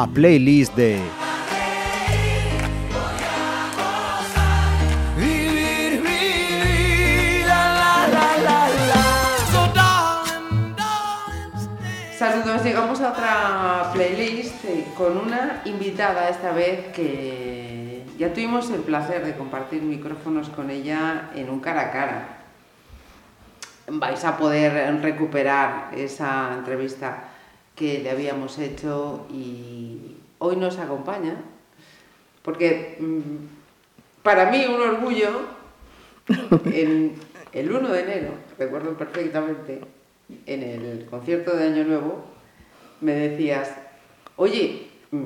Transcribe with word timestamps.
A 0.00 0.06
playlist 0.06 0.74
de 0.76 0.98
Saludos, 12.18 12.62
llegamos 12.64 13.00
a 13.00 13.12
otra 13.12 13.90
playlist 13.92 14.64
eh, 14.64 14.84
con 14.96 15.16
una 15.16 15.62
invitada 15.64 16.28
esta 16.28 16.52
vez 16.52 16.88
que 16.94 17.99
ya 18.20 18.34
tuvimos 18.34 18.68
el 18.68 18.82
placer 18.82 19.24
de 19.24 19.34
compartir 19.34 19.80
micrófonos 19.80 20.50
con 20.50 20.68
ella 20.68 21.30
en 21.34 21.48
un 21.48 21.58
cara 21.60 21.80
a 21.80 21.90
cara. 21.90 22.36
Vais 23.88 24.22
a 24.26 24.36
poder 24.36 25.00
recuperar 25.00 25.88
esa 25.96 26.52
entrevista 26.58 27.30
que 27.74 28.00
le 28.00 28.10
habíamos 28.10 28.58
hecho 28.58 29.26
y 29.30 30.18
hoy 30.36 30.56
nos 30.56 30.78
acompaña 30.78 31.36
porque 32.42 32.98
mm, 33.00 34.22
para 34.22 34.50
mí 34.50 34.66
un 34.66 34.82
orgullo 34.82 35.40
en 36.66 37.14
el 37.54 37.72
1 37.72 37.88
de 37.88 38.00
enero, 38.02 38.34
recuerdo 38.58 38.98
perfectamente, 38.98 39.80
en 40.44 40.62
el 40.62 41.06
concierto 41.06 41.56
de 41.56 41.68
Año 41.68 41.84
Nuevo, 41.84 42.22
me 43.00 43.12
decías, 43.12 43.74
oye, 44.36 44.88
mm, 45.10 45.24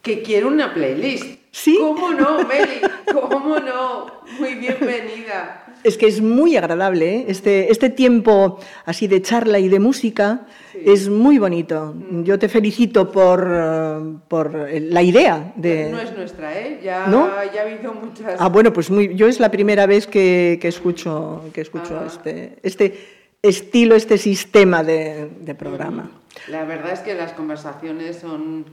que 0.00 0.22
quiero 0.22 0.48
una 0.48 0.72
playlist. 0.72 1.39
Sí. 1.52 1.76
¿Cómo 1.80 2.12
no, 2.12 2.44
Meli? 2.46 2.80
¿Cómo 3.12 3.58
no? 3.58 4.06
Muy 4.38 4.54
bienvenida. 4.54 5.66
Es 5.82 5.96
que 5.96 6.06
es 6.06 6.20
muy 6.20 6.56
agradable, 6.56 7.16
¿eh? 7.16 7.24
este, 7.28 7.72
este 7.72 7.88
tiempo 7.88 8.58
así 8.84 9.08
de 9.08 9.22
charla 9.22 9.58
y 9.58 9.68
de 9.68 9.80
música 9.80 10.46
Sí. 10.72 10.78
es 10.86 11.08
muy 11.08 11.38
bonito. 11.38 11.94
Yo 12.22 12.38
te 12.38 12.48
felicito 12.48 13.10
por, 13.10 14.20
por 14.28 14.54
la 14.70 15.02
idea 15.02 15.52
de... 15.56 15.90
No 15.90 15.98
es 16.00 16.14
nuestra, 16.16 16.56
¿eh? 16.56 16.80
Ya, 16.84 17.06
¿No? 17.08 17.28
ya 17.52 17.62
ha 17.62 17.64
habido 17.64 17.92
muchas... 17.94 18.36
Ah, 18.38 18.48
bueno, 18.48 18.72
pues 18.72 18.88
muy, 18.90 19.14
yo 19.16 19.26
es 19.26 19.40
la 19.40 19.50
primera 19.50 19.86
vez 19.86 20.06
que, 20.06 20.58
que 20.60 20.68
escucho, 20.68 21.42
que 21.52 21.62
escucho 21.62 21.96
Ajá. 21.96 22.06
este, 22.06 22.58
este 22.62 23.08
estilo, 23.42 23.96
este 23.96 24.16
sistema 24.18 24.84
de, 24.84 25.28
de 25.40 25.54
programa. 25.56 26.10
La 26.48 26.64
verdad 26.64 26.92
es 26.92 27.00
que 27.00 27.14
las 27.14 27.32
conversaciones 27.32 28.18
son, 28.18 28.66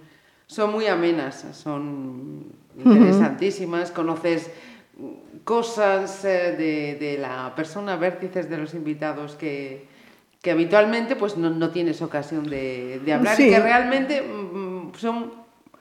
son 0.45 0.72
muy 0.72 0.86
amenas, 0.88 1.45
son 1.53 2.45
interesantísimas, 2.78 3.92
conoces 3.92 4.52
cosas 5.44 6.25
eh, 6.25 6.56
de, 6.58 6.97
de 7.00 7.17
la 7.17 7.53
persona, 7.56 7.95
vértices 7.95 8.50
de 8.50 8.58
los 8.58 8.73
invitados 8.73 9.36
que, 9.36 9.86
que 10.42 10.52
habitualmente 10.52 11.16
pues 11.16 11.38
no, 11.38 11.50
no 11.50 11.69
tienes 11.69 12.02
ocasión 12.02 12.50
de, 12.50 13.00
de 13.03 13.14
hablar 13.14 13.39
y 13.39 13.50
que 13.50 13.59
realmente 13.59 14.22
mm, 14.22 14.94
son, 14.95 15.31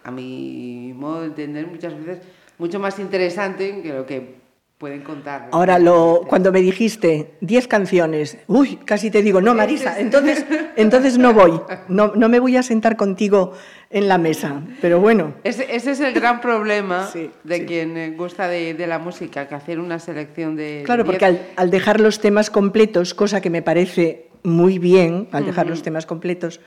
a 0.05 0.11
mi 0.11 0.93
modo 0.95 1.23
de 1.23 1.27
entender, 1.27 1.67
muchas 1.67 1.97
veces 1.97 2.25
mucho 2.59 2.79
más 2.79 2.99
interesante 2.99 3.83
que 3.83 3.93
lo 3.93 4.07
que 4.07 4.36
pueden 4.79 5.03
contar. 5.03 5.49
Ahora, 5.53 5.79
lo, 5.79 6.23
cuando 6.29 6.53
me 6.53 6.61
dijiste 6.61 7.33
10 7.41 7.67
canciones, 7.67 8.37
uy, 8.47 8.77
casi 8.85 9.11
te 9.11 9.23
digo, 9.23 9.41
no, 9.41 9.55
Marisa, 9.55 9.99
entonces, 9.99 10.45
entonces 10.77 11.17
no 11.17 11.33
voy, 11.33 11.61
no, 11.89 12.13
no 12.15 12.29
me 12.29 12.39
voy 12.41 12.57
a 12.57 12.63
sentar 12.63 12.97
contigo 12.97 13.53
en 13.89 14.09
la 14.09 14.19
mesa, 14.19 14.63
pero 14.83 15.01
bueno. 15.01 15.35
Ese, 15.45 15.75
ese 15.75 15.93
es 15.93 16.01
el 16.01 16.13
gran 16.13 16.41
problema 16.41 17.07
Sí, 17.07 17.31
de 17.45 17.59
sí. 17.59 17.65
quien 17.65 17.97
eh, 17.97 18.11
gusta 18.11 18.49
de, 18.49 18.75
de 18.75 18.87
la 18.87 18.99
música, 18.99 19.49
que 19.49 19.55
hacer 19.55 19.81
una 19.81 19.99
selección 19.99 20.57
de... 20.57 20.83
Claro, 20.85 21.05
porque 21.05 21.39
al 21.57 21.71
dejar 21.71 22.01
los 22.01 22.21
temas 22.21 22.51
completos, 22.51 23.15
cosa 23.15 23.41
que 23.41 23.49
me 23.49 23.63
parece 23.63 24.29
muy 24.43 24.79
bien, 24.79 25.29
al 25.33 25.47
dejar 25.47 25.67
los 25.69 25.83
temas 25.83 26.05
completos, 26.05 26.61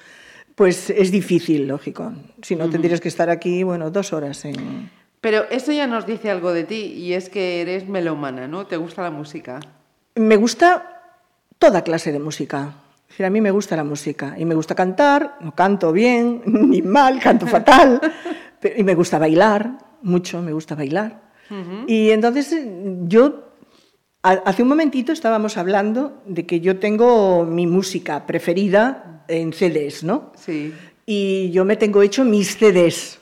pues 0.55 0.89
es 0.89 1.11
difícil, 1.11 1.67
lógico. 1.67 2.11
Si 2.41 2.55
no, 2.55 2.69
tendrías 2.69 2.99
que 2.99 3.07
estar 3.07 3.29
aquí, 3.29 3.63
bueno, 3.63 3.91
dos 3.91 4.13
horas 4.13 4.43
en... 4.45 4.89
Pero 5.21 5.49
eso 5.49 5.71
ya 5.71 5.85
nos 5.87 6.05
dice 6.05 6.29
algo 6.29 6.53
de 6.53 6.63
ti, 6.63 6.93
y 6.95 7.13
es 7.13 7.29
que 7.29 7.61
eres 7.61 7.87
melómana, 7.87 8.47
¿no? 8.47 8.67
¿Te 8.67 8.77
gusta 8.77 9.01
la 9.03 9.11
música? 9.11 9.59
Me 10.15 10.37
gusta 10.37 11.01
toda 11.57 11.83
clase 11.83 12.11
de 12.11 12.19
música. 12.19 12.73
Es 13.03 13.09
decir, 13.09 13.25
a 13.25 13.29
mí 13.29 13.41
me 13.41 13.51
gusta 13.51 13.75
la 13.75 13.83
música 13.83 14.35
y 14.37 14.45
me 14.45 14.55
gusta 14.55 14.75
cantar, 14.75 15.35
no 15.41 15.53
canto 15.55 15.91
bien 15.91 16.41
ni 16.45 16.81
mal, 16.81 17.19
canto 17.19 17.47
fatal, 17.55 17.99
pero- 18.61 18.79
y 18.79 18.83
me 18.83 18.95
gusta 18.95 19.17
bailar, 19.19 19.77
mucho 20.03 20.41
me 20.41 20.53
gusta 20.53 20.75
bailar. 20.75 21.27
Y 21.87 22.11
entonces 22.11 22.53
eh, 22.53 22.71
yo, 23.07 23.49
ha- 24.21 24.43
hace 24.45 24.61
un 24.61 24.69
momentito 24.69 25.11
estábamos 25.11 25.57
hablando 25.57 26.21
de 26.27 26.45
que 26.45 26.59
yo 26.59 26.77
tengo 26.79 27.43
mi 27.43 27.65
música 27.65 28.27
preferida 28.27 29.23
en 29.27 29.51
CDs, 29.51 30.03
¿no? 30.03 30.31
Sí. 30.35 30.73
y 31.07 31.49
yo 31.51 31.65
me 31.65 31.75
tengo 31.75 32.03
hecho 32.03 32.23
mis 32.23 32.55
CDs. 32.57 33.18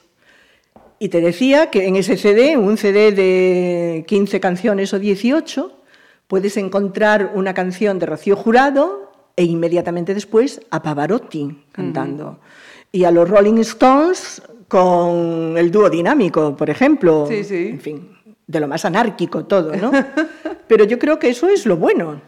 Y 0.98 1.08
te 1.10 1.20
decía 1.20 1.70
que 1.70 1.86
en 1.86 1.96
ese 1.96 2.16
CD, 2.16 2.56
un 2.56 2.76
CD 2.76 3.12
de 3.12 4.04
15 4.06 4.40
canciones 4.40 4.92
o 4.92 4.98
18, 4.98 5.72
puedes 6.26 6.56
encontrar 6.56 7.32
una 7.34 7.54
canción 7.54 7.98
de 7.98 8.06
Rocío 8.06 8.36
Jurado 8.36 9.12
e 9.36 9.44
inmediatamente 9.44 10.14
después 10.14 10.60
a 10.70 10.82
Pavarotti 10.82 11.64
cantando. 11.70 12.40
Y 12.90 13.04
a 13.04 13.10
los 13.10 13.28
Rolling 13.28 13.58
Stones 13.58 14.42
con 14.66 15.54
el 15.56 15.70
dúo 15.70 15.88
dinámico, 15.88 16.56
por 16.56 16.68
ejemplo. 16.68 17.26
Sí, 17.28 17.44
sí. 17.44 17.68
En 17.68 17.80
fin, 17.80 18.08
de 18.46 18.60
lo 18.60 18.66
más 18.66 18.84
anárquico 18.84 19.44
todo, 19.44 19.76
¿no? 19.76 19.92
Pero 20.66 20.84
yo 20.84 20.98
creo 20.98 21.18
que 21.18 21.30
eso 21.30 21.48
es 21.48 21.66
lo 21.66 21.76
bueno. 21.76 22.20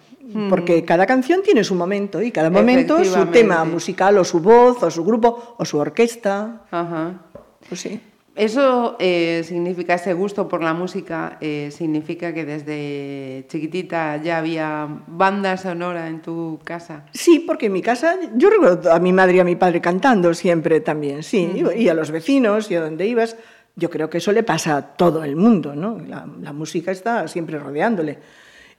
Porque 0.48 0.84
cada 0.84 1.06
canción 1.06 1.42
tiene 1.42 1.64
su 1.64 1.74
momento 1.74 2.22
y 2.22 2.30
cada 2.30 2.50
momento 2.50 3.04
su 3.04 3.26
tema 3.26 3.64
musical 3.64 4.16
o 4.16 4.22
su 4.22 4.38
voz 4.38 4.80
o 4.80 4.88
su 4.88 5.04
grupo 5.04 5.56
o 5.58 5.64
su 5.64 5.76
orquesta. 5.76 6.66
Ajá. 6.70 7.22
Pues 7.68 7.80
sí. 7.80 8.00
Eso 8.40 8.96
eh, 8.98 9.42
significa, 9.44 9.96
ese 9.96 10.14
gusto 10.14 10.48
por 10.48 10.62
la 10.62 10.72
música, 10.72 11.36
eh, 11.42 11.68
significa 11.70 12.32
que 12.32 12.46
desde 12.46 13.44
chiquitita 13.48 14.16
ya 14.16 14.38
había 14.38 14.88
banda 15.08 15.58
sonora 15.58 16.08
en 16.08 16.22
tu 16.22 16.58
casa. 16.64 17.04
Sí, 17.12 17.44
porque 17.46 17.66
en 17.66 17.72
mi 17.72 17.82
casa, 17.82 18.16
yo 18.36 18.48
recuerdo 18.48 18.94
a 18.94 18.98
mi 18.98 19.12
madre 19.12 19.36
y 19.36 19.40
a 19.40 19.44
mi 19.44 19.56
padre 19.56 19.82
cantando 19.82 20.32
siempre 20.32 20.80
también, 20.80 21.22
sí, 21.22 21.62
y 21.76 21.88
a 21.88 21.92
los 21.92 22.10
vecinos 22.10 22.70
y 22.70 22.76
a 22.76 22.80
donde 22.80 23.06
ibas. 23.06 23.36
Yo 23.76 23.90
creo 23.90 24.08
que 24.08 24.16
eso 24.16 24.32
le 24.32 24.42
pasa 24.42 24.74
a 24.74 24.96
todo 24.96 25.22
el 25.22 25.36
mundo, 25.36 25.76
¿no? 25.76 25.98
La, 25.98 26.26
la 26.40 26.54
música 26.54 26.92
está 26.92 27.28
siempre 27.28 27.58
rodeándole. 27.58 28.20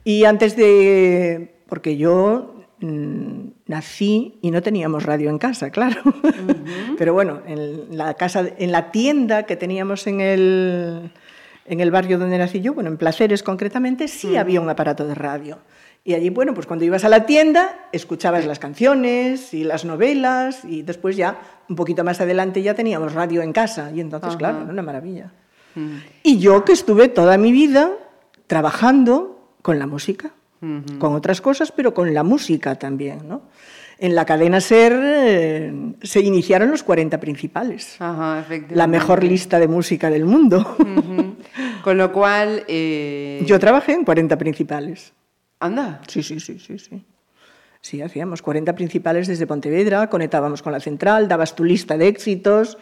Y 0.03 0.23
antes 0.23 0.55
de. 0.55 1.53
Porque 1.67 1.97
yo 1.97 2.55
mm, 2.55 2.60
nací 2.81 4.39
y 4.41 4.51
no 4.51 4.61
teníamos 4.61 5.03
radio 5.03 5.29
en 5.29 5.37
casa, 5.37 5.69
claro. 5.69 6.01
Pero 6.97 7.13
bueno, 7.13 7.41
en 7.45 7.97
la 7.97 8.13
casa, 8.15 8.45
en 8.57 8.71
la 8.71 8.91
tienda 8.91 9.43
que 9.43 9.55
teníamos 9.55 10.07
en 10.07 10.21
el, 10.21 11.11
en 11.65 11.79
el 11.79 11.91
barrio 11.91 12.17
donde 12.17 12.37
nací 12.37 12.61
yo, 12.61 12.73
bueno, 12.73 12.89
en 12.89 12.97
Placeres 12.97 13.43
concretamente, 13.43 14.07
sí 14.07 14.35
había 14.35 14.61
un 14.61 14.69
aparato 14.69 15.05
de 15.07 15.15
radio. 15.15 15.59
Y 16.03 16.15
allí, 16.15 16.31
bueno, 16.31 16.55
pues 16.55 16.65
cuando 16.65 16.83
ibas 16.83 17.05
a 17.05 17.09
la 17.09 17.27
tienda, 17.27 17.87
escuchabas 17.91 18.47
las 18.47 18.57
canciones 18.57 19.53
y 19.53 19.63
las 19.63 19.85
novelas, 19.85 20.65
y 20.65 20.81
después 20.81 21.15
ya, 21.15 21.39
un 21.69 21.75
poquito 21.75 22.03
más 22.03 22.19
adelante, 22.21 22.63
ya 22.63 22.73
teníamos 22.73 23.13
radio 23.13 23.43
en 23.43 23.53
casa. 23.53 23.91
Y 23.93 23.99
entonces, 23.99 24.35
claro, 24.35 24.63
era 24.63 24.71
una 24.71 24.81
maravilla. 24.81 25.31
Y 26.23 26.39
yo 26.39 26.65
que 26.65 26.73
estuve 26.73 27.07
toda 27.07 27.37
mi 27.37 27.51
vida 27.51 27.91
trabajando 28.47 29.47
con 29.61 29.77
la 29.77 29.85
música, 29.85 30.31
con 30.99 31.15
otras 31.15 31.41
cosas, 31.41 31.71
pero 31.71 31.93
con 31.93 32.13
la 32.13 32.23
música 32.23 32.75
también, 32.75 33.27
¿no? 33.27 33.41
En 33.97 34.15
la 34.15 34.25
cadena 34.25 34.61
SER 34.61 34.93
eh, 35.03 35.73
se 36.01 36.21
iniciaron 36.21 36.71
los 36.71 36.81
40 36.83 37.19
principales, 37.19 37.95
Ajá, 37.99 38.45
la 38.69 38.87
mejor 38.87 39.23
lista 39.23 39.59
de 39.59 39.67
música 39.67 40.09
del 40.09 40.25
mundo. 40.25 40.75
Con 41.83 41.97
lo 41.97 42.11
cual... 42.11 42.63
eh, 42.67 43.43
Yo 43.45 43.59
trabajé 43.59 43.93
en 43.93 44.03
40 44.03 44.37
principales. 44.37 45.13
Anda. 45.59 46.01
Sí, 46.07 46.23
sí, 46.23 46.39
sí, 46.39 46.57
sí, 46.59 46.79
sí. 46.79 47.03
Sí, 47.79 48.01
hacíamos 48.01 48.41
40 48.41 48.73
principales 48.75 49.27
desde 49.27 49.45
Pontevedra, 49.47 50.07
conectábamos 50.09 50.61
con 50.61 50.71
la 50.71 50.79
central, 50.79 51.27
dabas 51.27 51.55
tu 51.55 51.63
lista 51.63 51.97
de 51.97 52.07
éxitos 52.07 52.77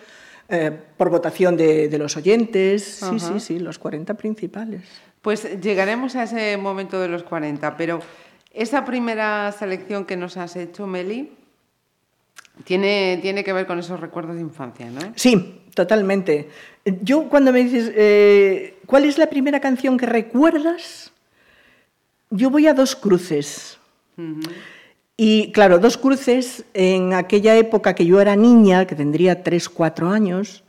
eh, 0.50 0.72
por 0.98 1.10
votación 1.10 1.56
de, 1.58 1.88
de 1.90 1.98
los 1.98 2.18
oyentes. 2.18 2.84
Sí, 2.84 3.06
Ajá. 3.06 3.20
sí, 3.20 3.40
sí, 3.40 3.60
los 3.60 3.80
40 3.80 4.14
principales. 4.16 4.82
Pues 5.22 5.60
llegaremos 5.62 6.16
a 6.16 6.24
ese 6.24 6.56
momento 6.58 7.00
de 7.00 7.10
los 7.10 7.24
40, 7.24 7.76
pero 7.76 8.00
esa 8.54 8.86
primera 8.86 9.52
selección 9.52 10.06
que 10.06 10.18
nos 10.18 10.38
has 10.38 10.56
hecho, 10.56 10.88
Meli, 10.88 11.32
tiene, 12.64 13.20
tiene 13.22 13.44
que 13.44 13.54
ver 13.54 13.66
con 13.66 13.80
esos 13.80 14.00
recuerdos 14.00 14.36
de 14.36 14.42
infancia, 14.42 14.90
¿no? 14.90 15.00
Sí, 15.16 15.62
totalmente. 15.74 16.50
Yo 17.02 17.30
cuando 17.30 17.52
me 17.52 17.64
dices, 17.64 17.92
eh, 17.96 18.78
¿cuál 18.86 19.06
es 19.06 19.18
la 19.18 19.30
primera 19.30 19.60
canción 19.60 19.98
que 19.98 20.06
recuerdas? 20.06 21.12
Yo 22.30 22.50
voy 22.50 22.68
a 22.68 22.74
dos 22.74 22.96
cruces. 22.96 23.78
Y 25.16 25.52
claro, 25.52 25.80
dos 25.80 25.98
cruces 25.98 26.66
en 26.74 27.14
aquella 27.14 27.56
época 27.56 27.94
que 27.94 28.06
yo 28.06 28.20
era 28.20 28.36
niña, 28.36 28.86
que 28.86 28.96
tendría 28.96 29.44
tres, 29.44 29.70
cuatro 29.70 30.10
años, 30.10 30.64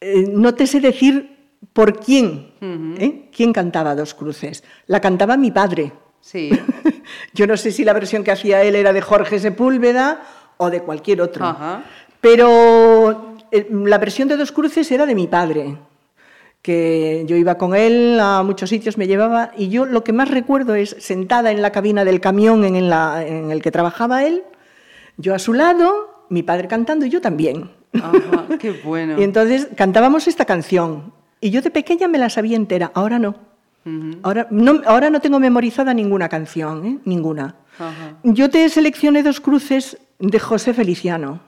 eh, 0.00 0.26
no 0.30 0.54
te 0.54 0.66
sé 0.66 0.80
decir 0.80 1.31
por 1.72 1.98
quién, 2.00 2.52
¿eh? 2.98 3.28
quién 3.34 3.52
cantaba 3.52 3.94
Dos 3.94 4.14
Cruces. 4.14 4.62
La 4.86 5.00
cantaba 5.00 5.36
mi 5.36 5.50
padre. 5.50 5.92
Sí. 6.20 6.50
Yo 7.34 7.46
no 7.46 7.56
sé 7.56 7.70
si 7.72 7.84
la 7.84 7.92
versión 7.92 8.22
que 8.24 8.30
hacía 8.32 8.62
él 8.62 8.76
era 8.76 8.92
de 8.92 9.00
Jorge 9.00 9.38
Sepúlveda 9.38 10.22
o 10.58 10.70
de 10.70 10.80
cualquier 10.82 11.20
otro. 11.22 11.44
Ajá. 11.46 11.82
Pero 12.20 13.34
eh, 13.50 13.66
la 13.70 13.98
versión 13.98 14.28
de 14.28 14.36
Dos 14.36 14.52
Cruces 14.52 14.90
era 14.92 15.06
de 15.06 15.14
mi 15.14 15.26
padre, 15.26 15.76
que 16.62 17.24
yo 17.26 17.36
iba 17.36 17.56
con 17.58 17.74
él 17.74 18.18
a 18.20 18.42
muchos 18.44 18.70
sitios, 18.70 18.96
me 18.96 19.06
llevaba, 19.08 19.50
y 19.56 19.68
yo 19.68 19.84
lo 19.86 20.04
que 20.04 20.12
más 20.12 20.30
recuerdo 20.30 20.74
es 20.76 20.94
sentada 21.00 21.50
en 21.50 21.60
la 21.62 21.72
cabina 21.72 22.04
del 22.04 22.20
camión 22.20 22.64
en, 22.64 22.88
la- 22.88 23.26
en 23.26 23.50
el 23.50 23.60
que 23.62 23.72
trabajaba 23.72 24.24
él, 24.24 24.44
yo 25.16 25.34
a 25.34 25.38
su 25.40 25.52
lado, 25.52 26.26
mi 26.28 26.42
padre 26.44 26.68
cantando 26.68 27.04
y 27.06 27.10
yo 27.10 27.20
también. 27.20 27.70
Ajá, 27.94 28.46
qué 28.60 28.70
bueno. 28.84 29.20
Y 29.20 29.24
entonces 29.24 29.68
cantábamos 29.76 30.28
esta 30.28 30.44
canción. 30.44 31.12
Y 31.42 31.50
yo 31.50 31.60
de 31.60 31.70
pequeña 31.70 32.06
me 32.06 32.18
la 32.18 32.30
sabía 32.30 32.56
entera, 32.56 32.92
ahora 32.94 33.18
no. 33.18 33.34
Ahora 34.22 34.46
no, 34.50 34.80
ahora 34.86 35.10
no 35.10 35.20
tengo 35.20 35.40
memorizada 35.40 35.92
ninguna 35.92 36.28
canción, 36.28 36.86
¿eh? 36.86 36.98
ninguna. 37.04 37.56
Yo 38.22 38.48
te 38.48 38.68
seleccioné 38.68 39.24
dos 39.24 39.40
cruces 39.40 39.98
de 40.20 40.38
José 40.38 40.72
Feliciano, 40.72 41.40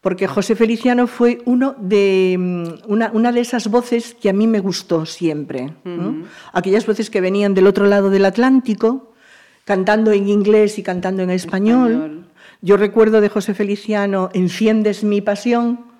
porque 0.00 0.26
José 0.26 0.56
Feliciano 0.56 1.06
fue 1.06 1.38
uno 1.44 1.76
de, 1.78 2.36
mm, 2.36 2.90
una, 2.90 3.12
una 3.12 3.30
de 3.30 3.40
esas 3.40 3.68
voces 3.68 4.16
que 4.20 4.30
a 4.30 4.32
mí 4.32 4.48
me 4.48 4.58
gustó 4.58 5.06
siempre. 5.06 5.72
¿no? 5.84 6.24
Aquellas 6.52 6.84
voces 6.84 7.08
que 7.08 7.20
venían 7.20 7.54
del 7.54 7.68
otro 7.68 7.86
lado 7.86 8.10
del 8.10 8.24
Atlántico, 8.24 9.12
cantando 9.64 10.10
en 10.10 10.28
inglés 10.28 10.76
y 10.80 10.82
cantando 10.82 11.22
en 11.22 11.30
español. 11.30 11.92
Español. 11.92 12.26
Yo 12.62 12.76
recuerdo 12.76 13.20
de 13.20 13.28
José 13.28 13.54
Feliciano 13.54 14.30
Enciendes 14.32 15.04
mi 15.04 15.20
pasión, 15.20 15.93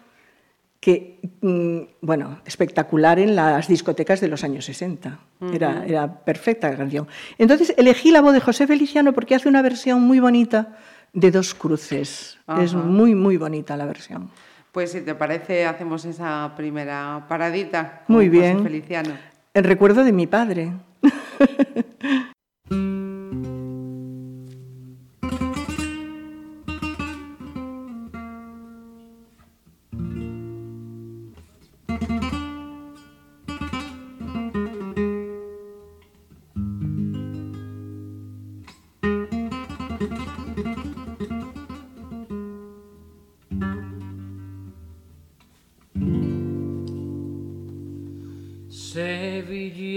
que, 0.84 1.19
mm, 1.40 1.78
bueno, 2.02 2.40
espectacular 2.44 3.19
en 3.19 3.34
las 3.34 3.69
discotecas 3.69 4.20
de 4.20 4.28
los 4.28 4.44
años 4.44 4.66
60. 4.66 5.19
Era, 5.50 5.82
era 5.86 6.25
perfecta 6.26 6.69
la 6.69 6.76
canción. 6.76 7.08
Entonces 7.38 7.72
elegí 7.78 8.10
la 8.10 8.20
voz 8.20 8.34
de 8.34 8.40
José 8.40 8.66
Feliciano 8.66 9.14
porque 9.14 9.34
hace 9.34 9.48
una 9.48 9.62
versión 9.62 10.02
muy 10.02 10.20
bonita 10.20 10.76
de 11.14 11.31
Dos 11.31 11.54
Cruces. 11.54 12.38
Es 12.60 12.75
muy, 12.75 13.14
muy 13.14 13.38
bonita 13.38 13.78
la 13.78 13.86
versión. 13.86 14.28
Pues 14.72 14.92
si 14.92 15.00
te 15.00 15.14
parece, 15.14 15.64
hacemos 15.64 16.04
esa 16.04 16.52
primera 16.54 17.25
paradita. 17.30 18.02
con 18.06 18.16
Muy 18.16 18.26
José 18.26 18.40
bien. 18.40 18.62
Feliciano. 18.62 19.16
En 19.54 19.64
recuerdo 19.64 20.04
de 20.04 20.12
mi 20.12 20.26
padre. 20.26 20.70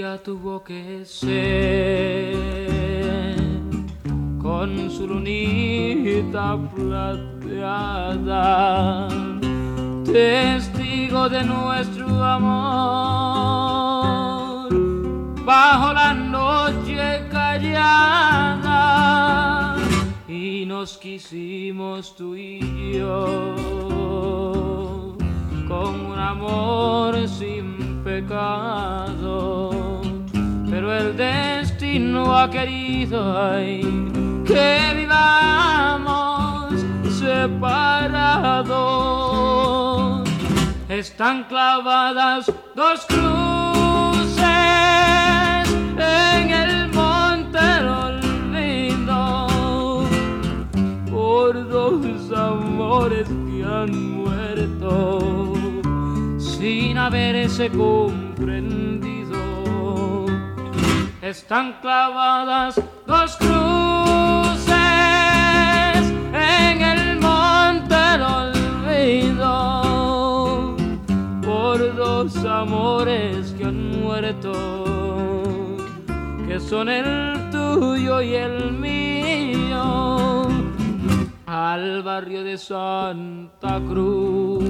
Sevilla 0.07 0.23
tuvo 0.23 0.63
que 0.63 1.03
ser 1.03 2.37
con 4.41 4.89
su 4.89 5.05
lunita 5.07 6.57
plateada, 6.73 8.29
testigo 10.05 11.27
de 11.27 11.43
nuestro 11.43 12.23
amor, 12.23 12.87
bajo 15.45 15.91
la 15.93 16.13
noche 16.13 17.27
callada, 17.29 18.75
y 20.27 20.65
nos 20.65 20.97
quisimos 20.97 22.15
tú 22.15 22.35
y 22.35 22.93
yo 22.93 23.55
con 25.67 26.05
un 26.11 26.17
amor 26.17 27.27
sin 27.27 28.01
pecado, 28.07 29.96
pero 30.79 30.93
el 30.95 31.17
destino 31.17 32.37
ha 32.37 32.47
querido 32.51 33.35
ay, 33.35 33.81
que 34.45 34.93
vivamos 34.95 36.71
separados. 37.17 38.69
Están 40.87 41.45
clavadas 41.45 42.53
dos 42.75 43.07
cruces 43.07 43.25
en 45.97 46.51
el 46.51 46.89
monte 46.89 47.57
del 47.57 47.87
olvido 47.87 49.47
por 51.09 51.67
dos 51.69 52.31
amores 52.37 53.27
que 53.27 53.63
han 53.65 53.91
muerto 54.21 55.55
sin 56.37 56.99
haberse 56.99 57.67
comprendido. 57.69 58.26
Están 61.27 61.81
clavadas 61.81 62.81
dos 63.05 63.35
cruces 63.35 64.71
en 66.33 66.81
el 66.81 67.19
monte 67.19 67.93
del 67.93 68.21
olvido 68.21 69.43
por 71.41 71.95
dos 71.97 72.33
amores 72.45 73.53
que 73.57 73.65
han 73.65 74.01
muerto 74.01 74.53
que 76.47 76.61
son 76.61 76.87
el 76.87 77.49
tuyo 77.51 78.21
y 78.21 78.33
el 78.35 78.71
mío, 78.71 80.47
al 81.45 82.03
barrio 82.03 82.45
de 82.45 82.57
Santa 82.57 83.81
Cruz, 83.85 84.63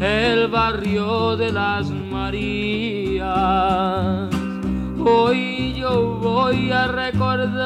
el 0.00 0.46
barrio 0.46 1.36
de 1.36 1.50
las 1.50 1.90
Marías. 1.90 3.20
Hoy 5.04 5.74
yo 5.74 6.16
voy 6.16 6.70
a 6.70 6.86
recordar. 6.88 7.60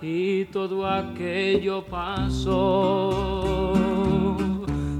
Y 0.01 0.45
todo 0.45 0.87
aquello 0.87 1.85
pasó, 1.85 3.73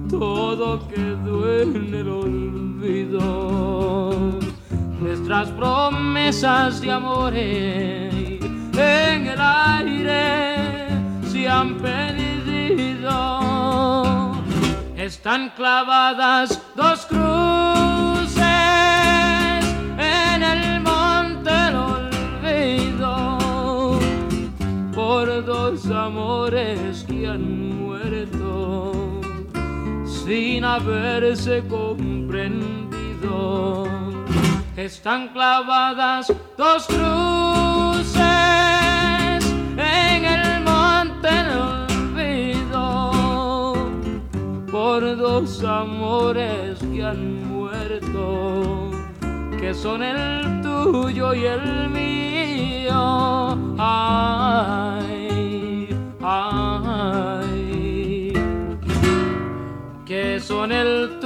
todo 0.10 0.88
quedó 0.88 1.62
en 1.62 1.94
el 1.94 2.10
olvido, 2.10 3.40
nuestras 5.00 5.50
promesas 5.50 6.82
de 6.82 6.92
amores 6.92 8.40
en 8.80 9.28
el 9.28 9.40
aire 9.40 10.88
se 11.28 11.48
han 11.48 11.76
perdido, 11.78 13.12
están 15.10 15.50
clavadas 15.56 16.62
dos 16.76 17.08
cruces 17.08 18.44
en 19.98 20.44
el 20.44 20.82
monte 20.82 21.50
del 21.50 21.76
olvido 22.94 23.98
por 24.94 25.44
dos 25.44 25.90
amores 25.90 27.04
que 27.08 27.28
han 27.28 27.80
muerto 27.80 28.92
sin 30.06 30.64
haberse 30.64 31.64
comprendido. 31.68 33.88
Están 34.78 35.30
clavadas 35.30 36.32
dos 36.56 36.86
cruces 36.86 38.79
por 44.90 45.06
dos 45.18 45.64
amores 45.64 46.80
que 46.92 47.04
han 47.04 47.48
muerto 47.48 48.90
que 49.60 49.72
son 49.72 50.02
el 50.02 50.62
tuyo 50.64 51.36
y 51.36 51.46
el 51.46 51.90
mío. 51.90 53.56
Ay, 53.78 55.16
ay, 56.24 57.54
que 60.08 60.40
son 60.40 60.72
el 60.72 61.19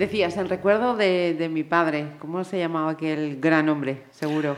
Decías, 0.00 0.34
en 0.38 0.48
recuerdo 0.48 0.96
de, 0.96 1.34
de 1.38 1.50
mi 1.50 1.62
padre, 1.62 2.12
¿cómo 2.20 2.42
se 2.42 2.58
llamaba 2.58 2.92
aquel 2.92 3.38
gran 3.38 3.68
hombre? 3.68 4.04
Seguro. 4.12 4.56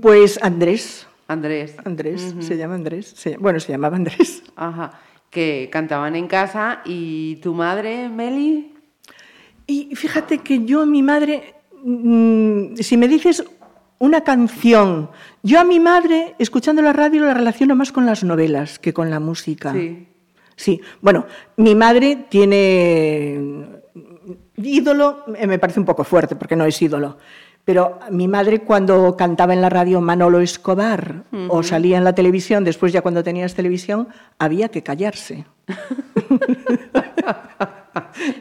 Pues 0.00 0.38
Andrés. 0.42 1.06
Andrés. 1.28 1.76
Andrés, 1.84 2.34
se 2.40 2.56
llama 2.56 2.76
Andrés. 2.76 3.12
Se- 3.14 3.36
bueno, 3.36 3.60
se 3.60 3.70
llamaba 3.70 3.96
Andrés. 3.96 4.42
Ajá. 4.56 4.92
que 5.28 5.68
cantaban 5.70 6.16
en 6.16 6.26
casa. 6.26 6.80
¿Y 6.86 7.36
tu 7.42 7.52
madre, 7.52 8.08
Meli? 8.08 8.72
Y 9.66 9.94
fíjate 9.94 10.38
que 10.38 10.64
yo 10.64 10.80
a 10.80 10.86
mi 10.86 11.02
madre, 11.02 11.52
mm, 11.84 12.76
si 12.76 12.96
me 12.96 13.08
dices 13.08 13.44
una 13.98 14.22
canción, 14.22 15.10
yo 15.42 15.60
a 15.60 15.64
mi 15.64 15.80
madre, 15.80 16.34
escuchando 16.38 16.80
la 16.80 16.94
radio, 16.94 17.26
la 17.26 17.34
relaciono 17.34 17.76
más 17.76 17.92
con 17.92 18.06
las 18.06 18.24
novelas 18.24 18.78
que 18.78 18.94
con 18.94 19.10
la 19.10 19.20
música. 19.20 19.74
Sí. 19.74 20.06
Sí, 20.56 20.80
bueno, 21.02 21.26
mi 21.58 21.74
madre 21.74 22.24
tiene 22.30 23.38
ídolo, 24.62 25.24
eh, 25.36 25.46
me 25.46 25.58
parece 25.58 25.80
un 25.80 25.86
poco 25.86 26.04
fuerte 26.04 26.36
porque 26.36 26.56
no 26.56 26.64
es 26.64 26.80
ídolo, 26.80 27.18
pero 27.64 27.98
mi 28.10 28.28
madre 28.28 28.60
cuando 28.60 29.16
cantaba 29.16 29.52
en 29.52 29.60
la 29.60 29.68
radio 29.68 30.00
Manolo 30.00 30.40
Escobar 30.40 31.24
o 31.48 31.62
salía 31.62 31.98
en 31.98 32.04
la 32.04 32.14
televisión, 32.14 32.64
después 32.64 32.92
ya 32.92 33.02
cuando 33.02 33.22
tenías 33.22 33.54
televisión, 33.54 34.08
había 34.38 34.70
que 34.70 34.82
callarse. 34.82 35.44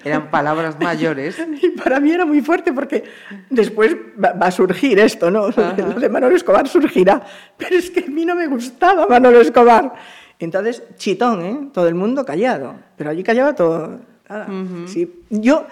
Eran 0.03 0.29
palabras 0.29 0.79
mayores. 0.79 1.37
Y 1.61 1.69
para 1.71 1.99
mí 1.99 2.11
era 2.11 2.25
muy 2.25 2.41
fuerte 2.41 2.73
porque 2.73 3.03
después 3.49 3.95
va, 4.23 4.33
va 4.33 4.47
a 4.47 4.51
surgir 4.51 4.99
esto, 4.99 5.31
¿no? 5.31 5.49
Lo 5.77 5.99
de 5.99 6.09
Manolo 6.09 6.35
Escobar 6.35 6.67
surgirá. 6.67 7.21
Pero 7.57 7.75
es 7.75 7.89
que 7.89 8.05
a 8.05 8.07
mí 8.07 8.25
no 8.25 8.35
me 8.35 8.47
gustaba 8.47 9.07
Manolo 9.07 9.41
Escobar. 9.41 9.93
Entonces, 10.39 10.83
chitón, 10.97 11.45
¿eh? 11.45 11.69
Todo 11.73 11.87
el 11.87 11.95
mundo 11.95 12.23
callado. 12.23 12.75
Pero 12.95 13.09
allí 13.09 13.23
callaba 13.23 13.55
todo. 13.55 13.99
Nada. 14.29 14.47
Sí. 14.85 15.23
Yo, 15.29 15.65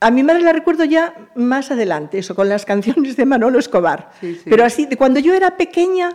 a 0.00 0.10
mi 0.10 0.22
madre 0.22 0.42
la 0.42 0.52
recuerdo 0.52 0.84
ya 0.84 1.14
más 1.34 1.70
adelante, 1.70 2.18
eso, 2.18 2.34
con 2.34 2.48
las 2.48 2.64
canciones 2.72 3.16
de 3.16 3.24
Manolo 3.26 3.58
Escobar. 3.58 4.10
Sí, 4.20 4.34
sí. 4.34 4.42
Pero 4.50 4.64
así, 4.64 4.86
de 4.86 4.96
cuando 4.96 5.20
yo 5.20 5.34
era 5.34 5.56
pequeña, 5.56 6.10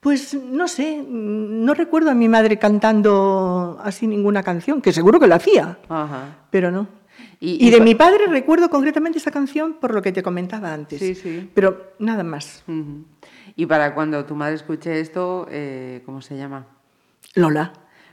pues 0.00 0.34
no 0.34 0.66
sé, 0.68 1.02
no 1.08 1.74
recuerdo 1.74 2.10
a 2.10 2.14
mi 2.14 2.28
madre 2.28 2.58
cantando 2.58 3.78
así 3.82 4.06
ninguna 4.06 4.42
canción, 4.42 4.82
que 4.82 4.92
seguro 4.92 5.20
que 5.20 5.26
lo 5.28 5.34
hacía, 5.34 5.78
Ajá. 5.88 6.36
pero 6.50 6.70
no. 6.70 6.88
Y- 7.38 7.70
de 7.70 7.80
mi 7.80 7.94
padre 7.96 8.26
recuerdo 8.28 8.70
concretamente 8.70 9.18
esa 9.18 9.32
canción 9.32 9.74
por 9.74 9.92
lo 9.94 10.00
que 10.02 10.12
te 10.12 10.22
comentaba 10.22 10.72
antes. 10.72 11.00
Sí, 11.00 11.14
sí. 11.16 11.50
Pero 11.54 11.92
nada 11.98 12.22
más. 12.22 12.62
Y 13.56 13.66
para 13.66 13.94
cuando 13.94 14.24
tu 14.24 14.36
madre 14.36 14.54
escuche 14.54 15.00
esto, 15.00 15.46
eh, 15.50 16.02
¿cómo 16.06 16.22
se 16.22 16.36
llama? 16.36 16.66
Lola. 17.34 17.72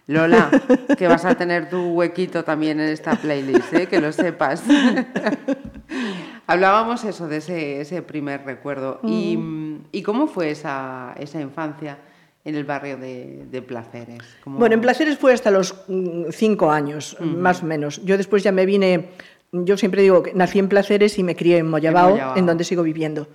Lola, 0.10 0.50
que 0.98 1.08
vas 1.08 1.24
a 1.24 1.36
tener 1.36 1.70
tu 1.70 1.92
huequito 1.94 2.44
también 2.44 2.80
en 2.80 2.90
esta 2.90 3.12
playlist, 3.16 3.72
¿eh? 3.74 3.88
que 3.88 4.02
lo 4.02 4.12
sepas. 4.12 4.64
Hablábamos 6.48 7.04
eso 7.04 7.28
de 7.28 7.38
ese, 7.38 7.82
ese 7.82 8.02
primer 8.02 8.44
recuerdo. 8.46 9.00
¿Y, 9.04 9.38
Mm. 9.38 9.70
¿Y 9.92 10.02
cómo 10.04 10.28
fue 10.28 10.52
esa, 10.52 11.14
esa 11.20 11.40
infancia 11.40 11.98
en 12.44 12.56
el 12.56 12.64
barrio 12.64 12.98
de, 12.98 13.46
de 13.50 13.62
Placeres? 13.62 14.18
¿Cómo- 14.44 14.58
Bueno, 14.60 14.76
en 14.76 14.82
Placeres 14.82 15.18
fue 15.18 15.32
hasta 15.34 15.52
los 15.52 15.76
mm, 15.88 16.26
cinco 16.32 16.72
años, 16.72 17.16
más 17.20 17.62
o 17.64 17.66
menos. 17.66 18.04
Yo 18.04 18.18
después 18.18 18.44
ya 18.44 18.52
me 18.52 18.66
vine, 18.66 19.10
yo 19.52 19.78
siempre 19.78 20.02
digo 20.02 20.22
que 20.24 20.34
nací 20.34 20.60
en 20.60 20.68
Placeres 20.70 21.18
y 21.20 21.24
me 21.24 21.36
crié 21.36 21.58
en 21.60 21.70
Moyabao, 21.70 22.10
en, 22.10 22.14
Moyabao. 22.16 22.42
donde 22.46 22.64
sigo 22.64 22.84
viviendo. 22.84 23.28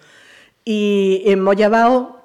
Y 0.64 1.22
en 1.26 1.40
Moyabao, 1.40 2.23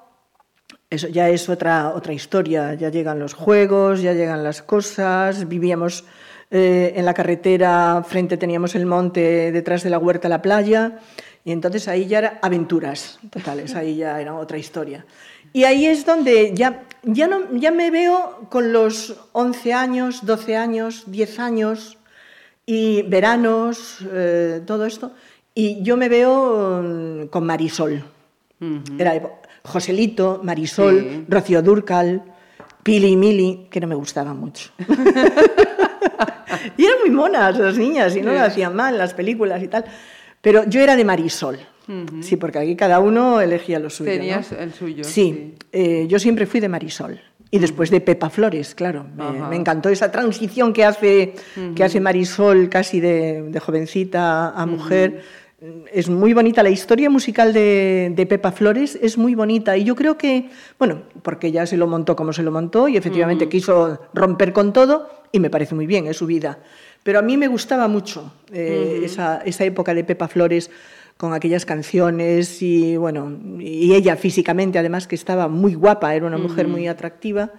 eso 0.89 1.08
ya 1.08 1.29
es 1.29 1.50
otra, 1.50 1.89
otra 1.96 2.13
historia, 2.13 2.74
ya 2.74 2.89
llegan 2.89 3.19
los 3.19 3.34
juegos, 3.34 4.01
ya 4.01 4.13
llegan 4.13 4.43
las 4.43 4.62
cosas, 4.62 5.48
vivíamos 5.48 6.03
eh, 6.51 6.93
en 6.96 7.05
la 7.05 7.13
carretera, 7.13 8.03
frente 8.08 8.38
teníamos 8.38 8.74
el 8.75 8.86
monte, 8.86 9.51
detrás 9.51 9.84
de 9.84 9.91
la 9.91 10.00
huerta 10.00 10.27
la 10.29 10.41
playa, 10.41 10.98
y 11.46 11.51
entonces 11.51 11.88
ahí 11.88 12.08
ya 12.08 12.17
era 12.19 12.39
aventuras 12.41 13.19
totales, 13.29 13.75
ahí 13.75 13.98
ya 13.98 14.19
era 14.19 14.34
otra 14.36 14.58
historia. 14.58 15.05
Y 15.53 15.63
ahí 15.63 15.86
es 15.86 16.05
donde 16.05 16.53
ya, 16.55 16.84
ya, 17.03 17.27
no, 17.27 17.55
ya 17.55 17.72
me 17.72 17.91
veo 17.91 18.48
con 18.50 18.74
los 18.74 19.15
11 19.31 19.74
años, 19.74 20.25
12 20.25 20.55
años, 20.58 21.03
10 21.08 21.39
años, 21.39 21.98
y 22.65 23.01
veranos, 23.03 24.00
eh, 24.12 24.62
todo 24.65 24.86
esto, 24.86 25.12
y 25.55 25.81
yo 25.84 25.98
me 25.98 26.10
veo 26.10 26.81
mm, 26.84 27.27
con 27.27 27.46
Marisol. 27.46 28.03
Era 29.00 29.15
epo- 29.15 29.39
Joselito, 29.69 30.41
Marisol, 30.43 30.99
Sí. 30.99 31.25
Rocío 31.29 31.61
Durcal, 31.61 32.23
Pili 32.83 33.07
y 33.09 33.15
Mili, 33.15 33.67
que 33.71 33.79
no 33.79 33.88
me 33.88 33.95
gustaban 33.95 34.38
mucho. 34.39 34.71
y 36.77 36.85
eran 36.85 36.99
muy 37.01 37.11
monas 37.11 37.57
las 37.57 37.77
niñas 37.77 38.15
y 38.15 38.21
no 38.21 38.33
lo 38.33 38.41
hacían 38.41 38.75
mal 38.75 38.97
las 38.97 39.13
películas 39.13 39.61
y 39.63 39.67
tal. 39.67 39.85
Pero 40.41 40.63
yo 40.67 40.81
era 40.81 40.95
de 40.95 41.05
Marisol. 41.05 41.59
Sí, 42.21 42.38
porque 42.38 42.59
aquí 42.59 42.75
cada 42.75 42.99
uno 42.99 43.41
elegía 43.41 43.79
lo 43.79 43.89
suyo. 43.89 44.11
¿no? 44.11 44.17
Tenías 44.17 44.51
el 44.51 44.71
suyo, 44.73 45.03
Sí, 45.03 45.11
sí. 45.11 45.55
eh, 45.71 46.05
yo 46.07 46.19
siempre 46.19 46.45
fui 46.45 46.59
de 46.59 46.69
Marisol. 46.69 47.19
Y 47.49 47.57
después 47.57 47.89
de 47.89 47.99
Pepa 47.99 48.29
Flores, 48.29 48.75
claro. 48.75 49.07
Me, 49.49 49.55
encantó 49.55 49.89
esa 49.89 50.11
transición 50.11 50.71
que 50.71 50.85
hace, 50.85 51.33
que 51.75 51.83
hace 51.83 51.99
Marisol 51.99 52.69
casi 52.69 52.99
de, 52.99 53.41
de 53.49 53.59
jovencita 53.59 54.49
a 54.49 54.65
mujer. 54.67 55.23
Es 55.91 56.09
muy 56.09 56.33
bonita. 56.33 56.63
La 56.63 56.69
historia 56.69 57.09
musical 57.09 57.51
de, 57.51 58.13
de 58.15 58.25
Pepa 58.25 58.51
Flores 58.51 58.97
es 59.01 59.17
muy 59.17 59.35
bonita. 59.35 59.75
Y 59.75 59.83
yo 59.83 59.95
creo 59.95 60.17
que, 60.17 60.49
bueno, 60.77 61.01
porque 61.21 61.47
ella 61.47 61.65
se 61.65 61.75
lo 61.75 61.85
montó 61.87 62.15
como 62.15 62.31
se 62.31 62.43
lo 62.43 62.51
montó 62.51 62.87
y 62.87 62.95
efectivamente 62.95 63.49
quiso 63.49 63.99
romper 64.13 64.53
con 64.53 64.71
todo 64.71 65.09
y 65.31 65.39
me 65.39 65.49
parece 65.49 65.75
muy 65.75 65.85
bien, 65.85 66.07
es 66.07 66.17
su 66.17 66.25
vida. 66.25 66.59
Pero 67.03 67.19
a 67.19 67.21
mí 67.21 67.35
me 67.35 67.47
gustaba 67.47 67.87
mucho 67.87 68.31
eh, 68.51 69.01
esa, 69.03 69.41
esa 69.45 69.65
época 69.65 69.93
de 69.93 70.03
Pepa 70.03 70.27
Flores 70.27 70.71
con 71.17 71.33
aquellas 71.33 71.65
canciones 71.65 72.61
y 72.61 72.95
bueno, 72.95 73.37
y 73.59 73.93
ella 73.93 74.15
físicamente 74.15 74.79
además 74.79 75.07
que 75.07 75.15
estaba 75.15 75.49
muy 75.49 75.73
guapa, 75.75 76.15
era 76.15 76.25
una 76.25 76.37
mujer 76.37 76.69
muy 76.69 76.87
atractiva. 76.87 77.51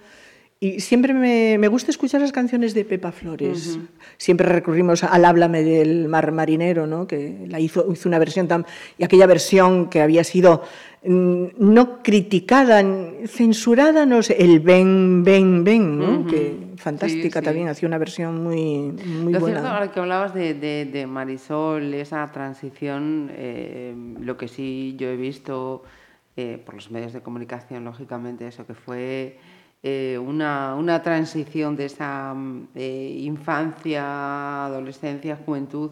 Y 0.63 0.79
siempre 0.79 1.11
me, 1.15 1.57
me 1.57 1.67
gusta 1.69 1.89
escuchar 1.89 2.21
las 2.21 2.31
canciones 2.31 2.75
de 2.75 2.85
Pepa 2.85 3.11
Flores. 3.11 3.79
Siempre 4.17 4.47
recurrimos 4.47 5.03
al 5.03 5.25
Háblame 5.25 5.63
del 5.63 6.07
Mar 6.07 6.31
Marinero, 6.31 6.85
¿no? 6.85 7.07
que 7.07 7.47
la 7.47 7.59
hizo, 7.59 7.91
hizo 7.91 8.07
una 8.07 8.19
versión 8.19 8.47
tan... 8.47 8.67
Y 8.99 9.03
aquella 9.03 9.25
versión 9.25 9.89
que 9.89 10.01
había 10.01 10.23
sido 10.23 10.61
mm, 11.03 11.45
no 11.57 12.03
criticada, 12.03 12.83
censurada, 13.25 14.05
no 14.05 14.21
sé, 14.21 14.35
el 14.37 14.59
Ven, 14.59 15.23
Ven, 15.23 15.63
Ven, 15.63 15.97
¿no? 15.97 16.27
que 16.27 16.55
fantástica 16.77 17.39
sí. 17.39 17.45
también, 17.45 17.67
hacía 17.67 17.87
una 17.87 17.97
versión 17.97 18.43
muy, 18.43 18.91
muy 18.91 19.33
Lo 19.33 19.39
buena. 19.39 19.61
cierto, 19.61 19.67
ahora 19.67 19.91
que 19.91 19.99
hablabas 19.99 20.35
de, 20.35 20.53
de- 20.53 20.85
de 20.85 21.07
Marisol, 21.07 21.91
esa 21.95 22.31
transición, 22.31 23.31
eh, 23.33 23.95
lo 24.19 24.37
que 24.37 24.47
sí 24.47 24.95
yo 24.99 25.07
he 25.09 25.15
visto 25.15 25.81
eh, 26.37 26.61
por 26.63 26.75
los 26.75 26.91
medios 26.91 27.13
de 27.13 27.21
comunicación, 27.21 27.83
lógicamente, 27.83 28.47
eso 28.47 28.67
que 28.67 28.75
fue 28.75 29.37
eh, 29.83 30.19
una, 30.19 30.75
una 30.75 31.01
transición 31.01 31.75
de 31.75 31.85
esa 31.85 32.33
mm, 32.33 32.67
eh, 32.75 33.17
infancia, 33.21 34.65
adolescencia, 34.65 35.39
juventud 35.43 35.91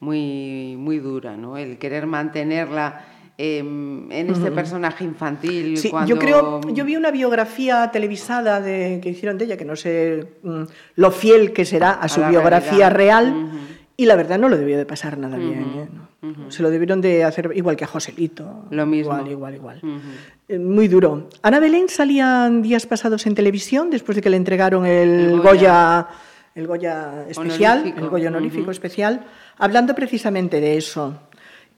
muy, 0.00 0.76
muy 0.78 0.98
dura, 0.98 1.36
¿no? 1.36 1.56
El 1.56 1.78
querer 1.78 2.06
mantenerla 2.06 3.04
eh, 3.38 3.58
en 3.58 4.30
este 4.30 4.50
personaje 4.50 5.04
infantil. 5.04 5.76
Sí, 5.76 5.90
cuando... 5.90 6.08
yo 6.08 6.18
creo, 6.18 6.60
yo 6.72 6.84
vi 6.86 6.96
una 6.96 7.10
biografía 7.10 7.90
televisada 7.90 8.60
de, 8.62 9.00
que 9.02 9.10
hicieron 9.10 9.36
de 9.36 9.44
ella, 9.44 9.56
que 9.58 9.66
no 9.66 9.76
sé 9.76 10.38
mm, 10.42 10.62
lo 10.96 11.10
fiel 11.10 11.52
que 11.52 11.66
será 11.66 11.92
a 11.92 12.08
su 12.08 12.20
realidad 12.20 12.48
realidad. 12.48 12.90
real. 12.92 13.50
Y 13.96 14.06
la 14.06 14.16
verdad 14.16 14.38
no 14.38 14.48
lo 14.48 14.56
debió 14.56 14.76
de 14.76 14.84
pasar 14.86 15.16
nada 15.18 15.36
bien. 15.38 15.60
¿eh? 15.76 15.88
No. 16.22 16.50
Se 16.50 16.62
lo 16.62 16.70
debieron 16.70 17.00
de 17.00 17.24
hacer 17.24 17.50
igual 17.54 17.76
que 17.76 17.84
a 17.84 17.86
Joselito. 17.86 18.64
Lo 18.70 18.84
mismo. 18.86 19.12
Igual, 19.14 19.30
igual, 19.30 19.54
igual. 19.54 19.78
Ujú. 19.82 20.00
Eh, 20.48 20.58
Muy 20.58 20.88
duro. 20.88 21.28
Ana 21.42 21.60
Belén 21.60 21.88
salía 21.88 22.50
días 22.62 22.84
pasados 22.86 23.26
en 23.26 23.34
televisión 23.34 23.90
después 23.90 24.16
de 24.16 24.22
que 24.22 24.30
le 24.30 24.36
entregaron 24.36 24.84
el, 24.86 25.08
El 25.30 25.40
Goya, 25.40 25.50
Goya. 25.50 26.08
el 26.56 26.66
Goya 26.66 27.24
especial, 27.28 27.78
Honorífico. 27.78 28.04
el 28.04 28.10
Goya 28.10 28.28
honorífico 28.28 28.70
especial, 28.70 29.24
hablando 29.58 29.94
precisamente 29.94 30.60
de 30.60 30.76
eso. 30.76 31.18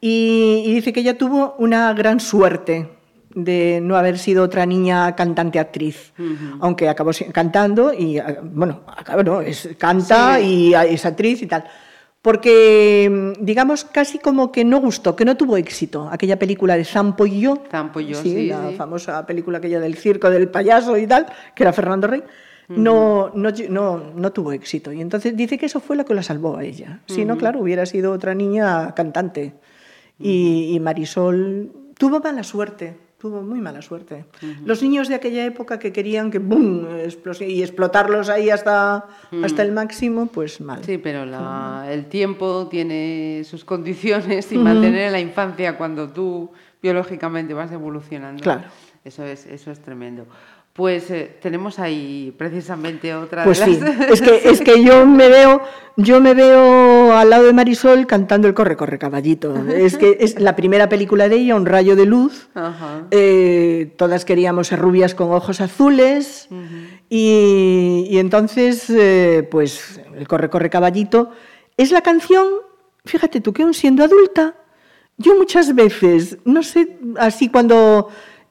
Y, 0.00 0.62
y 0.66 0.74
dice 0.74 0.92
que 0.92 1.00
ella 1.00 1.18
tuvo 1.18 1.54
una 1.58 1.92
gran 1.92 2.20
suerte 2.20 2.88
de 3.34 3.80
no 3.82 3.96
haber 3.96 4.18
sido 4.18 4.42
otra 4.44 4.64
niña 4.64 5.14
cantante-actriz, 5.14 6.12
aunque 6.60 6.88
acabó 6.88 7.10
cantando 7.32 7.92
y, 7.92 8.18
ah, 8.18 8.38
bueno, 8.42 8.80
acabó, 8.86 9.22
no, 9.22 9.40
es, 9.40 9.68
canta 9.78 10.38
Sí. 10.38 10.44
y 10.70 10.74
ah, 10.74 10.84
es 10.86 11.04
actriz 11.04 11.42
y 11.42 11.46
tal. 11.46 11.64
Porque, 12.22 13.08
mm, 13.10 13.44
digamos, 13.44 13.84
casi 13.84 14.18
como 14.18 14.50
que 14.50 14.64
no 14.64 14.80
gustó, 14.80 15.14
que 15.14 15.24
no 15.24 15.36
tuvo 15.36 15.56
éxito 15.56 16.08
aquella 16.10 16.38
película 16.38 16.76
de 16.76 16.84
Zampo 16.84 17.26
y 17.26 17.40
yo. 17.40 17.62
Zampo 17.70 18.00
y 18.00 18.08
yo, 18.08 18.20
sí, 18.20 18.48
la 18.48 18.70
sí. 18.70 18.74
famosa 18.74 19.24
película 19.24 19.58
aquella 19.58 19.80
del 19.80 19.96
circo 19.96 20.28
del 20.28 20.48
payaso 20.48 20.96
y 20.96 21.06
tal, 21.06 21.26
que 21.54 21.62
era 21.62 21.72
Fernando 21.72 22.08
Rey. 22.08 22.22
No, 22.68 23.30
no, 23.34 23.50
no, 23.70 24.12
no 24.14 24.32
tuvo 24.32 24.52
éxito. 24.52 24.92
Y 24.92 25.00
entonces 25.00 25.34
dice 25.34 25.56
que 25.56 25.66
eso 25.66 25.80
fue 25.80 25.96
lo 25.96 26.04
que 26.04 26.12
la 26.12 26.22
salvó 26.22 26.58
a 26.58 26.64
ella. 26.64 27.00
Si 27.06 27.24
no, 27.24 27.38
claro, 27.38 27.60
hubiera 27.60 27.86
sido 27.86 28.12
otra 28.12 28.34
niña 28.34 28.94
cantante. 28.94 29.54
Y, 30.18 30.74
y 30.74 30.80
Marisol 30.80 31.72
tuvo 31.96 32.20
mala 32.20 32.42
suerte, 32.42 32.98
tuvo 33.18 33.42
muy 33.42 33.60
mala 33.60 33.82
suerte. 33.82 34.24
Los 34.64 34.80
niños 34.82 35.08
de 35.08 35.16
aquella 35.16 35.44
época 35.44 35.78
que 35.78 35.92
querían 35.92 36.30
que 36.30 36.38
¡bum! 36.38 36.86
y 37.40 37.62
explotarlos 37.62 38.28
ahí 38.28 38.48
hasta, 38.48 39.06
hasta 39.42 39.62
el 39.62 39.72
máximo, 39.72 40.26
pues 40.26 40.60
mal. 40.60 40.84
Sí, 40.84 40.98
pero 40.98 41.26
la- 41.26 41.86
el 41.90 42.06
tiempo 42.06 42.68
tiene 42.70 43.42
sus 43.44 43.64
condiciones 43.64 44.50
y 44.52 44.58
mantener 44.58 45.06
en 45.06 45.12
la 45.12 45.20
infancia 45.20 45.76
cuando 45.76 46.08
tú 46.10 46.50
biológicamente 46.80 47.54
vas 47.54 47.72
evolucionando. 47.72 48.42
Claro. 48.42 48.62
Eso 49.04 49.24
es, 49.24 49.46
eso 49.46 49.70
es 49.72 49.80
tremendo. 49.80 50.26
Pues 50.78 51.10
eh, 51.10 51.28
tenemos 51.42 51.80
ahí 51.80 52.32
precisamente 52.38 53.12
otra 53.12 53.42
Pues 53.42 53.58
de 53.58 53.64
sí, 53.64 53.80
las... 53.80 54.10
es 54.12 54.22
que, 54.22 54.48
es 54.48 54.60
que 54.60 54.84
yo 54.84 55.06
me 55.06 55.28
veo, 55.28 55.60
yo 55.96 56.20
me 56.20 56.34
veo 56.34 57.12
al 57.18 57.30
lado 57.30 57.46
de 57.46 57.52
Marisol 57.52 58.06
cantando 58.06 58.46
el 58.46 58.54
Corre, 58.54 58.76
corre, 58.76 58.96
caballito. 58.96 59.56
Es 59.68 59.98
que 59.98 60.18
es 60.20 60.38
la 60.38 60.54
primera 60.54 60.88
película 60.88 61.28
de 61.28 61.34
ella, 61.34 61.56
Un 61.56 61.66
rayo 61.66 61.96
de 61.96 62.06
luz. 62.06 62.48
Ajá. 62.54 63.08
Eh, 63.10 63.92
todas 63.96 64.24
queríamos 64.24 64.68
ser 64.68 64.78
rubias 64.78 65.16
con 65.16 65.32
ojos 65.32 65.60
azules. 65.60 66.48
y, 67.10 68.06
y 68.08 68.18
entonces, 68.18 68.88
eh, 68.88 69.48
pues, 69.50 70.00
el 70.16 70.28
Corre, 70.28 70.48
corre, 70.48 70.70
caballito 70.70 71.32
es 71.76 71.90
la 71.90 72.02
canción, 72.02 72.46
fíjate 73.04 73.40
tú 73.40 73.52
que 73.52 73.64
aún 73.64 73.74
siendo 73.74 74.04
adulta, 74.04 74.54
yo 75.16 75.34
muchas 75.36 75.74
veces, 75.74 76.38
no 76.44 76.62
sé, 76.62 76.98
así 77.18 77.48
cuando 77.48 78.10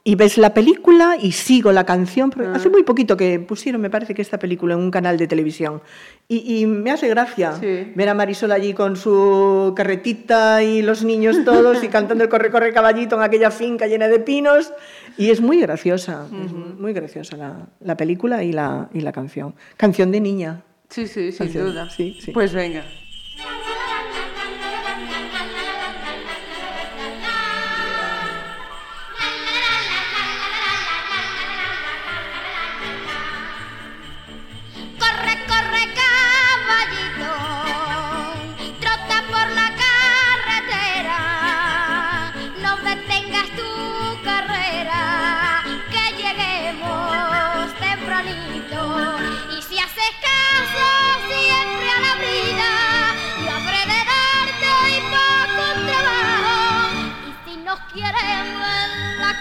y 0.09 0.15
ves 0.15 0.37
la 0.37 0.53
película 0.53 1.17
y 1.21 1.33
sigo 1.33 1.73
la 1.73 1.85
canción. 1.85 2.29
porque 2.29 2.47
Hace 2.47 2.69
muy 2.69 2.83
poquito 2.83 3.17
que 3.17 3.41
pusieron, 3.41 3.81
me 3.81 3.89
parece 3.89 4.13
que 4.15 4.21
esta 4.21 4.39
película 4.39 4.73
en 4.75 4.79
un 4.79 4.89
canal 4.89 5.17
de 5.17 5.27
televisión. 5.27 5.81
Y, 6.29 6.59
y 6.61 6.65
me 6.65 6.91
hace 6.91 7.09
gracia 7.09 7.55
Sí. 7.59 7.91
ver 7.93 8.07
a 8.07 8.13
Marisol 8.13 8.53
allí 8.53 8.73
con 8.73 8.95
su 8.95 9.73
carretita 9.75 10.63
y 10.63 10.81
los 10.81 11.03
niños 11.03 11.43
todos 11.43 11.83
y 11.83 11.87
cantando 11.97 12.23
el 12.23 12.29
corre, 12.29 12.51
corre 12.51 12.71
caballito 12.71 13.17
en 13.17 13.21
aquella 13.23 13.51
finca 13.51 13.85
llena 13.87 14.07
de 14.07 14.19
pinos. 14.19 14.71
Y 15.17 15.29
es 15.29 15.41
muy 15.41 15.59
graciosa, 15.59 16.25
es 16.45 16.51
muy 16.53 16.93
graciosa 16.93 17.35
la, 17.35 17.67
la 17.81 17.97
película 17.97 18.43
y 18.43 18.53
la, 18.53 18.89
y 18.93 19.01
la 19.01 19.11
canción. 19.11 19.55
Canción 19.75 20.11
de 20.13 20.21
niña. 20.21 20.61
Sí, 20.89 21.05
sí, 21.07 21.33
sin 21.33 21.47
Canción, 21.47 21.65
duda. 21.65 21.89
sí, 21.89 22.17
sí. 22.21 22.31
Pues 22.31 22.53
venga. 22.53 22.85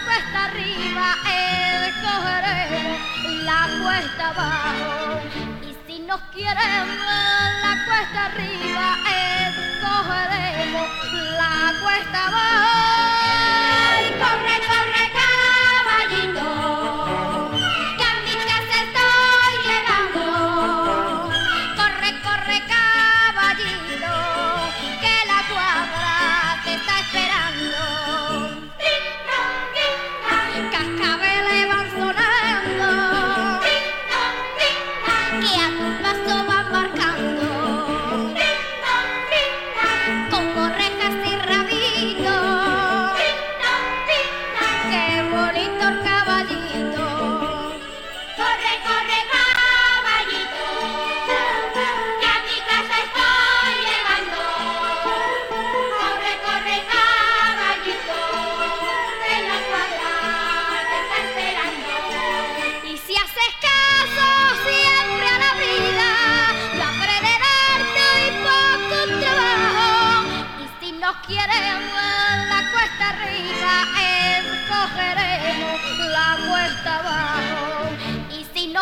Cuesta 0.05 0.45
arriba, 0.45 1.15
escogeremos 1.87 2.99
la 3.43 3.67
cuesta 3.81 4.27
abajo. 4.29 5.19
Y 5.61 5.75
si 5.85 5.99
nos 5.99 6.21
queremos 6.33 6.97
en 6.97 7.61
la 7.61 7.73
cuesta 7.85 8.25
arriba, 8.25 8.85
escogeremos 9.47 10.87
la 11.37 11.73
cuesta 11.81 12.27
abajo. 12.27 12.77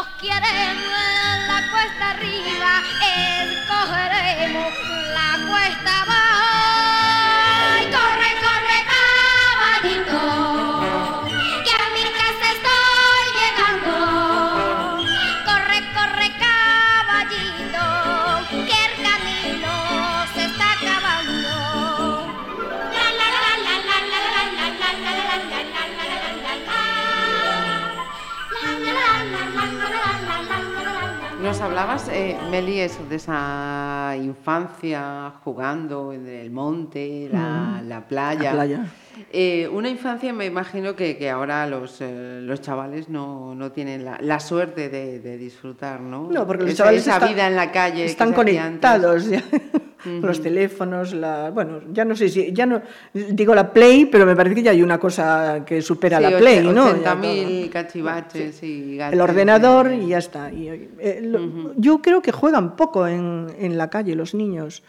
Nos 0.05 0.21
queremos 0.21 0.93
en 1.33 1.47
la 1.47 1.71
cuesta 1.71 2.09
arriba, 2.11 2.83
escogeremos 3.41 4.73
la 5.13 5.47
cuesta 5.49 6.01
abajo. 6.01 6.24
Nos 31.55 31.61
hablabas, 31.61 32.09
eh, 32.09 32.37
Meli, 32.51 32.81
eso, 32.81 33.05
de 33.05 33.15
esa 33.15 34.13
infancia 34.21 35.31
jugando 35.41 36.11
en 36.11 36.27
el 36.27 36.51
monte, 36.51 37.29
la, 37.31 37.81
la 37.81 38.05
playa. 38.09 38.43
La 38.43 38.51
playa. 38.51 38.85
Eh, 39.31 39.67
una 39.71 39.89
infancia, 39.89 40.31
me 40.33 40.45
imagino 40.45 40.95
que, 40.95 41.17
que 41.17 41.29
ahora 41.29 41.67
los, 41.67 41.97
eh, 41.99 42.39
los 42.41 42.61
chavales 42.61 43.09
no, 43.09 43.53
no 43.55 43.71
tienen 43.71 44.05
la, 44.05 44.17
la 44.21 44.39
suerte 44.39 44.87
de, 44.89 45.19
de 45.19 45.37
disfrutar, 45.37 45.99
¿no? 45.99 46.29
No, 46.31 46.47
porque 46.47 46.63
los 46.63 46.73
Esa- 46.73 46.83
chavales 46.83 47.01
esa 47.01 47.13
están- 47.15 47.29
vida 47.33 47.47
en 47.47 47.55
la 47.55 47.71
calle. 47.71 48.05
están 48.05 48.33
conectados 48.33 49.27
ya. 49.29 49.43
Los 50.21 50.39
teléfonos, 50.39 51.15
la, 51.15 51.49
bueno, 51.49 51.79
ya 51.91 52.05
no 52.05 52.15
sé 52.15 52.29
si, 52.29 52.53
ya 52.53 52.67
no, 52.67 52.79
digo 53.11 53.55
la 53.55 53.73
Play, 53.73 54.05
pero 54.05 54.23
me 54.27 54.35
parece 54.35 54.53
que 54.57 54.61
ya 54.61 54.69
hay 54.69 54.83
una 54.83 54.99
cosa 54.99 55.63
que 55.65 55.81
supera 55.81 56.17
Sí, 56.19 56.23
la 56.25 56.37
Play, 56.37 56.63
¿no? 56.63 57.01
Ya 57.01 57.15
80.000 57.15 57.61
todo. 57.63 57.71
cachivaches 57.71 58.61
y 58.61 58.91
El 58.91 58.97
gadgets, 58.99 59.21
ordenador 59.23 59.87
eh, 59.87 59.97
y 60.03 60.07
ya 60.09 60.19
está. 60.19 60.51
Y, 60.53 60.67
eh, 60.99 61.21
lo- 61.23 61.73
Yo 61.75 62.03
creo 62.03 62.21
que 62.21 62.31
juegan 62.31 62.75
poco 62.75 63.07
en, 63.07 63.47
en 63.57 63.79
la 63.79 63.89
calle 63.89 64.13
los 64.13 64.35
niños. 64.35 64.83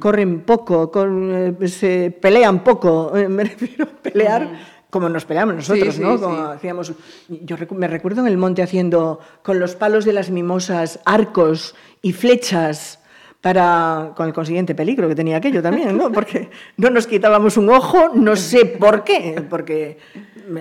Corren 0.00 0.40
poco, 0.42 0.90
con- 0.90 1.32
eh, 1.62 1.68
se 1.68 2.10
pelean 2.10 2.62
poco. 2.62 3.16
eh, 3.16 3.26
me 3.30 3.44
refiero 3.44 3.77
pelear 4.02 4.48
como 4.90 5.08
nos 5.10 5.24
peleamos 5.26 5.54
nosotros, 5.56 5.94
Sí, 5.94 6.00
¿no? 6.00 6.16
sí, 6.16 6.22
Como 6.22 6.36
sí. 6.36 6.42
hacíamos, 6.54 6.92
yo 7.28 7.56
me 7.72 7.88
recuerdo 7.88 8.22
en 8.22 8.26
el 8.26 8.38
monte 8.38 8.62
haciendo 8.62 9.20
con 9.42 9.60
los 9.60 9.74
palos 9.76 10.04
de 10.06 10.14
las 10.14 10.30
mimosas 10.30 11.00
arcos 11.04 11.74
y 12.00 12.12
flechas 12.14 12.98
para 13.42 14.12
con 14.16 14.26
el 14.26 14.32
consiguiente 14.32 14.74
peligro 14.74 15.06
que 15.08 15.14
tenía 15.14 15.36
aquello 15.36 15.62
también, 15.62 15.96
¿no? 15.96 16.10
Porque 16.10 16.50
no 16.76 16.90
nos 16.90 17.06
quitábamos 17.06 17.56
un 17.56 17.68
ojo, 17.70 18.08
no 18.14 18.34
sé 18.34 18.64
por 18.64 19.04
qué, 19.04 19.44
porque 19.48 19.98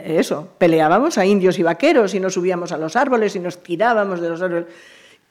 eso, 0.03 0.49
peleábamos 0.57 1.17
a 1.17 1.25
indios 1.25 1.57
y 1.57 1.63
vaqueros 1.63 2.13
y 2.13 2.19
nos 2.19 2.33
subíamos 2.33 2.71
a 2.73 2.77
los 2.77 2.95
árboles 2.95 3.35
y 3.35 3.39
nos 3.39 3.63
tirábamos 3.63 4.19
de 4.21 4.29
los 4.29 4.41
árboles. 4.41 4.67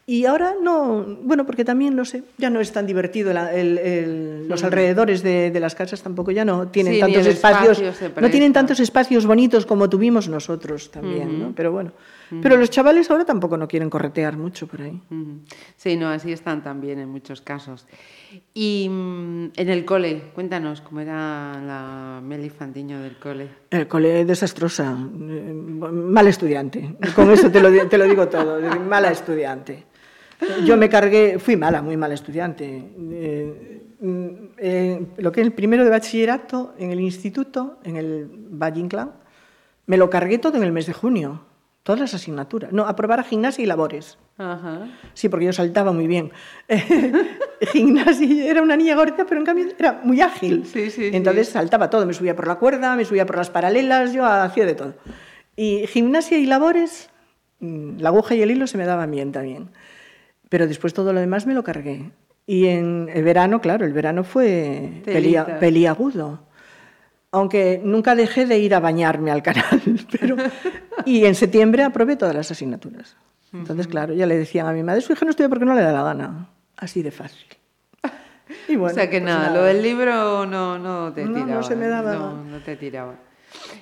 Y 0.08 0.24
ahora 0.24 0.54
no, 0.62 1.04
bueno, 1.22 1.44
porque 1.46 1.64
también, 1.64 1.96
no 1.96 2.04
sé, 2.04 2.22
ya 2.38 2.48
no 2.48 2.60
es 2.60 2.70
tan 2.70 2.86
divertido 2.86 3.32
la- 3.32 3.52
el- 3.52 3.76
el- 3.78 4.48
los 4.48 4.62
alrededores 4.62 5.20
de, 5.24 5.50
de 5.50 5.58
las 5.58 5.74
casas 5.74 6.00
tampoco 6.00 6.30
ya 6.30 6.44
no 6.44 6.68
tienen 6.68 6.94
Sí, 6.94 7.00
tantos 7.00 7.26
espacios, 7.26 7.80
espacio 7.80 8.20
no 8.22 8.30
tienen 8.30 8.52
tantos 8.52 8.78
espacios 8.78 9.26
bonitos 9.26 9.66
como 9.66 9.90
tuvimos 9.90 10.28
nosotros 10.28 10.92
también, 10.92 11.40
¿no? 11.40 11.52
Pero 11.56 11.72
bueno, 11.72 11.90
pero 12.40 12.56
los 12.56 12.70
chavales 12.70 13.10
ahora 13.10 13.24
tampoco 13.24 13.56
no 13.56 13.66
quieren 13.66 13.90
corretear 13.90 14.36
mucho 14.36 14.68
por 14.68 14.82
ahí. 14.82 15.00
Sí, 15.76 15.96
no, 15.96 16.08
así 16.08 16.30
están 16.30 16.62
también 16.62 17.00
en 17.00 17.08
muchos 17.08 17.40
casos. 17.40 17.84
Y 18.54 18.88
mm, 18.88 19.50
en 19.56 19.68
el 19.68 19.84
cole, 19.84 20.22
cuéntanos 20.34 20.82
cómo 20.82 21.00
era 21.00 21.60
la 21.66 22.20
Meli 22.22 22.50
Fandiño 22.50 23.00
del 23.02 23.16
cole. 23.16 23.48
El 23.70 23.88
cole 23.88 24.24
desastrosa, 24.24 24.92
eh, 24.92 25.52
mal 25.52 26.28
estudiante. 26.28 26.94
Con 27.16 27.28
eso 27.32 27.50
te 27.50 27.60
lo, 27.60 27.88
te 27.88 27.98
lo 27.98 28.04
digo 28.04 28.28
todo, 28.28 28.60
mala 28.88 29.10
estudiante. 29.10 29.84
Yo 30.64 30.77
me 30.77 30.88
cargué, 30.88 31.38
fui 31.38 31.57
mala, 31.57 31.83
muy 31.83 31.96
mala 31.96 32.14
estudiante. 32.14 32.64
Eh, 33.11 33.83
mm, 34.01 34.29
eh, 34.59 35.07
lo 35.18 35.33
que 35.33 35.40
es 35.40 35.46
el 35.46 35.53
primero 35.53 35.85
de 35.85 35.90
bachillerato 35.90 36.75
en 36.79 36.90
el 36.92 37.01
instituto, 37.01 37.79
en 37.85 37.96
el 37.96 38.27
Valle 38.31 38.81
Inclán, 38.81 39.12
me 39.87 39.96
lo 39.96 40.11
cargué 40.11 40.38
todo 40.38 40.57
en 40.57 40.64
el 40.64 40.72
mes 40.72 40.87
de 40.87 40.92
junio. 40.92 41.42
todas 41.83 42.01
las 42.01 42.14
asignaturas. 42.14 42.72
No, 42.72 42.85
aprobara 42.87 43.22
gimnasia 43.22 43.62
y 43.62 43.66
labores. 43.66 44.18
Ajá. 44.38 44.88
Sí, 45.14 45.29
porque 45.29 45.46
yo 45.46 45.53
saltaba 45.53 45.92
muy 45.92 46.09
bien. 46.09 46.33
gimnasia, 47.72 48.51
era 48.51 48.61
una 48.61 48.77
niña 48.77 48.96
gordita, 48.96 49.25
pero 49.25 49.40
en 49.40 49.46
cambio 49.46 49.66
era 49.79 50.01
muy 50.03 50.20
ágil. 50.20 50.66
Sí, 50.66 50.90
sí, 50.90 51.11
Entonces 51.12 51.46
sí. 51.46 51.53
saltaba 51.53 51.88
todo, 51.88 52.05
me 52.05 52.12
subía 52.12 52.35
por 52.35 52.49
la 52.49 52.57
cuerda, 52.57 52.96
me 52.96 53.05
subía 53.05 53.25
por 53.25 53.37
las 53.37 53.51
paralelas, 53.51 54.12
yo 54.12 54.25
hacía 54.25 54.66
de 54.66 54.75
todo. 54.75 54.94
Y 55.55 55.87
gimnasia 55.87 56.38
y 56.38 56.46
labores, 56.46 57.09
mm, 57.61 57.99
la 58.01 58.09
aguja 58.09 58.35
y 58.35 58.42
el 58.42 58.51
hilo 58.51 58.66
se 58.66 58.79
me 58.79 58.85
daban 58.85 59.11
bien 59.12 59.31
también. 59.31 59.70
Pero 60.48 60.66
después 60.66 60.94
todo 60.94 61.12
lo 61.12 61.20
demás 61.20 61.46
me 61.46 61.54
lo 61.54 61.64
cargué. 61.64 62.11
Y 62.46 62.66
en 62.66 63.11
el 63.12 63.24
verano, 63.24 63.61
claro, 63.61 63.85
el 63.85 63.92
verano 63.92 64.22
fue 64.22 65.02
peliagudo. 65.04 66.40
Aunque 67.32 67.80
nunca 67.82 68.14
dejé 68.14 68.46
de 68.46 68.59
ir 68.59 68.74
a 68.74 68.80
bañarme 68.80 69.30
al 69.30 69.42
canal. 69.42 69.82
Pero... 70.20 70.37
Y 71.04 71.24
en 71.24 71.35
septiembre 71.35 71.82
aprobé 71.82 72.16
todas 72.16 72.35
las 72.35 72.50
asignaturas. 72.50 73.16
Entonces, 73.52 73.87
claro, 73.88 74.14
ya 74.14 74.26
le 74.26 74.37
decían 74.37 74.66
a 74.66 74.72
mi 74.72 74.82
madre, 74.82 75.00
su 75.00 75.12
hija 75.12 75.24
no 75.24 75.30
estudia 75.30 75.48
porque 75.48 75.64
no 75.64 75.74
le 75.74 75.82
da 75.82 75.92
la 75.92 76.02
gana. 76.02 76.48
Así 76.76 77.02
de 77.02 77.11
fácil. 77.11 77.46
Y 78.68 78.76
bueno, 78.76 78.92
o 78.92 78.94
sea 78.94 79.09
que 79.11 79.20
pues 79.20 79.24
nada, 79.32 79.50
lo 79.50 79.62
del 79.62 79.82
libro 79.82 80.46
no, 80.46 80.78
no 80.78 81.12
te 81.12 81.24
No, 81.24 81.30
no 81.30 81.44
tiraba. 81.44 81.62
se 81.62 81.76
me 81.76 81.88
daba. 81.88 82.14
No, 82.14 82.44
no 82.44 82.59
te 82.61 82.76
tiraba. 82.76 83.14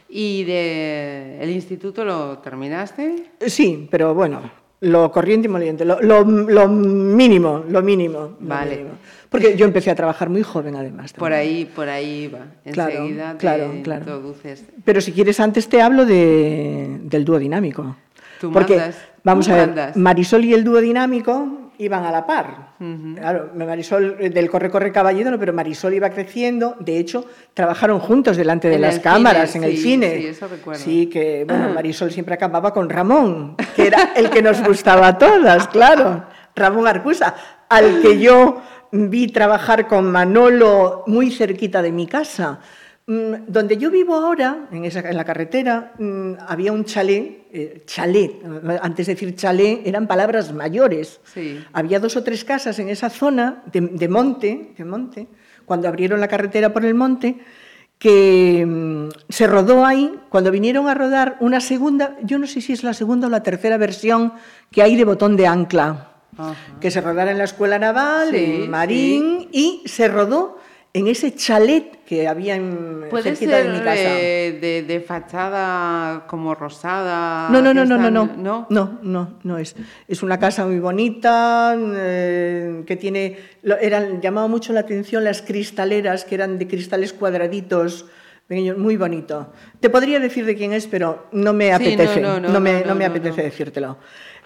¿Y 0.08 0.44
de 0.44 1.38
el 1.40 1.50
instituto 1.50 2.04
lo 2.04 2.38
terminaste? 2.38 3.30
Sí, 3.46 3.88
pero 3.90 4.14
bueno, 4.14 4.42
lo 4.84 5.10
corriente 5.10 5.48
y 5.48 5.50
moliente, 5.50 5.84
lo, 5.84 6.00
lo- 6.00 6.24
lo 6.24 6.68
mínimo, 6.68 7.64
lo 7.68 7.82
mínimo. 7.82 8.18
lo 8.40 8.48
Vale. 8.48 8.70
mínimo. 8.76 8.90
Porque 9.28 9.56
yo 9.56 9.64
empecé 9.66 9.90
a 9.90 9.94
trabajar 9.96 10.28
muy 10.30 10.42
joven, 10.44 10.76
además. 10.76 11.12
Por 11.12 11.32
ahí, 11.32 11.64
por 11.64 11.88
ahí 11.88 12.28
va. 12.28 12.46
Claro, 12.72 12.92
Enseguida 12.92 13.32
te 13.32 13.38
claro, 13.38 13.72
claro. 13.82 14.00
introduces. 14.02 14.64
Pero 14.84 15.00
si 15.00 15.10
quieres, 15.12 15.40
antes 15.40 15.68
te 15.68 15.82
hablo 15.82 16.06
de, 16.06 17.00
del 17.02 17.24
dúo 17.24 17.38
dinámico. 17.40 17.96
Tú 18.40 18.52
Porque, 18.52 18.76
mandas, 18.76 18.96
vamos 19.24 19.46
tú 19.46 19.52
a 19.52 19.56
ver, 19.56 19.66
mandas. 19.68 19.96
Marisol 19.96 20.44
y 20.44 20.54
el 20.54 20.62
dúo 20.62 20.80
dinámico 20.80 21.63
iban 21.84 22.04
a 22.04 22.10
la 22.10 22.26
par. 22.26 22.74
Claro, 23.16 23.50
Marisol 23.54 24.18
del 24.18 24.50
Corre 24.50 24.70
Corre 24.70 24.92
Caballero, 24.92 25.38
pero 25.38 25.52
Marisol 25.52 25.94
iba 25.94 26.10
creciendo. 26.10 26.76
De 26.80 26.98
hecho, 26.98 27.26
trabajaron 27.54 28.00
juntos 28.00 28.36
delante 28.36 28.68
de 28.68 28.76
En 28.76 28.80
las 28.82 28.98
cámaras, 28.98 29.50
cine, 29.50 29.66
en 29.66 29.72
el 29.72 29.78
cine. 29.78 30.16
sí, 30.18 30.26
eso 30.26 30.48
recuerdo. 30.48 30.82
Sí, 30.82 31.06
que 31.06 31.44
bueno, 31.46 31.68
Marisol 31.74 32.10
siempre 32.10 32.34
acababa 32.34 32.72
con 32.72 32.88
Ramón, 32.88 33.56
que 33.76 33.86
era 33.86 34.12
el 34.16 34.30
que 34.30 34.42
nos 34.42 34.62
gustaba 34.62 35.08
a 35.08 35.18
todas, 35.18 35.68
claro. 35.68 36.24
Ramón 36.56 36.86
Arcusa, 36.86 37.34
al 37.68 38.00
que 38.00 38.18
yo 38.18 38.60
vi 38.92 39.26
trabajar 39.28 39.88
con 39.88 40.10
Manolo 40.10 41.02
muy 41.06 41.30
cerquita 41.30 41.82
de 41.82 41.90
mi 41.92 42.06
casa. 42.06 42.60
Mm, 43.06 43.34
Donde 43.48 43.76
yo 43.76 43.90
vivo 43.90 44.14
ahora, 44.14 44.66
en, 44.72 44.84
esa, 44.86 45.00
en 45.00 45.16
la 45.16 45.24
carretera, 45.24 45.92
mm, 45.98 46.32
había 46.48 46.72
un 46.72 46.84
chalet, 46.86 47.46
eh, 47.52 47.82
chalet, 47.84 48.40
antes 48.80 49.06
de 49.06 49.14
decir 49.14 49.34
chalet 49.36 49.82
eran 49.86 50.06
palabras 50.06 50.52
mayores. 50.54 51.20
Sí. 51.24 51.62
Había 51.74 52.00
dos 52.00 52.16
o 52.16 52.22
tres 52.24 52.44
casas 52.44 52.78
en 52.78 52.88
esa 52.88 53.10
zona 53.10 53.62
de, 53.70 53.82
de 53.82 54.08
monte, 54.08 54.72
de 54.76 54.84
monte, 54.86 55.28
cuando 55.66 55.86
abrieron 55.86 56.18
la 56.18 56.28
carretera 56.28 56.72
por 56.72 56.84
el 56.86 56.94
monte, 56.94 57.38
que 57.98 58.64
mm, 58.66 59.08
se 59.28 59.46
rodó 59.46 59.84
ahí, 59.84 60.18
cuando 60.30 60.50
vinieron 60.50 60.88
a 60.88 60.94
rodar 60.94 61.36
una 61.40 61.60
segunda, 61.60 62.16
yo 62.22 62.38
no 62.38 62.46
sé 62.46 62.62
si 62.62 62.72
es 62.72 62.82
la 62.84 62.94
segunda 62.94 63.26
o 63.26 63.30
la 63.30 63.42
tercera 63.42 63.76
versión 63.76 64.32
que 64.70 64.82
hay 64.82 64.96
de 64.96 65.04
Botón 65.04 65.36
de 65.36 65.46
Ancla, 65.46 66.08
Ajá. 66.38 66.54
que 66.80 66.90
se 66.90 67.02
rodara 67.02 67.30
en 67.32 67.38
la 67.38 67.44
Escuela 67.44 67.78
Naval, 67.78 68.28
Sí, 68.30 68.62
en 68.64 68.70
Marín, 68.70 69.48
y 69.52 69.82
se 69.84 70.08
rodó 70.08 70.58
en 70.96 71.08
ese 71.08 71.34
chalet 71.34 72.04
que 72.06 72.28
había 72.28 72.54
en, 72.54 73.06
Puede 73.10 73.24
cerquita 73.24 73.56
ser 73.56 73.66
de 73.66 73.72
mi 73.72 73.78
casa. 73.80 74.20
eh, 74.20 74.58
de, 74.60 74.82
de 74.84 75.00
fachada 75.00 76.24
como 76.28 76.54
rosada. 76.54 77.48
No, 77.50 77.60
no, 77.60 77.74
no, 77.74 77.84
no, 77.84 77.98
no, 77.98 78.10
no, 78.10 78.26
¿no? 78.36 78.66
no, 78.70 78.98
no, 79.02 79.34
no 79.42 79.58
es. 79.58 79.74
Es 80.06 80.22
una 80.22 80.38
casa 80.38 80.64
muy 80.64 80.78
bonita 80.78 81.76
eh, 81.76 82.84
que 82.86 82.94
tiene, 82.94 83.38
eran, 83.80 84.20
llamaba 84.22 84.46
mucho 84.46 84.72
la 84.72 84.80
atención 84.80 85.24
las 85.24 85.42
cristaleras 85.42 86.24
que 86.24 86.36
eran 86.36 86.58
de 86.60 86.68
cristales 86.68 87.12
cuadraditos, 87.12 88.06
pequeños, 88.46 88.78
muy 88.78 88.96
bonito. 88.96 89.52
Te 89.80 89.90
podría 89.90 90.20
decir 90.20 90.46
de 90.46 90.54
quién 90.54 90.72
es, 90.72 90.86
pero 90.86 91.26
no 91.32 91.52
me 91.52 91.64
Sí, 91.64 91.70
no, 91.70 91.76
apetece, 91.76 92.20
no, 92.20 92.60
me, 92.60 92.84
no, 92.84 92.94
me 92.94 93.04
apetece 93.04 93.42
decírtelo. 93.42 93.98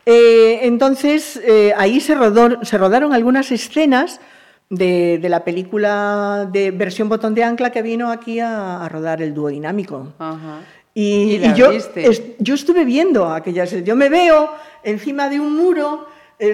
Eh, 0.07 0.61
entonces 0.63 1.39
eh, 1.45 1.75
ahí 1.77 2.01
se, 2.01 2.15
rodó, 2.15 2.65
se 2.65 2.79
rodaron 2.79 3.13
algunas 3.13 3.53
escenas. 3.53 4.19
De, 4.71 5.19
de 5.19 5.29
la 5.31 5.45
película 5.45 6.49
de 6.53 6.71
versión 6.71 7.09
botón 7.09 7.35
de 7.35 7.43
ancla 7.43 7.71
que 7.71 7.81
vino 7.81 8.11
aquí 8.11 8.39
a, 8.39 8.85
a 8.85 8.89
rodar 8.89 9.23
el 9.23 9.33
dúo 9.33 9.49
dinámico. 9.49 10.09
Ajá. 10.19 10.61
Y, 10.93 11.03
Y 11.03 11.35
y 11.35 11.39
la 11.39 11.55
yo, 11.55 11.71
yo 12.39 12.55
estuve 12.55 12.85
viendo 12.85 13.29
aquellas. 13.29 13.71
Yo 13.85 13.97
me 13.97 14.09
veo 14.09 14.51
encima 14.83 15.29
de 15.29 15.39
un 15.41 15.55
muro, 15.57 16.07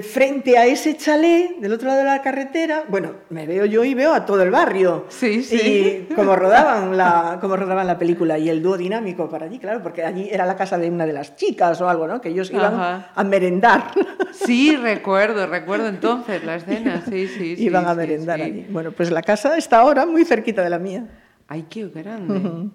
frente 0.02 0.56
a 0.56 0.64
ese 0.64 0.96
chalet, 0.96 1.58
del 1.58 1.72
otro 1.74 1.88
lado 1.88 1.98
de 2.00 2.06
la 2.06 2.22
carretera. 2.22 2.84
Bueno, 2.88 3.16
me 3.28 3.46
veo 3.46 3.66
yo 3.66 3.84
y 3.84 3.92
veo 3.94 4.14
a 4.14 4.24
todo 4.24 4.42
el 4.42 4.50
barrio. 4.50 5.04
Sí, 5.10 5.42
sí. 5.42 6.06
Y 6.10 6.14
como 6.14 6.34
rodaban 6.36 6.96
la, 6.96 7.36
como 7.40 7.54
rodaban 7.56 7.86
la 7.86 7.98
película 7.98 8.38
y 8.38 8.48
el 8.48 8.62
dúo 8.62 8.78
dinámico 8.78 9.28
para 9.28 9.44
allí, 9.44 9.58
claro, 9.58 9.82
porque 9.82 10.02
allí 10.02 10.28
era 10.32 10.46
la 10.46 10.56
casa 10.56 10.78
de 10.78 10.88
una 10.88 11.04
de 11.04 11.12
las 11.12 11.36
chicas 11.36 11.78
o 11.82 11.88
algo, 11.88 12.06
¿no? 12.06 12.20
Que 12.22 12.30
ellos 12.30 12.50
iban 12.50 12.74
Ajá. 12.74 13.12
a 13.14 13.24
merendar. 13.24 13.90
Sí, 14.32 14.74
recuerdo, 14.74 15.46
recuerdo 15.46 15.86
entonces 15.88 16.42
la 16.44 16.56
escena. 16.56 17.02
Sí, 17.08 17.28
sí, 17.28 17.54
sí. 17.56 17.62
iban 17.64 17.84
a 17.86 17.90
sí, 17.92 17.96
merendar 17.98 18.38
sí. 18.38 18.42
allí. 18.46 18.66
Bueno, 18.70 18.90
pues 18.92 19.10
la 19.10 19.22
casa 19.22 19.56
está 19.58 19.78
ahora 19.80 20.06
muy 20.06 20.24
cerquita 20.24 20.62
de 20.62 20.70
la 20.70 20.78
mía. 20.78 21.06
Ay, 21.46 21.66
qué 21.68 21.86
grande. 21.88 22.34
O 22.34 22.70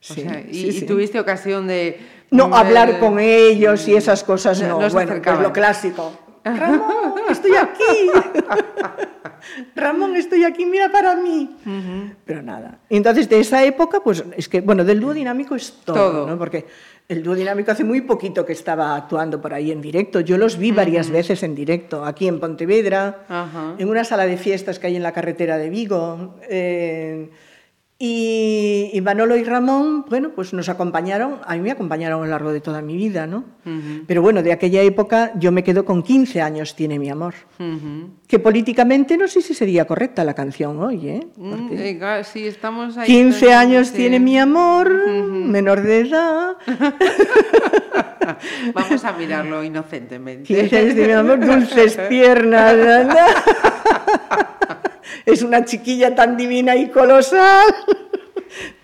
Sí, 0.00 0.22
sea, 0.22 0.40
y, 0.40 0.54
sí, 0.54 0.66
y 0.68 0.72
sí. 0.72 0.86
tuviste 0.86 1.18
ocasión 1.20 1.66
de. 1.66 1.98
No, 2.30 2.54
hablar 2.54 3.00
con 3.00 3.18
ellos 3.18 3.86
y 3.88 3.96
esas 3.96 4.22
cosas, 4.24 4.62
no- 4.62 4.80
no. 4.80 4.88
bueno, 4.90 5.20
pues 5.22 5.40
lo 5.40 5.52
clásico. 5.52 6.12
Ramón, 6.56 7.14
estoy 7.30 7.56
aquí. 7.56 8.10
Ramón, 9.74 10.16
estoy 10.16 10.44
aquí, 10.44 10.66
mira 10.66 10.90
para 10.90 11.16
mí. 11.16 11.56
Pero 12.24 12.42
nada. 12.42 12.78
Y 12.88 12.96
entonces, 12.96 13.28
de 13.28 13.40
esa 13.40 13.64
época, 13.64 14.00
pues 14.00 14.24
es 14.36 14.48
que, 14.48 14.60
bueno, 14.60 14.84
del 14.84 15.00
dúo 15.00 15.12
dinámico 15.14 15.54
es 15.54 15.72
todo, 15.84 15.94
Todo. 15.96 16.26
¿no? 16.26 16.38
Porque 16.38 16.66
el 17.08 17.22
dúo 17.22 17.34
dinámico 17.34 17.70
hace 17.70 17.84
muy 17.84 18.02
poquito 18.02 18.44
que 18.44 18.52
estaba 18.52 18.94
actuando 18.96 19.40
por 19.40 19.54
ahí 19.54 19.70
en 19.72 19.80
directo. 19.80 20.20
Yo 20.20 20.36
los 20.38 20.58
vi 20.58 20.72
varias 20.72 21.10
veces 21.10 21.42
en 21.42 21.54
directo, 21.54 22.04
aquí 22.04 22.28
en 22.28 22.38
Pontevedra, 22.40 23.24
en 23.78 23.88
una 23.88 24.04
sala 24.04 24.26
de 24.26 24.36
fiestas 24.36 24.78
que 24.78 24.88
hay 24.88 24.96
en 24.96 25.02
la 25.02 25.12
carretera 25.12 25.56
de 25.56 25.70
Vigo. 25.70 26.34
eh, 26.48 27.30
y, 28.00 28.90
y 28.92 29.00
Manolo 29.00 29.36
y 29.36 29.42
Ramón, 29.42 30.04
bueno, 30.08 30.30
pues 30.34 30.52
nos 30.52 30.68
acompañaron, 30.68 31.38
a 31.44 31.54
mí 31.56 31.60
me 31.62 31.72
acompañaron 31.72 32.20
a 32.20 32.24
lo 32.26 32.30
largo 32.30 32.52
de 32.52 32.60
toda 32.60 32.80
mi 32.80 32.96
vida, 32.96 33.26
¿no? 33.26 33.42
Pero 34.06 34.22
bueno, 34.22 34.42
de 34.42 34.52
aquella 34.52 34.82
época 34.82 35.32
yo 35.38 35.50
me 35.50 35.64
quedo 35.64 35.84
con 35.84 36.02
15 36.04 36.40
años, 36.40 36.76
tiene 36.76 36.98
mi 36.98 37.10
amor. 37.10 37.34
Ujú. 37.58 38.10
Que 38.28 38.38
políticamente 38.38 39.16
no 39.18 39.26
sé 39.26 39.42
si 39.42 39.52
sería 39.52 39.84
correcta 39.84 40.22
la 40.24 40.34
canción 40.34 40.80
hoy, 40.80 41.08
¿eh? 41.08 41.26
Mm, 41.36 41.50
Porque 41.50 41.90
eh, 41.90 42.24
sí, 42.24 42.46
estamos 42.46 42.96
ahí. 42.96 43.06
15 43.06 43.40
pero- 43.46 43.58
años 43.58 43.88
sí. 43.88 43.94
tiene 43.96 44.20
mi 44.20 44.38
amor, 44.38 45.08
menor 45.10 45.82
de 45.82 46.00
edad. 46.00 46.56
Vamos 48.74 49.04
a 49.04 49.12
mirarlo 49.12 49.64
inocentemente. 49.64 50.44
15 50.44 50.76
años 50.78 50.94
tiene 50.94 51.08
mi 51.08 51.14
amor, 51.14 51.40
dulces 51.44 51.96
piernas. 52.08 52.76
Es 55.26 55.42
una 55.42 55.64
chiquilla 55.64 56.14
tan 56.14 56.36
divina 56.36 56.76
y 56.76 56.88
colosal. 56.88 57.66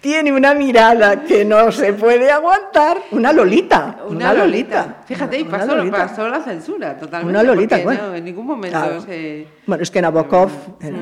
Tiene 0.00 0.30
una 0.30 0.52
mirada 0.54 1.24
que 1.24 1.44
no 1.44 1.72
se 1.72 1.94
puede 1.94 2.30
aguantar. 2.30 2.98
Una 3.12 3.32
lolita. 3.32 4.00
Una, 4.06 4.34
lolita. 4.34 5.02
Fíjate, 5.06 5.38
y 5.40 5.44
pasó, 5.44 5.74
lolita. 5.74 5.96
pasó 5.96 6.28
la 6.28 6.40
censura 6.42 6.98
totalmente. 6.98 7.30
Una 7.30 7.42
lolita, 7.42 7.78
bueno. 7.78 8.08
no, 8.08 8.14
en 8.14 8.24
ningún 8.24 8.46
momento 8.46 8.78
Claro. 8.78 9.00
se... 9.00 9.46
Bueno, 9.66 9.82
es 9.82 9.90
que 9.90 10.02
Nabokov. 10.02 10.50
era-. 10.80 10.98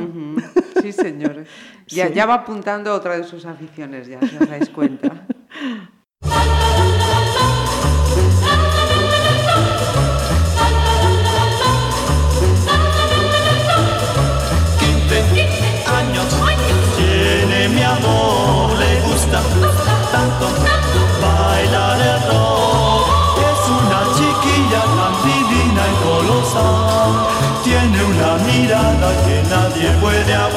Sí, 0.80 0.92
señor. 0.92 1.44
Ya, 1.88 2.06
Sí. 2.06 2.14
ya 2.14 2.24
va 2.26 2.35
apuntando 2.35 2.94
otra 2.94 3.16
de 3.18 3.24
sus 3.24 3.44
aficiones, 3.44 4.06
ya 4.06 4.18
si 4.20 4.37
os 4.37 4.48
dais 4.48 4.68
cuenta. 4.70 5.26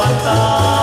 puede 0.07 0.74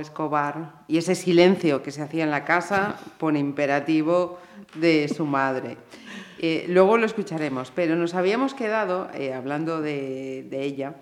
Escobar 0.00 0.84
y 0.88 0.98
ese 0.98 1.14
silencio 1.14 1.82
que 1.82 1.90
se 1.90 2.02
hacía 2.02 2.24
en 2.24 2.30
la 2.30 2.44
casa 2.44 2.96
pone 3.18 3.38
imperativo 3.38 4.38
de 4.74 5.08
su 5.08 5.24
madre. 5.26 5.76
Eh, 6.38 6.66
luego 6.68 6.98
lo 6.98 7.06
escucharemos, 7.06 7.70
pero 7.74 7.96
nos 7.96 8.14
habíamos 8.14 8.54
quedado, 8.54 9.08
eh, 9.14 9.32
hablando 9.32 9.80
de, 9.80 10.46
de 10.50 10.62
ella, 10.64 10.94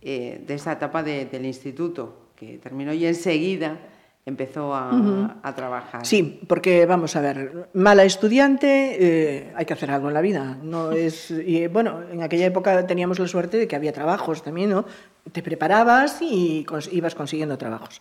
eh, 0.00 0.42
de 0.46 0.54
esa 0.54 0.72
etapa 0.72 1.02
de- 1.02 1.26
del 1.26 1.44
instituto, 1.44 2.30
que 2.36 2.58
terminó 2.58 2.92
y 2.92 3.04
enseguida 3.06 3.78
empezó 4.24 4.74
a, 4.74 5.38
a 5.42 5.54
trabajar. 5.54 6.04
Sí, 6.04 6.40
porque 6.48 6.84
vamos 6.86 7.14
a 7.14 7.20
ver, 7.20 7.68
mala 7.74 8.04
estudiante, 8.04 8.96
eh, 8.98 9.52
hay 9.54 9.64
que 9.64 9.72
hacer 9.72 9.90
algo 9.90 10.08
en 10.08 10.14
la 10.14 10.20
vida. 10.20 10.56
No 10.62 10.90
es, 11.06 11.30
y, 11.30 11.66
bueno, 11.68 12.00
en 12.10 12.22
aquella 12.22 12.46
época 12.46 12.86
teníamos 12.86 13.18
la 13.18 13.28
suerte 13.28 13.56
de 13.56 13.68
que 13.68 13.76
había 13.76 13.92
trabajos 13.92 14.42
también, 14.42 14.70
¿no? 14.70 14.84
Te 15.32 15.42
preparabas 15.42 16.18
y 16.22 16.64
cons- 16.66 16.88
ibas 16.92 17.14
consiguiendo 17.14 17.56
trabajos. 17.58 18.00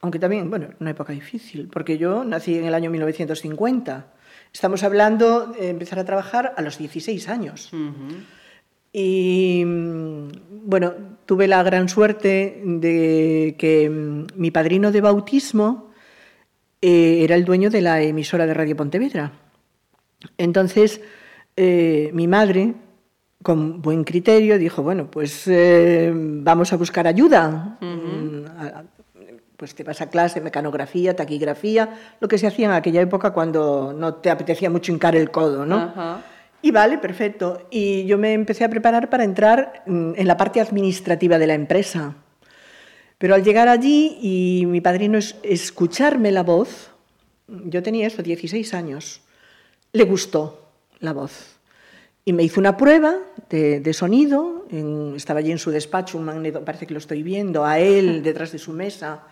Aunque 0.00 0.18
también, 0.18 0.50
bueno, 0.50 0.68
una 0.78 0.90
época 0.90 1.12
difícil, 1.12 1.68
porque 1.68 1.98
yo 1.98 2.24
nací 2.24 2.56
en 2.58 2.66
el 2.66 2.74
año 2.74 2.90
1950. 2.90 4.12
Estamos 4.52 4.82
hablando 4.82 5.46
de 5.46 5.70
empezar 5.70 5.98
a 5.98 6.04
trabajar 6.04 6.54
a 6.56 6.62
los 6.62 6.78
16 6.78 7.28
años. 7.28 7.70
Y 8.92 9.62
mm, 9.66 10.28
bueno, 10.64 10.94
tuve 11.26 11.48
la 11.48 11.62
gran 11.62 11.88
suerte 11.88 12.62
de 12.64 13.54
que 13.58 13.90
mm, 13.90 14.26
mi 14.36 14.50
padrino 14.50 14.92
de 14.92 15.00
bautismo 15.00 15.90
eh, 16.80 17.22
era 17.22 17.34
el 17.34 17.44
dueño 17.44 17.68
de 17.68 17.82
la 17.82 18.00
emisora 18.00 18.46
de 18.46 18.54
Radio 18.54 18.76
Pontevedra. 18.76 19.32
Entonces, 20.38 21.00
eh, 21.56 22.10
mi 22.14 22.26
madre, 22.26 22.74
con 23.42 23.82
buen 23.82 24.04
criterio, 24.04 24.58
dijo, 24.58 24.82
bueno, 24.82 25.10
pues 25.10 25.46
eh, 25.46 26.10
vamos 26.14 26.72
a 26.72 26.76
buscar 26.76 27.06
ayuda. 27.06 27.78
Pues 29.56 29.74
te 29.74 29.84
vas 29.84 30.00
a 30.02 30.10
clase, 30.10 30.40
mecanografía, 30.40 31.16
taquigrafía, 31.16 31.98
lo 32.20 32.28
que 32.28 32.36
se 32.36 32.46
hacía 32.46 32.66
en 32.66 32.72
aquella 32.72 33.00
época 33.00 33.30
cuando 33.32 33.94
no 33.96 34.14
te 34.16 34.28
apetecía 34.30 34.68
mucho 34.68 34.92
hincar 34.92 35.16
el 35.16 35.30
codo, 35.30 35.64
¿no? 35.64 35.76
Ajá. 35.76 36.22
Y 36.60 36.70
vale, 36.72 36.98
perfecto. 36.98 37.66
Y 37.70 38.04
yo 38.06 38.18
me 38.18 38.32
empecé 38.34 38.64
a 38.64 38.68
preparar 38.68 39.08
para 39.08 39.24
entrar 39.24 39.82
mm, 39.86 40.12
en 40.16 40.26
la 40.26 40.36
parte 40.36 40.60
administrativa 40.60 41.38
de 41.38 41.46
la 41.46 41.54
empresa. 41.54 42.14
Pero 43.18 43.34
al 43.34 43.42
llegar 43.44 43.68
allí 43.68 44.18
y 44.20 44.66
mi 44.66 44.82
padrino 44.82 45.16
es- 45.16 45.36
escucharme 45.42 46.32
la 46.32 46.42
voz, 46.42 46.90
yo 47.48 47.82
tenía 47.82 48.06
eso, 48.06 48.22
16 48.22 48.74
años, 48.74 49.22
le 49.92 50.04
gustó 50.04 50.68
la 51.00 51.12
voz. 51.14 51.56
Y 52.26 52.32
me 52.34 52.42
hizo 52.42 52.60
una 52.60 52.76
prueba 52.76 53.14
de, 53.48 53.80
de 53.80 53.92
sonido, 53.94 54.66
en- 54.70 55.14
estaba 55.16 55.38
allí 55.40 55.52
en 55.52 55.58
su 55.58 55.70
despacho, 55.70 56.18
un 56.18 56.24
magneto, 56.24 56.62
parece 56.62 56.86
que 56.86 56.92
lo 56.92 56.98
estoy 56.98 57.22
viendo, 57.22 57.64
a 57.64 57.78
él 57.78 58.22
detrás 58.24 58.52
de 58.52 58.58
su 58.58 58.72
mesa, 58.72 59.22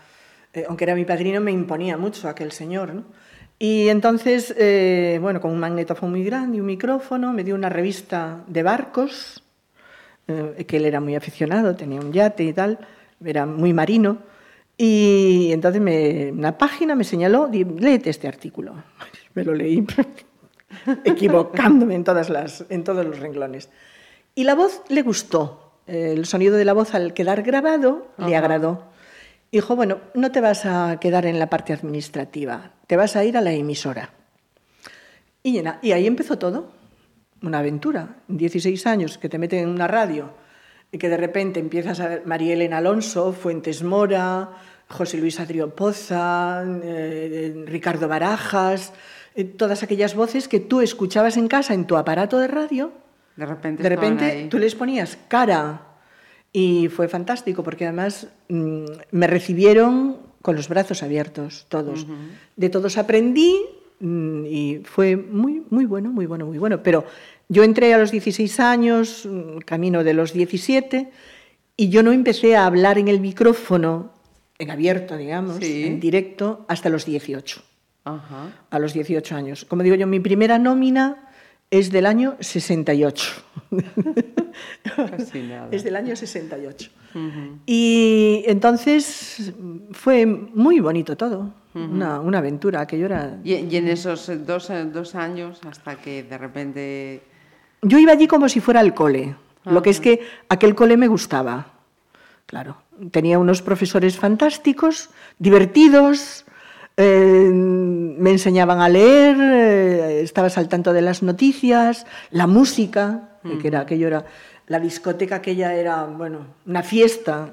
eh, 0.55 0.65
aunque 0.69 0.85
era 0.85 0.95
mi 0.95 1.05
padrino, 1.05 1.41
me 1.41 1.51
imponía 1.51 1.97
mucho 1.97 2.29
aquel 2.29 2.53
señor. 2.53 2.95
¿no? 2.95 3.05
Y 3.59 3.89
entonces, 3.89 4.55
eh, 4.57 5.19
bueno, 5.21 5.41
con 5.41 5.51
un 5.51 5.59
magnetofón 5.59 6.11
muy 6.11 6.25
grande 6.25 6.57
y 6.57 6.61
un 6.61 6.67
micrófono, 6.67 7.33
me 7.33 7.43
dio 7.45 7.55
una 7.57 7.69
revista 7.69 8.45
de 8.47 8.63
barcos, 8.63 9.43
eh, 10.29 10.65
que 10.67 10.77
él 10.77 10.87
era 10.87 11.01
muy 11.01 11.17
aficionado, 11.17 11.75
tenía 11.75 12.01
un 12.01 12.13
yate 12.13 12.45
y 12.45 12.53
tal, 12.53 12.79
era 13.25 13.47
muy 13.47 13.73
marino. 13.73 14.19
Y 14.77 15.51
entonces 15.53 15.83
me, 15.83 16.33
una 16.33 16.57
página 16.57 16.95
me 16.95 17.05
señaló, 17.05 17.49
léete 17.51 18.11
este 18.11 18.29
artículo. 18.29 18.75
Me 19.35 19.43
lo 19.43 19.53
leí, 19.53 19.85
equivocándome 21.05 21.97
en, 21.97 22.05
todas 22.05 22.31
las, 22.31 22.65
en 22.69 22.85
todos 22.85 23.05
los 23.05 23.19
renglones. 23.19 23.69
Y 24.37 24.45
la 24.45 24.55
voz 24.55 24.83
le 24.89 25.03
gustó. 25.03 25.73
El 25.89 26.25
sonido 26.25 26.57
de 26.57 26.65
la 26.65 26.73
voz 26.73 26.95
al 26.95 27.15
quedar 27.15 27.43
grabado 27.43 28.07
le 28.17 28.37
agradó. 28.37 28.94
Dijo, 29.55 29.77
bueno, 29.77 29.99
no 30.15 30.33
te 30.33 30.41
vas 30.41 30.67
a 30.67 30.99
quedar 30.99 31.27
en 31.27 31.39
la 31.39 31.49
parte 31.49 31.73
administrativa, 31.73 32.73
te 32.89 32.97
vas 32.97 33.15
a 33.15 33.23
ir 33.25 33.37
a 33.37 33.41
la 33.41 33.53
emisora. 33.53 34.11
Y, 35.45 35.59
en- 35.59 35.75
y 35.81 35.93
ahí 35.93 36.09
empezó 36.09 36.39
todo, 36.39 36.73
una 37.41 37.61
aventura. 37.61 38.17
16 38.27 38.85
años 38.89 39.17
que 39.17 39.29
te 39.29 39.39
meten 39.39 39.61
en 39.61 39.69
una 39.69 39.87
radio 39.87 40.33
y 40.91 40.99
que 40.99 41.09
de 41.09 41.17
repente 41.17 41.61
empiezas 41.61 42.01
a 42.01 42.09
ver 42.09 42.23
María 42.27 42.55
Elena 42.55 42.79
Alonso, 42.79 43.33
Fuentes 43.33 43.85
Mora, 43.85 44.51
José 44.89 45.19
Luis 45.19 45.39
Adrián 45.39 45.71
Poza, 45.71 46.65
eh, 46.83 47.63
Ricardo 47.65 48.09
Barajas, 48.09 48.93
eh, 49.37 49.45
todas 49.45 49.85
aquellas 49.85 50.17
voces 50.17 50.49
que 50.49 50.59
tú 50.59 50.81
escuchabas 50.81 51.37
en 51.37 51.47
casa 51.47 51.75
en 51.75 51.87
tu 51.87 51.97
aparato 51.97 52.41
de 52.41 52.49
radio 52.49 52.91
De 53.37 53.47
repente, 53.47 53.83
de 53.85 53.89
repente 53.89 54.49
tú 54.51 54.59
les 54.59 54.75
ponías 54.75 55.17
cara 55.29 55.81
y 56.57 56.89
fue 56.89 57.09
fantástico 57.09 57.65
porque 57.65 57.85
además 57.85 58.29
mm, 58.49 58.85
me 59.11 59.27
recibieron 59.27 60.17
con 60.41 60.55
los 60.55 60.69
brazos 60.69 61.03
abiertos, 61.03 61.67
todos. 61.69 62.07
De 62.55 62.69
todos 62.71 62.97
aprendí 62.97 63.57
mm, 63.99 64.47
y 64.47 64.81
fue 64.85 65.17
muy, 65.17 65.63
muy 65.69 65.85
bueno, 65.85 66.11
muy 66.13 66.27
bueno, 66.27 66.47
muy 66.47 66.59
bueno. 66.59 66.81
Pero 66.83 67.05
yo 67.49 67.65
entré 67.65 67.93
a 67.93 67.99
los 67.99 68.13
16 68.13 68.61
años, 68.61 69.27
mm, 69.29 69.59
camino 69.67 70.05
de 70.05 70.15
los 70.15 70.33
17, 70.33 71.11
y 71.77 71.89
yo 71.89 72.05
no 72.05 72.13
empecé 72.13 72.55
a 72.55 72.67
hablar 72.67 72.99
en 72.99 73.09
el 73.09 73.19
micrófono, 73.21 74.13
en 74.59 74.71
abierto, 74.71 75.17
digamos, 75.17 75.57
Sí. 75.57 75.85
en 75.87 75.99
directo, 75.99 76.65
hasta 76.69 76.89
los 76.89 77.05
18 77.05 77.63
Ajá. 78.05 78.53
a 78.71 78.79
los 78.79 78.93
18 78.95 79.35
años. 79.35 79.65
Como 79.65 79.83
digo 79.83 79.97
yo, 79.97 80.07
mi 80.07 80.21
primera 80.21 80.57
nómina 80.61 81.31
es 81.79 81.91
del 81.91 82.07
año 82.07 82.37
68. 82.39 83.33
Casi 84.97 85.43
nada. 85.43 85.69
es 85.73 85.83
del 85.83 85.97
año 85.97 86.15
68. 86.15 86.91
Y 87.67 88.45
entonces 88.47 89.53
fue 89.91 90.25
muy 90.27 90.81
bonito 90.81 91.17
todo, 91.17 91.53
una, 91.75 92.21
una 92.21 92.39
aventura, 92.39 92.81
aquello 92.81 93.07
era... 93.07 93.39
Y, 93.43 93.55
y 93.55 93.77
en 93.77 93.89
esos 93.89 94.31
dos, 94.47 94.71
dos 94.93 95.15
años, 95.17 95.61
hasta 95.69 95.97
que 95.97 96.23
de 96.23 96.39
repente... 96.39 97.23
Yo 97.83 97.99
iba 97.99 98.13
allí 98.13 98.29
como 98.29 98.49
si 98.49 98.61
fuera 98.61 98.81
al 98.81 98.95
cole, 98.95 99.35
lo 99.65 99.83
que 99.83 99.91
es 99.91 100.01
que 100.01 100.21
aquel 100.49 100.75
cole 100.75 100.97
me 100.97 101.09
gustaba, 101.09 101.73
claro. 102.47 102.79
Tenía 103.11 103.41
unos 103.41 103.63
profesores 103.63 104.17
fantásticos, 104.17 105.11
divertidos, 105.39 106.45
eh, 106.97 107.51
me 107.53 108.31
enseñaban 108.31 108.81
a 108.81 108.89
leer, 108.89 109.37
eh, 109.41 110.21
estabas 110.23 110.59
al 110.59 110.69
tanto 110.69 110.93
de 110.93 111.03
las 111.03 111.23
noticias, 111.23 112.07
la 112.31 112.47
música, 112.47 113.39
que 113.61 113.69
era 113.69 113.81
aquello 113.81 114.07
era 114.07 114.25
la 114.67 114.81
discoteca 114.81 115.37
aquella 115.37 115.75
era 115.75 116.05
bueno 116.05 116.47
una 116.65 116.83
fiesta 116.83 117.51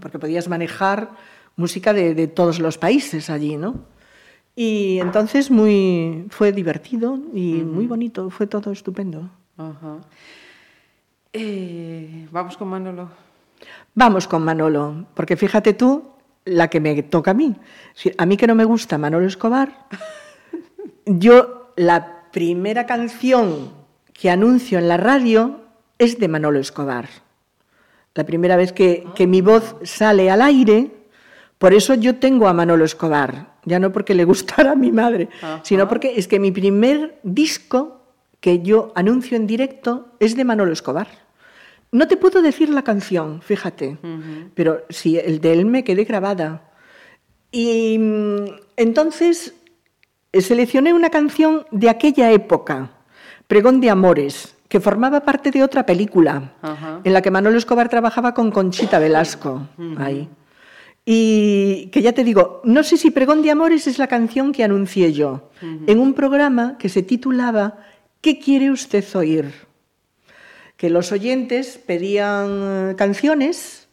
porque 0.00 0.18
podías 0.18 0.48
manejar 0.48 1.10
música 1.54 1.92
de, 1.92 2.14
de 2.14 2.26
todos 2.26 2.58
los 2.58 2.78
países 2.78 3.30
allí, 3.30 3.56
¿no? 3.56 3.86
Y 4.56 4.98
entonces 4.98 5.50
muy 5.50 6.26
fue 6.30 6.52
divertido 6.52 7.18
y 7.32 7.62
muy 7.62 7.86
bonito, 7.86 8.30
fue 8.30 8.46
todo 8.46 8.72
estupendo. 8.72 9.30
Ajá. 9.56 9.98
Eh, 11.32 12.26
vamos 12.30 12.56
con 12.56 12.68
Manolo. 12.68 13.08
Vamos 13.94 14.26
con 14.26 14.42
Manolo, 14.42 15.06
porque 15.14 15.36
fíjate 15.36 15.74
tú 15.74 16.02
la 16.50 16.68
que 16.68 16.80
me 16.80 17.02
toca 17.02 17.30
a 17.30 17.34
mí. 17.34 17.56
Si- 17.94 18.12
A 18.18 18.26
mí 18.26 18.36
que 18.36 18.46
no 18.46 18.54
me 18.54 18.64
gusta 18.64 18.98
Manolo 18.98 19.26
Escobar, 19.26 19.86
yo 21.06 21.72
la 21.76 22.24
primera 22.32 22.86
canción 22.86 23.70
que 24.12 24.30
anuncio 24.30 24.78
en 24.78 24.88
la 24.88 24.96
radio 24.96 25.60
es 25.98 26.18
de 26.18 26.28
Manolo 26.28 26.58
Escobar. 26.58 27.08
La 28.14 28.24
primera 28.24 28.56
vez 28.56 28.72
que, 28.72 29.06
que 29.14 29.26
mi 29.26 29.40
voz 29.40 29.76
sale 29.82 30.30
al 30.30 30.42
aire, 30.42 30.90
por 31.58 31.72
eso 31.74 31.94
yo 31.94 32.16
tengo 32.16 32.48
a 32.48 32.52
Manolo 32.52 32.84
Escobar, 32.84 33.54
ya 33.64 33.78
no 33.78 33.92
porque 33.92 34.14
le 34.14 34.24
gustara 34.24 34.72
a 34.72 34.76
mi 34.76 34.92
madre, 34.92 35.28
sino 35.62 35.88
porque 35.88 36.14
es 36.16 36.26
que 36.28 36.40
mi 36.40 36.50
primer 36.50 37.18
disco 37.22 38.02
que 38.40 38.60
yo 38.62 38.92
anuncio 38.94 39.36
en 39.36 39.46
directo 39.46 40.08
es 40.18 40.34
de 40.36 40.44
Manolo 40.44 40.72
Escobar. 40.72 41.08
No 41.92 42.06
te 42.06 42.16
puedo 42.16 42.40
decir 42.40 42.68
la 42.68 42.82
canción, 42.82 43.42
fíjate, 43.42 43.98
pero 44.54 44.84
sí, 44.90 45.18
el 45.18 45.40
de 45.40 45.52
él 45.52 45.66
me 45.66 45.82
quedé 45.82 46.04
grabada. 46.04 46.70
Y 47.50 47.98
mm, 47.98 48.44
entonces 48.76 49.54
seleccioné 50.32 50.94
una 50.94 51.10
canción 51.10 51.66
de 51.72 51.90
aquella 51.90 52.30
época, 52.30 52.90
Pregón 53.48 53.80
de 53.80 53.90
Amores, 53.90 54.56
que 54.68 54.78
formaba 54.78 55.24
parte 55.24 55.50
de 55.50 55.64
otra 55.64 55.84
película, 55.84 56.54
en 57.02 57.12
la 57.12 57.22
que 57.22 57.32
Manolo 57.32 57.58
Escobar 57.58 57.88
trabajaba 57.88 58.34
con 58.34 58.52
Conchita 58.52 59.00
Velasco, 59.00 59.66
ahí. 59.98 60.28
Y 61.04 61.86
que 61.86 62.02
ya 62.02 62.12
te 62.12 62.22
digo, 62.22 62.60
no 62.62 62.84
sé 62.84 62.96
si 62.96 63.10
Pregón 63.10 63.42
de 63.42 63.50
Amores 63.50 63.88
es 63.88 63.98
la 63.98 64.06
canción 64.06 64.52
que 64.52 64.62
anuncié 64.62 65.12
yo, 65.12 65.50
en 65.60 65.98
un 65.98 66.14
programa 66.14 66.78
que 66.78 66.88
se 66.88 67.02
titulaba 67.02 67.78
¿Qué 68.20 68.38
quiere 68.38 68.70
usted 68.70 69.04
oír? 69.16 69.69
Que 70.80 70.88
los 70.88 71.12
oyentes 71.12 71.76
pedían 71.76 72.48
eh, 72.90 72.94
canciones 72.96 73.86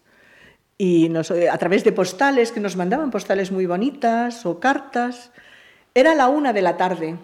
y 0.77 1.09
nos- 1.09 1.31
eh, 1.31 1.49
a 1.49 1.57
través 1.57 1.83
de 1.83 1.91
postales, 1.91 2.53
que 2.53 2.61
nos 2.61 2.77
mandaban 2.77 3.11
postales 3.11 3.51
muy 3.51 3.65
bonitas 3.65 4.45
o 4.45 4.59
cartas. 4.61 5.31
Era 5.93 6.15
la 6.15 6.29
una 6.29 6.53
de 6.53 6.61
la 6.61 6.77
tarde 6.77 7.17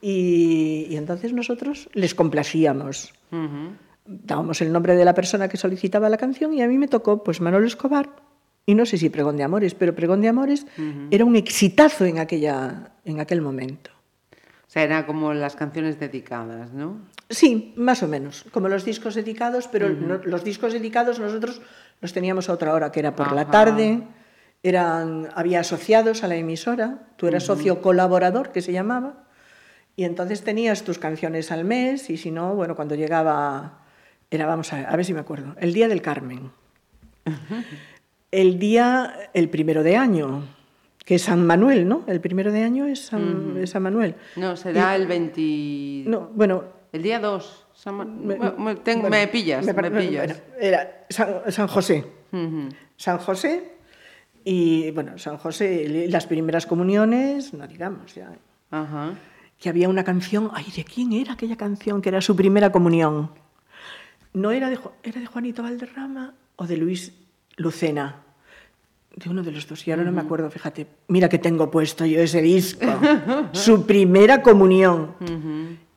y, 0.00 0.86
y 0.88 0.96
entonces 0.96 1.32
nosotros 1.34 1.88
les 1.92 2.14
complacíamos. 2.14 3.12
Dábamos 4.06 4.60
el 4.60 4.72
nombre 4.72 4.94
de 4.96 5.04
la 5.04 5.14
persona 5.14 5.48
que 5.48 5.56
solicitaba 5.56 6.08
la 6.08 6.16
canción 6.16 6.54
y 6.54 6.62
a 6.62 6.68
mí 6.68 6.78
me 6.78 6.88
tocó 6.88 7.22
pues 7.24 7.40
Manolo 7.40 7.66
Escobar 7.66 8.08
y 8.66 8.74
no 8.74 8.86
sé 8.86 8.96
si 8.98 9.08
Pregón 9.10 9.36
de 9.36 9.42
Amores, 9.44 9.74
pero 9.74 9.94
Pregón 9.94 10.20
de 10.22 10.28
Amores 10.28 10.66
era 11.10 11.24
un 11.24 11.36
exitazo 11.36 12.04
en, 12.06 12.18
aquella, 12.18 12.92
en 13.04 13.20
aquel 13.20 13.40
momento. 13.42 13.90
Sea, 14.74 14.82
eran 14.82 15.04
como 15.04 15.32
las 15.34 15.54
canciones 15.54 16.00
dedicadas, 16.00 16.72
¿no? 16.72 16.98
Sí, 17.30 17.72
más 17.76 18.02
o 18.02 18.08
menos, 18.08 18.44
como 18.50 18.68
los 18.68 18.84
discos 18.84 19.14
dedicados, 19.14 19.68
pero 19.68 19.88
no- 19.88 20.18
los 20.24 20.42
discos 20.42 20.72
dedicados 20.72 21.20
nosotros 21.20 21.62
los 22.00 22.12
teníamos 22.12 22.48
a 22.48 22.54
otra 22.54 22.74
hora, 22.74 22.90
que 22.90 22.98
era 22.98 23.14
por 23.14 23.30
la 23.30 23.44
tarde, 23.52 24.02
eran, 24.64 25.28
había 25.36 25.60
asociados 25.60 26.24
a 26.24 26.26
la 26.26 26.34
emisora, 26.34 27.06
tú 27.16 27.28
eras 27.28 27.44
socio 27.44 27.80
colaborador, 27.82 28.50
que 28.50 28.62
se 28.62 28.72
llamaba, 28.72 29.22
y 29.94 30.02
entonces 30.02 30.42
tenías 30.42 30.82
tus 30.82 30.98
canciones 30.98 31.52
al 31.52 31.64
mes, 31.64 32.10
y 32.10 32.16
si 32.16 32.32
no, 32.32 32.56
bueno, 32.56 32.74
cuando 32.74 32.96
llegaba, 32.96 33.78
era, 34.28 34.44
vamos 34.46 34.72
a 34.72 34.90
ver 34.96 35.04
si 35.04 35.14
me 35.14 35.20
acuerdo, 35.20 35.54
el 35.60 35.72
Día 35.72 35.86
del 35.86 36.02
Carmen, 36.02 36.50
el 38.32 38.58
día, 38.58 39.30
el 39.34 39.48
primero 39.50 39.84
de 39.84 39.96
año, 39.96 40.42
que 41.04 41.16
es 41.16 41.22
San 41.22 41.46
Manuel, 41.46 41.86
¿no? 41.88 42.04
El 42.06 42.20
primero 42.20 42.50
de 42.52 42.62
año 42.62 42.86
es 42.86 43.06
San, 43.06 43.56
es 43.58 43.70
San 43.70 43.82
Manuel. 43.82 44.14
No, 44.36 44.56
será 44.56 44.96
el 44.96 45.06
20... 45.06 46.04
No, 46.10 46.30
bueno, 46.34 46.64
El 46.92 47.02
día 47.02 47.18
2. 47.20 47.66
Me, 47.86 47.92
Me- 47.92 48.04
me- 48.38 48.50
bueno, 48.50 49.10
me 49.10 49.28
pillas, 49.28 49.66
me, 49.66 49.74
pillas. 49.74 50.26
bueno, 50.26 50.34
era 50.58 51.04
San, 51.10 51.28
San 51.52 51.66
José. 51.68 52.06
San 52.96 53.18
José 53.18 53.72
y, 54.44 54.90
bueno, 54.92 55.18
San 55.18 55.36
José, 55.38 55.84
y 55.84 56.08
las 56.08 56.26
primeras 56.26 56.66
comuniones, 56.66 57.52
no 57.54 57.66
digamos 57.66 58.14
ya. 58.14 58.30
Ajá. 58.70 59.12
Que 59.58 59.68
había 59.68 59.88
una 59.88 60.04
canción, 60.04 60.50
ay, 60.54 60.66
¿de 60.74 60.84
quién 60.84 61.12
era 61.12 61.34
aquella 61.34 61.56
canción 61.56 62.00
que 62.02 62.08
era 62.08 62.20
su 62.20 62.34
primera 62.34 62.70
comunión? 62.72 63.30
¿No 64.32 64.50
era 64.52 64.68
de, 64.70 64.78
era 65.02 65.20
de 65.20 65.26
Juanito 65.26 65.62
Valderrama 65.62 66.34
o 66.56 66.66
de 66.66 66.76
Luis 66.76 67.12
Lucena? 67.56 68.22
De 69.16 69.30
uno 69.30 69.42
de 69.44 69.52
los 69.52 69.68
dos, 69.68 69.86
y 69.86 69.90
ahora 69.92 70.02
no 70.04 70.10
me 70.12 70.20
acuerdo, 70.22 70.50
fíjate. 70.50 70.86
Mira 71.08 71.28
que 71.28 71.38
tengo 71.38 71.70
puesto 71.70 72.04
yo 72.04 72.20
ese 72.20 72.42
disco. 72.42 72.84
su 73.52 73.86
primera 73.86 74.42
comunión. 74.42 75.14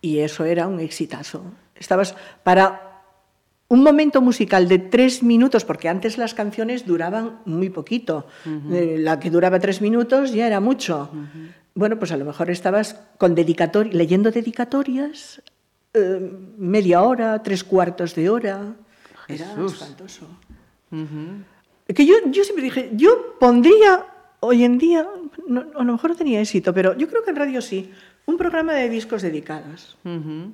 Y 0.01 0.19
eso 0.19 0.45
era 0.45 0.67
un 0.67 0.80
exitazo. 0.80 1.41
Estabas 1.75 2.15
para 2.43 3.01
un 3.69 3.82
momento 3.84 4.21
musical 4.21 4.67
de 4.67 4.77
tres 4.80 5.23
minutos, 5.23 5.65
porque 5.65 5.89
antes 5.89 6.17
las 6.19 6.34
canciones 6.36 6.86
duraban 6.86 7.39
muy 7.45 7.69
poquito. 7.69 8.27
Eh, 8.71 8.97
La 8.99 9.19
que 9.19 9.30
duraba 9.32 9.60
tres 9.60 9.82
minutos 9.82 10.32
ya 10.32 10.45
era 10.45 10.60
mucho. 10.60 11.10
Bueno, 11.73 11.97
pues 11.99 12.12
a 12.12 12.17
lo 12.17 12.25
mejor 12.25 12.49
estabas 12.51 12.99
con 13.17 13.36
dedicatori- 13.36 13.91
leyendo 13.91 14.30
dedicatorias 14.32 15.41
eh, 15.93 16.32
media 16.58 17.01
hora, 17.01 17.41
tres 17.41 17.63
cuartos 17.63 18.13
de 18.15 18.30
hora. 18.30 18.75
Era 19.27 19.45
Jesús. 19.47 19.73
espantoso. 19.73 20.27
Que 21.93 22.06
yo, 22.06 22.15
yo 22.26 22.43
siempre 22.43 22.63
dije, 22.63 22.89
yo 22.93 23.36
pondría 23.39 24.06
hoy 24.41 24.63
en 24.63 24.78
día, 24.78 25.08
no- 25.47 25.65
a 25.76 25.84
lo 25.84 25.93
mejor 25.93 26.12
no 26.12 26.15
tenía 26.15 26.41
éxito, 26.41 26.73
pero 26.73 26.95
yo 26.97 27.08
creo 27.08 27.23
que 27.23 27.30
en 27.30 27.36
radio 27.38 27.62
sí, 27.62 27.91
un 28.26 28.38
programa 28.38 28.73
de 28.73 28.89
discos 28.89 29.21
dedicados. 29.21 29.97
Ujú. 30.04 30.54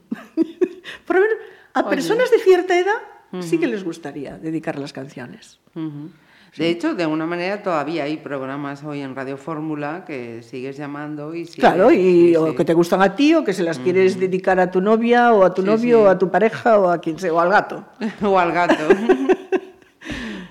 Por 1.07 1.15
lo 1.15 1.21
menos 1.21 1.37
a 1.73 1.89
personas 1.89 2.29
de 2.31 2.37
cierta 2.39 2.77
edad 2.79 3.01
sí 3.41 3.57
que 3.57 3.65
les 3.67 3.83
gustaría 3.83 4.37
dedicar 4.37 4.77
las 4.77 4.93
canciones. 4.93 5.59
Ujú. 5.75 6.11
De 6.55 6.69
hecho, 6.69 6.93
de 6.93 7.01
alguna 7.01 7.25
manera 7.25 7.63
todavía 7.63 8.03
hay 8.03 8.17
programas 8.17 8.83
hoy 8.83 9.01
en 9.01 9.15
Radio 9.15 9.37
Fórmula 9.37 10.03
que 10.05 10.43
sigues 10.43 10.77
llamando 10.77 11.33
y 11.33 11.45
sigues- 11.45 11.55
Claro, 11.61 11.91
y 11.91 11.95
sí, 12.29 12.35
o 12.35 12.49
sí. 12.51 12.55
que 12.55 12.63
te 12.63 12.75
gustan 12.75 13.01
a 13.01 13.15
ti, 13.15 13.33
o 13.33 13.43
que 13.43 13.53
se 13.53 13.63
las 13.63 13.79
quieres 13.79 14.19
dedicar 14.19 14.59
a 14.59 14.69
tu 14.69 14.79
novia, 14.81 15.33
o 15.33 15.43
a 15.43 15.51
tu 15.51 15.63
Sí, 15.63 15.67
novio, 15.67 15.97
sí. 15.97 16.03
o 16.03 16.07
a 16.09 16.19
tu 16.19 16.29
pareja, 16.29 16.77
o 16.77 16.89
a 16.91 17.01
quien 17.01 17.17
sea, 17.17 17.33
o 17.33 17.39
al 17.39 17.49
gato. 17.49 17.83
o 18.21 18.37
al 18.37 18.51
gato. 18.51 18.75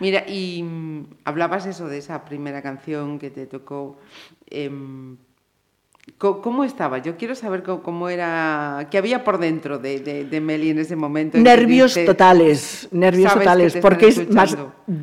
Mira, 0.03 0.25
y 0.27 0.65
mm, 0.65 1.05
hablabas 1.25 1.65
eso 1.67 1.87
de 1.87 1.99
esa 1.99 2.25
primera 2.25 2.61
canción 2.61 3.21
que 3.21 3.31
te 3.31 3.47
tocó. 3.47 4.01
em, 4.51 5.17
¿Cómo 6.19 6.65
estaba? 6.65 6.99
Yo 6.99 7.17
quiero 7.17 7.37
saber 7.37 7.62
cómo, 7.62 8.09
era, 8.09 8.88
qué 8.91 8.99
había 8.99 9.23
por 9.23 9.38
dentro 9.38 9.79
de, 9.79 10.01
de, 10.01 10.25
de 10.25 10.41
Meli 10.41 10.71
en 10.71 10.81
ese 10.81 10.97
momento. 10.97 11.38
Nervios 11.38 11.95
dice- 11.95 12.05
totales, 12.05 12.88
nervios 12.91 13.33
totales, 13.33 13.77
porque 13.81 14.09
es 14.09 14.29
más, 14.29 14.57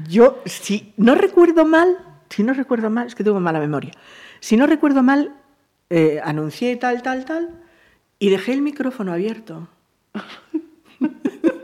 yo 0.10 0.40
si 0.46 0.94
no 0.98 1.16
recuerdo 1.16 1.64
mal, 1.64 1.98
si 2.30 2.44
no 2.44 2.54
recuerdo 2.54 2.90
mal, 2.90 3.08
es 3.08 3.16
que 3.16 3.24
tengo 3.24 3.40
mala 3.40 3.62
memoria, 3.62 3.92
si 4.42 4.58
no 4.58 4.68
recuerdo 4.68 5.02
mal, 5.02 5.34
eh, 5.90 6.20
anuncié 6.22 6.76
tal, 6.76 7.02
tal, 7.02 7.24
tal, 7.24 7.62
y 8.20 8.30
dejé 8.30 8.52
el 8.52 8.62
micrófono 8.62 9.14
abierto. 9.14 9.70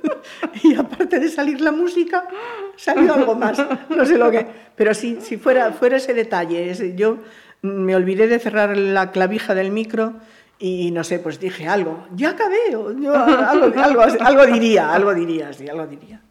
y 0.71 0.75
aparte 0.75 1.19
de 1.19 1.30
salir 1.30 1.62
la 1.62 1.71
música, 1.71 2.28
salió 2.75 3.13
algo 3.13 3.36
más, 3.36 3.63
no 3.89 4.06
sé 4.06 4.17
lo 4.17 4.32
que, 4.32 4.45
pero 4.75 4.93
si, 4.93 5.21
si 5.21 5.38
fuera, 5.38 5.71
fuera 5.71 5.97
ese 5.97 6.13
detalle, 6.13 6.95
yo 6.95 7.19
me 7.62 7.95
olvidé 7.95 8.28
de 8.28 8.39
cerrar 8.39 8.75
la 8.78 9.12
clavija 9.12 9.54
del 9.56 9.71
micro 9.71 10.13
y 10.60 10.91
no 10.91 11.04
sé, 11.04 11.19
pues 11.19 11.39
dije 11.39 11.67
algo, 11.67 12.08
ya 12.15 12.32
acabé, 12.32 12.71
yo 12.71 12.88
algo, 13.13 13.79
algo, 13.81 14.02
algo 14.02 14.46
diría, 14.46 14.94
algo 14.94 15.13
diría, 15.13 15.52
sí, 15.54 15.67
algo 15.67 15.85
diría. 15.85 16.21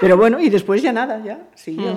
Pero 0.00 0.16
bueno, 0.16 0.40
y 0.40 0.50
después 0.50 0.82
ya 0.82 0.92
nada, 0.92 1.22
ya, 1.24 1.48
sí, 1.54 1.76
yo. 1.76 1.94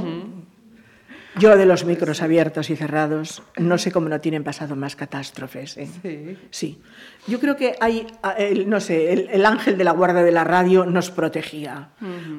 Yo 1.39 1.55
de 1.57 1.65
los 1.65 1.85
micros 1.85 2.21
abiertos 2.21 2.69
y 2.69 2.75
cerrados, 2.75 3.43
no 3.57 3.77
sé 3.77 3.91
cómo 3.91 4.09
no 4.09 4.19
tienen 4.19 4.43
pasado 4.43 4.75
más 4.75 4.95
catástrofes. 4.95 5.77
¿eh? 5.77 5.87
Sí. 6.01 6.37
Sí. 6.51 6.81
Yo 7.27 7.39
creo 7.39 7.55
que 7.55 7.75
hay, 7.79 8.07
el- 8.37 8.69
no 8.69 8.79
sé, 8.79 9.13
el, 9.13 9.27
el 9.31 9.45
ángel 9.45 9.77
de 9.77 9.83
la 9.83 9.91
guarda 9.91 10.23
de 10.23 10.31
la 10.31 10.43
radio 10.43 10.85
nos 10.85 11.11
protegía. 11.11 11.89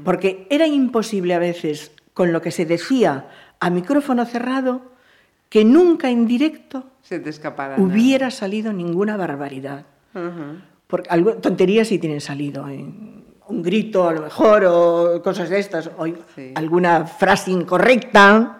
Porque 0.05 0.47
era 0.51 0.67
imposible 0.67 1.35
a 1.35 1.39
veces, 1.39 1.93
con 2.15 2.33
lo 2.33 2.41
que 2.43 2.51
se 2.51 2.65
decía 2.67 3.29
a 3.61 3.71
micrófono 3.71 4.25
cerrado, 4.25 4.93
que 5.49 5.65
nunca 5.65 6.11
en 6.11 6.27
directo 6.27 6.85
Se 7.03 7.19
te 7.21 7.31
nada. 7.31 7.77
hubiera 7.79 8.31
salido 8.31 8.73
ninguna 8.73 9.17
barbaridad. 9.17 9.87
Porque 10.87 11.09
algo, 11.11 11.35
tonterías 11.35 11.89
sí 11.89 11.99
tienen 11.99 12.21
salido. 12.21 12.69
¿eh? 12.69 12.85
Un 13.49 13.63
grito 13.63 14.09
a 14.09 14.13
lo 14.13 14.23
mejor 14.23 14.65
o 14.67 15.23
cosas 15.23 15.49
de 15.49 15.59
estas. 15.59 15.91
O 15.99 16.07
Sí. 16.35 16.53
alguna 16.55 17.07
frase 17.07 17.51
incorrecta. 17.51 18.58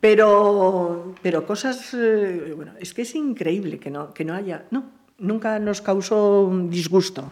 Pero, 0.00 1.14
pero 1.22 1.46
cosas... 1.46 1.92
eh, 1.94 2.52
bueno, 2.56 2.72
es 2.80 2.94
que 2.94 3.02
es 3.02 3.14
increíble 3.14 3.78
que 3.78 3.90
no, 3.90 4.14
que 4.14 4.24
no 4.24 4.34
haya... 4.34 4.64
No, 4.70 4.84
nunca 5.18 5.58
nos 5.58 5.80
causó 5.80 6.42
un 6.42 6.70
disgusto 6.70 7.30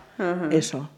eso. 0.50 0.88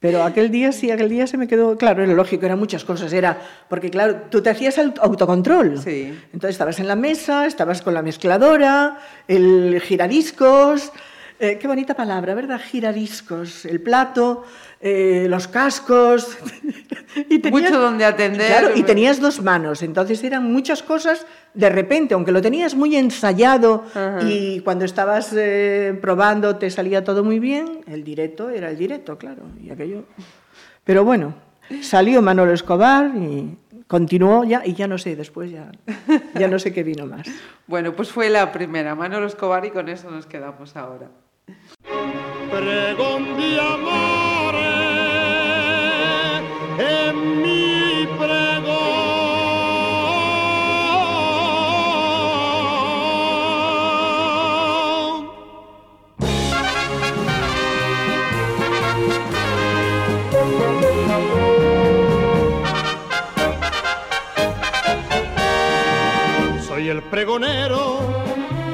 Pero 0.00 0.22
aquel 0.22 0.50
día 0.50 0.70
sí, 0.70 0.92
aquel 0.92 1.08
día 1.08 1.26
se 1.26 1.36
me 1.36 1.48
quedó, 1.48 1.76
claro, 1.76 2.04
era 2.04 2.12
lógico, 2.12 2.46
eran 2.46 2.58
muchas 2.58 2.84
cosas, 2.84 3.12
era, 3.12 3.40
porque 3.68 3.90
claro, 3.90 4.22
tú 4.30 4.40
te 4.40 4.50
hacías 4.50 4.78
el 4.78 4.94
autocontrol. 5.00 5.78
Sí. 5.78 6.16
Entonces 6.32 6.50
estabas 6.50 6.78
en 6.78 6.86
la 6.86 6.94
mesa, 6.94 7.46
estabas 7.46 7.82
con 7.82 7.94
la 7.94 8.02
mezcladora, 8.02 8.98
el 9.26 9.80
giradiscos, 9.80 10.92
eh, 11.40 11.58
qué 11.60 11.66
bonita 11.66 11.94
palabra, 11.94 12.34
¿verdad? 12.34 12.60
Giradiscos, 12.60 13.64
el 13.64 13.80
plato, 13.80 14.44
eh, 14.80 15.26
los 15.28 15.48
cascos. 15.48 16.36
y 17.28 17.38
Mucho 17.50 17.78
donde 17.78 18.04
atender. 18.04 18.46
Claro, 18.46 18.70
y 18.76 18.82
tenías 18.82 19.20
dos 19.20 19.42
manos, 19.42 19.82
entonces 19.82 20.22
eran 20.24 20.50
muchas 20.52 20.82
cosas 20.82 21.26
de 21.54 21.68
repente, 21.68 22.14
aunque 22.14 22.32
lo 22.32 22.42
tenías 22.42 22.74
muy 22.74 22.96
ensayado 22.96 23.84
y 24.22 24.60
cuando 24.60 24.84
estabas 24.84 25.32
eh, 25.36 25.98
probando 26.00 26.56
te 26.56 26.70
salía 26.70 27.04
todo 27.04 27.24
muy 27.24 27.38
bien, 27.38 27.80
el 27.86 28.04
directo 28.04 28.50
era 28.50 28.70
el 28.70 28.76
directo, 28.76 29.18
claro, 29.18 29.42
y 29.62 29.70
aquello. 29.70 30.04
Pero 30.84 31.04
bueno, 31.04 31.34
salió 31.80 32.22
Manolo 32.22 32.52
Escobar 32.52 33.12
y 33.16 33.56
continuó 33.86 34.44
ya, 34.44 34.62
y 34.64 34.74
ya 34.74 34.86
no 34.86 34.98
sé, 34.98 35.16
después 35.16 35.50
ya, 35.50 35.70
ya 36.34 36.48
no 36.48 36.58
sé 36.58 36.72
qué 36.72 36.82
vino 36.82 37.06
más. 37.06 37.26
Bueno, 37.68 37.94
pues 37.94 38.10
fue 38.10 38.30
la 38.30 38.50
primera, 38.50 38.94
Manolo 38.94 39.26
Escobar, 39.26 39.62
y 39.66 39.70
con 39.70 39.90
eso 39.90 40.10
nos 40.10 40.24
quedamos 40.24 40.74
ahora. 40.74 41.10
pregón 42.50 43.36
de 43.36 43.60
amores 43.60 44.17
en 46.78 47.42
mi 47.42 48.06
pregón. 48.18 48.88
Soy 66.66 66.88
el 66.88 67.02
pregonero 67.02 67.98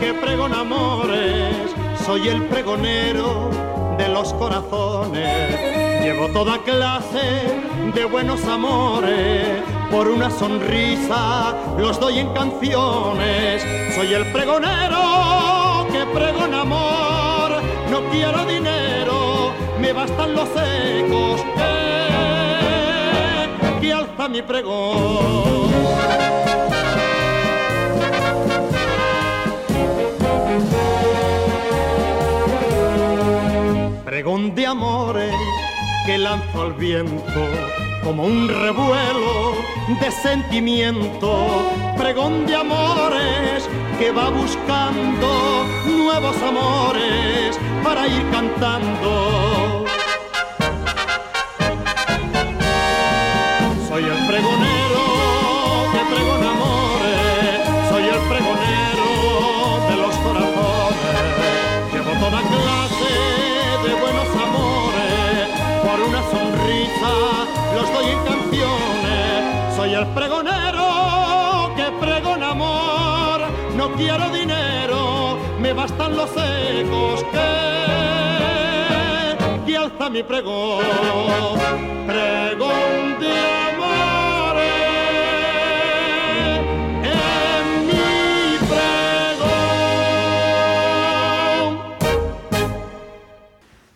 que 0.01 0.13
pregona 0.15 0.61
amores, 0.61 1.75
soy 2.05 2.29
el 2.29 2.43
pregonero 2.45 3.74
de 3.97 4.09
los 4.09 4.33
corazones. 4.35 6.03
Llevo 6.03 6.29
toda 6.29 6.59
clase 6.59 7.61
de 7.95 8.05
buenos 8.05 8.45
amores, 8.45 9.63
por 9.91 10.09
una 10.09 10.31
sonrisa 10.31 11.55
los 11.79 11.99
doy 12.01 12.19
en 12.19 12.33
canciones. 12.33 13.65
Soy 13.95 14.13
el 14.15 14.27
pregonero 14.33 15.87
que 15.93 16.05
pregona 16.13 16.63
amor, 16.63 17.63
no 17.91 18.01
quiero 18.11 18.45
dinero, 18.45 19.53
me 19.81 19.93
bastan 19.93 20.35
los 20.35 20.49
ecos. 20.51 21.41
eh, 21.59 23.47
que 23.81 23.93
al 23.93 24.01
alza 24.01 24.29
mi 24.29 24.43
pregón. 24.43 26.44
Pregón 34.15 34.55
de 34.55 34.65
amores 34.65 35.35
que 36.07 36.17
lanzo 36.17 36.62
al 36.62 36.75
viento 36.75 37.49
como 38.05 38.23
un 38.23 38.49
revuelo 38.49 39.57
de 40.01 40.09
sentimiento. 40.12 41.73
Pregón 41.99 42.47
de 42.47 42.55
amores 42.55 43.69
que 43.99 44.12
va 44.12 44.31
buscando 44.31 45.67
nuevos 45.85 46.37
amores 46.41 47.59
para 47.83 48.07
ir 48.07 48.23
cantando. 48.31 49.84
Pregonero 70.09 71.73
que 71.77 71.91
pregona 72.01 72.51
amor, 72.51 73.41
no 73.77 73.93
quiero 73.93 74.29
dinero, 74.31 75.39
me 75.61 75.73
bastan 75.73 76.17
los 76.17 76.31
ecos 76.31 77.25
que 77.33 77.75
que 79.67 79.77
alza 79.77 80.11
mi 80.11 80.23
pregón, 80.23 80.85
pregón 82.07 83.19
de 83.19 83.35
amores, 83.73 83.74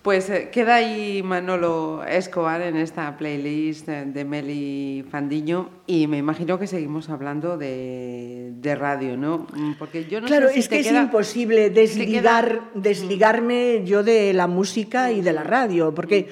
Pues 0.09 0.31
eh, 0.31 0.49
queda 0.51 0.77
ahí 0.77 1.23
Manolo 1.23 2.03
Escobar 2.03 2.63
en 2.63 2.79
esta 2.79 3.15
playlist 3.19 3.87
de 3.89 4.25
Meli 4.25 5.05
Fandiño 5.11 5.69
y 5.87 6.07
me 6.07 6.17
imagino 6.17 6.59
que 6.59 6.67
seguimos 6.67 7.11
hablando 7.11 7.59
de, 7.59 8.53
de 8.55 8.75
radio, 8.75 9.19
¿no? 9.19 9.47
Mm, 9.53 9.75
Porque 9.79 10.07
yo 10.07 10.23
no 10.23 10.27
claro, 10.27 10.49
sé 10.49 10.55
si 10.55 10.61
es 10.61 10.69
te 10.71 10.77
que 10.79 10.83
queda- 10.85 11.01
es 11.01 11.05
imposible 11.05 11.69
desligar, 11.69 12.47
queda- 12.49 12.71
desligarme 12.73 13.83
yo 13.85 14.03
de 14.03 14.33
la 14.33 14.47
música 14.47 15.13
y 15.13 15.21
de 15.21 15.35
la 15.35 15.43
radio, 15.45 15.93
porque 15.95 16.29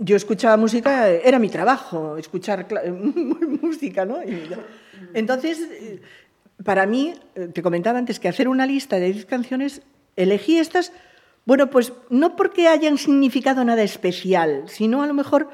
yo 0.00 0.16
escuchaba 0.16 0.56
música, 0.56 1.08
era 1.08 1.38
mi 1.38 1.50
trabajo, 1.50 2.16
escuchar 2.16 2.66
música, 3.62 4.04
¿no? 4.04 4.18
Entonces, 5.12 5.60
eh, 5.70 6.00
para 6.64 6.84
mí, 6.86 7.14
eh, 7.36 7.46
te 7.54 7.62
comentaba 7.62 7.96
antes 8.00 8.18
que 8.18 8.26
hacer 8.26 8.48
una 8.48 8.66
lista 8.66 8.98
de 8.98 9.12
10 9.12 9.24
canciones, 9.26 9.82
elegí 10.16 10.58
estas, 10.58 10.92
bueno, 11.46 11.68
pues 11.70 11.92
no 12.10 12.36
porque 12.36 12.68
hayan 12.68 12.96
significado 12.98 13.64
nada 13.64 13.82
especial, 13.82 14.64
sino 14.66 15.02
a 15.02 15.06
lo 15.06 15.14
mejor 15.14 15.48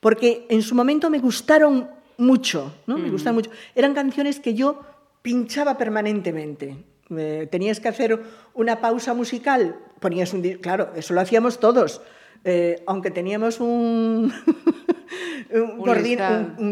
porque 0.00 0.46
en 0.50 0.62
su 0.62 0.74
momento 0.74 1.10
me 1.10 1.18
gustaron 1.18 1.88
mucho, 2.18 2.74
¿no? 2.86 2.96
Me 2.98 3.10
gustaron 3.10 3.36
mucho. 3.36 3.50
Eran 3.74 3.94
canciones 3.94 4.38
que 4.40 4.54
yo 4.54 4.80
pinchaba 5.22 5.76
permanentemente. 5.78 6.76
Eh, 7.16 7.48
tenías 7.50 7.80
que 7.80 7.88
hacer 7.88 8.20
una 8.54 8.80
pausa 8.80 9.12
musical, 9.14 9.76
ponías 10.00 10.32
un... 10.32 10.42
Claro, 10.60 10.90
eso 10.96 11.12
lo 11.14 11.20
hacíamos 11.20 11.58
todos. 11.60 12.00
Eh, 12.44 12.82
aunque 12.86 13.10
teníamos 13.10 13.58
un, 13.60 14.32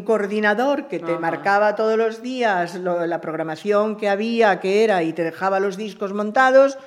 coordinador 0.04 0.88
que 0.88 0.98
te 0.98 1.12
Ajá. 1.12 1.20
marcaba 1.20 1.74
todos 1.76 1.96
los 1.96 2.22
días 2.22 2.74
lo- 2.76 3.06
la 3.06 3.20
programación 3.20 3.96
que 3.96 4.08
había, 4.08 4.60
que 4.60 4.84
era, 4.84 5.02
y 5.02 5.12
te 5.12 5.22
dejaba 5.24 5.60
los 5.60 5.76
discos 5.76 6.12
montados, 6.12 6.78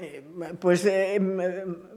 eh, 0.00 0.24
pues 0.58 0.84
eh, 0.86 1.14
em, 1.16 1.38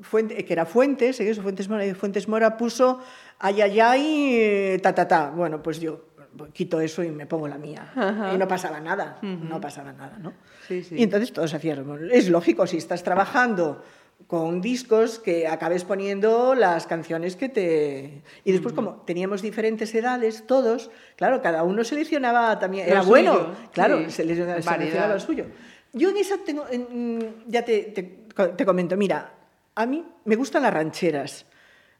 Fuente- 0.01 0.43
que 0.45 0.53
era 0.53 0.65
Fuentes, 0.65 1.19
¿eh? 1.19 1.33
Fuentes, 1.35 1.69
Mora, 1.69 1.95
Fuentes 1.95 2.27
Mora 2.27 2.57
puso 2.57 2.99
ay, 3.39 3.61
ay, 3.61 3.79
ay, 3.79 4.35
eh, 4.35 4.79
ta, 4.81 4.93
ta, 4.93 5.07
ta. 5.07 5.29
Bueno, 5.29 5.61
pues 5.61 5.79
yo 5.79 6.05
quito 6.53 6.79
eso 6.81 7.03
y 7.03 7.11
me 7.11 7.25
pongo 7.25 7.47
la 7.47 7.57
mía. 7.57 7.91
Y 8.33 8.37
no 8.37 8.47
pasaba 8.47 8.79
nada, 8.79 9.19
no 9.21 9.61
pasaba 9.61 9.93
nada, 9.93 10.17
¿no? 10.19 10.33
Sí, 10.67 10.83
sí. 10.83 10.95
Y 10.97 11.03
entonces 11.03 11.31
todos 11.31 11.53
hacíamos. 11.53 11.99
Es 12.11 12.29
lógico, 12.29 12.65
si 12.67 12.77
estás 12.77 13.03
trabajando 13.03 13.83
con 14.27 14.61
discos, 14.61 15.19
que 15.19 15.47
acabes 15.47 15.83
poniendo 15.83 16.55
las 16.55 16.87
canciones 16.87 17.35
que 17.35 17.49
te... 17.49 18.23
Y 18.45 18.51
después, 18.53 18.73
como 18.73 19.01
teníamos 19.05 19.41
diferentes 19.41 19.93
edades, 19.93 20.47
todos, 20.47 20.91
claro, 21.17 21.41
cada 21.41 21.63
uno 21.63 21.83
seleccionaba 21.83 22.57
también... 22.57 22.85
Lo 22.87 22.91
Era 22.93 23.01
bueno, 23.01 23.47
claro, 23.73 23.99
sí, 24.05 24.11
seleccionaba, 24.11 24.61
seleccionaba 24.61 25.13
lo 25.15 25.19
suyo. 25.19 25.45
Yo 25.93 26.09
en 26.09 26.17
esa 26.17 26.37
tengo... 26.45 26.65
en- 26.69 27.43
ya 27.47 27.63
te, 27.63 27.83
te- 27.83 28.23
te 28.57 28.65
comento, 28.65 28.97
mira, 28.97 29.31
a 29.75 29.85
mí 29.85 30.03
me 30.25 30.35
gustan 30.35 30.63
las 30.63 30.73
rancheras. 30.73 31.45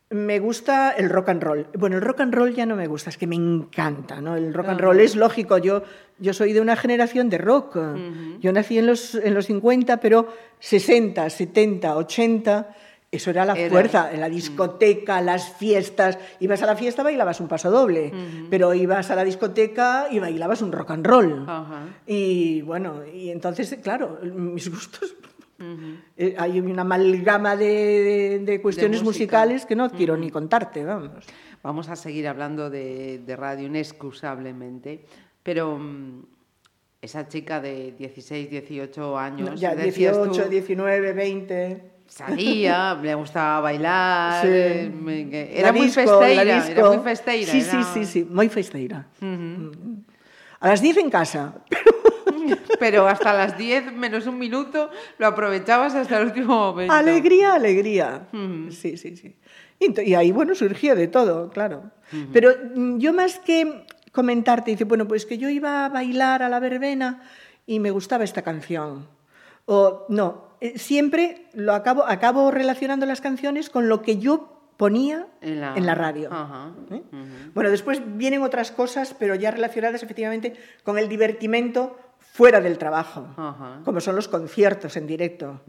Me 0.10 0.38
gusta 0.40 0.92
el 0.92 1.10
rock 1.10 1.30
and 1.30 1.42
roll. 1.42 1.68
Bueno, 1.76 1.96
el 1.96 2.02
rock 2.04 2.20
and 2.22 2.34
roll 2.36 2.54
ya 2.54 2.66
no 2.68 2.76
me 2.76 2.86
gusta, 2.88 3.10
es 3.10 3.18
que 3.18 3.26
me 3.26 3.36
encanta, 3.36 4.22
¿no? 4.22 4.36
El 4.36 4.54
rock 4.54 4.68
and 4.70 4.80
roll 4.82 5.00
es 5.00 5.16
lógico. 5.16 5.58
Yo, 5.58 5.82
yo 6.20 6.34
soy 6.34 6.54
de 6.54 6.62
una 6.62 6.76
generación 6.76 7.30
de 7.30 7.40
rock. 7.40 7.78
Yo 8.40 8.52
nací 8.52 8.78
en 8.78 8.86
los, 8.86 9.16
en 9.16 9.34
los 9.34 9.48
50, 9.48 9.98
pero 10.00 10.28
60, 10.60 11.30
70, 11.32 11.96
80, 11.98 12.76
eso 13.16 13.30
era 13.30 13.46
la 13.46 13.54
Era. 13.54 13.70
fuerza. 13.70 14.12
En 14.14 14.20
la 14.20 14.30
discoteca, 14.30 15.22
las 15.22 15.54
fiestas. 15.54 16.18
Ibas 16.40 16.62
a 16.64 16.66
la 16.66 16.76
fiesta, 16.76 17.04
bailabas 17.04 17.40
un 17.40 17.48
paso 17.48 17.70
doble. 17.72 18.12
Pero 18.50 18.74
ibas 18.74 19.10
a 19.12 19.16
la 19.16 19.24
discoteca 19.24 20.08
y 20.12 20.20
bailabas 20.20 20.62
un 20.62 20.72
rock 20.72 20.92
and 20.92 21.06
roll. 21.06 21.46
Ajá. 21.48 21.84
Y 22.08 22.62
bueno, 22.64 23.02
y 23.06 23.30
entonces, 23.30 23.78
claro, 23.82 24.20
mis 24.24 24.70
gustos. 24.74 25.16
eh, 26.18 26.36
hay 26.38 26.60
una 26.60 26.82
amalgama 26.82 27.56
de, 27.56 27.66
de- 27.66 28.40
de 28.40 28.62
cuestiones 28.62 29.02
música. 29.04 29.38
musicales 29.38 29.66
que 29.66 29.76
no 29.76 29.90
quiero 29.92 30.18
ni 30.18 30.30
contarte, 30.30 30.84
vamos. 30.84 31.26
Vamos 31.62 31.88
a 31.88 31.96
seguir 31.96 32.28
hablando 32.28 32.70
de, 32.70 33.20
de 33.20 33.36
radio 33.38 33.68
inexcusablemente, 33.68 35.06
pero 35.42 35.78
mm, 35.78 36.26
esa 37.02 37.28
chica 37.30 37.62
de 37.62 37.94
16, 37.98 38.50
18 38.50 39.18
años, 39.18 39.50
No, 39.52 39.56
ya 39.56 39.74
decías 39.76 40.18
18, 40.18 40.44
tú, 40.44 40.50
19, 40.50 41.14
20. 41.14 41.93
Salía, 42.14 42.94
le 43.02 43.16
gustaba 43.16 43.60
bailar, 43.62 44.46
Sí. 44.46 44.90
me- 44.90 45.58
era 45.60 45.72
muy 45.72 45.88
disco, 45.88 46.02
festeira, 46.02 46.68
era 46.68 46.90
muy 46.90 47.00
festeira. 47.04 47.52
Sí, 47.52 47.60
era- 47.62 47.72
sí, 47.72 47.84
sí, 47.94 48.06
sí, 48.06 48.28
muy 48.30 48.50
festeira. 48.50 49.08
A 50.60 50.68
las 50.68 50.82
10 50.82 50.98
en 50.98 51.10
casa. 51.10 51.56
Pero 52.80 53.08
hasta 53.08 53.34
las 53.34 53.58
10 53.58 53.92
menos 53.94 54.28
un 54.28 54.38
minuto 54.38 54.90
lo 55.18 55.28
aprovechabas 55.28 55.96
hasta 55.96 56.20
el 56.20 56.26
último 56.28 56.56
momento. 56.56 56.94
Alegría, 56.94 57.54
alegría. 57.54 58.28
Sí, 58.70 58.98
sí, 58.98 59.16
sí. 59.16 59.36
Y, 59.80 60.14
ahí, 60.14 60.32
bueno, 60.32 60.56
surgía 60.56 60.96
de 60.96 61.08
todo, 61.08 61.50
claro. 61.50 61.92
Pero 62.32 62.52
mm, 62.76 62.98
yo 63.00 63.14
más 63.14 63.40
que 63.40 63.86
comentarte, 64.12 64.72
dice, 64.72 64.84
bueno, 64.84 65.08
pues 65.08 65.26
que 65.26 65.38
yo 65.38 65.50
iba 65.50 65.86
a 65.86 65.90
bailar 65.90 66.44
a 66.44 66.50
la 66.50 66.60
verbena 66.60 67.22
y 67.66 67.80
me 67.80 67.92
gustaba 67.92 68.24
esta 68.24 68.42
canción. 68.44 69.08
O 69.66 70.06
no, 70.10 70.53
siempre 70.76 71.48
lo 71.54 71.74
acabo, 71.74 72.06
acabo 72.06 72.52
relacionando 72.52 73.06
las 73.06 73.22
canciones 73.22 73.70
con 73.70 73.90
lo 73.90 74.02
que 74.02 74.18
yo 74.18 74.50
ponía 74.78 75.28
En 75.42 75.54
en 75.54 75.62
la- 75.62 75.76
la, 75.76 75.96
radio. 75.96 76.30
Ajá, 76.32 76.72
¿eh? 76.92 77.02
ujú. 77.12 77.52
Bueno, 77.54 77.70
después 77.70 78.02
vienen 78.18 78.42
otras 78.42 78.72
cosas, 78.72 79.16
pero 79.18 79.36
ya 79.36 79.52
relacionadas 79.52 80.02
efectivamente 80.04 80.54
con 80.84 80.98
el 80.98 81.08
divertimento 81.10 81.98
fuera 82.20 82.60
del 82.62 82.78
trabajo, 82.80 83.28
Ajá. 83.38 83.82
como 83.86 84.00
son 84.02 84.16
los 84.16 84.28
conciertos 84.28 84.98
en 84.98 85.06
directo. 85.06 85.62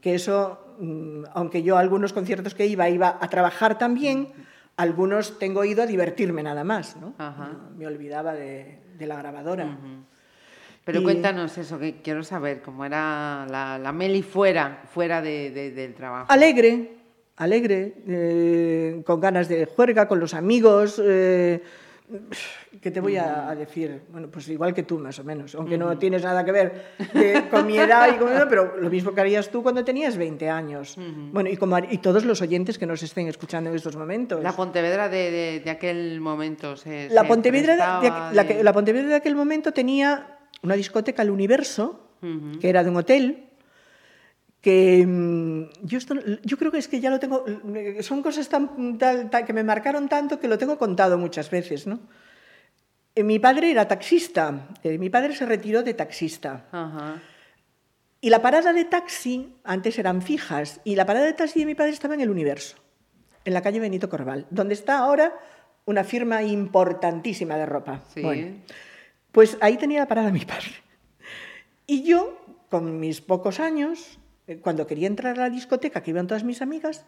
Que 0.00 0.14
eso, 0.14 0.76
mm, 0.78 1.24
aunque 1.34 1.62
yo 1.64 1.76
a 1.76 1.80
algunos 1.80 2.12
conciertos 2.12 2.54
que 2.54 2.66
iba, 2.66 2.88
iba 2.88 3.18
a 3.20 3.28
trabajar 3.28 3.76
también, 3.78 4.28
algunos 4.76 5.38
tengo 5.40 5.64
ido 5.64 5.82
a 5.82 5.86
divertirme 5.86 6.42
nada 6.44 6.62
más. 6.62 6.96
No, 6.96 7.14
Me 7.76 7.86
olvidaba 7.88 8.34
de, 8.34 8.80
de 8.96 9.06
la 9.06 9.16
grabadora. 9.16 9.76
Pero 10.84 11.00
Y- 11.00 11.04
cuéntanos 11.04 11.56
eso, 11.56 11.78
que 11.78 11.96
quiero 12.02 12.22
saber 12.22 12.60
cómo 12.60 12.84
era 12.84 13.46
la, 13.50 13.78
la 13.78 13.92
Meli 13.92 14.22
fuera, 14.22 14.82
fuera 14.92 15.22
de- 15.22 15.50
de- 15.50 15.70
del 15.70 15.94
trabajo. 15.94 16.26
Alegre, 16.30 16.90
alegre, 17.36 17.94
eh, 18.06 19.02
con 19.06 19.18
ganas 19.20 19.48
de 19.48 19.64
juerga, 19.66 20.06
con 20.06 20.20
los 20.20 20.34
amigos. 20.34 21.00
eh, 21.02 21.62
¿Qué 22.82 22.90
te 22.90 23.00
voy 23.00 23.16
a, 23.16 23.48
a 23.48 23.54
decir? 23.54 24.02
Bueno, 24.10 24.28
pues 24.30 24.46
igual 24.50 24.74
que 24.74 24.82
tú, 24.82 24.98
más 24.98 25.18
o 25.20 25.24
menos, 25.24 25.54
aunque 25.54 25.78
no 25.78 25.96
tienes 25.96 26.22
nada 26.22 26.44
que 26.44 26.52
ver 26.52 26.84
eh, 27.14 27.44
con 27.50 27.66
mi 27.66 27.78
edad 27.78 28.14
y 28.14 28.18
con 28.18 28.28
edad, 28.30 28.46
pero 28.46 28.76
lo 28.78 28.90
mismo 28.90 29.14
que 29.14 29.22
harías 29.22 29.48
tú 29.48 29.62
cuando 29.62 29.82
tenías 29.86 30.18
20 30.18 30.50
años. 30.50 30.96
Bueno, 31.32 31.48
y, 31.48 31.56
como, 31.56 31.78
y 31.78 31.96
todos 31.98 32.26
los 32.26 32.42
oyentes 32.42 32.78
que 32.78 32.84
nos 32.84 33.02
estén 33.02 33.26
escuchando 33.28 33.70
en 33.70 33.76
estos 33.76 33.96
momentos. 33.96 34.42
La 34.42 34.52
Pontevedra 34.52 35.08
de, 35.08 35.30
de- 35.30 35.60
de 35.60 35.70
aquel 35.70 36.20
momento 36.20 36.76
se 36.76 37.08
La 37.08 37.22
se 37.22 37.26
Pontevedra, 37.28 38.00
de, 38.02 38.10
la, 38.34 38.44
de- 38.44 38.62
la 38.62 38.72
Pontevedra 38.74 39.08
de 39.08 39.14
aquel 39.16 39.34
momento 39.34 39.72
tenía 39.72 40.33
una 40.64 40.74
discoteca, 40.74 41.22
el 41.22 41.30
Universo, 41.30 42.00
que 42.60 42.68
era 42.70 42.82
de 42.82 42.90
un 42.90 42.96
hotel, 42.96 43.50
que 44.62 45.04
mm, 45.06 45.86
yo, 45.86 45.98
esto, 45.98 46.14
yo 46.42 46.56
creo 46.56 46.72
que 46.72 46.78
es 46.78 46.88
que 46.88 46.98
ya 46.98 47.10
lo 47.10 47.20
tengo, 47.20 47.44
son 48.00 48.22
cosas 48.22 48.48
tan, 48.48 48.98
que 49.46 49.52
me 49.52 49.62
marcaron 49.62 50.08
tanto 50.08 50.40
que 50.40 50.48
lo 50.48 50.56
tengo 50.56 50.78
contado 50.78 51.18
muchas 51.18 51.50
veces, 51.50 51.86
¿no? 51.86 52.00
Eh, 53.14 53.22
mi 53.22 53.38
padre 53.38 53.70
era 53.70 53.86
taxista. 53.86 54.68
Eh, 54.82 54.96
mi 54.98 55.10
padre 55.10 55.36
se 55.36 55.44
retiró 55.44 55.82
de 55.82 55.92
taxista. 55.92 56.66
Ajá. 56.72 57.20
Y 58.22 58.30
la 58.30 58.40
parada 58.40 58.72
de 58.72 58.86
taxi, 58.86 59.54
antes 59.64 59.98
eran 59.98 60.22
fijas, 60.22 60.80
y 60.82 60.96
la 60.96 61.04
parada 61.04 61.26
de 61.26 61.34
taxi 61.34 61.60
de 61.60 61.66
mi 61.66 61.74
padre 61.74 61.92
estaba 61.92 62.14
en 62.14 62.22
el 62.22 62.30
Universo, 62.30 62.78
en 63.44 63.52
la 63.52 63.60
calle 63.60 63.80
Benito 63.80 64.08
Corval, 64.08 64.46
donde 64.48 64.72
está 64.72 64.98
ahora 64.98 65.34
una 65.84 66.04
firma 66.04 66.42
importantísima 66.42 67.58
de 67.58 67.66
ropa. 67.66 68.02
Sí. 68.14 68.22
Bueno, 68.22 68.56
pues 69.34 69.58
ahí 69.60 69.76
tenía 69.76 69.98
la 69.98 70.06
parada 70.06 70.30
mi 70.30 70.44
padre. 70.44 70.70
Y 71.88 72.04
yo, 72.04 72.38
con 72.70 73.00
mis 73.00 73.20
pocos 73.20 73.58
años, 73.58 74.20
eh, 74.46 74.58
cuando 74.62 74.86
quería 74.86 75.08
entrar 75.08 75.36
a 75.36 75.42
la 75.42 75.50
discoteca, 75.50 76.02
que 76.04 76.10
iban 76.12 76.28
todas 76.28 76.44
mis 76.44 76.62
amigas, 76.62 77.04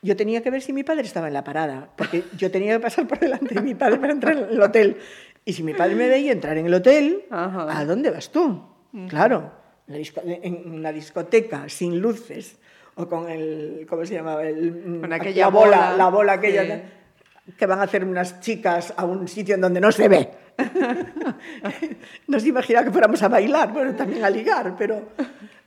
yo 0.00 0.16
tenía 0.16 0.42
que 0.42 0.50
ver 0.50 0.62
si 0.62 0.72
mi 0.72 0.84
padre 0.84 1.02
estaba 1.02 1.28
en 1.28 1.34
la 1.34 1.44
parada, 1.44 1.90
porque 1.94 2.24
yo 2.38 2.50
tenía 2.50 2.72
que 2.76 2.80
pasar 2.80 3.06
por 3.06 3.18
delante 3.20 3.54
de 3.54 3.60
mi 3.60 3.74
padre 3.74 3.98
para 3.98 4.14
entrar 4.14 4.38
en 4.38 4.44
el 4.44 4.60
hotel. 4.60 4.96
Y 5.44 5.52
si 5.52 5.62
mi 5.62 5.74
padre 5.74 5.94
me 5.94 6.08
veía 6.08 6.32
entrar 6.32 6.56
en 6.56 6.64
el 6.64 6.72
hotel, 6.72 7.26
Ajá. 7.30 7.78
¿a 7.78 7.84
dónde 7.84 8.10
vas 8.10 8.32
tú? 8.32 8.62
Claro, 9.08 9.52
en 9.86 10.64
la 10.64 10.70
una 10.72 10.92
discoteca 10.92 11.68
sin 11.68 12.00
luces 12.00 12.56
o 12.94 13.06
con 13.06 13.28
el, 13.28 13.86
¿cómo 13.86 14.06
se 14.06 14.14
llamaba? 14.14 14.42
El, 14.44 14.98
Con 15.02 15.10
la 15.10 15.16
aquella 15.16 15.48
bola, 15.48 15.76
bola, 15.76 15.96
la 15.96 16.08
bola 16.08 16.32
aquella 16.32 16.64
sí. 16.64 17.52
que 17.52 17.66
van 17.66 17.80
a 17.80 17.82
hacer 17.82 18.02
unas 18.02 18.40
chicas 18.40 18.94
a 18.96 19.04
un 19.04 19.28
sitio 19.28 19.54
en 19.54 19.60
donde 19.60 19.78
no 19.78 19.92
se 19.92 20.08
ve. 20.08 20.45
no 22.28 22.40
se 22.40 22.48
imagina 22.48 22.84
que 22.84 22.90
fuéramos 22.90 23.22
a 23.22 23.28
bailar, 23.28 23.72
bueno, 23.72 23.94
también 23.94 24.24
a 24.24 24.30
ligar, 24.30 24.74
pero... 24.76 25.08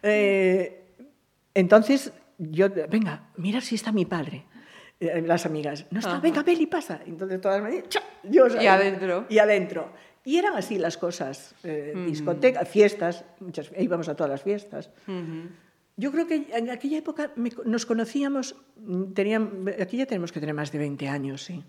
eh, 0.04 0.76
entonces, 1.54 2.14
yo, 2.38 2.70
venga, 2.90 3.30
mira 3.38 3.62
si 3.62 3.76
está 3.76 3.92
mi 3.92 4.06
padre. 4.06 4.46
Eh, 5.00 5.22
Las 5.26 5.46
amigas, 5.46 5.86
no 5.92 6.00
está, 6.00 6.20
venga, 6.20 6.44
Beli, 6.44 6.68
pasa. 6.68 7.00
Entonces 7.06 7.40
todas 7.40 7.62
me 7.62 7.70
dicen, 7.72 7.86
yo 8.24 8.48
Y 8.62 8.68
adentro. 8.68 9.26
Y 9.30 9.38
adentro. 9.40 9.94
Y 10.26 10.38
eran 10.38 10.56
así 10.58 10.78
las 10.78 10.98
cosas, 10.98 11.56
eh, 11.64 11.94
discotecas, 12.06 12.68
fiestas, 12.68 13.24
muchas, 13.40 13.72
íbamos 13.78 14.10
a 14.10 14.16
todas 14.16 14.30
las 14.30 14.44
fiestas. 14.44 14.90
Yo 15.96 16.12
creo 16.12 16.28
que 16.28 16.48
en 16.54 16.70
aquella 16.70 16.98
época 16.98 17.32
nos 17.66 17.86
conocíamos, 17.86 18.56
tenían, 19.14 19.66
aquí 19.82 19.98
ya 19.98 20.06
tenemos 20.06 20.32
que 20.32 20.40
tener 20.40 20.56
más 20.56 20.72
de 20.72 20.80
20 20.80 21.08
años, 21.08 21.44
sí. 21.44 21.64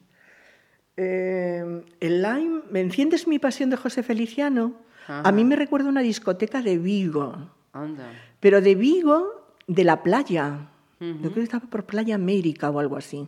Eh, 0.97 1.83
el 2.01 2.23
Lime, 2.23 2.63
¿me 2.71 2.81
enciendes 2.81 3.27
mi 3.27 3.39
pasión 3.39 3.71
de 3.71 3.77
José 3.77 4.03
Feliciano? 4.03 4.75
A 5.09 5.33
mí 5.33 5.45
me 5.45 5.57
recuerda 5.57 5.89
una 5.89 6.03
discoteca 6.03 6.63
de 6.63 6.79
Vigo, 6.79 7.51
Anda. 7.73 8.13
pero 8.39 8.61
de 8.61 8.75
Vigo, 8.77 9.45
de 9.67 9.85
la 9.85 10.03
playa. 10.03 10.69
Yo 11.01 11.17
creo 11.21 11.33
que 11.35 11.43
estaba 11.43 11.67
por 11.67 11.85
Playa 11.87 12.15
América 12.15 12.69
o 12.71 12.79
algo 12.79 12.97
así. 12.97 13.27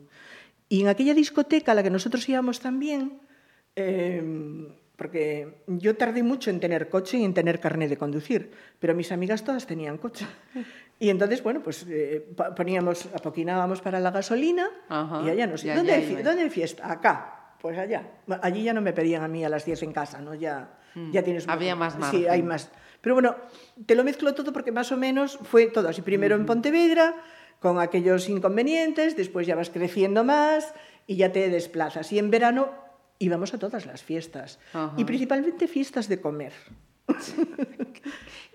Y 0.69 0.83
en 0.83 0.89
aquella 0.89 1.15
discoteca 1.15 1.73
a 1.73 1.75
la 1.75 1.83
que 1.83 1.89
nosotros 1.91 2.29
íbamos 2.29 2.61
también, 2.61 3.19
eh, 3.75 4.69
porque 4.97 5.63
yo 5.67 5.97
tardé 5.97 6.23
mucho 6.23 6.51
en 6.51 6.61
tener 6.61 6.89
coche 6.91 7.17
y 7.19 7.25
en 7.25 7.33
tener 7.35 7.59
carnet 7.61 7.89
de 7.89 7.97
conducir, 7.97 8.53
pero 8.79 8.95
mis 8.95 9.11
amigas 9.11 9.43
todas 9.43 9.67
tenían 9.67 9.97
coche. 9.99 10.27
Y 11.01 11.09
entonces, 11.09 11.43
bueno, 11.43 11.63
pues 11.63 11.85
eh, 11.89 12.25
po- 12.37 12.55
poníamos, 12.55 13.07
apoquinábamos 13.15 13.81
para 13.81 13.99
la 13.99 14.11
gasolina 14.11 14.69
Ajá, 14.89 15.23
y 15.27 15.31
allá 15.31 15.47
nos 15.47 15.65
¿Dónde, 15.65 15.93
hay. 15.93 16.23
¿Dónde 16.23 16.43
hay 16.43 16.51
fiesta? 16.51 16.93
Acá. 16.93 17.39
Pues 17.63 17.79
allá. 17.79 18.11
Allí 18.43 18.65
ya 18.65 18.75
no 18.75 18.81
me 18.83 18.93
pedían 18.93 19.23
a 19.23 19.29
mí 19.29 19.45
a 19.45 19.49
las 19.49 19.65
10 19.65 19.85
en 19.85 19.93
casa, 19.93 20.21
¿no? 20.21 20.35
Ya, 20.35 20.79
ya 21.13 21.23
tienes... 21.23 21.47
Mm. 21.47 21.51
Había 21.51 21.77
más 21.77 21.93
Sí, 21.95 21.99
margen. 22.01 22.31
hay 22.31 22.43
más. 22.43 22.71
Pero 23.01 23.15
bueno, 23.15 23.37
te 23.87 23.95
lo 23.95 24.03
mezclo 24.05 24.35
todo 24.35 24.53
porque 24.53 24.73
más 24.73 24.91
o 24.93 24.97
menos 24.97 25.39
fue 25.43 25.67
todo 25.67 25.89
así. 25.89 26.03
Primero 26.03 26.35
en 26.35 26.45
Pontevedra, 26.45 27.15
con 27.61 27.79
aquellos 27.81 28.29
inconvenientes, 28.29 29.17
después 29.17 29.47
ya 29.47 29.55
vas 29.55 29.71
creciendo 29.71 30.25
más 30.25 30.75
y 31.07 31.17
ya 31.17 31.31
te 31.33 31.49
desplazas. 31.49 32.13
Y 32.13 32.19
en 32.19 32.31
verano 32.31 32.73
íbamos 33.21 33.55
a 33.55 33.59
todas 33.59 33.87
las 33.87 34.03
fiestas. 34.03 34.59
Ajá. 34.73 34.93
Y 34.97 35.05
principalmente 35.05 35.69
fiestas 35.69 36.09
de 36.09 36.21
comer. 36.21 36.53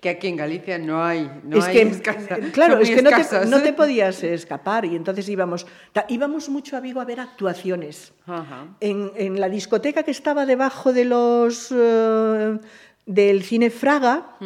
Que 0.00 0.10
aquí 0.10 0.28
en 0.28 0.36
Galicia 0.36 0.78
no 0.78 1.02
hay. 1.04 1.28
No 1.42 1.58
es 1.58 1.64
hay 1.64 1.74
que, 1.74 1.82
escasa- 1.90 2.38
eh, 2.38 2.50
claro, 2.52 2.74
son 2.74 2.82
es 2.82 2.90
que 2.90 3.02
no 3.02 3.10
te, 3.10 3.46
no 3.46 3.62
te 3.62 3.72
podías 3.72 4.22
escapar 4.22 4.84
y 4.84 4.94
entonces 4.94 5.28
íbamos, 5.28 5.66
íbamos 6.08 6.48
mucho 6.48 6.76
a 6.76 6.80
Vigo 6.80 7.00
a 7.00 7.04
ver 7.04 7.18
actuaciones. 7.18 8.12
Ajá. 8.26 8.68
En, 8.78 9.10
en 9.16 9.40
la 9.40 9.48
discoteca 9.48 10.04
que 10.04 10.12
estaba 10.12 10.46
debajo 10.46 10.92
de 10.92 11.04
los 11.04 11.74
eh, 11.76 12.58
del 13.06 13.42
cine 13.42 13.70
Fraga, 13.70 14.36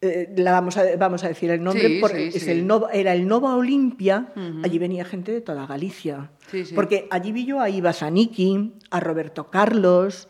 eh, 0.00 0.32
la 0.38 0.52
vamos 0.52 0.78
a, 0.78 0.96
vamos 0.96 1.24
a 1.24 1.28
decir 1.28 1.50
el 1.50 1.62
nombre, 1.62 1.86
Sí, 1.86 1.98
porque 2.00 2.30
sí, 2.30 2.38
es 2.38 2.44
sí. 2.44 2.50
el 2.50 2.66
Nova- 2.66 2.88
era 2.94 3.12
el 3.12 3.28
Nova 3.28 3.56
Olimpia, 3.56 4.28
allí 4.62 4.78
venía 4.78 5.04
gente 5.04 5.30
de 5.30 5.42
toda 5.42 5.66
Galicia. 5.66 6.30
Porque 6.74 7.06
allí 7.10 7.32
vi 7.32 7.44
yo 7.44 7.60
a 7.60 7.68
Iva 7.68 7.92
Zanicki, 7.92 8.72
a 8.90 9.00
Roberto 9.00 9.50
Carlos, 9.50 10.26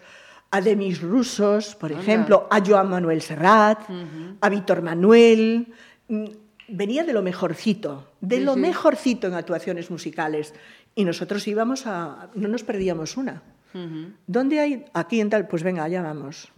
a 0.54 0.60
Demis 0.60 1.00
Rusos, 1.02 1.74
por 1.74 1.90
ejemplo, 1.90 2.46
a 2.50 2.60
Joan 2.64 2.88
Manuel 2.88 3.20
Serrat, 3.22 3.80
a 4.40 4.48
Víctor 4.48 4.82
Manuel. 4.82 5.72
Mm, 6.08 6.24
Venía 6.66 7.04
de 7.04 7.12
lo 7.12 7.20
mejorcito, 7.20 8.08
de 8.22 8.36
Sí, 8.38 8.42
lo 8.42 8.54
sí. 8.54 8.60
mejorcito 8.60 9.26
en 9.26 9.34
actuaciones 9.34 9.90
musicales. 9.90 10.54
Y 10.94 11.04
nosotros 11.04 11.46
íbamos 11.46 11.86
a. 11.86 12.30
No 12.34 12.48
nos 12.48 12.62
perdíamos 12.62 13.16
una. 13.18 13.42
¿Dónde 14.26 14.60
hay? 14.60 14.84
Aquí 14.94 15.20
en 15.20 15.28
tal. 15.28 15.46
Pues 15.46 15.62
venga, 15.62 15.84
allá 15.84 16.00
vamos. 16.00 16.48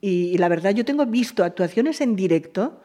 y, 0.00 0.10
y 0.34 0.38
la 0.38 0.48
verdad, 0.50 0.72
yo 0.74 0.84
tengo 0.84 1.06
visto 1.06 1.42
actuaciones 1.44 2.00
en 2.02 2.16
directo 2.16 2.80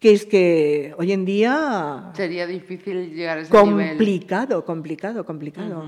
que 0.00 0.12
es 0.12 0.26
que 0.26 0.92
hoy 0.98 1.12
en 1.12 1.24
día 1.24 2.10
Sería 2.14 2.46
difícil 2.46 3.14
llegar 3.14 3.38
a 3.38 3.40
ese 3.42 3.52
nivel. 3.64 3.88
complicado, 3.90 4.64
complicado, 4.64 5.24
complicado. 5.24 5.86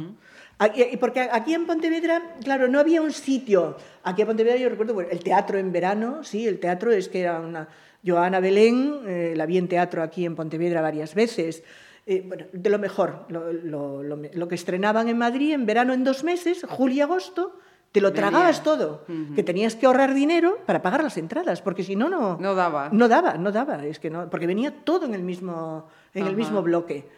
Aquí- 0.59 0.83
y 0.93 0.97
porque 0.97 1.21
aquí 1.21 1.53
en 1.55 1.67
Pontevedra, 1.67 2.23
claro, 2.43 2.69
no 2.69 2.79
había 2.81 3.03
un 3.03 3.13
sitio. 3.13 3.77
Aquí 4.05 4.23
en 4.23 4.29
Pontevedra 4.29 4.57
yo 4.59 4.69
recuerdo 4.69 4.95
bueno, 4.95 5.11
el 5.11 5.21
teatro 5.21 5.59
en 5.59 5.73
verano, 5.73 6.23
sí, 6.25 6.47
el 6.47 6.59
teatro 6.61 6.93
es 6.93 7.09
que 7.09 7.21
era 7.21 7.41
una... 7.41 7.69
Joana 8.07 8.39
Belén, 8.39 9.01
eh, 9.07 9.33
la 9.35 9.47
vi 9.47 9.57
en 9.57 9.67
teatro 9.67 10.03
aquí 10.03 10.27
en 10.27 10.37
Pontevedra 10.37 10.83
varias 10.83 11.15
veces. 11.15 11.63
Eh, 12.07 12.23
bueno, 12.27 12.45
de 12.53 12.69
lo 12.71 12.79
mejor, 12.79 13.25
lo, 13.31 13.51
lo- 13.51 14.03
lo 14.03 14.49
que 14.49 14.55
estrenaban 14.55 15.09
en 15.09 15.17
Madrid 15.17 15.55
en 15.55 15.65
verano 15.65 15.95
en 15.95 16.05
dos 16.05 16.23
meses, 16.23 16.67
julio 16.69 16.97
y 16.97 17.01
agosto, 17.01 17.59
te 17.93 18.03
lo 18.03 18.09
Venía. 18.11 18.29
tragabas 18.29 18.63
todo. 18.63 19.07
Que 19.35 19.43
tenías 19.43 19.75
que 19.75 19.87
ahorrar 19.87 20.13
dinero 20.13 20.59
para 20.67 20.83
pagar 20.83 21.03
las 21.03 21.17
entradas, 21.17 21.63
porque 21.63 21.83
si 21.83 21.97
no, 21.97 22.11
no... 22.11 22.37
No 22.39 22.55
daba. 22.55 22.91
No 22.93 23.09
daba, 23.09 23.39
no 23.39 23.53
daba, 23.53 23.87
es 23.87 23.99
que 23.99 24.11
no, 24.11 24.29
porque 24.29 24.47
venía 24.47 24.85
todo 24.85 25.07
en 25.07 25.15
el 25.15 25.23
mismo, 25.23 25.89
en 26.13 26.27
el 26.27 26.37
mismo 26.37 26.61
bloque. 26.63 27.09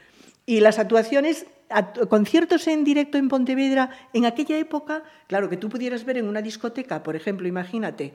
Y 0.45 0.61
las 0.61 0.79
actuaciones, 0.79 1.47
act- 1.71 2.07
conciertos 2.09 2.67
en 2.69 2.85
directo 2.85 3.19
en 3.19 3.29
Pontevedra, 3.29 3.91
en 4.13 4.25
aquella 4.27 4.59
época, 4.59 5.03
claro, 5.27 5.49
que 5.49 5.57
tú 5.57 5.69
pudieras 5.69 6.05
ver 6.05 6.19
en 6.19 6.29
una 6.29 6.43
discoteca, 6.43 7.03
por 7.03 7.17
ejemplo, 7.17 7.47
imagínate, 7.49 8.15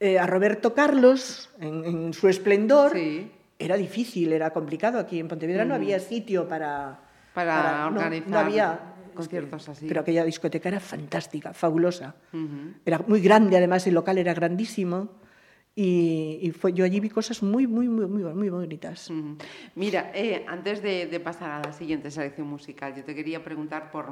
eh, 0.00 0.18
a 0.18 0.26
Roberto 0.26 0.74
Carlos 0.74 1.50
en, 1.60 1.84
en 1.84 2.12
su 2.12 2.28
esplendor, 2.28 2.92
Sí. 2.92 3.30
era 3.58 3.76
difícil, 3.76 4.32
era 4.32 4.50
complicado. 4.50 4.98
Aquí 4.98 5.18
en 5.20 5.28
Pontevedra 5.28 5.64
no 5.64 5.74
había 5.74 5.98
sitio 6.00 6.48
para... 6.48 6.98
Para 7.34 7.86
organizar 7.86 8.28
no 8.28 8.38
había, 8.38 8.80
conciertos 9.14 9.68
así. 9.68 9.86
Pero 9.86 10.00
aquella 10.00 10.24
discoteca 10.24 10.68
era 10.68 10.80
fantástica, 10.80 11.52
fabulosa. 11.54 12.14
Era 12.84 12.98
muy 13.06 13.20
grande, 13.20 13.56
además 13.56 13.86
el 13.86 13.94
local 13.94 14.18
era 14.18 14.34
grandísimo. 14.34 15.08
Y, 15.74 16.38
y 16.42 16.50
fue, 16.50 16.74
yo 16.74 16.84
allí 16.84 17.00
vi 17.00 17.08
cosas 17.08 17.42
muy, 17.42 17.66
muy, 17.66 17.88
muy, 17.88 18.06
muy, 18.06 18.22
muy 18.34 18.48
bonitas. 18.50 19.10
Mira, 19.74 20.12
eh, 20.14 20.44
antes 20.46 20.82
de, 20.82 21.06
de 21.06 21.20
pasar 21.20 21.50
a 21.50 21.60
la 21.66 21.72
siguiente 21.72 22.10
selección 22.10 22.46
musical, 22.46 22.94
yo 22.94 23.04
te 23.04 23.14
quería 23.14 23.42
preguntar 23.42 23.90
por 23.90 24.10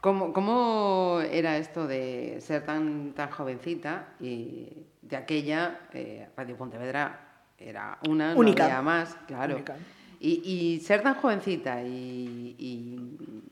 cómo, 0.00 0.32
cómo 0.32 1.20
era 1.30 1.58
esto 1.58 1.86
de 1.86 2.38
ser 2.40 2.64
tan, 2.64 3.12
tan 3.12 3.30
jovencita 3.30 4.14
y 4.18 4.68
de 5.02 5.16
aquella 5.16 5.80
eh, 5.92 6.26
Radio 6.36 6.56
Pontevedra 6.56 7.28
era 7.58 7.98
una, 8.08 8.34
Única. 8.34 8.62
no 8.62 8.70
había 8.70 8.82
más, 8.82 9.16
claro. 9.26 9.56
Única. 9.56 9.76
Y, 10.20 10.40
y 10.44 10.80
ser 10.80 11.02
tan 11.02 11.16
jovencita 11.16 11.82
y, 11.82 12.56
y 12.58 13.42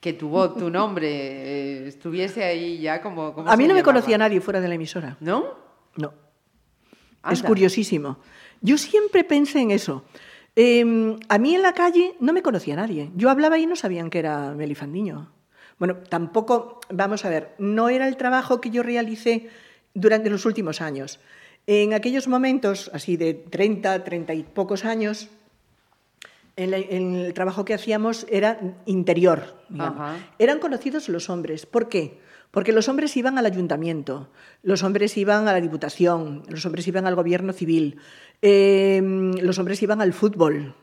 que 0.00 0.14
tu 0.14 0.28
voz, 0.28 0.56
tu 0.56 0.70
nombre 0.70 1.06
eh, 1.08 1.86
estuviese 1.88 2.44
ahí 2.44 2.80
ya 2.80 3.02
como... 3.02 3.34
como 3.34 3.50
A 3.50 3.56
mí 3.56 3.68
no 3.68 3.74
me 3.74 3.82
conocía 3.82 4.16
nadie 4.16 4.40
fuera 4.40 4.60
de 4.60 4.68
la 4.68 4.74
emisora. 4.74 5.16
¿No? 5.20 5.61
No. 5.96 6.12
Es 7.30 7.42
curiosísimo. 7.42 8.18
Yo 8.60 8.78
siempre 8.78 9.24
pensé 9.24 9.60
en 9.60 9.70
eso. 9.70 10.04
Eh, 10.56 10.84
a 11.28 11.38
mí 11.38 11.54
en 11.54 11.62
la 11.62 11.72
calle 11.72 12.14
no 12.20 12.32
me 12.32 12.42
conocía 12.42 12.76
nadie. 12.76 13.10
Yo 13.16 13.30
hablaba 13.30 13.58
y 13.58 13.66
no 13.66 13.76
sabían 13.76 14.10
que 14.10 14.18
era 14.18 14.52
Melifandiño. 14.52 15.30
Bueno, 15.78 15.96
tampoco, 15.96 16.80
vamos 16.90 17.24
a 17.24 17.28
ver, 17.28 17.54
no 17.58 17.88
era 17.88 18.06
el 18.06 18.16
trabajo 18.16 18.60
que 18.60 18.70
yo 18.70 18.82
realicé 18.82 19.48
durante 19.94 20.30
los 20.30 20.44
últimos 20.46 20.80
años. 20.80 21.18
En 21.66 21.94
aquellos 21.94 22.28
momentos, 22.28 22.90
así 22.92 23.16
de 23.16 23.34
30, 23.34 24.04
30 24.04 24.34
y 24.34 24.42
pocos 24.42 24.84
años, 24.84 25.28
en, 26.56 27.14
el 27.14 27.34
trabajo 27.34 27.64
que 27.64 27.74
hacíamos 27.74 28.26
era 28.30 28.60
interior. 28.86 29.56
Eran 30.38 30.58
conocidos 30.58 31.08
los 31.08 31.30
hombres. 31.30 31.66
¿Por 31.66 31.88
qué? 31.88 32.20
Porque 32.52 32.72
los 32.72 32.88
hombres 32.88 33.16
iban 33.16 33.38
al 33.38 33.46
ayuntamiento, 33.46 34.28
los 34.62 34.82
hombres 34.84 35.16
iban 35.16 35.48
a 35.48 35.52
la 35.52 35.60
diputación, 35.60 36.44
los 36.48 36.64
hombres 36.66 36.86
iban 36.86 37.06
al 37.06 37.14
gobierno 37.16 37.52
civil, 37.54 37.96
eh, 38.42 39.00
los 39.40 39.58
hombres 39.58 39.82
iban 39.82 40.00
al 40.00 40.12
fútbol, 40.12 40.74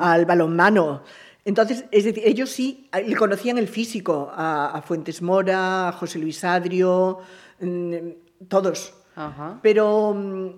al 0.00 0.26
balonmano. 0.26 1.02
Entonces, 1.46 1.86
es 1.90 2.04
decir, 2.04 2.22
ellos 2.26 2.50
sí 2.50 2.88
a- 2.92 3.00
le 3.00 3.16
conocían 3.16 3.56
el 3.58 3.68
físico 3.68 4.30
a, 4.34 4.66
a 4.76 4.82
Fuentes 4.82 5.22
Mora, 5.22 5.88
a 5.88 5.92
José 5.92 6.18
Luis 6.18 6.44
Adrio, 6.44 7.18
mm, 7.60 8.46
todos. 8.48 8.92
Pero 9.62 10.12
mm, 10.14 10.48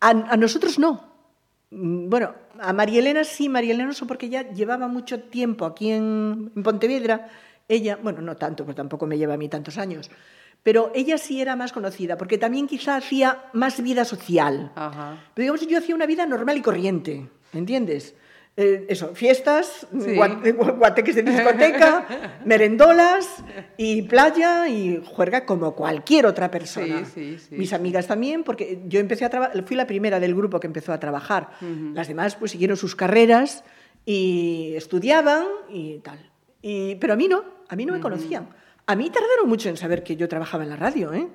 a, 0.00 0.08
a 0.10 0.36
nosotros 0.36 0.78
no. 0.78 1.04
Mm, 1.70 2.08
Bueno, 2.08 2.34
a 2.60 2.72
María 2.72 3.00
Elena 3.00 3.24
sí, 3.24 3.48
María 3.48 3.74
Elena 3.74 3.92
no 3.98 4.06
porque 4.06 4.28
ya 4.28 4.52
llevaba 4.52 4.86
mucho 4.88 5.20
tiempo 5.20 5.64
aquí 5.66 5.90
en, 5.90 6.50
en 6.56 6.62
Pontevedra. 6.62 7.28
Ella, 7.72 7.98
bueno, 8.02 8.20
no 8.20 8.36
tanto, 8.36 8.64
pues 8.64 8.76
tampoco 8.76 9.06
me 9.06 9.16
lleva 9.16 9.34
a 9.34 9.36
mí 9.36 9.48
tantos 9.48 9.78
años. 9.78 10.10
Pero 10.62 10.92
ella 10.94 11.16
sí 11.18 11.40
era 11.40 11.56
más 11.56 11.72
conocida, 11.72 12.16
porque 12.18 12.38
también 12.38 12.66
quizá 12.68 12.96
hacía 12.96 13.44
más 13.52 13.82
vida 13.82 14.04
social. 14.04 14.70
Ajá. 14.76 15.18
Pero 15.34 15.42
digamos, 15.44 15.66
yo 15.66 15.78
hacía 15.78 15.94
una 15.94 16.06
vida 16.06 16.24
normal 16.26 16.56
y 16.58 16.62
corriente, 16.62 17.28
¿entiendes? 17.52 18.14
Eh, 18.56 18.84
eso, 18.90 19.14
fiestas, 19.14 19.86
Sí. 19.92 20.10
gua- 20.14 20.38
gua- 20.42 20.76
guateques 20.78 21.14
de 21.16 21.22
discoteca, 21.22 22.06
merendolas 22.44 23.42
y 23.78 24.02
playa 24.02 24.68
y 24.68 25.02
juerga 25.04 25.46
como 25.46 25.74
cualquier 25.74 26.26
otra 26.26 26.50
persona. 26.50 27.06
Sí, 27.06 27.38
sí, 27.38 27.54
Mis 27.56 27.72
amigas 27.72 28.06
también, 28.06 28.44
porque 28.44 28.82
yo 28.86 29.00
empecé 29.00 29.24
a 29.24 29.30
trabajar, 29.30 29.64
fui 29.66 29.74
la 29.74 29.86
primera 29.86 30.20
del 30.20 30.34
grupo 30.34 30.60
que 30.60 30.66
empezó 30.66 30.92
a 30.92 31.00
trabajar. 31.00 31.48
Las 31.94 32.08
demás 32.08 32.36
pues 32.36 32.50
siguieron 32.52 32.76
sus 32.76 32.94
carreras 32.94 33.64
y 34.04 34.74
estudiaban 34.76 35.46
y 35.70 35.98
tal. 36.00 36.18
Y, 36.60 36.94
pero 36.96 37.14
a 37.14 37.16
mí 37.16 37.28
no, 37.28 37.42
a 37.72 37.76
mí 37.76 37.86
no 37.86 37.92
me 37.94 38.00
conocían. 38.00 38.48
A 38.86 38.94
mí 38.94 39.08
tardaron 39.10 39.48
mucho 39.48 39.68
en 39.70 39.76
saber 39.76 40.02
que 40.04 40.14
yo 40.16 40.28
trabajaba 40.28 40.62
en 40.64 40.70
la 40.70 40.76
radio, 40.76 41.12
¿eh? 41.14 41.28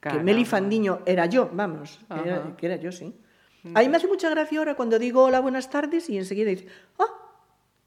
Que 0.00 0.10
Meli. 0.20 0.44
Fandiño 0.44 1.00
era 1.04 1.26
yo, 1.26 1.50
vamos, 1.52 1.98
que 2.08 2.20
era, 2.28 2.36
Ajá. 2.36 2.56
que 2.56 2.66
era 2.66 2.76
yo, 2.76 2.92
sí. 2.92 3.12
A 3.74 3.80
mí 3.80 3.88
me 3.88 3.96
hace 3.96 4.06
mucha 4.06 4.30
gracia 4.30 4.58
ahora 4.60 4.74
cuando 4.76 4.98
digo 4.98 5.22
hola, 5.24 5.40
buenas 5.40 5.68
tardes 5.68 6.08
y 6.08 6.16
enseguida 6.16 6.48
dice, 6.50 6.66
ah, 6.98 7.04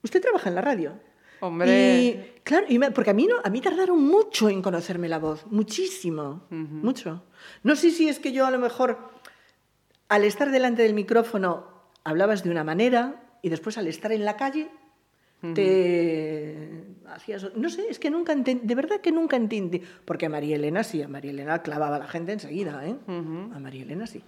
usted 0.03 0.21
trabaja 0.21 0.49
en 0.49 0.55
la 0.55 0.61
radio. 0.61 0.99
Hombre. 1.39 1.67
Y, 2.01 2.41
claro, 2.43 2.65
y 2.69 2.77
me- 2.77 2.91
porque 2.91 3.09
a 3.09 3.13
mí, 3.13 3.25
no, 3.25 3.35
a 3.43 3.49
mí 3.49 3.59
tardaron 3.61 4.01
mucho 4.03 4.49
en 4.49 4.61
conocerme 4.61 5.07
la 5.09 5.17
voz, 5.19 5.45
muchísimo, 5.47 6.45
mucho. 6.49 7.23
No 7.63 7.75
sé 7.75 7.89
si 7.91 8.07
es 8.09 8.19
que 8.19 8.31
yo 8.31 8.45
a 8.45 8.51
lo 8.51 8.59
mejor, 8.59 8.97
al 10.09 10.23
estar 10.25 10.51
delante 10.51 10.83
del 10.83 10.93
micrófono, 10.93 11.67
hablabas 12.03 12.43
de 12.43 12.49
una 12.51 12.63
manera 12.63 13.23
y 13.41 13.49
después 13.49 13.77
al 13.77 13.87
estar 13.87 14.11
en 14.11 14.25
la 14.25 14.35
calle 14.37 14.69
te 15.55 16.92
hacías... 17.15 17.47
No 17.55 17.69
sé, 17.69 17.83
es 17.89 17.99
que 17.99 18.09
nunca 18.09 18.33
entendí, 18.33 18.65
de 18.67 18.75
verdad 18.75 19.01
que 19.01 19.11
nunca 19.11 19.35
entendí, 19.35 19.81
porque 20.05 20.25
a 20.25 20.29
María 20.29 20.55
Elena 20.55 20.83
sí, 20.83 21.01
a 21.01 21.07
María 21.07 21.31
Elena 21.31 21.61
clavaba 21.61 21.95
a 21.95 21.99
la 21.99 22.07
gente 22.07 22.31
enseguida, 22.33 22.85
¿eh? 22.85 22.95
A 23.07 23.59
María 23.59 23.83
Elena 23.83 24.07
sí. 24.07 24.23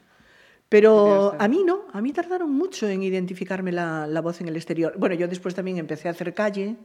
Pero 0.70 1.36
a 1.38 1.48
mí 1.48 1.64
no, 1.64 1.82
a 1.94 2.02
mí 2.02 2.12
tardaron 2.12 2.52
mucho 2.52 2.88
en 2.88 3.04
identificarme 3.04 3.72
la, 3.72 4.08
la 4.08 4.22
voz 4.22 4.42
en 4.42 4.48
el 4.48 4.56
exterior. 4.56 4.94
Bueno, 4.98 5.14
yo 5.16 5.28
después 5.28 5.54
también 5.54 5.78
empecé 5.78 6.08
a 6.08 6.12
hacer 6.12 6.34
calle 6.34 6.76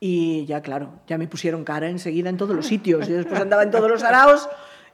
y 0.00 0.44
ya, 0.46 0.60
claro, 0.60 1.00
ya 1.06 1.16
me 1.18 1.26
pusieron 1.26 1.64
cara 1.64 1.88
enseguida 1.88 2.28
en 2.28 2.36
todos 2.36 2.54
los 2.54 2.66
sitios. 2.66 3.08
Yo 3.08 3.16
después 3.16 3.40
andaba 3.40 3.62
en 3.62 3.70
todos 3.70 3.88
los 3.90 4.02
araos 4.04 4.48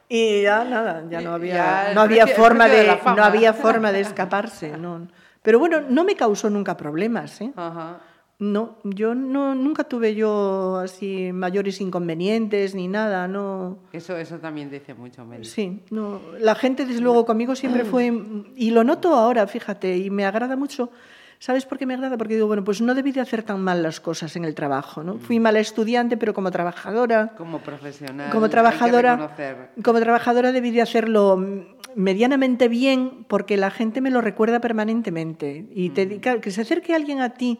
y 0.07 0.43
ya 0.43 0.63
nada, 0.63 1.03
ya 1.09 1.21
no 1.21 1.33
había, 1.33 1.53
Ya 1.55 1.89
el 1.89 1.95
no 1.95 2.01
había 2.01 2.23
precio- 2.25 2.35
forma 2.43 2.67
de 2.69 2.97
no 3.15 3.23
había 3.23 3.53
forma 3.53 3.91
de 3.91 3.99
escaparse. 4.01 4.77
No. 4.77 5.07
Pero 5.41 5.59
bueno, 5.59 5.81
no 5.81 6.03
me 6.05 6.15
causó 6.15 6.49
nunca 6.49 6.75
problemas, 6.77 7.41
¿eh? 7.41 7.51
Ajá. 7.55 7.99
No, 8.37 8.77
yo 8.83 9.15
no, 9.15 9.55
nunca 9.55 9.85
tuve 9.85 10.13
yo 10.13 10.77
así 10.77 11.31
mayores 11.31 11.79
inconvenientes 11.79 12.75
ni 12.75 12.89
nada, 12.89 13.29
no. 13.29 13.79
Eso, 13.93 14.17
eso 14.17 14.39
también 14.39 14.69
dice 14.69 14.93
mucho, 14.93 15.23
Meli. 15.25 15.45
Sí, 15.45 15.83
no. 15.89 16.19
La 16.39 16.53
gente, 16.55 16.85
desde 16.85 16.99
luego, 16.99 17.25
conmigo 17.25 17.55
siempre 17.55 17.85
fue. 17.85 18.11
Y 18.57 18.71
lo 18.71 18.83
noto 18.83 19.13
ahora, 19.13 19.47
fíjate, 19.47 19.97
y 19.97 20.09
me 20.09 20.25
agrada 20.25 20.55
mucho. 20.55 20.89
¿Sabes 21.39 21.65
por 21.65 21.77
qué 21.77 21.85
me 21.85 21.93
agrada? 21.93 22.17
Porque 22.17 22.35
digo, 22.35 22.47
bueno, 22.47 22.63
pues 22.63 22.81
no 22.81 22.95
debí 22.95 23.11
de 23.11 23.21
hacer 23.21 23.43
tan 23.43 23.61
mal 23.61 23.83
las 23.83 23.99
cosas 23.99 24.35
en 24.35 24.45
el 24.45 24.55
trabajo, 24.55 25.03
¿no? 25.03 25.19
Fui 25.19 25.39
mala 25.39 25.59
estudiante, 25.59 26.17
pero 26.17 26.33
como 26.33 26.49
trabajadora. 26.51 27.33
Como 27.37 27.59
profesional. 27.59 28.31
Como 28.31 28.49
trabajadora, 28.49 29.35
como 29.83 29.99
trabajadora 29.99 30.51
debí 30.51 30.71
de 30.71 30.81
hacerlo 30.81 31.37
mm, 31.37 31.59
medianamente 31.95 32.67
bien 32.67 33.25
porque 33.27 33.57
la 33.57 33.69
gente 33.69 34.01
me 34.01 34.11
lo 34.11 34.21
recuerda 34.21 34.59
permanentemente. 34.59 35.67
Y 35.71 35.89
te, 35.89 36.19
claro, 36.19 36.41
que 36.41 36.51
se 36.51 36.61
acerque 36.61 36.95
alguien 36.95 37.21
a 37.21 37.31
ti 37.31 37.59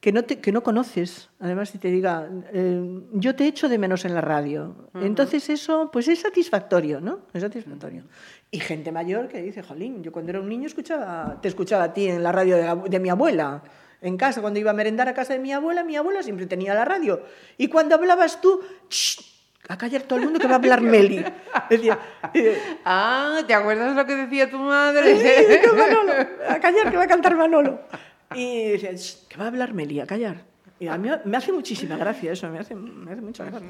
que 0.00 0.12
no, 0.12 0.24
te, 0.24 0.40
que 0.40 0.50
no 0.50 0.62
conoces, 0.62 1.28
además, 1.40 1.74
y 1.74 1.78
te 1.78 1.88
diga, 1.88 2.26
eh, 2.54 3.00
yo 3.12 3.36
te 3.36 3.46
echo 3.46 3.68
de 3.68 3.76
menos 3.76 4.04
en 4.06 4.14
la 4.14 4.22
radio. 4.22 4.74
Entonces 4.94 5.50
eso, 5.50 5.90
pues 5.92 6.08
es 6.08 6.20
satisfactorio, 6.20 7.00
¿no? 7.02 7.20
Es 7.34 7.42
satisfactorio. 7.42 8.04
Y 8.50 8.60
gente 8.60 8.92
mayor 8.92 9.28
que 9.28 9.42
dice, 9.42 9.62
jolín, 9.62 10.02
yo 10.02 10.10
cuando 10.10 10.30
era 10.30 10.40
un 10.40 10.48
niño 10.48 10.66
escuchaba, 10.66 11.38
te 11.42 11.48
escuchaba 11.48 11.84
a 11.84 11.92
ti 11.92 12.08
en 12.08 12.22
la 12.22 12.32
radio 12.32 12.56
de, 12.56 12.62
la- 12.64 12.76
de 12.76 12.98
mi 12.98 13.10
abuela. 13.10 13.62
En 14.00 14.16
casa, 14.16 14.40
cuando 14.40 14.58
iba 14.58 14.70
a 14.70 14.74
merendar 14.74 15.06
a 15.08 15.12
casa 15.12 15.34
de 15.34 15.38
mi 15.38 15.52
abuela, 15.52 15.84
mi 15.84 15.94
abuela 15.96 16.22
siempre 16.22 16.46
tenía 16.46 16.72
la 16.72 16.86
radio. 16.86 17.20
Y 17.58 17.68
cuando 17.68 17.94
hablabas 17.96 18.40
tú, 18.40 18.62
"Shh, 18.88 19.20
a 19.68 19.76
callar 19.76 20.02
todo 20.04 20.18
el 20.18 20.24
mundo 20.24 20.38
que 20.40 20.46
va 20.46 20.54
a 20.54 20.56
hablar 20.56 20.80
Meli. 20.80 21.22
Decía, 21.68 21.98
eh, 22.32 22.58
Ah, 22.86 23.40
¿te 23.46 23.52
acuerdas 23.52 23.94
lo 23.94 24.06
que 24.06 24.16
decía 24.16 24.48
tu 24.50 24.56
madre? 24.58 25.12
"Eh, 25.12 25.60
que 25.60 25.68
Manolo, 25.76 26.12
a 26.48 26.58
callar 26.58 26.90
que 26.90 26.96
va 26.96 27.02
a 27.02 27.06
cantar 27.06 27.36
Manolo. 27.36 27.80
Y 28.34 28.76
"Shh, 28.76 29.26
que 29.28 29.36
va 29.36 29.44
a 29.44 29.48
hablar 29.48 29.74
Meli, 29.74 30.00
a 30.00 30.06
callar. 30.06 30.44
Y 30.78 30.86
a 30.86 30.96
mí 30.96 31.08
me 31.24 31.36
hace 31.36 31.52
muchísima 31.52 31.96
gracia 31.96 32.32
eso, 32.32 32.48
me 32.48 32.58
hace, 32.58 32.74
me 32.74 33.12
hace 33.12 33.20
mucha 33.20 33.44
gracia. 33.44 33.68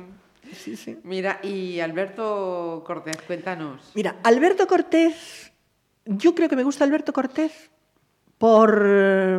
Sí, 0.52 0.76
sí. 0.76 0.98
Mira, 1.04 1.40
y 1.42 1.80
Alberto 1.80 2.82
Cortés, 2.86 3.16
cuéntanos. 3.26 3.90
Mira, 3.94 4.16
Alberto 4.22 4.66
Cortés, 4.66 5.52
yo 6.04 6.34
creo 6.34 6.48
que 6.48 6.56
me 6.56 6.62
gusta 6.64 6.84
Alberto 6.84 7.12
Cortés 7.12 7.70
por 8.38 8.82
eh, 8.86 9.38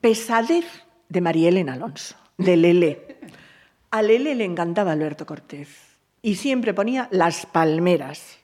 pesadez 0.00 0.64
de 1.08 1.20
María 1.20 1.48
Elena 1.48 1.74
Alonso, 1.74 2.16
de 2.38 2.56
Lele. 2.56 3.16
A 3.90 4.02
Lele 4.02 4.34
le 4.34 4.44
encantaba 4.44 4.92
Alberto 4.92 5.26
Cortés 5.26 5.68
y 6.22 6.36
siempre 6.36 6.72
ponía 6.74 7.08
las 7.10 7.46
palmeras. 7.46 8.38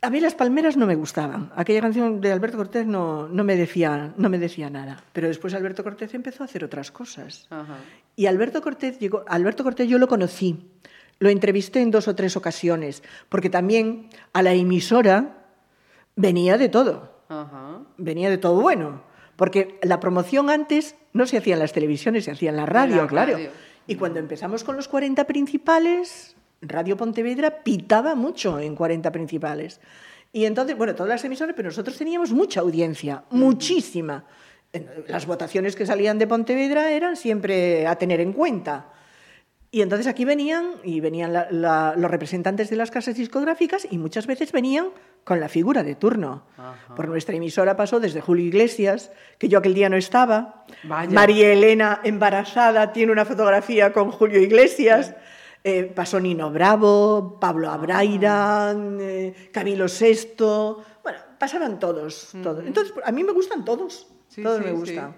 A 0.00 0.10
mí 0.10 0.20
las 0.20 0.34
palmeras 0.34 0.76
no 0.76 0.86
me 0.86 0.94
gustaban. 0.94 1.50
Aquella 1.56 1.80
canción 1.80 2.20
de 2.20 2.30
Alberto 2.30 2.56
Cortés 2.56 2.86
no, 2.86 3.26
no, 3.28 3.42
me 3.42 3.56
decía, 3.56 4.12
no 4.16 4.28
me 4.28 4.38
decía 4.38 4.70
nada. 4.70 5.02
Pero 5.12 5.26
después 5.26 5.54
Alberto 5.54 5.82
Cortés 5.82 6.14
empezó 6.14 6.44
a 6.44 6.46
hacer 6.46 6.62
otras 6.62 6.92
cosas. 6.92 7.46
Ajá. 7.50 7.78
Y 8.14 8.26
Alberto 8.26 8.62
Cortés 8.62 8.98
llegó, 9.00 9.24
Alberto 9.26 9.64
Cortés 9.64 9.88
yo 9.88 9.98
lo 9.98 10.06
conocí, 10.06 10.70
lo 11.18 11.30
entrevisté 11.30 11.82
en 11.82 11.90
dos 11.90 12.06
o 12.06 12.14
tres 12.14 12.36
ocasiones, 12.36 13.02
porque 13.28 13.50
también 13.50 14.08
a 14.32 14.42
la 14.42 14.52
emisora 14.52 15.46
venía 16.14 16.58
de 16.58 16.68
todo, 16.68 17.20
Ajá. 17.28 17.80
venía 17.96 18.30
de 18.30 18.38
todo 18.38 18.60
bueno, 18.60 19.02
porque 19.34 19.80
la 19.82 19.98
promoción 19.98 20.48
antes 20.48 20.94
no 21.12 21.26
se 21.26 21.38
hacía 21.38 21.54
en 21.54 21.60
las 21.60 21.72
televisiones, 21.72 22.24
se 22.24 22.30
hacía 22.30 22.50
en 22.50 22.56
la 22.56 22.66
radio, 22.66 23.02
la 23.02 23.08
claro. 23.08 23.32
radio. 23.32 23.50
Y 23.88 23.96
cuando 23.96 24.20
empezamos 24.20 24.64
con 24.64 24.76
los 24.76 24.86
40 24.86 25.24
principales, 25.24 26.36
Radio 26.60 26.96
Pontevedra 26.96 27.62
pitaba 27.62 28.14
mucho 28.14 28.58
en 28.58 28.74
40 28.74 29.12
principales. 29.12 29.80
Y 30.32 30.44
entonces, 30.44 30.76
bueno, 30.76 30.94
todas 30.94 31.08
las 31.10 31.24
emisoras, 31.24 31.54
pero 31.56 31.68
nosotros 31.68 31.96
teníamos 31.96 32.32
mucha 32.32 32.60
audiencia, 32.60 33.24
muchísima. 33.30 34.24
Las 35.06 35.26
votaciones 35.26 35.74
que 35.76 35.86
salían 35.86 36.18
de 36.18 36.26
Pontevedra 36.26 36.90
eran 36.90 37.16
siempre 37.16 37.86
a 37.86 37.96
tener 37.96 38.20
en 38.20 38.32
cuenta. 38.34 38.86
Y 39.70 39.82
entonces 39.82 40.06
aquí 40.06 40.24
venían, 40.24 40.72
y 40.82 41.00
venían 41.00 41.32
la- 41.32 41.48
la- 41.50 41.94
los 41.96 42.10
representantes 42.10 42.70
de 42.70 42.76
las 42.76 42.90
casas 42.90 43.16
discográficas, 43.16 43.86
y 43.90 43.98
muchas 43.98 44.26
veces 44.26 44.50
venían 44.52 44.88
con 45.24 45.40
la 45.40 45.48
figura 45.48 45.82
de 45.82 45.94
turno. 45.94 46.42
Ajá. 46.56 46.94
Por 46.94 47.08
nuestra 47.08 47.36
emisora 47.36 47.76
pasó 47.76 48.00
desde 48.00 48.20
Julio 48.22 48.46
Iglesias, 48.46 49.10
que 49.38 49.48
yo 49.48 49.58
aquel 49.58 49.74
día 49.74 49.88
no 49.90 49.96
estaba. 49.96 50.64
Vaya. 50.84 51.10
María 51.10 51.52
Elena, 51.52 52.00
embarazada, 52.02 52.92
tiene 52.92 53.12
una 53.12 53.24
fotografía 53.26 53.92
con 53.92 54.10
Julio 54.10 54.40
Iglesias. 54.40 55.14
Eh, 55.64 55.84
pasó 55.94 56.20
Nino 56.20 56.50
Bravo, 56.50 57.38
Pablo 57.40 57.68
Abraira, 57.70 58.74
eh, 59.00 59.50
Camilo 59.52 59.86
VI. 59.86 60.36
Bueno, 61.02 61.18
pasaban 61.38 61.78
todos, 61.78 62.30
todos. 62.42 62.64
Entonces, 62.64 62.94
a 63.04 63.12
mí 63.12 63.24
me 63.24 63.32
gustan 63.32 63.64
todos. 63.64 64.06
Sí, 64.28 64.42
todos 64.42 64.58
sí, 64.58 64.64
me 64.64 64.70
sí. 64.70 64.76
gustan. 64.76 65.16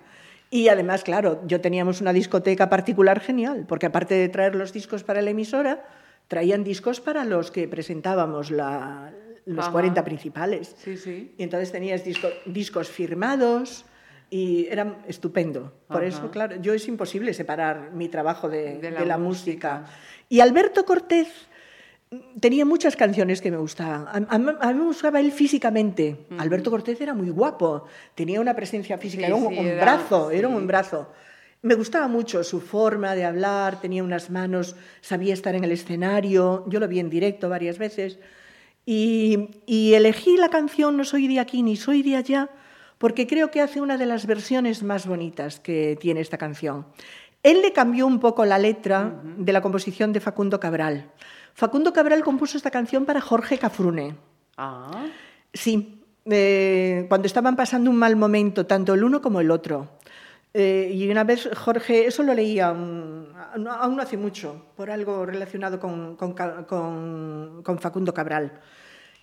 Y 0.51 0.69
además, 0.69 1.05
claro, 1.05 1.43
yo 1.47 1.61
teníamos 1.61 2.01
una 2.01 2.13
discoteca 2.13 2.69
particular 2.69 3.21
genial, 3.21 3.67
porque 3.69 3.87
aparte 3.87 4.15
de 4.15 4.29
traer 4.29 4.55
los 4.57 4.73
discos 4.73 5.05
para 5.05 5.23
la 5.23 5.31
emisora, 5.31 5.85
traían 6.27 6.65
discos 6.65 7.01
para 7.01 7.25
los 7.25 7.51
que 7.51 7.69
presentábamos 7.69 8.51
la- 8.51 9.13
los 9.47 9.65
Ajá. 9.65 9.73
40 9.73 10.05
principales. 10.05 10.75
Sí, 10.79 10.97
sí. 10.97 11.35
Y 11.39 11.43
entonces 11.43 11.71
tenías 11.71 12.05
disco- 12.05 12.29
discos 12.47 12.89
firmados 12.89 13.85
y 14.31 14.67
era 14.71 14.99
estupendo. 15.09 15.73
Por 15.89 15.99
Ajá. 15.99 16.07
eso, 16.07 16.31
claro, 16.31 16.57
yo 16.63 16.73
es 16.73 16.87
imposible 16.89 17.35
separar 17.35 17.91
mi 17.93 18.09
trabajo 18.09 18.49
de, 18.49 18.79
De 18.79 18.91
de 18.93 19.05
la 19.07 19.19
música. 19.19 19.81
música. 19.81 19.85
Y 20.29 20.39
Alberto 20.41 20.85
Cortés 20.85 21.27
mm, 22.11 22.39
tenía 22.41 22.65
muchas 22.65 22.95
canciones 22.97 23.41
que 23.41 23.51
me 23.51 23.57
gustaban. 23.57 24.07
A, 24.07 24.35
a 24.35 24.39
mí- 24.39 24.53
a 24.61 24.73
mí 24.73 24.79
me 24.79 24.85
gustaba 24.87 25.19
él 25.21 25.33
físicamente. 25.33 26.27
Alberto 26.39 26.71
Cortés 26.71 27.01
era 27.01 27.13
muy 27.15 27.31
guapo, 27.31 27.85
tenía 28.15 28.41
una 28.41 28.55
presencia 28.55 28.97
física, 28.99 29.23
Sí, 29.27 29.33
era 29.33 29.35
un, 29.35 29.49
sí, 29.49 29.59
un 29.59 29.67
era- 29.67 29.83
brazo, 29.83 30.31
era 30.31 30.47
un 30.49 30.67
brazo. 30.67 31.11
Me 31.63 31.75
gustaba 31.75 32.09
mucho 32.09 32.43
su 32.43 32.61
forma 32.61 33.15
de 33.15 33.25
hablar, 33.27 33.81
tenía 33.83 34.03
unas 34.03 34.31
manos, 34.31 34.77
sabía 35.03 35.35
estar 35.35 35.55
en 35.55 35.65
el 35.65 35.73
escenario, 35.73 36.65
yo 36.69 36.81
lo 36.81 36.89
vi 36.89 37.01
en 37.01 37.11
directo 37.11 37.49
varias 37.51 37.77
veces. 37.79 38.19
Y, 38.87 39.51
y 39.67 39.93
elegí 39.95 40.37
la 40.39 40.49
canción 40.49 40.97
No 40.97 41.05
soy 41.05 41.29
de 41.29 41.39
aquí 41.39 41.63
ni 41.63 41.77
soy 41.77 42.03
de 42.03 42.17
allá 42.17 42.49
porque 43.01 43.27
creo 43.27 43.51
que 43.51 43.63
hace 43.63 43.81
una 43.81 43.97
de 43.97 44.05
las 44.05 44.27
versiones 44.27 44.83
más 44.83 45.07
bonitas 45.07 45.59
que 45.59 45.97
tiene 45.99 46.21
esta 46.21 46.37
canción. 46.37 46.85
Él 47.43 47.63
le 47.63 47.73
cambió 47.73 48.07
un 48.07 48.21
poco 48.21 48.45
la 48.45 48.59
letra 48.59 49.23
de 49.39 49.53
la 49.55 49.63
composición 49.63 50.13
de 50.13 50.21
Facundo 50.21 50.61
Cabral. 50.61 51.11
Facundo 51.55 51.95
Cabral 51.95 52.23
compuso 52.23 52.59
esta 52.59 52.71
canción 52.71 53.07
para 53.07 53.23
Jorge 53.23 53.57
Cafrune. 53.57 54.17
Ah, 54.59 55.07
Sí, 55.55 56.05
eh, 56.27 57.07
cuando 57.09 57.25
estaban 57.27 57.57
pasando 57.57 57.89
un 57.91 57.97
mal 57.97 58.17
momento, 58.17 58.67
tanto 58.67 58.93
el 58.93 59.03
uno 59.03 59.23
como 59.23 59.41
el 59.41 59.51
otro. 59.51 59.89
Eh, 60.53 60.91
y 60.93 61.09
una 61.11 61.25
vez 61.25 61.49
Jorge, 61.57 62.07
eso 62.07 62.23
lo 62.23 62.35
leía 62.35 62.73
mm, 62.75 63.27
aún 63.81 63.97
no 63.97 64.03
hace 64.03 64.19
mucho, 64.19 64.67
por 64.77 64.91
algo 64.91 65.25
relacionado 65.25 65.81
con, 65.81 66.17
con 66.17 66.35
Ca- 66.35 66.67
con- 66.67 67.63
con 67.65 67.79
Facundo 67.79 68.13
Cabral. 68.13 68.61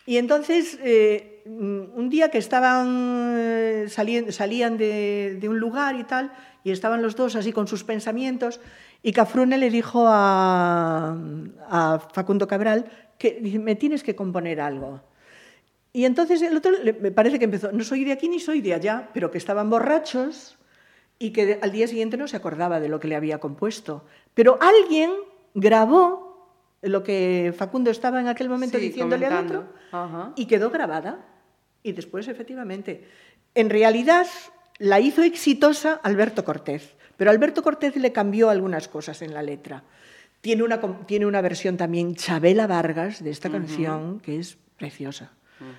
Y 0.08 0.18
entonces, 0.18 0.80
eh, 0.82 1.44
mm, 1.46 2.00
un 2.00 2.10
día 2.10 2.32
que 2.32 2.38
estaban 2.38 3.36
eh, 3.38 3.86
salían 3.90 4.78
de, 4.78 5.48
un 5.50 5.60
lugar 5.60 5.98
y 5.98 6.06
tal, 6.06 6.32
y 6.64 6.72
estaban 6.72 7.02
los 7.02 7.18
dos 7.18 7.36
así 7.36 7.52
con 7.52 7.68
sus 7.68 7.84
pensamientos, 7.84 8.62
y 9.04 9.12
Cafrune 9.12 9.58
le 9.58 9.70
dijo 9.70 10.06
a, 10.08 11.18
a 11.70 12.00
Facundo 12.14 12.48
Cabral 12.48 12.86
que 13.18 13.42
me 13.62 13.76
tienes 13.76 14.02
que 14.02 14.16
componer 14.16 14.62
algo. 14.62 15.02
Y 15.92 16.06
entonces 16.06 16.42
el 16.42 16.56
otro 16.56 16.72
me 17.02 17.12
parece 17.12 17.38
que 17.38 17.46
empezó, 17.46 17.74
no 17.74 17.84
soy 17.84 18.06
de 18.06 18.14
aquí 18.14 18.30
ni 18.30 18.40
soy 18.40 18.62
de 18.62 18.76
allá, 18.76 19.10
pero 19.14 19.30
que 19.30 19.38
estaban 19.38 19.70
borrachos 19.70 20.58
y 21.20 21.32
que 21.32 21.60
al 21.62 21.74
día 21.74 21.88
siguiente 21.88 22.16
no 22.16 22.30
se 22.30 22.38
acordaba 22.38 22.80
de 22.80 22.88
lo 22.88 23.02
que 23.02 23.10
le 23.10 23.18
había 23.18 23.40
compuesto. 23.40 24.06
Pero 24.34 24.58
alguien 24.62 25.12
grabó 25.54 26.27
lo 26.82 27.04
que 27.04 27.54
Facundo 27.58 27.90
estaba 27.92 28.20
en 28.20 28.28
aquel 28.28 28.50
momento 28.50 28.78
Sí, 28.78 28.86
diciéndole 28.90 29.26
al 29.26 29.32
comentando. 29.34 29.60
otro 29.62 29.74
Ajá. 29.92 30.34
y 30.36 30.46
quedó 30.46 30.70
grabada. 30.70 31.26
Y 31.84 31.92
después, 31.94 32.28
efectivamente, 32.28 33.08
en 33.56 33.70
realidad 33.70 34.28
la 34.80 35.00
hizo 35.00 35.24
exitosa 35.24 36.00
Alberto 36.04 36.44
Cortés, 36.44 36.96
pero 37.16 37.32
Alberto 37.32 37.64
Cortés 37.64 37.96
le 37.96 38.12
cambió 38.12 38.50
algunas 38.50 38.88
cosas 38.88 39.22
en 39.22 39.34
la 39.34 39.42
letra. 39.42 39.84
Tiene 40.42 40.64
una, 40.64 40.80
tiene 41.08 41.26
una 41.26 41.42
versión 41.42 41.78
también 41.78 42.16
Chabela 42.16 42.68
Vargas 42.68 43.24
de 43.24 43.32
esta 43.32 43.50
canción 43.50 44.20
que 44.20 44.38
es 44.40 44.58
preciosa. 44.78 45.32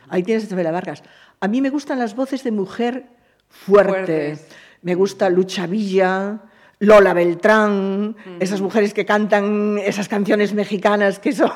Ahí 0.08 0.24
tienes 0.24 0.44
a 0.46 0.48
Chabela 0.48 0.72
Vargas. 0.72 1.04
A 1.40 1.46
mí 1.46 1.60
me 1.60 1.70
gustan 1.70 2.00
las 2.00 2.16
voces 2.16 2.42
de 2.42 2.50
mujer 2.50 3.06
fuerte. 3.48 4.34
Fuertes. 4.36 4.48
Me 4.82 4.94
gusta 4.96 5.30
Lucha 5.30 5.66
Villa, 5.68 6.40
Lola 6.80 7.12
Beltrán, 7.12 8.14
esas 8.38 8.60
mujeres 8.60 8.94
que 8.94 9.04
cantan 9.04 9.78
esas 9.78 10.08
canciones 10.08 10.54
mexicanas 10.54 11.18
que 11.18 11.32
son 11.32 11.50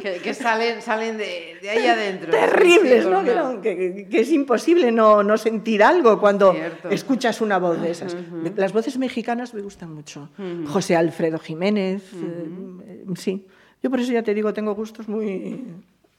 Que, 0.00 0.18
que 0.18 0.32
salen, 0.32 0.80
salen 0.80 1.18
de, 1.18 1.58
de 1.60 1.70
ahí 1.70 1.86
adentro. 1.86 2.30
terribles, 2.30 3.04
Sí, 3.04 3.10
¿no? 3.10 3.24
Que, 3.24 3.32
una- 3.32 3.42
no- 3.54 3.60
que- 3.60 4.06
que 4.08 4.20
es 4.20 4.30
imposible 4.30 4.92
no, 4.92 5.22
no 5.24 5.36
sentir 5.36 5.82
algo 5.82 6.18
cuando 6.20 6.52
Cierto. 6.52 6.88
escuchas 6.88 7.40
una 7.40 7.58
voz 7.58 7.80
de 7.82 7.90
esas. 7.90 8.16
Las 8.56 8.72
voces 8.72 8.96
mexicanas 8.96 9.52
me 9.54 9.60
gustan 9.60 9.92
mucho. 9.92 10.28
José 10.68 10.94
Alfredo 10.96 11.38
Jiménez, 11.38 12.02
eh, 12.14 12.44
eh, 12.86 13.04
sí. 13.16 13.44
Yo 13.82 13.90
por 13.90 13.98
eso 14.00 14.12
ya 14.12 14.22
te 14.22 14.34
digo, 14.34 14.52
tengo 14.54 14.74
gustos 14.74 15.08
muy, 15.08 15.64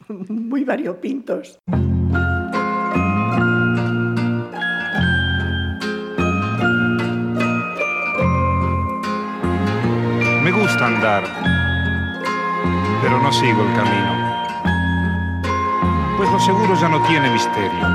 muy 0.10 0.64
variopintos. 0.64 1.58
Andar, 10.80 11.24
pero 13.02 13.22
no 13.22 13.32
sigo 13.34 13.62
el 13.62 13.74
camino, 13.76 14.46
pues 16.18 16.30
lo 16.30 16.40
seguro 16.40 16.76
ya 16.76 16.88
no 16.88 17.02
tiene 17.08 17.30
misterio. 17.30 17.88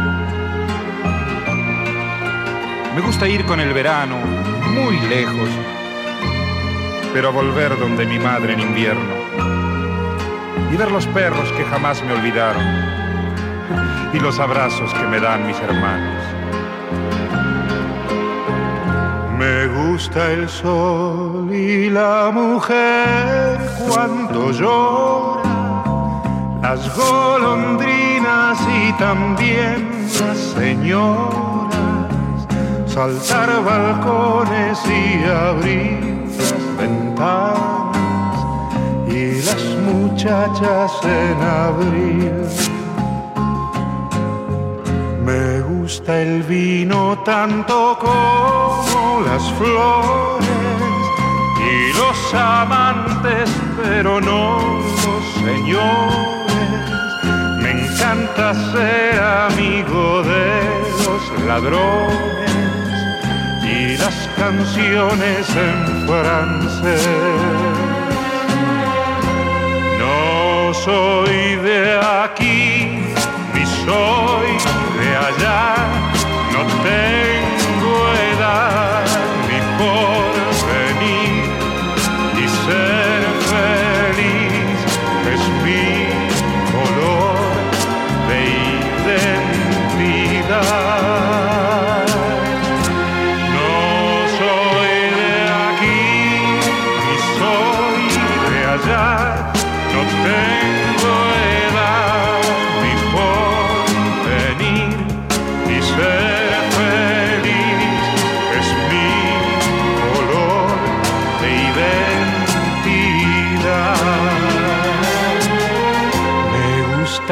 Me 2.95 3.01
gusta 3.01 3.29
ir 3.29 3.45
con 3.47 3.61
el 3.61 3.73
verano 3.73 4.17
muy 4.75 4.99
lejos, 5.09 5.49
pero 7.15 7.33
volver 7.33 7.79
donde 7.79 8.05
mi 8.05 8.19
madre 8.19 8.53
en 8.53 8.61
invierno 8.61 9.15
y 10.73 10.77
ver 10.77 10.91
los 10.91 11.07
perros 11.07 11.51
que 11.53 11.65
jamás 11.65 12.03
me 12.03 12.13
olvidaron 12.13 12.65
y 14.13 14.21
los 14.21 14.39
abrazos 14.39 14.93
que 14.93 15.07
me 15.07 15.21
dan 15.21 15.47
mis 15.47 15.59
hermanos. 15.61 16.16
Me 19.39 19.67
gusta 19.69 20.33
el 20.33 20.49
sol 20.49 21.53
y 21.53 21.91
la 21.91 22.31
mujer 22.33 23.59
cuando 23.87 24.51
llora, 24.51 25.43
las 26.63 26.97
golondrinas 26.97 28.59
y 28.83 28.93
también 28.95 29.91
las 30.21 30.39
señoras, 30.39 31.77
saltar 32.87 33.63
balcones 33.63 34.79
y 34.87 35.25
abrir 35.25 36.27
las 36.39 36.77
ventanas. 36.79 37.77
Y 39.09 39.43
las 39.43 39.65
muchachas 39.87 40.93
en 41.05 41.43
abril. 41.43 42.33
Me 45.25 45.61
gusta 45.61 46.23
el 46.23 46.43
vino 46.43 47.19
tanto 47.25 47.99
como 48.01 48.96
las 49.21 49.51
flores 49.53 50.49
y 51.59 51.93
los 51.97 52.35
amantes, 52.35 53.51
pero 53.83 54.21
no 54.21 54.59
los 55.05 55.25
señores. 55.45 56.47
Me 57.63 57.71
encanta 57.71 58.55
ser 58.73 59.21
amigo 59.21 60.23
de 60.23 60.61
los 61.05 61.45
ladrones 61.47 62.51
y 63.63 63.97
las 63.97 64.29
canciones 64.37 65.49
en 65.57 66.07
francés. 66.07 67.09
No 69.99 70.75
soy 70.75 71.57
de 71.57 71.99
aquí, 72.23 73.15
ni 73.55 73.67
soy 73.85 74.51
de 75.01 75.17
allá, 75.17 75.75
no 76.53 76.61
tengo 76.83 78.13
edad 78.35 78.96
ni 79.79 80.26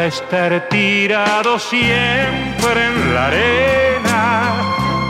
estar 0.07 0.69
tirado 0.69 1.59
siempre 1.59 2.87
en 2.89 3.15
la 3.15 3.27
arena 3.27 4.53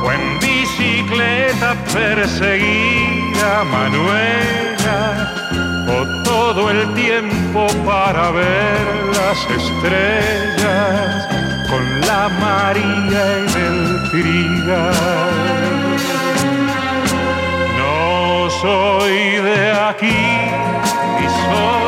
o 0.05 0.13
en 0.13 0.39
bicicleta 0.39 1.75
perseguir 1.93 3.35
a 3.43 3.65
Manuela 3.65 5.35
o 5.89 6.23
todo 6.23 6.71
el 6.71 6.95
tiempo 6.95 7.67
para 7.85 8.31
ver 8.31 8.87
las 9.17 9.39
estrellas 9.61 11.29
con 11.69 12.01
la 12.03 12.29
María 12.41 13.39
en 13.39 13.49
el 13.69 14.11
trigal. 14.11 14.95
No 17.79 18.49
soy 18.63 19.43
de 19.43 19.73
aquí 19.73 20.23
ni 21.19 21.27
soy 21.27 21.84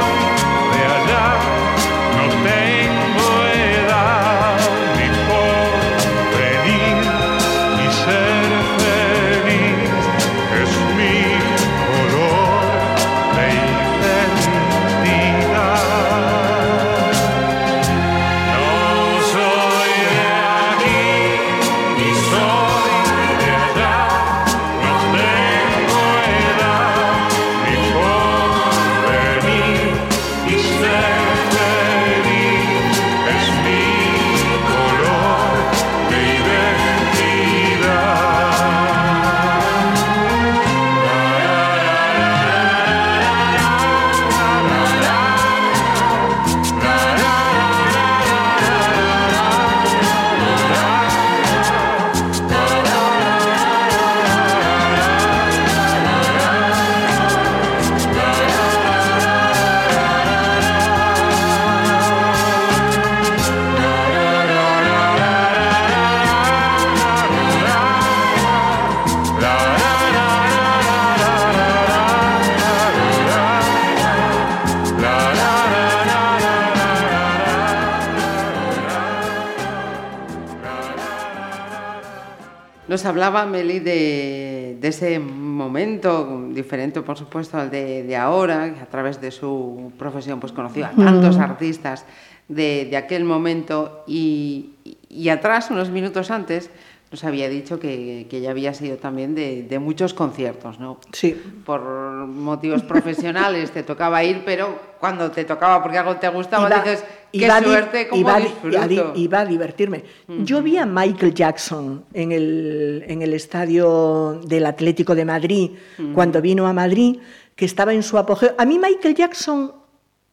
hablaba 83.17 83.47
Meli 83.47 83.81
de, 83.81 84.77
de 84.79 84.89
ese 84.89 85.19
momento, 85.19 86.51
diferente 86.51 87.01
por 87.01 87.17
supuesto 87.17 87.57
al 87.57 87.71
de, 87.71 88.03
de 88.03 88.15
ahora, 88.15 88.75
que 88.75 88.81
a 88.81 88.87
través 88.87 89.23
de 89.23 89.31
su 89.31 89.91
profesión 89.97 90.39
pues 90.39 90.53
conoció 90.53 90.85
a 90.85 90.91
tantos 90.91 91.39
artistas 91.39 92.05
de, 92.47 92.87
de 92.91 92.97
aquel 92.99 93.25
momento 93.25 94.05
y, 94.07 94.73
y 95.09 95.31
atrás, 95.31 95.71
unos 95.71 95.89
minutos 95.89 96.31
antes, 96.31 96.69
nos 97.11 97.23
había 97.25 97.49
dicho 97.49 97.79
que, 97.79 98.27
que 98.29 98.41
ya 98.41 98.51
había 98.51 98.75
sido 98.75 98.97
también 98.97 99.35
de, 99.35 99.63
de 99.63 99.79
muchos 99.79 100.13
conciertos, 100.13 100.81
¿no? 100.81 100.99
Sí. 101.13 101.41
Por 101.65 101.81
motivos 102.27 102.83
profesionales 102.83 103.71
te 103.71 103.83
tocaba 103.85 104.23
ir, 104.25 104.43
pero 104.45 104.79
cuando 104.99 105.31
te 105.31 105.45
tocaba 105.45 105.83
porque 105.83 105.99
algo 105.99 106.17
te 106.17 106.29
gustaba, 106.29 106.67
Iba- 106.69 106.83
dices, 106.83 107.05
qué 107.31 107.39
iba 107.39 107.63
suerte, 107.63 108.09
cómo 108.09 108.21
iba 108.21 108.41
disfruto. 108.41 109.13
iba 109.15 109.41
a 109.41 109.45
divertirme. 109.47 110.05
Yo 110.45 110.63
vi 110.63 110.79
a 110.79 110.87
Michael 110.87 111.33
Jackson 111.33 112.05
en 112.13 112.33
el, 112.33 113.05
en 113.07 113.23
el 113.23 113.35
estadio 113.35 114.41
del 114.45 114.67
Atlético 114.67 115.15
de 115.15 115.25
Madrid, 115.25 115.71
cuando 116.13 116.43
vino 116.43 116.67
a 116.67 116.73
Madrid, 116.73 117.19
que 117.55 117.65
estaba 117.67 117.95
en 117.95 118.03
su 118.03 118.19
apogeo. 118.19 118.55
A 118.59 118.65
mí 118.65 118.79
Michael 118.81 119.15
Jackson, 119.15 119.73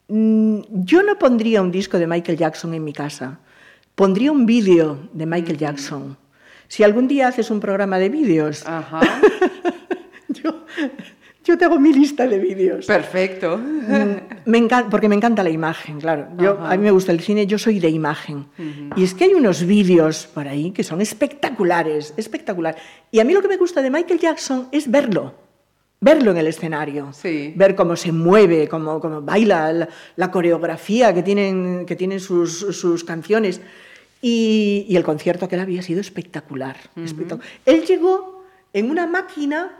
mm, 0.08 0.58
yo 0.70 1.02
no 1.04 1.18
pondría 1.18 1.62
un 1.62 1.70
disco 1.70 1.98
de 1.98 2.06
Michael 2.08 2.36
Jackson 2.36 2.74
en 2.74 2.82
mi 2.82 2.92
casa, 2.92 3.38
pondría 3.94 4.32
un 4.32 4.44
vídeo 4.44 4.98
de 5.12 5.24
Michael 5.26 5.56
Jackson. 5.56 6.16
Si 6.74 6.82
algún 6.82 7.06
día 7.06 7.28
haces 7.28 7.52
un 7.52 7.60
programa 7.60 8.00
de 8.00 8.08
vídeos, 8.08 8.66
Ajá, 8.66 8.98
yo, 10.28 10.64
yo 11.44 11.56
te 11.56 11.64
hago 11.64 11.78
mi 11.78 11.92
lista 11.92 12.26
de 12.26 12.36
vídeos. 12.40 12.84
perfecto. 12.86 13.56
Mm, 13.58 14.50
Me 14.50 14.58
encanta, 14.58 14.90
porque 14.90 15.08
me 15.08 15.14
encanta 15.14 15.44
la 15.44 15.50
imagen, 15.50 16.00
claro. 16.00 16.26
Yo, 16.36 16.54
Ajá. 16.58 16.72
a 16.72 16.76
mí 16.76 16.82
me 16.82 16.90
gusta 16.90 17.12
el 17.12 17.20
cine, 17.20 17.46
yo 17.46 17.58
soy 17.58 17.78
de 17.78 17.90
imagen. 17.90 18.46
Y 18.96 19.04
es 19.04 19.14
que 19.14 19.22
hay 19.22 19.34
unos 19.34 19.64
vídeos 19.64 20.26
por 20.26 20.48
ahí 20.48 20.72
que 20.72 20.82
son 20.82 21.00
espectaculares, 21.00 22.12
espectacular. 22.16 22.74
Y 23.12 23.20
a 23.20 23.24
mí 23.24 23.32
lo 23.34 23.40
que 23.40 23.46
me 23.46 23.56
gusta 23.56 23.80
de 23.80 23.90
Michael 23.90 24.18
Jackson 24.18 24.66
es 24.72 24.90
verlo, 24.90 25.32
verlo 26.00 26.32
en 26.32 26.38
el 26.38 26.48
escenario. 26.48 27.12
Sí. 27.12 27.52
Ver 27.54 27.76
cómo 27.76 27.94
se 27.94 28.10
mueve, 28.10 28.66
cómo, 28.66 28.98
cómo 28.98 29.22
baila, 29.22 29.72
la, 29.72 29.88
la 30.16 30.30
coreografía 30.32 31.14
que 31.14 31.22
tienen, 31.22 31.86
que 31.86 31.94
tienen 31.94 32.18
sus, 32.18 32.58
sus 32.76 33.04
canciones. 33.04 33.60
Y, 34.26 34.86
y 34.88 34.96
el 34.96 35.04
concierto 35.04 35.48
que 35.50 35.56
él 35.56 35.60
había 35.60 35.82
sido 35.82 36.00
espectacular, 36.00 36.76
espectacular. 36.96 37.46
Él 37.66 37.82
llegó 37.84 38.42
en 38.72 38.88
una 38.90 39.06
máquina, 39.06 39.70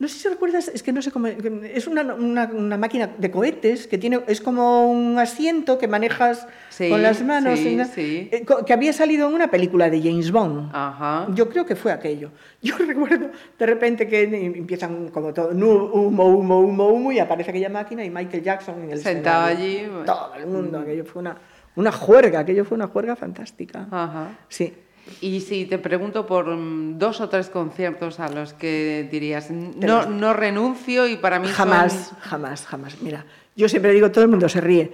no 0.00 0.08
sé 0.08 0.18
si 0.18 0.28
recuerdas, 0.28 0.66
es 0.66 0.82
que 0.82 0.90
no 0.92 1.00
sé 1.02 1.12
cómo, 1.12 1.28
es 1.28 1.86
una, 1.86 2.02
una- 2.14 2.46
una 2.52 2.76
máquina 2.76 3.06
de 3.16 3.30
cohetes 3.30 3.86
que 3.86 3.98
tiene, 3.98 4.20
es 4.26 4.40
como 4.40 4.90
un 4.90 5.16
asiento 5.20 5.78
que 5.78 5.86
manejas 5.86 6.48
Sí, 6.70 6.88
con 6.90 7.00
las 7.00 7.22
manos, 7.22 7.60
sí, 7.60 7.74
una- 7.76 7.84
sí. 7.84 8.28
eh, 8.32 8.44
que 8.66 8.72
había 8.72 8.92
salido 8.92 9.28
en 9.28 9.34
una 9.34 9.48
película 9.52 9.88
de 9.88 10.02
James 10.02 10.32
Bond. 10.32 10.70
Ajá. 10.74 11.28
Yo 11.32 11.48
creo 11.48 11.64
que 11.64 11.76
fue 11.76 11.92
aquello. 11.92 12.32
Yo 12.60 12.76
recuerdo 12.78 13.30
de 13.56 13.66
repente 13.66 14.08
que 14.08 14.22
empiezan 14.24 15.10
como 15.10 15.32
todo, 15.32 15.50
humo, 15.50 16.24
humo, 16.26 16.58
humo, 16.60 16.88
humo, 16.88 17.12
y 17.12 17.20
aparece 17.20 17.50
aquella 17.50 17.68
máquina 17.68 18.04
y 18.04 18.10
Michael 18.10 18.42
Jackson 18.42 18.82
en 18.82 18.90
el 18.90 18.98
Sentado 18.98 19.46
escenario. 19.48 19.98
allí. 19.98 20.06
Todo 20.06 20.34
el 20.34 20.46
mundo, 20.48 20.80
aquello 20.80 21.04
fue 21.04 21.20
una, 21.22 21.36
una 21.76 21.92
juerga, 21.92 22.40
aquello 22.40 22.64
fue 22.64 22.76
una 22.76 22.86
juerga 22.86 23.16
fantástica. 23.16 23.86
Ajá. 23.90 24.38
Sí. 24.48 24.74
Y 25.20 25.40
si 25.40 25.64
te 25.64 25.78
pregunto 25.78 26.26
por 26.26 26.46
mm, 26.54 26.98
dos 26.98 27.20
o 27.20 27.28
tres 27.28 27.48
conciertos 27.48 28.20
a 28.20 28.28
los 28.28 28.52
que 28.52 29.08
dirías, 29.10 29.50
no, 29.50 30.06
no 30.06 30.32
renuncio 30.32 31.08
y 31.08 31.16
para 31.16 31.38
mí 31.40 31.46
son- 31.46 31.54
Jamás, 31.56 32.12
jamás, 32.20 32.66
jamás. 32.66 33.02
Mira, 33.02 33.24
yo 33.56 33.68
siempre 33.68 33.92
digo, 33.92 34.10
todo 34.12 34.22
el 34.24 34.30
mundo 34.30 34.48
se 34.48 34.60
ríe. 34.60 34.92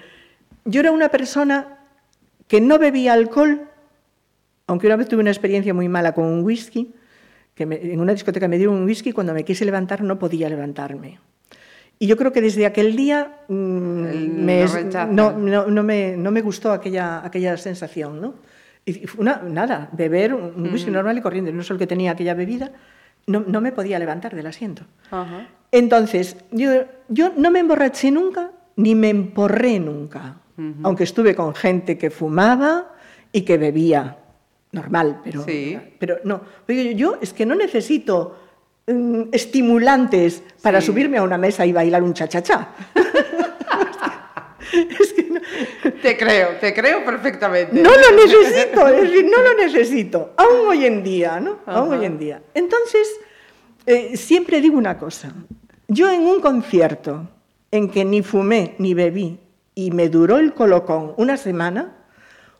Yo 0.64 0.80
era 0.80 0.92
una 0.92 1.08
persona 1.10 1.78
que 2.46 2.60
no 2.60 2.78
bebía 2.78 3.12
alcohol, 3.12 3.62
aunque 4.66 4.86
una 4.86 4.96
vez 4.96 5.08
tuve 5.08 5.20
una 5.20 5.30
experiencia 5.30 5.74
muy 5.74 5.88
mala 5.88 6.12
con 6.14 6.24
un 6.24 6.42
whisky, 6.42 6.94
que 7.54 7.66
me- 7.66 7.76
en 7.76 8.00
una 8.00 8.12
discoteca 8.12 8.48
me 8.48 8.56
dieron 8.56 8.76
un 8.76 8.84
whisky, 8.84 9.12
cuando 9.12 9.34
me 9.34 9.44
quise 9.44 9.64
levantar 9.66 10.02
no 10.02 10.18
podía 10.18 10.48
levantarme. 10.48 11.18
Y 11.98 12.06
yo 12.06 12.16
creo 12.16 12.32
que 12.32 12.40
desde 12.40 12.64
aquel 12.66 12.94
día 12.96 13.38
mm, 13.48 14.04
El- 14.06 14.28
me 14.30 14.64
no, 15.10 15.32
no, 15.32 15.66
no 15.66 15.82
me, 15.82 16.16
no 16.16 16.30
me 16.30 16.40
gustó 16.42 16.70
aquella, 16.72 17.24
aquella 17.24 17.56
sensación. 17.56 18.20
¿no? 18.20 18.34
Y 18.86 19.02
una, 19.18 19.42
nada, 19.42 19.88
beber 19.92 20.32
un 20.34 20.70
whisky 20.72 20.90
normal 20.90 21.18
y 21.18 21.20
corriente, 21.20 21.52
no 21.52 21.62
solo 21.62 21.78
que 21.78 21.86
tenía 21.86 22.12
aquella 22.12 22.34
bebida, 22.34 22.70
no, 23.26 23.40
no 23.46 23.60
me 23.60 23.72
podía 23.72 23.98
levantar 23.98 24.34
del 24.34 24.46
asiento. 24.46 24.82
Ajá. 25.10 25.46
Entonces, 25.72 26.36
yo, 26.50 26.84
yo 27.08 27.32
no 27.36 27.50
me 27.50 27.58
emborraché 27.60 28.10
nunca, 28.10 28.52
ni 28.76 28.94
me 28.94 29.10
emporré 29.10 29.78
nunca, 29.80 30.36
aunque 30.82 31.04
estuve 31.04 31.34
con 31.36 31.54
gente 31.54 31.98
que 31.98 32.10
fumaba 32.10 32.94
y 33.32 33.42
que 33.42 33.58
bebía, 33.58 34.16
normal, 34.72 35.20
pero, 35.22 35.44
Sí. 35.44 35.78
pero 35.98 36.18
no. 36.24 36.40
Oye, 36.68 36.94
yo 36.94 37.18
es 37.20 37.32
que 37.32 37.44
no 37.46 37.54
necesito 37.54 38.36
mm, 38.36 38.47
estimulantes 39.32 40.42
para 40.62 40.80
Sí. 40.80 40.86
subirme 40.88 41.18
a 41.18 41.22
una 41.22 41.38
mesa 41.38 41.66
y 41.66 41.72
bailar 41.72 42.02
un 42.02 42.14
cha-cha-cha. 42.14 42.68
es 44.72 45.12
que 45.12 45.22
no, 45.30 45.40
Te 46.02 46.16
creo, 46.16 46.48
te 46.60 46.74
creo 46.74 47.04
perfectamente. 47.04 47.80
no 47.80 47.90
lo 47.90 48.16
necesito, 48.16 48.86
es 48.88 49.02
decir, 49.02 49.24
no 49.30 49.42
lo 49.42 49.54
necesito, 49.54 50.32
aún 50.36 50.68
hoy 50.68 50.84
en 50.86 51.02
día, 51.02 51.40
¿no? 51.40 51.58
Aún 51.66 51.92
hoy 51.98 52.04
en 52.04 52.18
día. 52.18 52.42
Entonces, 52.54 53.08
eh, 53.86 54.16
siempre 54.16 54.60
digo 54.60 54.76
una 54.76 54.98
cosa, 54.98 55.32
yo 55.88 56.10
en 56.10 56.22
un 56.22 56.40
concierto 56.40 57.28
en 57.70 57.88
que 57.90 58.04
ni 58.04 58.22
fumé 58.22 58.74
ni 58.78 58.94
bebí 58.94 59.38
y 59.74 59.90
me 59.90 60.08
duró 60.08 60.38
el 60.38 60.52
colocón 60.54 61.14
una 61.16 61.36
semana, 61.36 61.94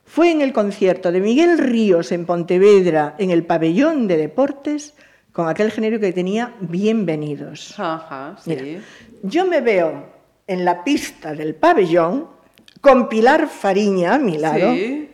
fue 0.05 0.31
en 0.31 0.41
el 0.41 0.53
concierto 0.53 1.11
de 1.11 1.19
Miguel 1.19 1.59
Ríos 1.59 2.11
en 2.11 2.25
Pontevedra, 2.25 3.15
en 3.19 3.29
el 3.29 3.45
pabellón 3.45 4.07
de 4.07 4.17
deportes, 4.17 4.95
con 5.31 5.47
aquel 5.47 5.71
género 5.71 5.99
que 5.99 6.11
tenía 6.13 6.53
Bienvenidos. 6.59 7.79
Ajá, 7.79 8.35
sí. 8.43 8.49
Mira, 8.49 8.81
yo 9.23 9.45
me 9.45 9.61
veo 9.61 10.05
en 10.47 10.65
la 10.65 10.83
pista 10.83 11.33
del 11.33 11.55
pabellón 11.55 12.27
con 12.81 13.07
Pilar 13.09 13.47
Fariña 13.47 14.15
a 14.15 14.19
mi 14.19 14.37
lado, 14.37 14.73
Sí. 14.73 15.11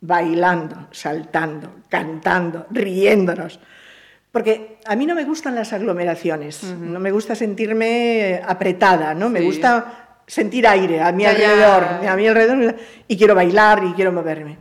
bailando, 0.00 0.88
saltando, 0.92 1.70
cantando, 1.88 2.66
riéndonos. 2.70 3.58
Porque 4.30 4.78
a 4.86 4.94
mí 4.96 5.06
no 5.06 5.14
me 5.14 5.24
gustan 5.24 5.54
las 5.54 5.72
aglomeraciones, 5.72 6.62
no 6.64 7.00
me 7.00 7.10
gusta 7.10 7.34
sentirme 7.34 8.40
apretada, 8.46 9.14
¿no? 9.14 9.30
Me 9.30 9.40
gusta 9.40 10.18
sentir 10.26 10.66
aire 10.66 11.00
a 11.00 11.10
mi 11.12 11.22
Ya, 11.22 11.32
ya. 11.36 11.48
alrededor, 11.50 12.08
a 12.08 12.16
mi 12.16 12.26
alrededor, 12.28 12.76
y 13.08 13.16
quiero 13.16 13.34
bailar 13.34 13.82
y 13.84 13.92
quiero 13.94 14.12
moverme. 14.12 14.58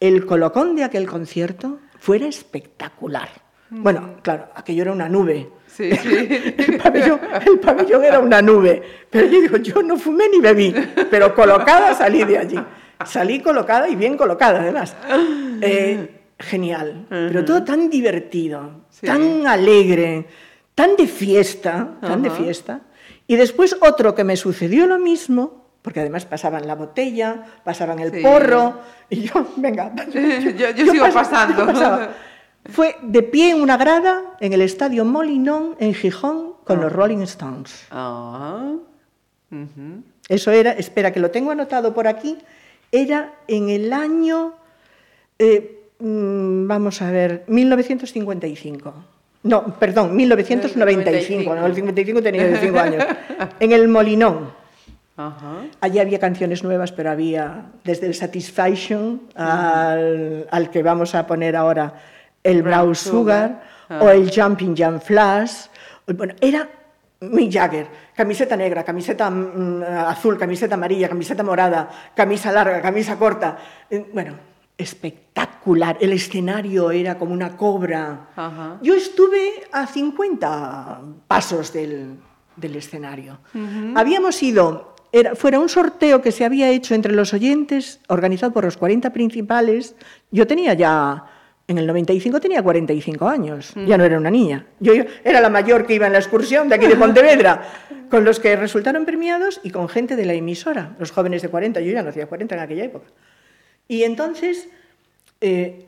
El 0.00 0.26
colocón 0.26 0.76
de 0.76 0.84
aquel 0.84 1.06
concierto 1.06 1.78
fuera 1.98 2.26
espectacular. 2.26 3.28
Bueno, 3.70 4.14
claro, 4.22 4.48
aquello 4.54 4.82
era 4.82 4.92
una 4.92 5.08
nube. 5.08 5.48
Sí, 5.66 5.90
sí. 5.96 6.28
El 6.58 6.78
pabellón, 6.82 7.20
el 7.46 7.58
pabellón 7.58 8.04
era 8.04 8.18
una 8.20 8.40
nube. 8.40 8.82
Pero 9.10 9.26
yo 9.26 9.40
digo, 9.40 9.56
yo 9.58 9.82
no 9.82 9.96
fumé 9.96 10.28
ni 10.28 10.40
bebí, 10.40 10.74
pero 11.10 11.34
colocada 11.34 11.94
salí 11.94 12.24
de 12.24 12.38
allí. 12.38 12.58
Salí 13.04 13.40
colocada 13.40 13.88
y 13.88 13.96
bien 13.96 14.16
colocada, 14.16 14.60
además. 14.60 14.96
Eh, 15.60 16.20
genial. 16.38 17.06
Pero 17.08 17.44
todo 17.44 17.62
tan 17.62 17.90
divertido, 17.90 18.86
Sí. 18.88 19.06
tan 19.06 19.46
alegre, 19.46 20.26
tan 20.74 20.96
de 20.96 21.06
fiesta, 21.06 21.90
tan 22.00 22.22
de 22.22 22.30
fiesta. 22.30 22.80
Y 23.26 23.36
después 23.36 23.76
otro 23.80 24.14
que 24.14 24.24
me 24.24 24.36
sucedió 24.36 24.86
lo 24.86 24.98
mismo, 24.98 25.66
porque 25.82 26.00
además 26.00 26.24
pasaban 26.24 26.66
la 26.66 26.74
botella, 26.74 27.42
pasaban 27.64 27.98
el 27.98 28.12
Sí. 28.12 28.20
porro, 28.22 28.80
y 29.10 29.20
yo, 29.22 29.46
venga, 29.56 29.92
Yo- 30.56 30.70
yo 30.70 30.90
sigo 30.92 31.06
pasando. 31.12 31.66
Fue 32.68 32.96
de 33.02 33.22
pie 33.22 33.50
en 33.50 33.60
una 33.60 33.76
grada 33.76 34.36
en 34.40 34.52
el 34.52 34.60
estadio 34.60 35.04
Molinón, 35.04 35.76
en 35.78 35.94
Gijón, 35.94 36.54
con 36.64 36.80
los 36.80 36.92
Rolling 36.92 37.22
Stones. 37.22 37.86
Ujú. 39.50 40.02
Eso 40.28 40.50
era, 40.50 40.72
espera, 40.72 41.12
que 41.12 41.20
lo 41.20 41.30
tengo 41.30 41.52
anotado 41.52 41.94
por 41.94 42.08
aquí, 42.08 42.38
era 42.90 43.34
en 43.46 43.68
el 43.68 43.92
año, 43.92 44.54
eh, 45.38 45.84
mm, 46.00 46.66
vamos 46.66 47.00
a 47.02 47.10
ver, 47.10 47.44
1955. 47.46 48.94
No, 49.44 49.64
perdón, 49.78 50.16
1995, 50.16 51.54
no, 51.54 51.66
el 51.66 51.74
55 51.74 52.22
tenía 52.22 52.60
15 52.60 52.78
años. 52.78 53.04
En 53.60 53.72
el 53.72 53.86
Molinón. 53.86 54.50
Ajá. 55.16 55.62
Allí 55.80 55.98
había 55.98 56.18
canciones 56.18 56.62
nuevas, 56.64 56.92
pero 56.92 57.10
había 57.10 57.66
desde 57.84 58.06
el 58.06 58.14
Satisfaction 58.14 59.22
al, 59.34 60.46
al 60.50 60.70
que 60.70 60.82
vamos 60.82 61.14
a 61.14 61.26
poner 61.26 61.54
ahora, 61.56 61.94
el 62.46 62.62
Brown 62.62 62.94
Sugar, 62.94 63.62
Sugar. 63.88 64.02
o 64.02 64.10
el 64.10 64.30
Jumping 64.30 64.74
Jam 64.76 65.00
Flash. 65.00 65.66
Bueno, 66.06 66.34
era 66.40 66.68
Mick 67.20 67.52
Jagger, 67.52 67.86
camiseta 68.14 68.56
negra, 68.56 68.84
camiseta 68.84 69.28
mm, 69.30 69.82
azul, 69.82 70.38
camiseta 70.38 70.74
amarilla, 70.74 71.08
camiseta 71.08 71.42
morada, 71.42 71.88
camisa 72.14 72.52
larga, 72.52 72.80
camisa 72.80 73.18
corta. 73.18 73.56
Eh, 73.90 74.06
Bueno, 74.12 74.34
espectacular. 74.78 75.96
El 76.00 76.12
escenario 76.12 76.90
era 76.90 77.18
como 77.18 77.32
una 77.32 77.56
cobra. 77.56 78.28
Ajá. 78.36 78.78
Yo 78.82 78.94
estuve 78.94 79.64
a 79.72 79.86
50 79.86 81.00
pasos 81.26 81.72
del, 81.72 82.16
del 82.56 82.76
escenario. 82.76 83.38
Habíamos 83.94 84.42
ido, 84.42 84.94
era, 85.12 85.34
fuera 85.34 85.58
un 85.58 85.68
sorteo 85.68 86.20
que 86.20 86.32
se 86.32 86.44
había 86.44 86.68
hecho 86.68 86.94
entre 86.94 87.12
los 87.12 87.32
oyentes, 87.32 88.00
organizado 88.08 88.52
por 88.52 88.64
los 88.64 88.76
40 88.76 89.10
principales. 89.12 89.94
Yo 90.30 90.46
tenía 90.46 90.74
ya 90.74 91.24
En 91.68 91.78
el 91.78 91.86
95 91.88 92.38
tenía 92.40 92.62
45 92.62 93.28
años, 93.28 93.72
ya 93.74 93.98
no 93.98 94.04
era 94.04 94.18
una 94.18 94.30
niña. 94.30 94.66
Yo 94.78 94.92
era 95.24 95.40
la 95.40 95.48
mayor 95.50 95.84
que 95.84 95.94
iba 95.94 96.06
en 96.06 96.12
la 96.12 96.18
excursión 96.20 96.68
de 96.68 96.76
aquí 96.76 96.86
de 96.86 96.94
Pontevedra, 96.94 97.62
con 98.10 98.24
los 98.24 98.38
que 98.38 98.54
resultaron 98.54 99.04
premiados 99.04 99.60
y 99.64 99.70
con 99.70 99.88
gente 99.88 100.14
de 100.14 100.24
la 100.26 100.34
emisora, 100.34 100.94
los 101.00 101.10
jóvenes 101.10 101.42
de 101.42 101.48
40, 101.48 101.80
yo 101.80 101.92
ya 101.92 102.02
no 102.04 102.10
hacía 102.10 102.26
40 102.26 102.54
en 102.54 102.60
aquella 102.60 102.84
época. 102.84 103.06
Y 103.88 104.04
entonces, 104.04 104.68
eh, 105.40 105.86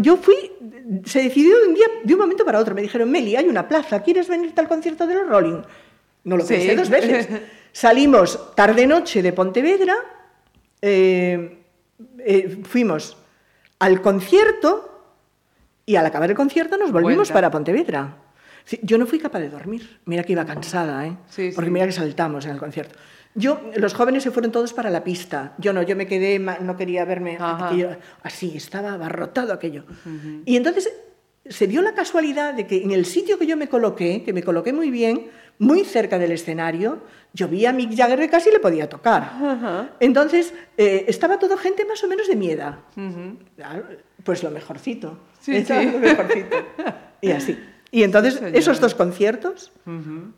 yo 0.00 0.16
fui, 0.16 0.34
se 1.04 1.22
decidió 1.22 1.60
de 1.60 1.68
un 1.68 1.74
día, 1.74 1.86
de 2.02 2.14
un 2.14 2.20
momento 2.20 2.44
para 2.46 2.58
otro, 2.58 2.74
me 2.74 2.80
dijeron, 2.82 3.10
Meli, 3.10 3.36
hay 3.36 3.46
una 3.46 3.68
plaza, 3.68 4.02
¿quieres 4.02 4.28
venirte 4.28 4.62
al 4.62 4.68
concierto 4.68 5.06
de 5.06 5.14
los 5.14 5.28
Rolling? 5.28 5.60
No 6.24 6.38
lo 6.38 6.44
Sí. 6.44 6.54
pensé 6.54 6.74
dos 6.74 6.88
veces. 6.88 7.28
Salimos 7.72 8.54
tarde-noche 8.54 9.20
de 9.20 9.32
Pontevedra, 9.34 9.94
eh, 10.80 11.58
eh, 12.18 12.56
fuimos 12.64 13.16
al 13.84 14.00
concierto 14.00 14.90
y 15.84 15.96
al 15.96 16.06
acabar 16.06 16.30
el 16.30 16.36
concierto 16.36 16.78
nos 16.78 16.90
volvimos 16.90 17.28
Vuelta. 17.28 17.34
para 17.34 17.50
Pontevedra. 17.50 18.16
Sí, 18.64 18.80
yo 18.82 18.96
no 18.96 19.06
fui 19.06 19.18
capaz 19.18 19.40
de 19.40 19.50
dormir. 19.50 20.00
Mira 20.06 20.22
que 20.24 20.32
iba 20.32 20.46
cansada, 20.46 21.06
¿eh? 21.06 21.14
Sí, 21.28 21.50
Porque 21.54 21.68
sí. 21.68 21.72
mira 21.72 21.84
que 21.84 21.92
saltamos 21.92 22.46
en 22.46 22.52
el 22.52 22.58
concierto. 22.58 22.98
Yo, 23.34 23.60
los 23.76 23.92
jóvenes 23.92 24.22
se 24.22 24.30
fueron 24.30 24.52
todos 24.52 24.72
para 24.72 24.88
la 24.88 25.04
pista. 25.04 25.52
Yo 25.58 25.74
no, 25.74 25.82
yo 25.82 25.96
me 25.96 26.06
quedé, 26.06 26.38
no 26.38 26.76
quería 26.78 27.04
verme 27.04 27.36
aquello, 27.38 27.96
así, 28.22 28.56
estaba 28.56 28.94
abarrotado 28.94 29.52
aquello. 29.52 29.84
Y 30.46 30.56
entonces 30.56 30.90
se 31.46 31.66
dio 31.66 31.82
la 31.82 31.92
casualidad 31.92 32.54
de 32.54 32.66
que 32.66 32.82
en 32.82 32.92
el 32.92 33.04
sitio 33.04 33.38
que 33.38 33.46
yo 33.46 33.58
me 33.58 33.68
coloqué, 33.68 34.22
que 34.22 34.32
me 34.32 34.42
coloqué 34.42 34.72
muy 34.72 34.90
bien, 34.90 35.30
muy 35.58 35.84
cerca 35.84 36.18
del 36.18 36.32
escenario, 36.32 36.98
yo 37.32 37.48
vi 37.48 37.66
a 37.66 37.72
Mick 37.72 37.96
Jagger 37.96 38.18
que 38.18 38.28
casi 38.28 38.50
le 38.50 38.60
podía 38.60 38.88
tocar. 38.88 39.88
Entonces 40.00 40.52
eh, 40.76 41.04
estaba 41.08 41.38
todo 41.38 41.56
gente 41.56 41.84
más 41.84 42.02
o 42.04 42.08
menos 42.08 42.28
de 42.28 42.36
mi 42.36 42.50
edad. 42.50 42.78
Claro, 43.56 43.84
Pues 44.22 44.42
lo 44.42 44.50
mejorcito. 44.50 45.18
Sí, 45.40 45.64
sí. 45.64 45.72
lo 45.92 45.98
mejorcito. 45.98 46.56
Y 47.20 47.30
así. 47.30 47.58
Y 47.90 48.02
entonces, 48.02 48.42
esos 48.54 48.80
dos 48.80 48.92
conciertos, 48.96 49.70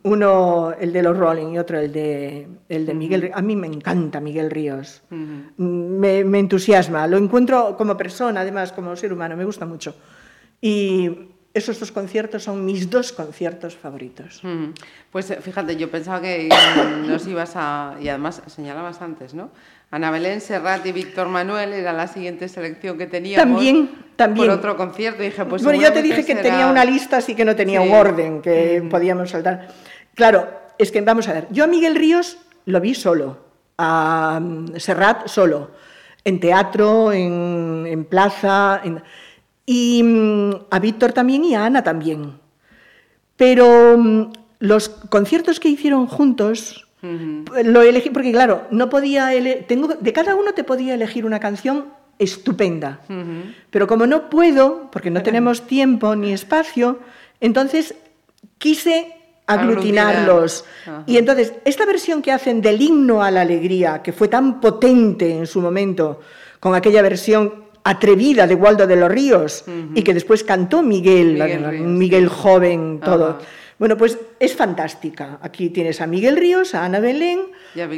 uno 0.03 0.73
el 0.79 0.93
de 0.93 1.01
los 1.01 1.17
Rolling 1.17 1.53
y 1.53 1.57
otro 1.59 1.79
el 1.79 1.91
de, 1.91 2.47
el 2.69 2.85
de 2.85 2.93
Miguel 2.93 3.21
Ríos. 3.23 3.35
A 3.35 3.41
mí 3.41 3.55
me 3.55 3.65
encanta 3.65 4.19
Miguel 4.19 4.51
Ríos. 4.51 5.01
me, 5.09 6.23
me 6.23 6.39
entusiasma. 6.39 7.07
Lo 7.07 7.17
encuentro 7.17 7.75
como 7.75 7.97
persona, 7.97 8.41
además, 8.41 8.71
como 8.71 8.95
ser 8.95 9.11
humano. 9.11 9.35
Me 9.35 9.43
gusta 9.43 9.65
mucho. 9.65 9.95
Y 10.61 11.09
esos 11.57 11.79
dos 11.79 11.91
conciertos 11.91 12.43
son 12.43 12.63
mis 12.65 12.89
dos 12.89 13.11
conciertos 13.11 13.75
favoritos. 13.75 14.39
Mm. 14.43 14.67
Pues 15.11 15.29
eh, 15.31 15.39
fíjate, 15.41 15.75
yo 15.75 15.89
pensaba 15.91 16.21
que 16.21 16.47
mm, 16.49 17.07
nos 17.09 17.25
ibas 17.27 17.53
a. 17.55 17.95
Y 18.01 18.09
además 18.09 18.41
señalabas 18.47 19.01
antes, 19.01 19.33
¿no? 19.33 19.49
Ana 19.89 20.11
Belén, 20.11 20.41
Serrat 20.41 20.85
y 20.85 20.91
Víctor 20.91 21.29
Manuel 21.29 21.71
era 21.73 21.93
la 21.93 22.07
siguiente 22.07 22.47
selección 22.49 22.97
que 22.97 23.07
teníamos. 23.07 23.45
También, 23.47 23.89
también. 24.15 24.47
Por 24.47 24.57
otro 24.57 24.75
concierto. 24.77 25.23
Y 25.23 25.27
dije, 25.27 25.45
pues. 25.45 25.63
bueno, 25.63 25.81
yo 25.81 25.93
te 25.93 26.01
dije 26.01 26.25
que 26.25 26.33
será- 26.35 26.41
tenía 26.41 26.67
una 26.67 26.83
lista, 26.85 27.17
así 27.17 27.35
que 27.35 27.45
no 27.45 27.55
tenía 27.55 27.81
Sí. 27.81 27.87
un 27.87 27.95
orden 27.95 28.41
que 28.41 28.85
podíamos 28.89 29.29
saltar. 29.29 29.69
Claro, 30.13 30.49
es 30.77 30.91
que 30.91 30.99
vamos 31.01 31.27
a 31.29 31.33
ver, 31.33 31.47
yo 31.51 31.63
a 31.63 31.67
Miguel 31.67 31.95
Ríos 31.95 32.37
lo 32.65 32.81
vi 32.81 32.93
solo, 32.95 33.45
a 33.77 34.39
mm, 34.41 34.75
Serrat 34.77 35.27
solo, 35.27 35.71
en 36.25 36.39
teatro, 36.41 37.13
en, 37.13 37.85
en 37.87 38.03
plaza, 38.03 38.81
en- 38.83 39.01
y 39.67 40.01
mm, 40.01 40.51
a 40.71 40.79
Víctor 40.79 41.13
también 41.13 41.45
y 41.45 41.53
a 41.53 41.65
Ana 41.65 41.83
también. 41.83 42.39
Pero 43.35 43.95
mm, 43.99 44.31
los 44.57 44.89
conciertos 44.89 45.59
que 45.59 45.69
hicieron 45.69 46.07
juntos 46.07 46.85
lo 47.63 47.83
elegí 47.83 48.09
porque 48.09 48.31
claro, 48.31 48.63
no 48.71 48.89
podía 48.89 49.29
tengo 49.67 49.87
de 49.87 50.13
cada 50.13 50.35
uno 50.35 50.53
te 50.53 50.63
podía 50.63 50.95
elegir 50.95 51.25
una 51.25 51.39
canción 51.39 51.85
estupenda. 52.17 53.01
Pero 53.69 53.85
como 53.85 54.07
no 54.07 54.29
puedo, 54.29 54.89
porque 54.91 55.11
no 55.11 55.21
tenemos 55.21 55.67
tiempo 55.67 56.15
ni 56.15 56.33
espacio, 56.33 56.99
entonces 57.39 57.93
quise 58.57 59.13
aglutinarlos. 59.45 60.65
Y 61.05 61.17
entonces, 61.17 61.53
esta 61.65 61.85
versión 61.85 62.21
que 62.21 62.31
hacen 62.31 62.61
del 62.61 62.81
himno 62.81 63.21
a 63.21 63.31
la 63.31 63.41
alegría, 63.41 64.01
que 64.01 64.11
fue 64.11 64.27
tan 64.27 64.59
potente 64.59 65.37
en 65.37 65.45
su 65.45 65.61
momento, 65.61 66.21
con 66.59 66.73
aquella 66.73 67.01
versión 67.01 67.66
atrevida 67.89 68.47
de 68.47 68.55
Waldo 68.55 68.85
de 68.87 68.95
los 68.95 69.09
Ríos, 69.11 69.65
y 69.93 70.01
que 70.03 70.13
después 70.13 70.43
cantó 70.43 70.81
Miguel, 70.83 71.33
Miguel 71.33 71.61
la- 71.61 71.71
Ríos, 71.71 71.87
Miguel 71.87 72.29
sí. 72.29 72.35
joven, 72.35 72.99
todo. 73.03 73.39
Bueno, 73.79 73.95
pues 73.95 74.17
es 74.39 74.55
fantástica. 74.55 75.37
Aquí 75.39 75.69
tienes 75.69 76.01
a 76.01 76.07
Miguel 76.07 76.35
Ríos, 76.35 76.73
a 76.73 76.83
Ana 76.83 76.99
Belén, 76.99 77.41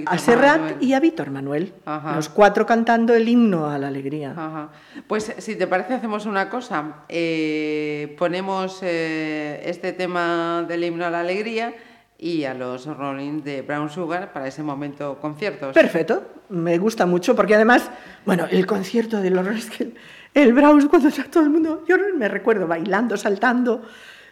a 0.08 0.18
Serrat 0.18 0.60
Manuel. 0.60 0.76
y 0.82 0.92
a 0.94 1.00
Víctor 1.00 1.32
Manuel. 1.32 1.72
Ajá. 1.86 2.16
Los 2.18 2.28
cuatro 2.28 2.66
cantando 2.66 3.14
el 3.16 3.30
himno 3.30 3.70
a 3.70 3.78
la 3.78 3.88
alegría. 3.88 4.32
Ajá. 4.32 4.72
Pues 5.08 5.34
si 5.38 5.56
te 5.56 5.68
parece 5.68 5.94
hacemos 5.94 6.26
una 6.26 6.50
cosa, 6.50 7.06
Eh, 7.08 8.14
ponemos 8.18 8.80
eh, 8.82 9.62
este 9.66 9.94
tema 9.94 10.66
del 10.68 10.84
himno 10.84 11.06
a 11.06 11.10
la 11.10 11.22
alegría 11.22 11.74
y 12.20 12.44
a 12.44 12.54
los 12.54 12.86
Rolling 12.86 13.42
de 13.44 13.62
Brown 13.62 13.90
Sugar 13.90 14.34
para 14.34 14.48
ese 14.48 14.62
momento 14.62 15.18
conciertos. 15.22 15.74
Perfecto, 15.74 16.24
me 16.50 16.78
gusta 16.78 17.06
mucho 17.06 17.36
porque 17.36 17.56
además, 17.56 17.90
bueno, 18.26 18.46
el 18.52 18.66
concierto 18.66 19.22
de 19.22 19.30
los 19.30 19.48
es 19.48 19.70
que 19.70 19.84
el, 19.84 19.96
el 20.34 20.54
Browns 20.54 20.86
cuando 20.88 21.08
está 21.08 21.24
todo 21.24 21.44
el 21.44 21.50
mundo, 21.50 21.86
yo 21.88 21.96
me 22.16 22.28
recuerdo 22.28 22.68
bailando, 22.68 23.16
saltando, 23.16 23.84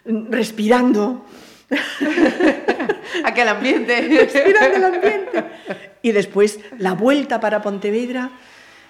respirando, 0.04 1.24
Aquel 3.24 3.48
ambiente. 3.48 4.00
respirando 4.00 4.76
el 4.76 4.84
ambiente. 4.84 5.44
Y 6.02 6.12
después 6.12 6.60
la 6.78 6.94
vuelta 6.94 7.40
para 7.40 7.60
Pontevedra 7.60 8.30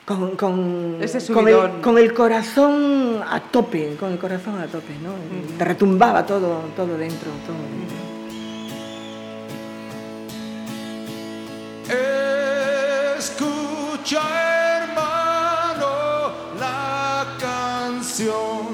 con, 0.05 0.37
con, 0.37 0.99
Ese 1.01 1.33
con, 1.33 1.49
el, 1.49 1.55
subidón. 1.55 1.83
con 1.83 1.99
el 1.99 2.13
corazón 2.15 3.23
a 3.29 3.41
tope, 3.41 3.97
con 3.99 4.13
el 4.13 4.19
corazón 4.19 4.61
a 4.61 4.67
tope, 4.67 4.95
¿no? 5.03 5.13
Te 5.59 5.65
retumbaba 5.65 6.25
todo, 6.25 6.61
todo 6.77 6.97
dentro, 6.97 7.31
todo 7.47 7.57
dentro. 7.57 7.98
Escucha, 13.19 14.21
hermano, 14.83 16.33
la 16.59 17.27
canción 17.41 18.68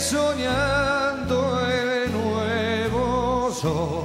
soñando 0.00 1.60
el 1.68 2.12
nuevo 2.12 3.50
sol. 3.52 3.97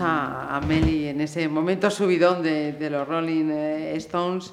A, 0.00 0.56
a 0.56 0.60
Meli 0.60 1.06
en 1.08 1.20
ese 1.20 1.48
momento 1.48 1.90
subidón 1.90 2.42
de, 2.42 2.72
de 2.72 2.90
los 2.90 3.06
Rolling 3.06 3.50
eh, 3.50 3.92
Stones 3.96 4.52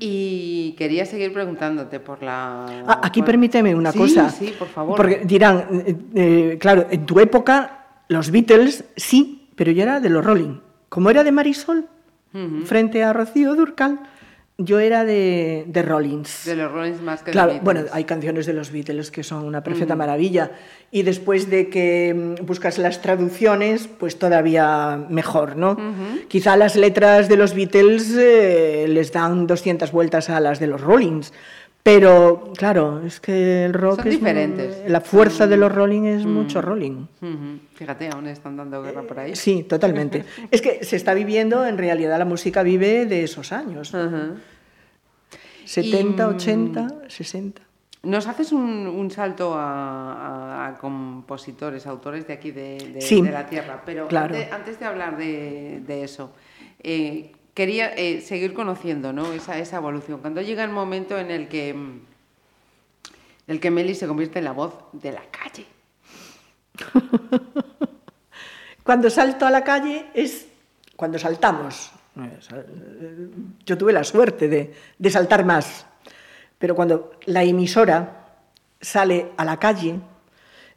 y 0.00 0.74
quería 0.78 1.04
seguir 1.06 1.32
preguntándote 1.32 1.98
por 2.00 2.22
la... 2.22 2.66
Ah, 2.86 3.00
aquí 3.02 3.20
por- 3.20 3.26
permíteme 3.26 3.74
una 3.74 3.90
Sí, 3.92 3.98
cosa. 3.98 4.30
Sí, 4.30 4.54
por 4.58 4.68
favor. 4.68 4.96
Porque 4.96 5.22
dirán, 5.24 5.66
eh, 5.86 5.96
eh, 6.14 6.58
claro, 6.60 6.86
en 6.90 7.04
tu 7.04 7.18
época 7.18 7.86
los 8.08 8.30
Beatles 8.30 8.84
sí, 8.96 9.48
pero 9.56 9.72
yo 9.72 9.82
era 9.82 9.98
de 10.00 10.08
los 10.08 10.24
Rolling. 10.24 10.60
Como 10.88 11.10
era 11.10 11.24
de 11.24 11.32
Marisol, 11.32 11.86
frente 12.64 13.02
a 13.02 13.12
Rocío 13.12 13.54
Durcal, 13.56 13.98
yo 14.60 14.80
era 14.80 15.04
de, 15.04 15.64
de 15.68 15.82
Rollins. 15.82 16.44
De 16.44 16.56
los 16.56 16.72
Rollins 16.72 17.00
más 17.00 17.20
que 17.20 17.26
de 17.26 17.32
Claro, 17.32 17.52
Beatles. 17.52 17.64
bueno, 17.64 17.80
hay 17.92 18.02
canciones 18.02 18.44
de 18.44 18.52
los 18.54 18.72
Beatles 18.72 19.12
que 19.12 19.22
son 19.22 19.44
una 19.44 19.62
perfecta 19.62 19.94
maravilla. 19.94 20.50
Y 20.90 21.02
después 21.02 21.48
de 21.48 21.68
que 21.68 22.12
mm, 22.40 22.44
buscas 22.44 22.76
las 22.78 23.00
traducciones, 23.00 23.86
pues 23.86 24.18
todavía 24.18 25.06
mejor, 25.08 25.56
¿no? 25.56 25.76
Quizá 26.26 26.56
las 26.56 26.74
letras 26.74 27.28
de 27.28 27.36
los 27.36 27.54
Beatles 27.54 28.12
eh, 28.18 28.86
les 28.88 29.12
dan 29.12 29.46
200 29.46 29.92
vueltas 29.92 30.28
a 30.28 30.40
las 30.40 30.58
de 30.58 30.66
los 30.66 30.80
Rollins. 30.80 31.32
Pero, 31.90 32.52
claro, 32.54 33.00
es 33.02 33.18
que 33.18 33.64
el 33.64 33.72
rock 33.72 33.96
Son 34.00 34.08
es. 34.08 34.14
diferentes. 34.14 34.82
La 34.90 35.00
fuerza 35.00 35.46
de 35.46 35.56
los 35.56 35.74
Rolling 35.74 36.02
es 36.02 36.26
mucho 36.26 36.60
Rolling. 36.60 37.06
Ujú. 37.22 37.58
Fíjate, 37.74 38.10
aún 38.10 38.26
están 38.26 38.58
dando 38.58 38.82
guerra 38.82 39.02
por 39.02 39.18
ahí. 39.18 39.34
Sí, 39.34 39.62
totalmente. 39.62 40.24
es 40.50 40.60
que 40.60 40.84
se 40.84 40.96
está 40.96 41.14
viviendo, 41.14 41.64
en 41.66 41.78
realidad 41.78 42.18
la 42.18 42.26
música 42.26 42.62
vive 42.62 43.06
de 43.06 43.24
esos 43.24 43.52
años. 43.52 43.94
¿no? 43.94 44.00
Ajá. 44.00 44.28
70, 45.64 46.22
Y, 46.24 46.26
mm, 46.26 46.34
80, 46.36 46.88
60. 47.08 47.62
Nos 48.02 48.26
haces 48.26 48.52
un, 48.52 48.86
un 48.86 49.10
salto 49.10 49.54
a, 49.54 50.12
a- 50.12 50.68
a 50.68 50.74
compositores, 50.78 51.86
autores 51.86 52.26
de 52.26 52.32
aquí 52.34 52.50
de, 52.50 52.76
de- 52.94 53.00
Sí, 53.00 53.22
de 53.22 53.30
la 53.32 53.46
tierra, 53.46 53.82
pero 53.86 54.08
claro. 54.08 54.34
antes, 54.34 54.52
antes 54.52 54.78
de 54.78 54.84
hablar 54.84 55.16
de, 55.16 55.82
de 55.86 56.04
eso, 56.04 56.32
eh, 56.82 57.32
quería 57.58 57.92
eh, 57.96 58.20
seguir 58.20 58.54
conociendo 58.54 59.12
¿no? 59.12 59.32
esa, 59.32 59.58
evolución. 59.58 60.20
Cuando 60.20 60.40
llega 60.40 60.62
el 60.62 60.70
momento 60.70 61.18
en 61.18 61.32
el 61.32 61.48
que, 61.48 61.74
mm, 61.74 62.00
en 63.48 63.48
el 63.48 63.58
que 63.58 63.72
Meli 63.72 63.96
se 63.96 64.06
convierte 64.06 64.38
en 64.38 64.44
la 64.44 64.52
voz 64.52 64.74
de 64.92 65.10
la 65.10 65.22
calle. 65.28 65.66
Cuando 68.84 69.10
salto 69.10 69.44
a 69.44 69.50
la 69.50 69.64
calle 69.64 70.06
es 70.14 70.46
cuando 70.94 71.18
saltamos. 71.18 71.90
Yo 73.66 73.76
tuve 73.76 73.92
la 73.92 74.04
suerte 74.04 74.48
de 74.48 75.10
saltar 75.10 75.44
más, 75.44 75.84
pero 76.58 76.74
cuando 76.74 77.10
la 77.26 77.42
emisora 77.42 78.28
sale 78.80 79.32
a 79.36 79.44
la 79.44 79.58
calle 79.58 80.00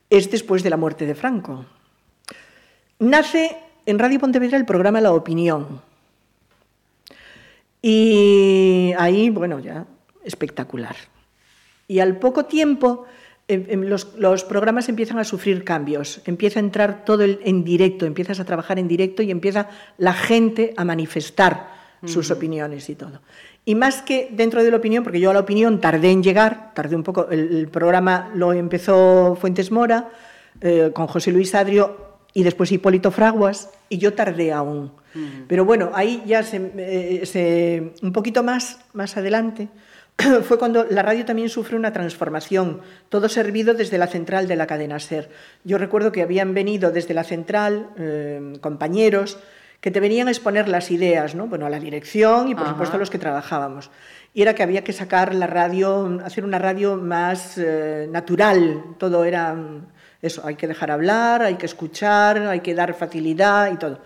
es 0.09 0.29
después 0.29 0.61
de 0.61 0.71
la 0.71 0.77
muerte 0.77 1.05
de 1.05 1.15
Franco. 1.15 1.65
Nace 2.99 3.55
en 3.85 3.97
Radio 3.97 4.19
Pontevedra 4.19 4.57
el 4.57 4.65
programa 4.65 4.99
La 4.99 5.13
Opinión. 5.13 5.90
Y 7.81 8.93
ahí, 8.97 9.29
bueno, 9.29 9.59
ya 9.59 9.85
espectacular. 10.23 10.95
Y 11.87 11.99
al 11.99 12.17
poco 12.17 12.45
tiempo 12.45 13.05
em, 13.47 13.65
em, 13.67 13.81
los, 13.81 14.13
los 14.17 14.43
programas 14.43 14.87
empiezan 14.87 15.17
a 15.17 15.23
sufrir 15.23 15.63
cambios, 15.65 16.21
empieza 16.25 16.59
a 16.59 16.63
entrar 16.63 17.03
todo 17.03 17.23
el- 17.23 17.39
en 17.43 17.63
directo, 17.65 18.05
empiezas 18.05 18.39
a 18.39 18.45
trabajar 18.45 18.79
en 18.79 18.87
directo 18.87 19.23
y 19.23 19.31
empieza 19.31 19.67
la 19.97 20.13
gente 20.13 20.73
a 20.77 20.85
manifestar 20.85 21.81
sus 22.05 22.31
opiniones 22.31 22.89
y 22.89 22.95
todo. 22.95 23.21
Y 23.63 23.75
más 23.75 24.01
que 24.01 24.29
dentro 24.31 24.63
de 24.63 24.71
la 24.71 24.77
opinión, 24.77 25.03
porque 25.03 25.19
yo 25.19 25.29
a 25.29 25.33
la 25.33 25.41
opinión 25.41 25.79
tardé 25.79 26.09
en 26.11 26.23
llegar, 26.23 26.71
tardé 26.73 26.95
un 26.95 27.03
poco, 27.03 27.29
el, 27.29 27.55
el 27.57 27.67
programa 27.67 28.31
lo 28.33 28.53
empezó 28.53 29.37
Fuentes 29.39 29.69
Mora, 29.71 30.09
eh, 30.61 30.89
con 30.93 31.05
José 31.07 31.31
Luis 31.31 31.53
Adrio 31.53 32.10
y 32.33 32.43
después 32.43 32.71
Hipólito 32.71 33.11
Fraguas, 33.11 33.69
y 33.89 33.97
yo 33.97 34.13
tardé 34.13 34.51
aún. 34.51 34.91
Pero 35.49 35.65
bueno, 35.65 35.91
ahí 35.93 36.23
ya 36.25 36.41
se, 36.41 36.71
eh, 36.77 37.25
se- 37.25 37.93
un 38.01 38.13
poquito 38.13 38.43
más, 38.43 38.79
más 38.93 39.17
adelante, 39.17 39.67
fue 40.43 40.57
cuando 40.57 40.85
la 40.89 41.01
radio 41.01 41.25
también 41.25 41.49
sufre 41.49 41.75
una 41.75 41.91
transformación, 41.91 42.79
todo 43.09 43.27
servido 43.27 43.73
desde 43.73 43.97
la 43.97 44.07
central 44.07 44.47
de 44.47 44.55
la 44.55 44.67
cadena 44.67 44.99
SER. 44.99 45.29
Yo 45.65 45.77
recuerdo 45.77 46.11
que 46.13 46.21
habían 46.21 46.53
venido 46.53 46.91
desde 46.91 47.13
la 47.13 47.25
central 47.25 47.89
eh, 47.97 48.53
compañeros 48.61 49.37
que 49.81 49.91
te 49.91 49.99
venían 49.99 50.27
a 50.27 50.31
exponer 50.31 50.69
las 50.69 50.91
ideas, 50.91 51.33
¿no? 51.35 51.47
bueno, 51.47 51.65
a 51.65 51.69
la 51.69 51.79
dirección 51.79 52.47
y 52.47 52.53
por 52.53 52.63
Ajá. 52.63 52.71
supuesto 52.73 52.95
a 52.95 52.99
los 52.99 53.09
que 53.09 53.17
trabajábamos. 53.17 53.89
Y 54.33 54.43
era 54.43 54.53
que 54.55 54.63
había 54.63 54.83
que 54.83 54.93
sacar 54.93 55.33
la 55.35 55.47
radio, 55.47 56.19
hacer 56.23 56.45
una 56.45 56.59
radio 56.59 56.95
más 56.97 57.57
eh, 57.57 58.07
natural, 58.09 58.81
todo 58.99 59.25
era 59.25 59.53
mm, 59.55 59.87
eso, 60.21 60.45
hay 60.45 60.55
que 60.55 60.67
dejar 60.67 60.91
hablar, 60.91 61.41
hay 61.41 61.55
que 61.55 61.65
escuchar, 61.65 62.37
hay 62.39 62.59
que 62.59 62.75
dar 62.75 62.93
facilidad 62.93 63.71
y 63.71 63.77
todo. 63.77 63.99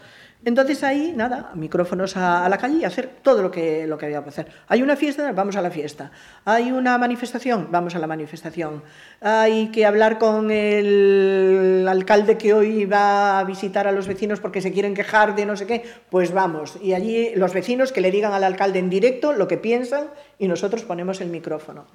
Entonces 0.46 0.84
ahí, 0.84 1.12
nada, 1.16 1.50
micrófonos 1.56 2.16
a, 2.18 2.46
a 2.46 2.50
la 2.50 2.60
calle 2.60 2.78
y 2.78 2.84
hacer 2.86 3.10
todo 3.24 3.42
lo 3.42 3.50
que, 3.50 3.88
lo 3.88 3.98
que 3.98 4.06
había 4.06 4.22
que 4.22 4.30
hacer. 4.30 4.48
Hay 4.68 4.84
una 4.84 4.96
fiesta, 4.96 5.32
vamos 5.32 5.56
a 5.56 5.62
la 5.64 5.72
fiesta. 5.72 6.12
Hay 6.46 6.72
una 6.72 7.00
manifestación, 7.00 7.70
vamos 7.72 7.96
a 7.96 8.00
la 8.00 8.06
manifestación. 8.06 8.84
Hay 9.22 9.72
que 9.72 9.88
hablar 9.88 10.20
con 10.20 10.52
el 10.52 11.88
alcalde 11.90 12.38
que 12.38 12.54
hoy 12.54 12.86
va 12.86 13.40
a 13.40 13.44
visitar 13.44 13.88
a 13.88 13.92
los 13.92 14.08
vecinos 14.08 14.40
porque 14.40 14.62
se 14.62 14.72
quieren 14.72 14.94
quejar 14.94 15.36
de 15.36 15.48
no 15.48 15.58
sé 15.58 15.66
qué, 15.66 15.84
pues 16.12 16.32
vamos. 16.32 16.78
Y 16.80 16.94
allí 16.94 17.34
los 17.34 17.52
vecinos 17.52 17.92
que 17.92 18.02
le 18.02 18.12
digan 18.12 18.32
al 18.32 18.44
alcalde 18.44 18.78
en 18.78 18.92
directo 18.92 19.34
lo 19.34 19.48
que 19.48 19.58
piensan 19.58 20.10
y 20.38 20.48
nosotros 20.48 20.84
ponemos 20.84 21.22
el 21.22 21.30
micrófono. 21.30 21.88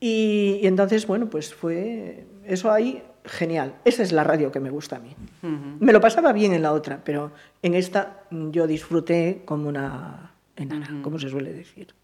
y, 0.00 0.58
y 0.60 0.66
entonces, 0.66 1.06
bueno, 1.06 1.30
pues 1.30 1.54
fue 1.54 2.26
eso 2.44 2.72
ahí 2.72 3.00
genial. 3.26 3.74
Esa 3.84 4.02
es 4.02 4.12
la 4.12 4.24
radio 4.24 4.50
que 4.50 4.60
me 4.60 4.70
gusta 4.70 4.96
a 4.96 4.98
mí. 4.98 5.14
Me 5.42 5.92
lo 5.92 6.00
pasaba 6.00 6.32
bien 6.32 6.52
en 6.52 6.62
la 6.62 6.72
otra, 6.72 7.00
pero 7.04 7.32
en 7.62 7.74
esta 7.74 8.24
yo 8.30 8.66
disfruté 8.66 9.42
como 9.44 9.68
una 9.68 10.32
enana, 10.56 11.00
como 11.02 11.18
se 11.18 11.28
suele 11.28 11.52
decir. 11.52 11.94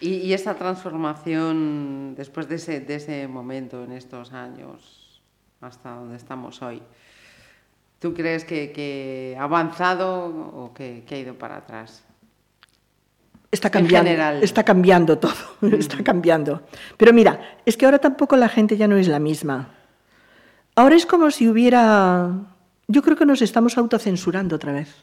Y, 0.00 0.16
y 0.16 0.32
esa 0.32 0.54
transformación 0.54 2.14
después 2.16 2.48
de 2.48 2.56
ese, 2.56 2.80
de 2.80 2.94
ese 2.96 3.26
momento, 3.26 3.82
en 3.84 3.92
estos 3.92 4.32
años, 4.32 5.22
hasta 5.60 5.90
donde 5.90 6.16
estamos 6.16 6.62
hoy, 6.62 6.82
¿tú 7.98 8.14
crees 8.14 8.44
que, 8.44 8.70
que 8.70 9.36
ha 9.38 9.44
avanzado 9.44 10.26
o 10.26 10.72
que, 10.72 11.04
que 11.06 11.14
ha 11.16 11.18
ido 11.18 11.34
para 11.34 11.56
atrás? 11.56 12.04
Está 13.50 13.70
cambiando, 13.70 14.10
está 14.42 14.62
cambiando 14.62 15.18
todo, 15.18 15.32
está 15.72 16.04
cambiando. 16.04 16.62
Pero 16.98 17.12
mira, 17.14 17.56
es 17.64 17.76
que 17.76 17.86
ahora 17.86 17.98
tampoco 17.98 18.36
la 18.36 18.48
gente 18.48 18.76
ya 18.76 18.86
no 18.86 18.96
es 18.96 19.08
la 19.08 19.18
misma. 19.18 19.77
Ahora 20.78 20.94
es 20.94 21.06
como 21.06 21.32
si 21.32 21.48
hubiera... 21.48 22.30
Yo 22.86 23.02
creo 23.02 23.16
que 23.16 23.26
nos 23.26 23.42
estamos 23.42 23.76
autocensurando 23.76 24.54
otra 24.54 24.72
vez. 24.72 24.94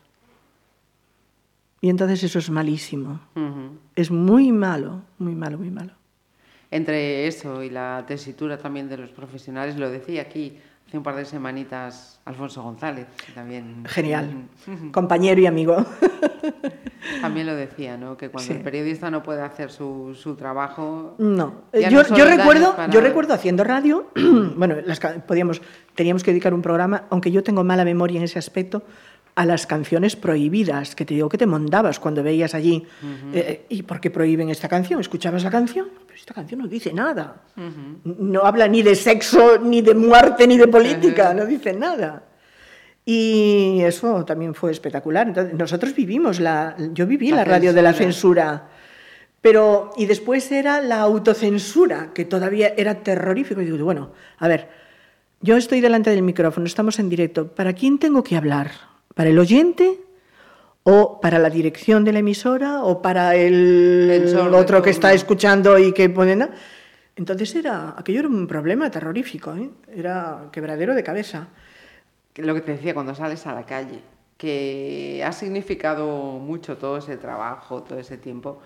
Y 1.81 1.89
entonces 1.89 2.23
eso 2.23 2.39
es 2.39 2.49
malísimo. 2.49 3.19
Es 3.93 4.09
muy 4.09 4.53
malo, 4.53 5.01
muy 5.17 5.35
malo, 5.35 5.57
muy 5.57 5.71
malo. 5.71 5.91
Entre 6.71 7.27
eso 7.27 7.61
y 7.61 7.69
la 7.69 8.05
tesitura 8.07 8.57
también 8.57 8.87
de 8.87 8.95
los 8.95 9.09
profesionales, 9.09 9.75
lo 9.75 9.89
decía 9.89 10.21
aquí 10.21 10.57
hace 10.87 10.97
un 10.97 11.03
par 11.03 11.17
de 11.17 11.25
semanitas 11.25 12.21
Alfonso 12.23 12.63
González, 12.63 13.07
también... 13.33 13.83
Genial. 13.85 14.47
Compañero 14.93 15.41
y 15.41 15.45
amigo. 15.45 15.75
También 17.21 17.45
lo 17.47 17.55
decía, 17.55 17.97
¿no? 17.97 18.17
Que 18.17 18.29
cuando 18.29 18.47
Sí. 18.47 18.53
el 18.57 18.63
periodista 18.63 19.09
no 19.11 19.21
puede 19.23 19.41
hacer 19.41 19.71
su, 19.71 20.15
su 20.19 20.35
trabajo... 20.35 21.15
No, 21.17 21.61
yo, 21.73 22.03
no 22.03 22.15
yo 22.17 22.25
recuerdo, 22.25 22.75
para- 22.75 22.91
yo 22.91 23.01
recuerdo 23.01 23.33
haciendo 23.33 23.63
radio, 23.63 24.07
bueno, 24.55 24.75
las 24.85 24.99
podíamos, 25.27 25.61
teníamos 25.95 26.23
que 26.23 26.31
dedicar 26.31 26.53
un 26.53 26.61
programa, 26.61 27.03
aunque 27.09 27.31
yo 27.31 27.43
tengo 27.43 27.63
mala 27.63 27.85
memoria 27.85 28.17
en 28.17 28.23
ese 28.23 28.39
aspecto, 28.39 28.83
a 29.37 29.45
las 29.45 29.67
canciones 29.67 30.15
prohibidas, 30.15 30.95
que 30.95 31.03
te 31.03 31.13
digo 31.13 31.27
que 31.27 31.37
te 31.37 31.45
mondabas 31.45 31.99
cuando 31.99 32.23
veías 32.23 32.55
allí. 32.55 32.85
eh, 33.33 33.65
¿Y 33.67 33.83
por 33.83 33.99
qué 33.99 34.09
prohíben 34.09 34.49
esta 34.49 34.69
canción? 34.69 35.01
¿Escuchabas 35.01 35.43
la 35.43 35.51
canción? 35.51 35.87
Pero 36.07 36.17
esta 36.17 36.33
canción 36.33 36.61
no 36.61 36.67
dice 36.67 36.93
nada. 36.93 37.41
No 38.05 38.41
habla 38.45 38.67
ni 38.69 38.81
de 38.81 38.95
sexo, 38.95 39.57
ni 39.59 39.81
de 39.81 39.93
muerte, 39.93 40.47
ni 40.47 40.57
de 40.57 40.69
política, 40.69 41.33
no 41.33 41.45
dice 41.45 41.73
nada. 41.73 42.23
Y 43.05 43.81
eso 43.83 44.25
también 44.25 44.55
fue 44.55 44.71
espectacular. 44.71 45.27
Entonces, 45.27 45.53
nosotros 45.53 45.93
vivimos 45.93 46.39
la, 46.39 46.75
yo 46.93 47.05
viví 47.05 47.29
La 47.29 47.37
la, 47.37 47.45
radio 47.45 47.71
de 47.71 47.81
la 47.83 47.93
censura. 47.93 48.69
Pero, 49.41 49.91
y 49.95 50.07
después 50.07 50.51
era 50.51 50.81
la 50.81 51.01
autocensura, 51.01 52.11
que 52.15 52.25
todavía 52.25 52.73
era 52.75 53.03
terrorífico. 53.03 53.61
Y 53.61 53.65
digo, 53.65 53.85
bueno, 53.85 54.11
a 54.39 54.47
ver, 54.47 54.69
yo 55.39 55.55
estoy 55.55 55.81
delante 55.81 56.09
del 56.09 56.23
micrófono, 56.23 56.65
estamos 56.65 56.97
en 56.97 57.09
directo. 57.09 57.47
¿Para 57.49 57.73
quién 57.73 57.99
tengo 57.99 58.23
que 58.23 58.35
hablar? 58.35 58.71
¿Para 59.13 59.29
el 59.29 59.37
oyente? 59.37 59.99
¿O 60.81 61.21
para 61.21 61.37
la 61.37 61.51
dirección 61.51 62.03
de 62.03 62.13
la 62.13 62.19
emisora? 62.19 62.83
¿O 62.83 63.03
para 63.03 63.35
el 63.35 64.35
otro 64.51 64.81
que 64.81 64.89
está 64.89 65.13
escuchando 65.13 65.77
y 65.77 65.93
que 65.93 66.09
pone? 66.09 66.49
Entonces 67.15 67.53
era, 67.55 67.93
aquello 67.97 68.19
era 68.19 68.27
un 68.27 68.47
problema 68.47 68.89
terrorífico, 68.89 69.55
¿eh? 69.55 69.69
era 69.95 70.49
quebradero 70.51 70.95
de 70.95 71.03
cabeza. 71.03 71.47
Lo 72.37 72.53
que 72.53 72.61
te 72.61 72.73
decía 72.73 72.93
cuando 72.93 73.13
sales 73.15 73.45
a 73.47 73.53
la 73.53 73.65
calle, 73.65 74.01
que 74.37 75.23
ha 75.25 75.31
significado 75.31 76.07
mucho 76.39 76.77
todo 76.77 76.97
ese 76.97 77.17
trabajo, 77.17 77.83
todo 77.83 77.97
ese 77.99 78.17
tiempo, 78.17 78.59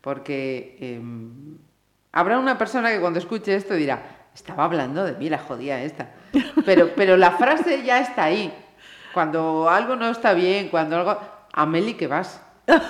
porque 0.00 0.76
em, 0.80 1.56
habrá 2.12 2.38
una 2.38 2.58
persona 2.58 2.90
que 2.90 3.00
cuando 3.00 3.18
escuche 3.18 3.54
esto 3.54 3.74
dirá, 3.74 4.02
estaba 4.34 4.64
hablando 4.64 5.04
de 5.04 5.12
mí 5.14 5.28
la 5.28 5.38
jodía 5.38 5.82
esta, 5.82 6.10
pero, 6.66 6.90
pero 6.96 7.16
la 7.16 7.32
frase 7.32 7.82
ya 7.84 8.00
está 8.00 8.24
ahí. 8.24 8.52
Cuando 9.14 9.68
algo 9.68 9.94
no 9.94 10.08
está 10.10 10.32
bien, 10.34 10.68
cuando 10.70 10.96
algo... 10.96 11.18
A 11.52 11.66
Meli 11.66 11.94
que 11.94 12.06
vas. 12.06 12.40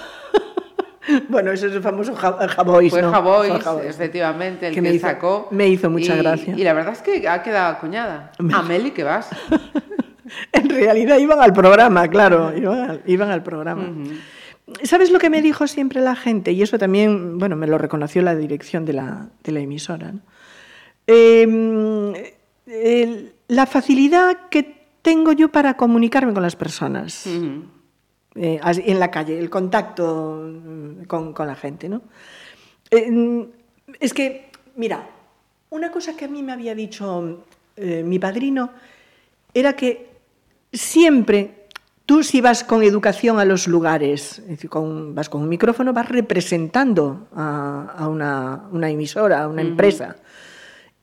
Bueno, 1.28 1.50
ese 1.50 1.66
es 1.66 1.72
el 1.72 1.82
famoso 1.82 2.14
Ja- 2.14 2.48
Javois, 2.48 2.90
Fue 2.92 3.02
¿no? 3.02 3.10
Javois, 3.10 3.50
Fue 3.50 3.60
Javois. 3.60 3.86
efectivamente, 3.86 4.68
el 4.68 4.72
Que 4.72 4.76
que, 4.76 4.82
me 4.88 4.94
hizo- 4.94 5.06
sacó. 5.08 5.48
me 5.50 5.66
hizo 5.66 5.90
mucha 5.90 6.14
y- 6.14 6.18
gracia. 6.18 6.54
Y 6.56 6.62
la 6.62 6.72
verdad 6.74 6.92
es 6.92 7.02
que 7.02 7.28
ha 7.28 7.42
quedado 7.42 7.78
cuñada. 7.80 8.30
Me- 8.38 8.54
A 8.54 8.62
Meli 8.62 8.92
que 8.92 9.02
vas. 9.02 9.28
En 10.52 10.68
realidad 10.68 11.18
iban 11.18 11.40
al 11.40 11.52
programa, 11.52 12.08
claro, 12.08 12.56
iban 12.56 12.90
al, 12.90 13.02
iban 13.06 13.30
al 13.30 13.42
programa. 13.42 13.88
¿Sabes 14.84 15.10
lo 15.10 15.18
que 15.18 15.28
me 15.30 15.42
dijo 15.42 15.66
siempre 15.66 16.00
la 16.00 16.14
gente? 16.16 16.52
Y 16.52 16.62
eso 16.62 16.78
también, 16.78 17.38
bueno, 17.38 17.56
me 17.56 17.66
lo 17.66 17.78
reconoció 17.78 18.22
la 18.22 18.34
dirección 18.34 18.84
de 18.84 18.92
la, 18.94 19.28
de 19.44 19.52
la 19.52 19.60
emisora. 19.60 20.12
¿no? 20.12 20.20
Eh, 21.06 22.34
el- 22.66 23.32
la 23.48 23.66
facilidad 23.66 24.48
que 24.50 24.82
tengo 25.02 25.32
yo 25.32 25.50
para 25.50 25.76
comunicarme 25.76 26.32
con 26.32 26.42
las 26.42 26.56
personas 26.56 27.26
eh, 27.26 28.60
en 28.64 28.98
la 29.00 29.10
calle, 29.10 29.38
el 29.38 29.50
contacto 29.50 30.40
mm, 30.42 31.04
con, 31.04 31.32
con 31.34 31.46
la 31.48 31.54
gente, 31.56 31.88
¿no? 31.88 32.02
Eh, 32.90 33.10
mm, 33.10 33.42
es 34.00 34.14
que, 34.14 34.48
mira, 34.76 35.06
una 35.70 35.90
cosa 35.90 36.16
que 36.16 36.24
a 36.26 36.28
mí 36.28 36.42
me 36.42 36.52
había 36.52 36.74
dicho 36.74 37.44
eh, 37.76 38.02
mi 38.04 38.18
padrino 38.18 38.70
era 39.52 39.74
que 39.74 40.11
siempre 40.72 41.66
tú 42.06 42.22
si 42.22 42.40
vas 42.40 42.64
con 42.64 42.82
educación 42.82 43.38
a 43.38 43.44
los 43.44 43.68
lugares, 43.68 44.38
es 44.40 44.48
decir, 44.48 44.68
con- 44.70 45.14
vas 45.14 45.28
con 45.28 45.42
un 45.42 45.48
micrófono, 45.48 45.92
vas 45.92 46.08
representando 46.08 47.28
a, 47.34 47.94
a 47.96 48.08
una, 48.08 48.64
una 48.72 48.90
emisora, 48.90 49.42
a 49.44 49.48
una 49.48 49.62
empresa. 49.62 50.16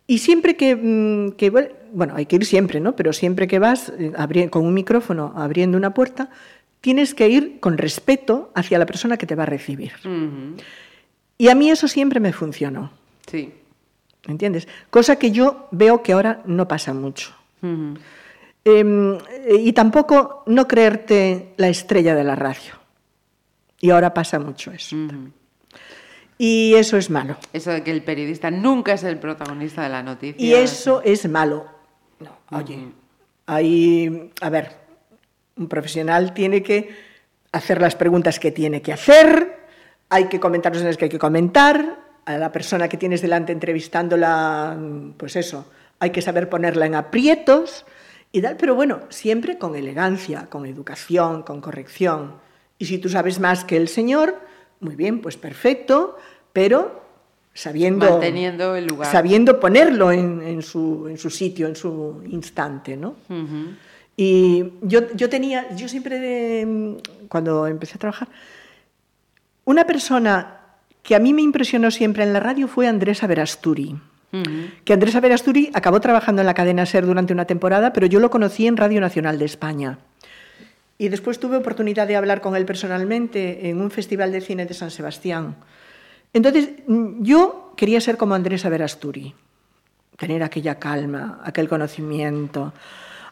Y 0.08 0.18
siempre 0.20 0.56
que, 0.58 0.76
mm, 0.76 1.32
que, 1.38 1.50
bueno, 1.94 2.14
hay 2.16 2.26
que 2.26 2.36
ir 2.38 2.46
siempre, 2.46 2.80
¿no? 2.80 2.96
Pero 2.96 3.14
siempre 3.14 3.48
que 3.48 3.60
vas 3.60 3.94
eh, 3.98 4.50
con 4.50 4.66
un 4.66 4.74
micrófono 4.74 5.34
abriendo 5.36 5.78
una 5.78 5.94
puerta, 5.94 6.30
tienes 6.82 7.14
que 7.14 7.30
ir 7.30 7.60
con 7.60 7.78
respeto 7.78 8.52
hacia 8.56 8.80
la 8.80 8.86
persona 8.86 9.18
que 9.18 9.26
te 9.28 9.36
va 9.36 9.44
a 9.44 9.46
recibir. 9.48 9.92
Y 11.38 11.48
a 11.50 11.56
mí 11.56 11.70
eso 11.70 11.88
siempre 11.88 12.20
me 12.20 12.34
funcionó, 12.34 12.92
Sí. 13.28 13.54
¿entiendes? 14.28 14.68
Cosa 14.90 15.18
que 15.18 15.32
yo 15.32 15.68
veo 15.72 16.02
que 16.04 16.14
ahora 16.14 16.42
no 16.46 16.68
pasa 16.68 16.94
mucho. 16.94 17.32
Ujú. 17.62 17.96
Eh, 18.66 19.18
y 19.60 19.74
tampoco 19.74 20.44
no 20.48 20.68
creerte 20.68 21.54
la 21.58 21.70
estrella 21.70 22.16
de 22.16 22.24
la 22.24 22.36
radio. 22.36 22.74
Y 23.80 23.92
ahora 23.92 24.14
pasa 24.14 24.40
mucho 24.40 24.72
eso. 24.72 24.96
Ujú. 24.96 25.32
Y 26.38 26.74
eso 26.76 26.98
es 26.98 27.10
malo. 27.10 27.38
Eso 27.52 27.72
de 27.72 27.84
que 27.84 27.92
el 27.92 28.04
periodista 28.04 28.50
nunca 28.50 28.94
es 28.94 29.04
el 29.04 29.18
protagonista 29.18 29.84
de 29.84 29.90
la 29.90 30.04
noticia. 30.04 30.46
Y 30.46 30.54
eso 30.54 31.02
es 31.04 31.28
malo. 31.28 31.66
No, 32.20 32.38
oye, 32.58 32.80
hay, 33.46 34.32
a 34.42 34.50
ver, 34.50 34.78
un 35.58 35.68
profesional 35.68 36.34
tiene 36.34 36.64
que 36.64 36.90
hacer 37.52 37.82
las 37.82 37.96
preguntas 37.96 38.40
que 38.40 38.52
tiene 38.52 38.82
que 38.82 38.94
hacer, 38.94 39.58
hay 40.10 40.26
que 40.26 40.40
comentar 40.40 40.76
los 40.76 40.98
que 40.98 41.06
hay 41.06 41.10
que 41.10 41.20
comentar, 41.20 42.00
a 42.26 42.38
la 42.38 42.52
persona 42.52 42.88
que 42.88 42.98
tienes 42.98 43.22
delante 43.22 43.52
entrevistándola, 43.52 44.78
pues 45.18 45.36
eso, 45.36 45.66
hay 46.00 46.12
que 46.12 46.22
saber 46.22 46.48
ponerla 46.48 46.86
en 46.86 46.96
aprietos 46.96 47.86
y 48.32 48.42
tal, 48.42 48.58
pero 48.58 48.76
bueno, 48.76 49.00
siempre 49.10 49.58
con 49.58 49.76
elegancia, 49.76 50.48
con 50.50 50.66
educación, 50.66 51.44
con 51.44 51.62
corrección. 51.62 52.34
Y 52.78 52.86
si 52.86 52.98
tú 53.00 53.10
sabes 53.10 53.40
más 53.40 53.64
que 53.66 53.76
el 53.78 53.88
señor, 53.88 54.36
muy 54.80 54.96
bien, 54.96 55.22
pues 55.22 55.36
perfecto, 55.38 56.18
pero 56.54 57.04
sabiendo 57.54 58.10
Manteniendo 58.12 58.76
el 58.76 58.86
lugar. 58.88 59.12
sabiendo 59.12 59.60
ponerlo 59.60 60.12
en, 60.12 60.42
en 60.44 60.62
su, 60.62 61.08
en 61.10 61.18
su 61.18 61.30
sitio, 61.30 61.68
en 61.68 61.76
su 61.76 62.22
instante, 62.30 62.96
¿no? 62.96 63.16
Y 64.16 64.74
yo, 64.82 65.12
yo 65.16 65.30
tenía, 65.30 65.74
yo 65.76 65.88
siempre, 65.90 66.20
de- 66.20 66.98
cuando 67.30 67.66
empecé 67.68 67.96
a 67.96 68.00
trabajar, 68.00 68.28
una 69.66 69.86
persona 69.86 70.58
que 71.04 71.16
a 71.16 71.20
mí 71.20 71.34
me 71.34 71.42
impresionó 71.42 71.90
siempre 71.92 72.24
en 72.24 72.34
la 72.34 72.40
radio 72.40 72.68
fue 72.68 72.88
Andrés 72.88 73.24
Averasturi. 73.24 73.96
Que 74.86 74.94
Andrés 74.94 75.16
Averasturi 75.16 75.72
acabó 75.74 76.00
trabajando 76.00 76.42
en 76.42 76.46
la 76.46 76.54
cadena 76.54 76.86
SER 76.86 77.06
durante 77.06 77.34
una 77.34 77.46
temporada, 77.46 77.94
pero 77.94 78.06
yo 78.06 78.20
lo 78.20 78.30
conocí 78.30 78.68
en 78.68 78.78
Radio 78.78 79.02
Nacional 79.02 79.40
de 79.40 79.46
España. 79.46 80.00
Y 80.98 81.10
después 81.10 81.40
tuve 81.40 81.58
oportunidad 81.58 82.08
de 82.08 82.16
hablar 82.16 82.42
con 82.42 82.56
él 82.56 82.66
personalmente 82.66 83.70
en 83.70 83.82
un 83.82 83.90
festival 83.90 84.32
de 84.32 84.42
cine 84.42 84.66
de 84.66 84.74
San 84.74 84.92
Sebastián. 84.92 85.56
Entonces, 86.34 86.70
mm, 86.86 87.24
yo 87.24 87.74
quería 87.76 88.02
ser 88.02 88.18
como 88.18 88.36
Andrés 88.36 88.66
Averasturi, 88.66 89.34
tener 90.18 90.44
aquella 90.44 90.76
calma, 90.78 91.40
aquel 91.44 91.70
conocimiento, 91.70 92.74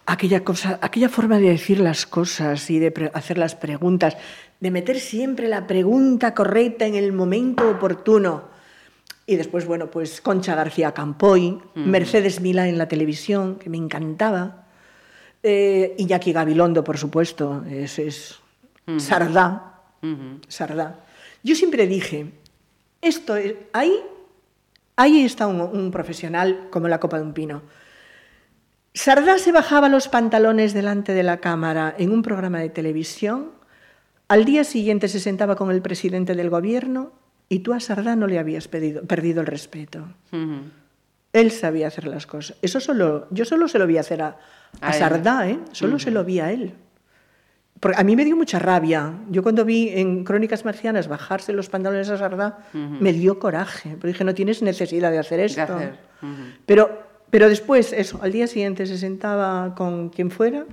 aquella, 0.08 1.10
forma 1.10 1.38
de 1.38 1.50
decir 1.50 1.80
las 1.80 2.06
cosas 2.06 2.70
y 2.70 2.80
de 2.80 3.12
hacer 3.14 3.38
las 3.38 3.56
preguntas, 3.56 4.18
de 4.60 4.72
meter 4.72 5.00
siempre 5.00 5.50
la 5.50 5.68
pregunta 5.68 6.34
correcta 6.34 6.86
en 6.86 6.96
el 6.96 7.12
momento 7.12 7.70
oportuno. 7.70 8.57
Y 9.30 9.36
después, 9.36 9.68
bueno, 9.68 9.92
pues 9.92 10.22
Concha 10.22 10.56
García 10.56 10.94
Campoy, 10.94 11.62
Mercedes 11.76 12.40
Milá 12.40 12.70
en 12.70 12.78
la 12.78 12.88
televisión, 12.88 13.58
que 13.58 13.70
me 13.70 13.76
encantaba. 13.76 14.68
Eh, 15.44 15.96
Iñaki 15.98 16.32
Gabilondo, 16.32 16.82
por 16.82 16.98
supuesto, 16.98 17.64
es, 17.70 18.00
es 18.00 18.40
Sardá. 18.98 19.82
Sardá. 20.48 21.06
Yo 21.44 21.56
siempre 21.56 21.88
dije, 21.88 22.32
esto 23.02 23.36
es, 23.36 23.56
ahí, 23.74 24.00
ahí 24.96 25.26
está 25.26 25.46
un, 25.48 25.60
un 25.60 25.92
profesional 25.92 26.70
como 26.72 26.88
la 26.88 27.02
copa 27.02 27.18
de 27.18 27.24
un 27.24 27.34
pino. 27.34 27.64
Sardá 28.94 29.40
se 29.40 29.52
bajaba 29.52 29.90
los 29.90 30.08
pantalones 30.08 30.74
delante 30.74 31.14
de 31.14 31.24
la 31.24 31.42
cámara 31.42 31.94
en 31.98 32.14
un 32.14 32.22
programa 32.22 32.60
de 32.60 32.70
televisión, 32.70 33.52
al 34.30 34.46
día 34.46 34.64
siguiente 34.64 35.10
se 35.10 35.20
sentaba 35.20 35.58
con 35.58 35.70
el 35.70 35.82
presidente 35.82 36.34
del 36.34 36.50
gobierno 36.50 37.12
y 37.50 37.60
tú 37.60 37.74
a 37.74 37.80
Sardá 37.80 38.16
no 38.16 38.28
le 38.28 38.40
habías 38.40 38.68
pedido- 38.68 39.04
perdido 39.04 39.42
el 39.42 39.48
respeto. 39.48 40.00
Ujú. 40.32 40.62
Él 41.34 41.52
sabía 41.52 41.88
hacer 41.88 42.08
las 42.08 42.26
cosas. 42.26 42.58
Eso 42.62 42.80
solo, 42.80 43.28
yo 43.32 43.46
solo 43.46 43.68
se 43.68 43.78
lo 43.80 43.86
vi 43.88 43.98
hacer 43.98 44.22
a, 44.22 44.38
a 44.82 44.88
A. 44.90 44.94
Sardá, 44.94 45.48
¿eh? 45.50 45.60
Solo 45.72 46.00
se 46.00 46.10
lo 46.12 46.24
vi 46.24 46.40
a 46.40 46.52
él. 46.52 46.74
Porque 47.80 48.02
a 48.02 48.04
mí 48.04 48.16
me 48.16 48.26
dio 48.26 48.36
mucha 48.36 48.58
rabia. 48.58 49.14
Yo 49.30 49.44
cuando 49.44 49.64
vi 49.64 49.90
en 49.90 50.24
Crónicas 50.24 50.66
Marcianas 50.66 51.08
bajarse 51.08 51.54
los 51.54 51.70
pantalones 51.70 52.10
a 52.10 52.18
Sardá, 52.18 52.66
me 52.74 53.14
dio 53.14 53.38
coraje. 53.38 53.96
Pero 54.02 54.08
dije, 54.12 54.24
no 54.24 54.34
tienes 54.34 54.62
necesidad 54.64 55.12
de 55.12 55.20
hacer 55.20 55.40
esto. 55.42 55.62
hacer, 55.62 56.00
ujú. 56.24 56.32
pero, 56.66 57.04
pero 57.30 57.48
después, 57.50 57.94
eso, 57.94 58.20
al 58.24 58.32
día 58.32 58.48
siguiente 58.48 58.88
se 58.88 58.98
sentaba 58.98 59.76
con 59.76 60.10
quien 60.10 60.32
fuera 60.32 60.66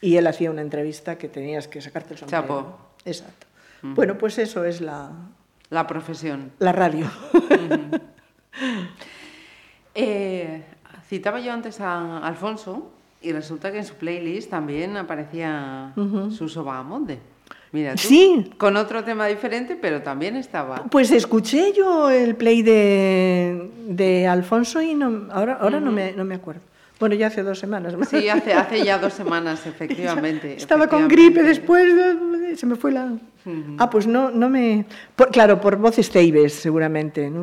y 0.00 0.16
él 0.16 0.26
hacía 0.28 0.50
una 0.52 0.60
entrevista 0.62 1.18
que 1.18 1.28
tenías 1.28 1.66
que 1.66 1.80
sacarte 1.80 2.14
el 2.14 2.20
sombrero. 2.20 2.42
Chapo. 2.42 2.78
Exacto. 3.04 3.46
Bueno, 3.82 4.16
pues 4.16 4.38
eso 4.38 4.64
es 4.64 4.80
la, 4.80 5.10
La 5.72 5.86
profesión. 5.86 6.52
la 6.58 6.70
radio. 6.72 7.06
Eh, 9.94 10.62
citaba 11.08 11.40
yo 11.40 11.52
antes 11.52 11.80
a 11.80 12.18
Alfonso 12.18 12.90
y 13.20 13.32
resulta 13.32 13.70
que 13.72 13.78
en 13.78 13.84
su 13.84 13.94
playlist 13.96 14.50
también 14.50 14.96
aparecía 14.96 15.92
Suso 16.30 16.64
Bahamonde. 16.64 17.18
Mira 17.72 17.92
tú, 17.94 17.98
Sí. 18.08 18.50
con 18.58 18.76
otro 18.76 19.04
tema 19.04 19.26
diferente, 19.26 19.76
pero 19.80 20.02
también 20.02 20.36
estaba. 20.36 20.84
Pues 20.84 21.10
escuché 21.10 21.72
yo 21.72 22.10
el 22.10 22.36
play 22.36 22.62
de, 22.62 23.70
de 23.88 24.26
Alfonso 24.26 24.80
y 24.82 24.94
no, 24.94 25.28
ahora, 25.32 25.54
ahora 25.60 25.80
no, 25.80 25.90
me, 25.92 26.12
no 26.12 26.24
me 26.24 26.34
acuerdo. 26.36 26.62
Bueno, 27.02 27.16
ya 27.16 27.26
hace 27.26 27.42
dos 27.42 27.58
semanas. 27.58 27.94
Sí, 28.08 28.28
hace, 28.28 28.54
hace 28.54 28.84
ya 28.84 28.96
dos 28.96 29.12
semanas, 29.12 29.66
efectivamente. 29.66 30.54
Estaba 30.56 30.86
con 30.86 31.00
efectivamente. 31.00 31.40
gripe 31.40 31.42
después, 31.42 31.84
eh, 31.92 32.54
se 32.56 32.64
me 32.64 32.76
fue 32.76 32.92
la... 32.92 33.10
Ah, 33.78 33.90
pues 33.90 34.06
no, 34.06 34.30
no 34.30 34.48
me... 34.48 34.84
por- 35.16 35.32
claro, 35.32 35.60
por 35.60 35.74
voces 35.74 36.08
Teibes, 36.12 36.52
seguramente. 36.52 37.28
¿no? 37.28 37.42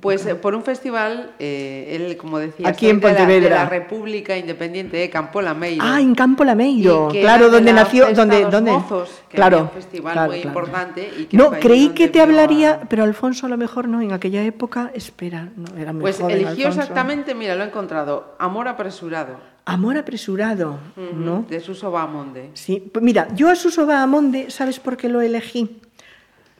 Pues 0.00 0.24
eh, 0.24 0.34
por 0.36 0.54
un 0.54 0.62
festival, 0.62 1.32
eh, 1.38 1.98
él, 2.00 2.16
como 2.16 2.38
decía, 2.38 2.66
Aquí 2.66 2.88
en 2.88 2.98
de 2.98 3.08
la- 3.08 3.12
De 3.12 3.18
la, 3.18 3.26
Pontevedra. 3.26 3.64
República 3.68 4.38
Independiente 4.38 4.96
de 4.96 5.10
Campo 5.10 5.42
Lameiro. 5.42 5.84
Ah, 5.86 6.00
en 6.00 6.14
Campo 6.14 6.44
Lameiro, 6.44 7.08
claro, 7.10 7.50
donde 7.50 7.74
nació, 7.74 8.10
donde, 8.14 8.46
donde, 8.46 8.72
Mozos, 8.72 9.10
que 9.28 9.36
claro, 9.36 9.60
un 9.64 9.70
festival 9.70 10.14
claro, 10.14 10.30
muy 10.32 10.40
claro. 10.40 10.58
importante 10.58 11.10
y 11.18 11.24
que 11.26 11.36
no, 11.36 11.50
creí 11.50 11.90
que 11.90 12.06
te 12.08 12.12
vio 12.14 12.22
a- 12.22 12.24
hablaría, 12.24 12.80
pero 12.88 13.04
Alfonso 13.04 13.44
a 13.44 13.50
lo 13.50 13.58
mejor 13.58 13.88
no, 13.88 14.00
en 14.00 14.12
aquella 14.12 14.42
época, 14.42 14.92
espera, 14.94 15.50
no, 15.56 15.76
era 15.78 15.92
muy 15.92 16.00
Pues 16.00 16.20
joven, 16.20 16.36
eligió 16.36 16.68
Alfonso. 16.68 16.80
exactamente, 16.80 17.34
mira, 17.34 17.54
lo 17.54 17.64
he 17.64 17.66
encontrado, 17.66 18.34
Amor 18.38 18.61
apresurado, 18.68 19.36
Amor 19.64 19.96
apresurado, 19.96 20.78
¿no? 21.14 21.46
de 21.48 21.60
Suso 21.60 21.90
Bahamonde. 21.90 22.50
Sí, 22.54 22.90
pues 22.92 23.04
mira, 23.04 23.28
yo 23.34 23.48
a 23.48 23.54
Suso 23.54 23.86
Bahamonde, 23.86 24.50
¿sabes 24.50 24.80
por 24.80 24.96
qué 24.96 25.08
lo 25.08 25.20
elegí? 25.20 25.80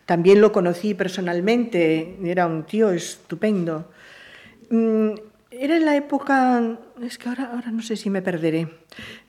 También 0.06 0.40
lo 0.40 0.52
conocí 0.52 0.94
personalmente, 0.94 2.18
era 2.24 2.46
un 2.46 2.64
tío 2.64 2.90
estupendo. 2.90 3.90
Mm, 4.70 5.10
Era 5.54 5.76
en 5.76 5.84
la 5.84 5.94
época, 5.96 6.62
es 7.02 7.18
que 7.18 7.28
ahora, 7.28 7.50
ahora 7.52 7.70
no 7.70 7.82
sé 7.82 7.94
si 7.94 8.08
me 8.08 8.22
perderé. 8.22 8.68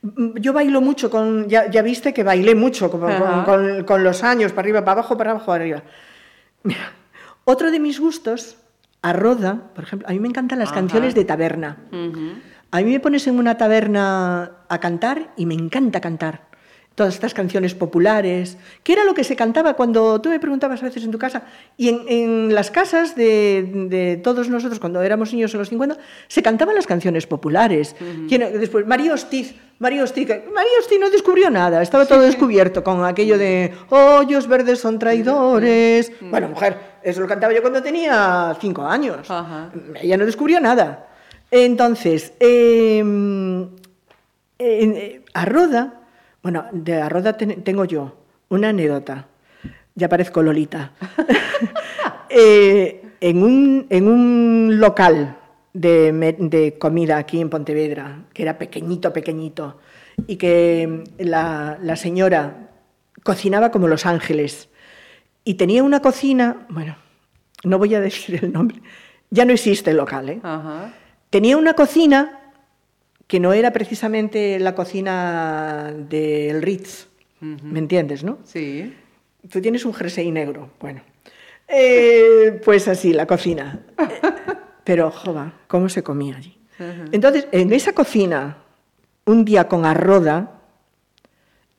Mm, 0.01 0.37
Yo 0.39 0.53
bailo 0.53 0.79
mucho 0.79 1.09
con, 1.09 1.49
ya, 1.49 1.69
ya 1.69 1.81
viste 1.81 2.13
que 2.13 2.23
bailé 2.23 2.55
mucho 2.55 2.89
con, 2.89 3.01
con- 3.43 3.83
con 3.83 4.03
los 4.05 4.23
años, 4.23 4.51
para 4.53 4.61
arriba, 4.61 4.79
para 4.85 4.93
abajo, 4.93 5.17
para 5.17 5.31
abajo, 5.31 5.47
para 5.47 5.63
arriba. 5.63 5.83
Mira, 6.63 6.93
otro 7.43 7.71
de 7.71 7.79
mis 7.81 7.99
gustos, 7.99 8.55
a 9.01 9.11
Roda, 9.11 9.71
por 9.75 9.83
ejemplo, 9.83 10.07
a 10.07 10.11
mí 10.13 10.19
me 10.21 10.29
encantan 10.29 10.59
las 10.59 10.69
Ajá. 10.69 10.75
canciones 10.79 11.13
de 11.13 11.25
taberna. 11.25 11.77
Ujú. 11.91 12.35
A 12.73 12.81
mí 12.81 12.91
me 12.91 12.99
pones 12.99 13.27
en 13.27 13.37
una 13.37 13.55
taberna 13.55 14.51
a 14.67 14.79
cantar 14.79 15.31
y 15.37 15.45
me 15.45 15.53
encanta 15.53 16.01
cantar. 16.01 16.51
Todas 16.95 17.13
estas 17.15 17.33
canciones 17.35 17.73
populares, 17.75 18.57
que 18.83 18.93
era 18.93 19.03
lo 19.03 19.13
que 19.13 19.23
se 19.23 19.35
cantaba 19.35 19.73
cuando 19.75 20.19
tú 20.21 20.29
me 20.29 20.39
preguntabas 20.39 20.81
a 20.81 20.85
veces 20.85 21.03
en 21.03 21.11
tu 21.11 21.17
casa, 21.19 21.43
y 21.77 21.89
en, 21.89 22.01
en 22.07 22.53
las 22.55 22.69
casas 22.71 23.15
de, 23.15 23.87
de 23.89 24.17
todos 24.17 24.49
nosotros, 24.49 24.79
cuando 24.79 25.01
éramos 25.03 25.33
niños 25.33 25.53
en 25.53 25.59
los 25.59 25.69
50, 25.69 25.97
se 26.27 26.41
cantaban 26.43 26.75
las 26.75 26.85
canciones 26.87 27.25
populares. 27.27 27.95
¿Quién- 28.27 28.59
después, 28.59 28.85
María 28.87 29.13
Hostiz, 29.13 29.55
María 29.79 30.03
que- 30.05 30.45
María 30.53 30.71
Hostiz 30.79 30.99
no 30.99 31.09
descubrió 31.11 31.49
nada, 31.51 31.81
estaba 31.81 32.05
todo 32.07 32.21
descubierto 32.21 32.83
con 32.83 33.03
aquello 33.05 33.37
de 33.39 33.71
hoyos 33.89 34.47
verdes 34.47 34.79
son 34.79 34.97
traidores. 34.99 36.11
Bueno, 36.21 36.49
mujer, 36.49 36.77
eso 37.03 37.21
lo 37.21 37.27
cantaba 37.27 37.53
yo 37.53 37.61
cuando 37.61 37.81
tenía 37.83 38.55
cinco 38.61 38.83
años. 38.83 39.29
Ajá. 39.31 39.71
Ella 40.01 40.17
no 40.17 40.25
descubrió 40.27 40.59
nada. 40.59 41.07
Entonces, 41.55 42.33
eh, 42.39 42.97
en- 42.97 43.69
eh, 44.59 45.21
a 45.35 45.45
Roda, 45.45 46.01
bueno, 46.41 46.65
de 46.71 46.99
a 46.99 47.07
Roda 47.09 47.37
ten- 47.37 47.63
tengo 47.63 47.85
yo 47.85 48.17
una 48.49 48.69
anécdota. 48.69 49.27
Ya 49.95 50.09
parezco 50.09 50.41
Lolita. 50.41 50.91
Eh, 52.35 53.03
en, 53.21 53.43
un, 53.43 53.85
en 53.91 54.07
un 54.07 54.79
local 54.79 55.37
de, 55.71 56.11
de 56.39 56.79
comida 56.79 57.17
aquí 57.17 57.39
en 57.39 57.51
Pontevedra, 57.51 58.23
que 58.33 58.41
era 58.41 58.57
pequeñito, 58.57 59.13
pequeñito, 59.13 59.77
y 60.25 60.37
que 60.37 61.03
la, 61.19 61.77
la 61.79 61.95
señora 61.95 62.69
cocinaba 63.21 63.69
como 63.69 63.87
Los 63.87 64.07
Ángeles, 64.07 64.67
y 65.43 65.53
tenía 65.53 65.83
una 65.83 65.99
cocina, 65.99 66.65
bueno, 66.69 66.95
no 67.65 67.77
voy 67.77 67.93
a 67.93 67.99
decir 68.01 68.39
el 68.43 68.51
nombre, 68.51 68.81
ya 69.29 69.45
no 69.45 69.53
existe 69.53 69.91
el 69.91 69.97
local, 69.97 70.29
¿eh? 70.29 70.39
Ajá. 70.41 70.91
Tenía 71.33 71.57
una 71.57 71.73
cocina 71.73 72.39
que 73.25 73.39
no 73.39 73.53
era 73.53 73.73
precisamente 73.73 74.59
la 74.59 74.75
cocina 74.75 75.91
del 75.91 76.61
Ritz, 76.61 77.07
¿me 77.39 77.79
entiendes, 77.79 78.23
no? 78.23 78.37
Sí. 78.43 78.93
Tú 79.49 79.59
tienes 79.59 79.83
un 79.83 79.95
jersey 79.95 80.29
negro, 80.29 80.69
bueno. 80.79 81.01
Eh, 81.67 82.61
pues 82.63 82.87
así, 82.87 83.13
la 83.13 83.25
cocina. 83.25 83.79
Pero, 84.83 85.09
jova, 85.09 85.53
¿cómo 85.67 85.89
se 85.89 86.03
comía 86.03 86.37
allí? 86.37 86.55
Entonces, 87.11 87.47
en 87.51 87.73
esa 87.73 87.93
cocina, 87.93 88.57
un 89.25 89.43
día 89.43 89.67
con 89.67 89.87
Arroda, 89.87 90.61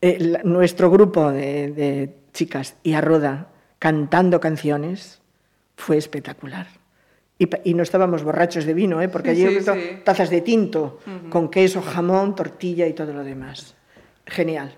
eh, 0.01 0.17
la- 0.19 0.43
nuestro 0.43 0.91
grupo 0.91 1.31
de, 1.31 1.71
de 1.71 2.15
chicas 2.33 2.75
y 2.83 2.95
Arroda 2.95 3.51
cantando 3.79 4.41
canciones, 4.41 5.21
fue 5.77 5.97
espectacular. 5.97 6.67
Y, 7.37 7.75
no 7.75 7.83
estábamos 7.83 8.23
borrachos 8.23 8.65
de 8.65 8.75
vino, 8.75 9.03
¿eh? 9.03 9.09
porque 9.09 9.31
allí 9.31 9.47
sí, 9.47 9.49
hubo 9.49 9.75
sí. 9.75 9.81
tazas 10.05 10.31
de 10.31 10.41
tinto, 10.41 11.01
con 11.31 11.51
queso, 11.51 11.83
jamón, 11.83 12.37
tortilla 12.37 12.87
y 12.87 12.93
todo 12.93 13.13
lo 13.13 13.25
demás. 13.25 13.75
Genial. 14.25 14.73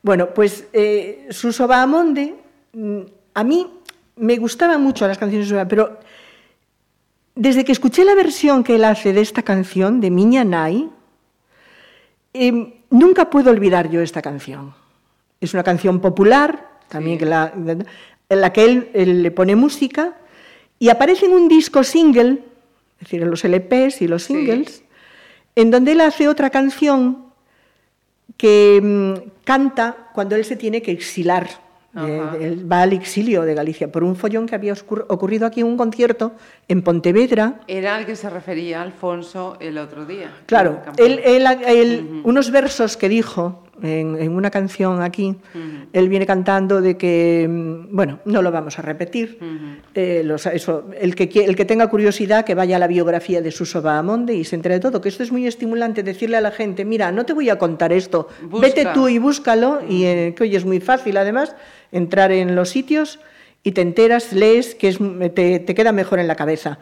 Bueno, 0.00 0.32
pues 0.32 0.68
eh, 0.72 1.26
Suso 1.30 1.66
Bahamonde, 1.66 2.34
mm, 2.74 3.00
a 3.34 3.42
mí 3.42 3.66
me 4.16 4.36
gustaban 4.36 4.80
mucho 4.82 5.08
las 5.08 5.18
canciones 5.18 5.48
de 5.48 5.66
pero 5.66 5.98
desde 7.34 7.64
que 7.64 7.72
escuché 7.72 8.04
la 8.04 8.14
versión 8.14 8.62
que 8.62 8.76
él 8.76 8.84
hace 8.84 9.12
de 9.12 9.20
esta 9.20 9.42
canción, 9.42 10.00
de 10.00 10.10
Miña 10.10 10.44
Nai, 10.44 10.88
eh, 12.32 12.82
nunca 12.90 13.30
puedo 13.30 13.50
olvidar 13.50 13.90
yo 13.90 14.00
esta 14.00 14.22
canción. 14.22 14.74
Es 15.40 15.54
una 15.54 15.64
canción 15.64 16.00
popular, 16.00 16.68
también 16.88 17.18
que 17.18 17.26
la, 17.26 17.52
en 17.54 18.40
la 18.40 18.52
que 18.52 18.64
él, 18.64 18.90
él 18.94 19.22
le 19.22 19.30
pone 19.32 19.56
música, 19.56 20.16
y 20.84 20.90
aparece 20.90 21.24
en 21.24 21.32
un 21.32 21.48
disco 21.48 21.82
single, 21.82 22.42
es 23.00 23.00
decir, 23.00 23.22
en 23.22 23.30
los 23.30 23.42
LPs 23.44 24.02
y 24.02 24.06
los 24.08 24.22
Sí. 24.24 24.34
singles, 24.34 24.82
en 25.56 25.70
donde 25.70 25.92
él 25.92 26.00
hace 26.02 26.28
otra 26.28 26.50
canción 26.50 27.24
que 28.36 28.80
mm, 28.82 29.30
canta 29.44 30.08
cuando 30.12 30.36
él 30.36 30.44
se 30.44 30.56
tiene 30.56 30.82
que 30.82 30.90
exilar. 30.92 31.48
de- 31.94 32.20
Ajá. 32.20 32.36
de- 32.36 32.44
él 32.48 32.70
va 32.72 32.82
al 32.82 32.92
exilio 32.92 33.42
de 33.42 33.54
Galicia 33.54 33.86
por 33.92 34.02
un 34.02 34.16
follón 34.16 34.46
que 34.46 34.56
había 34.56 34.74
ocurrido 35.08 35.46
aquí 35.46 35.60
en 35.60 35.68
un 35.68 35.76
concierto 35.76 36.32
en 36.66 36.82
Pontevedra. 36.82 37.60
Era 37.68 37.94
al 37.94 38.04
que 38.04 38.16
se 38.16 38.28
refería 38.28 38.82
Alfonso 38.82 39.56
el 39.60 39.78
otro 39.78 40.04
día. 40.04 40.34
Claro, 40.46 40.82
el 40.96 41.20
él, 41.20 41.46
él- 41.66 42.20
unos 42.24 42.50
versos 42.50 42.96
que 42.96 43.08
dijo 43.08 43.62
en, 43.82 44.16
en 44.20 44.32
una 44.32 44.50
canción 44.50 45.02
aquí, 45.02 45.34
él 45.92 46.08
viene 46.08 46.26
cantando 46.26 46.80
de 46.80 46.96
que, 46.96 47.46
mm, 47.48 47.94
bueno, 47.94 48.20
no 48.24 48.40
lo 48.42 48.50
vamos 48.52 48.78
a 48.78 48.82
repetir. 48.82 49.38
Eh, 49.94 50.22
los- 50.24 50.46
eso, 50.46 50.84
el, 51.00 51.14
que, 51.14 51.44
el 51.44 51.56
que 51.56 51.64
tenga 51.64 51.88
curiosidad 51.88 52.44
que 52.44 52.54
vaya 52.54 52.76
a 52.76 52.78
la 52.78 52.86
biografía 52.86 53.42
de 53.42 53.50
Suso 53.50 53.82
Bahamonde 53.82 54.34
y 54.34 54.44
se 54.44 54.56
entere 54.56 54.76
de 54.76 54.80
todo, 54.80 55.00
que 55.00 55.08
esto 55.08 55.22
es 55.22 55.32
muy 55.32 55.46
estimulante 55.46 56.02
decirle 56.02 56.36
a 56.36 56.40
la 56.40 56.50
gente, 56.50 56.84
mira, 56.84 57.10
no 57.12 57.24
te 57.26 57.32
voy 57.32 57.50
a 57.50 57.58
contar 57.58 57.92
esto, 57.92 58.28
Busca. 58.42 58.66
vete 58.66 58.86
tú 58.94 59.08
y 59.08 59.18
búscalo, 59.18 59.80
y 59.88 60.04
eh, 60.04 60.34
que 60.36 60.44
hoy 60.44 60.54
es 60.56 60.64
muy 60.64 60.80
fácil 60.80 61.16
además 61.16 61.54
entrar 61.92 62.32
en 62.32 62.54
los 62.54 62.70
sitios 62.70 63.18
y 63.62 63.72
te 63.72 63.80
enteras, 63.80 64.32
lees, 64.32 64.74
que 64.74 64.88
es, 64.88 64.98
te, 65.34 65.58
te 65.58 65.74
queda 65.74 65.92
mejor 65.92 66.18
en 66.18 66.28
la 66.28 66.36
cabeza. 66.36 66.78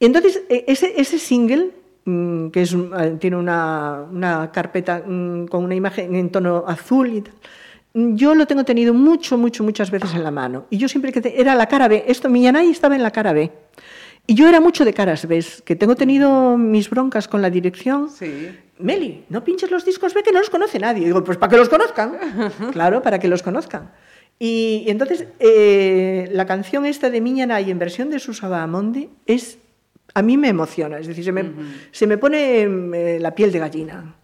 Entonces, 0.00 0.42
e- 0.48 0.64
ese, 0.68 0.94
ese 0.96 1.18
single, 1.18 1.70
que 2.04 2.62
es, 2.62 2.72
un- 2.72 2.92
eh, 2.98 3.16
tiene 3.20 3.36
una, 3.36 4.04
una 4.10 4.50
carpeta 4.52 5.02
mm, 5.06 5.46
con 5.46 5.64
una 5.64 5.74
imagen 5.74 6.14
en 6.14 6.30
tono 6.30 6.64
azul 6.66 7.08
y 7.14 7.20
tal, 7.20 7.34
mm, 7.94 8.14
yo 8.16 8.34
lo 8.34 8.46
tengo 8.46 8.64
tenido 8.64 8.94
mucho, 8.94 9.36
mucho, 9.38 9.62
muchas 9.64 9.90
veces 9.90 10.14
en 10.14 10.22
la 10.24 10.30
mano. 10.30 10.64
Y 10.70 10.78
yo 10.78 10.88
siempre 10.88 11.12
que 11.12 11.20
te- 11.20 11.40
era 11.40 11.54
la 11.54 11.66
cara 11.66 11.88
B, 11.88 12.04
esto, 12.08 12.28
Millanay 12.28 12.70
estaba 12.70 12.96
en 12.96 13.02
la 13.02 13.10
cara 13.10 13.32
B. 13.32 13.50
Y 14.26 14.34
yo 14.34 14.48
era 14.48 14.60
mucho 14.60 14.84
de 14.84 14.92
caras 14.92 15.26
B, 15.26 15.44
que 15.64 15.74
tengo 15.76 15.96
tenido 15.96 16.56
mis 16.56 16.88
broncas 16.88 17.26
con 17.26 17.42
la 17.42 17.50
dirección. 17.50 18.08
Sí. 18.10 18.50
Meli, 18.78 19.24
no 19.28 19.42
pinches 19.42 19.70
los 19.70 19.84
discos 19.84 20.14
B 20.14 20.22
que 20.22 20.30
no 20.30 20.38
los 20.38 20.50
conoce 20.50 20.78
nadie. 20.78 21.04
Digo, 21.04 21.24
pues 21.24 21.36
para 21.36 21.50
que 21.50 21.56
los 21.56 21.68
conozcan. 21.68 22.16
claro, 22.72 23.02
para 23.02 23.18
que 23.18 23.26
los 23.28 23.42
conozcan. 23.42 23.90
Y, 24.38 24.84
y 24.86 24.90
entonces, 24.90 25.26
eh, 25.40 26.28
la 26.32 26.46
canción 26.46 26.86
esta 26.86 27.10
de 27.10 27.20
Miña 27.20 27.44
Nay 27.46 27.70
en 27.70 27.78
versión 27.78 28.08
de 28.10 28.18
Susa 28.20 28.48
Bahamonde 28.48 29.08
es, 29.26 29.58
a 30.14 30.22
mí 30.22 30.36
me 30.36 30.48
emociona, 30.48 30.98
es 30.98 31.06
decir, 31.06 31.24
se 31.24 31.32
me, 31.32 31.44
se 31.92 32.06
me 32.06 32.18
pone 32.18 32.62
eh, 32.62 33.18
la 33.20 33.34
piel 33.34 33.52
de 33.52 33.58
gallina. 33.58 34.14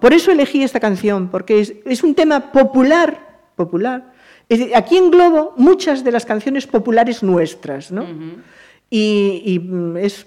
Por 0.00 0.12
eso 0.12 0.30
elegí 0.30 0.62
esta 0.62 0.78
canción, 0.80 1.28
porque 1.28 1.60
es, 1.60 1.74
es 1.84 2.02
un 2.04 2.14
tema 2.14 2.52
popular, 2.52 3.38
popular. 3.56 4.12
Es 4.48 4.60
decir, 4.60 4.74
aquí 4.76 4.96
englobo 4.96 5.52
muchas 5.56 6.04
de 6.04 6.12
las 6.12 6.24
canciones 6.24 6.66
populares 6.66 7.22
nuestras, 7.22 7.90
¿no? 7.90 8.06
Y, 8.90 9.42
y, 9.44 9.58
mm, 9.58 9.96
es 9.98 10.26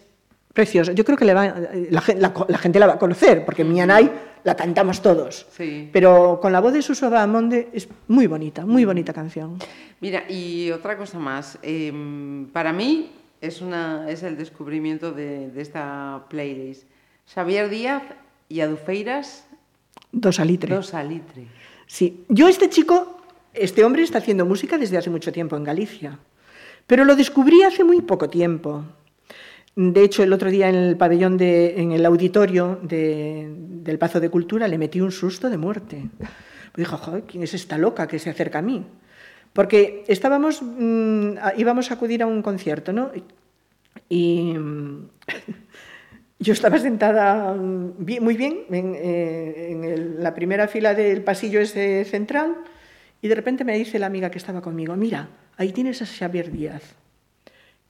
precioso. 0.54 0.92
Yo 0.92 1.04
creo 1.06 1.18
que 1.18 1.26
le 1.26 1.34
va- 1.34 1.56
la, 1.90 2.02
gente 2.02 2.80
la 2.80 2.88
va 2.88 2.94
a 2.94 3.00
conocer, 3.00 3.46
porque 3.46 3.64
Miña 3.64 3.86
Nay 3.86 4.12
la 4.44 4.56
cantamos 4.56 5.02
todos. 5.02 5.48
Sí. 5.56 5.90
Pero 5.94 6.40
con 6.42 6.52
la 6.52 6.60
voz 6.60 6.74
de 6.74 6.82
Suso 6.82 7.10
Bahamonde 7.10 7.70
es 7.74 7.88
muy 8.10 8.28
bonita, 8.28 8.66
muy 8.66 8.84
bonita 8.86 9.14
canción. 9.14 9.58
Mira, 10.02 10.24
y 10.30 10.72
otra 10.72 10.98
cosa 10.98 11.18
más. 11.20 11.58
em, 11.62 12.48
para 12.52 12.74
mí 12.74 13.12
es, 13.42 13.62
una, 13.62 14.10
es 14.10 14.24
el 14.24 14.38
descubrimiento 14.38 15.12
de, 15.12 15.50
de 15.50 15.62
esta 15.62 16.26
playlist. 16.30 16.84
Xavier 17.34 17.70
Díaz 17.70 18.04
y 18.50 18.62
Adufeiras, 18.62 19.46
Dos 20.12 20.40
alitre. 20.40 20.74
dos 20.76 20.94
alitre. 20.94 21.48
Sí, 21.88 22.24
yo 22.30 22.48
este 22.48 22.70
chico, 22.70 23.22
este 23.54 23.84
hombre 23.84 24.04
está 24.04 24.18
haciendo 24.20 24.46
música 24.46 24.78
desde 24.78 24.98
hace 24.98 25.10
mucho 25.10 25.32
tiempo 25.32 25.56
en 25.56 25.64
Galicia, 25.64 26.20
pero 26.88 27.06
lo 27.06 27.16
descubrí 27.16 27.64
hace 27.64 27.84
muy 27.84 28.02
poco 28.02 28.30
tiempo. 28.30 28.84
De 29.76 30.04
hecho, 30.04 30.22
el 30.24 30.34
otro 30.34 30.50
día 30.52 30.68
en 30.68 30.76
el 30.76 30.98
pabellón, 30.98 31.38
de, 31.38 31.80
en 31.82 31.94
el 31.94 32.06
auditorio 32.06 32.78
de- 32.84 33.48
del 33.56 33.98
Pazo 33.98 34.20
de 34.20 34.30
Cultura, 34.30 34.68
le 34.68 34.78
metí 34.78 35.00
un 35.00 35.12
susto 35.14 35.50
de 35.50 35.58
muerte. 35.58 36.10
Dijo, 36.76 36.98
joder, 36.98 37.24
¿quién 37.24 37.44
es 37.44 37.54
esta 37.54 37.78
loca 37.78 38.06
que 38.08 38.20
se 38.20 38.30
acerca 38.30 38.60
a 38.60 38.62
mí? 38.62 38.86
Porque 39.54 40.04
estábamos, 40.08 40.62
mm, 40.62 41.38
a- 41.42 41.54
íbamos 41.58 41.92
a 41.92 41.96
acudir 41.96 42.24
a 42.24 42.28
un 42.28 42.42
concierto, 42.42 42.94
¿no? 42.94 43.12
Y 44.10 44.54
mm, 44.58 45.10
yo 46.40 46.54
estaba 46.54 46.78
sentada 46.80 47.54
mm, 47.54 47.94
bien- 48.00 48.24
muy 48.24 48.38
bien 48.38 48.62
en, 48.72 48.96
eh, 48.96 49.68
en 49.72 49.84
el- 49.84 50.24
la 50.24 50.34
primera 50.34 50.68
fila 50.68 50.94
del 50.94 51.24
pasillo 51.24 51.60
ese 51.60 52.06
central 52.06 52.56
y 53.22 53.28
de 53.28 53.36
repente 53.36 53.64
me 53.66 53.78
dice 53.78 54.00
la 54.00 54.08
amiga 54.08 54.32
que 54.32 54.38
estaba 54.38 54.62
conmigo, 54.62 54.96
mira, 54.96 55.30
ahí 55.58 55.72
tienes 55.74 56.02
a 56.02 56.06
Xavier 56.06 56.52
Díaz. 56.52 56.96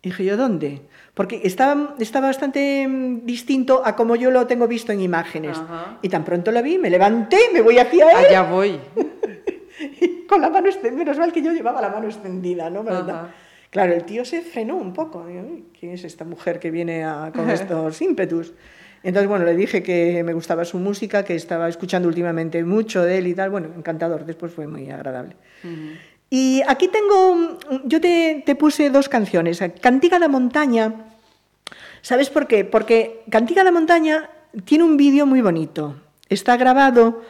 Y 0.03 0.09
dije 0.09 0.25
yo, 0.25 0.35
¿dónde? 0.35 0.81
Porque 1.13 1.41
está, 1.43 1.93
está 1.99 2.19
bastante 2.21 2.87
mm, 2.87 3.23
distinto 3.23 3.83
a 3.85 3.95
como 3.95 4.15
yo 4.15 4.31
lo 4.31 4.47
tengo 4.47 4.67
visto 4.67 4.91
en 4.91 4.99
imágenes. 5.01 5.59
Ajá. 5.59 5.99
Y 6.01 6.09
tan 6.09 6.25
pronto 6.25 6.51
lo 6.51 6.63
vi, 6.63 6.79
me 6.79 6.89
levanté, 6.89 7.37
me 7.53 7.61
voy 7.61 7.77
hacia 7.77 8.09
él 8.09 8.25
Allá 8.25 8.41
voy. 8.43 8.79
con 10.31 10.41
la 10.41 10.49
mano 10.49 10.67
extendida. 10.67 10.97
Menos 11.03 11.17
mal 11.19 11.31
que 11.33 11.41
yo 11.43 11.51
llevaba 11.51 11.81
la 11.81 11.89
mano 11.89 12.07
extendida, 12.07 12.69
¿no? 12.69 12.83
Claro, 13.69 13.93
el 13.93 14.03
tío 14.05 14.23
se 14.25 14.41
frenó 14.41 14.75
un 14.77 14.93
poco. 14.93 15.25
Digo, 15.27 15.41
"Uy, 15.43 15.65
¿Quién 15.77 15.91
es 15.91 16.03
esta 16.03 16.23
mujer 16.25 16.59
que 16.59 16.71
viene 16.71 17.03
a- 17.03 17.31
con 17.35 17.49
estos 17.49 18.01
ímpetus? 18.01 18.53
Entonces, 19.03 19.27
bueno, 19.29 19.45
le 19.45 19.55
dije 19.55 19.81
que 19.83 20.23
me 20.23 20.33
gustaba 20.33 20.63
su 20.63 20.77
música, 20.77 21.23
que 21.25 21.35
estaba 21.35 21.67
escuchando 21.67 22.07
últimamente 22.07 22.63
mucho 22.63 23.03
de 23.03 23.17
él 23.17 23.27
y 23.27 23.33
tal. 23.33 23.49
Bueno, 23.49 23.69
encantador, 23.75 24.25
después 24.25 24.53
fue 24.53 24.67
muy 24.67 24.89
agradable. 24.91 25.35
Y 26.29 26.61
aquí 26.67 26.87
tengo, 26.87 27.57
yo 27.85 27.99
te, 27.99 28.43
te 28.45 28.55
puse 28.55 28.89
dos 28.89 29.09
canciones. 29.09 29.61
Cantiga 29.81 30.17
da 30.19 30.27
Montaña, 30.27 30.93
¿sabes 32.01 32.29
por 32.29 32.47
qué? 32.47 32.63
Porque 32.63 33.23
Cantiga 33.29 33.63
da 33.63 33.71
Montaña 33.71 34.29
tiene 34.65 34.83
un 34.83 34.97
vídeo 34.97 35.25
muy 35.25 35.41
bonito. 35.41 35.95
está 36.29 36.55
grabado 36.57 37.21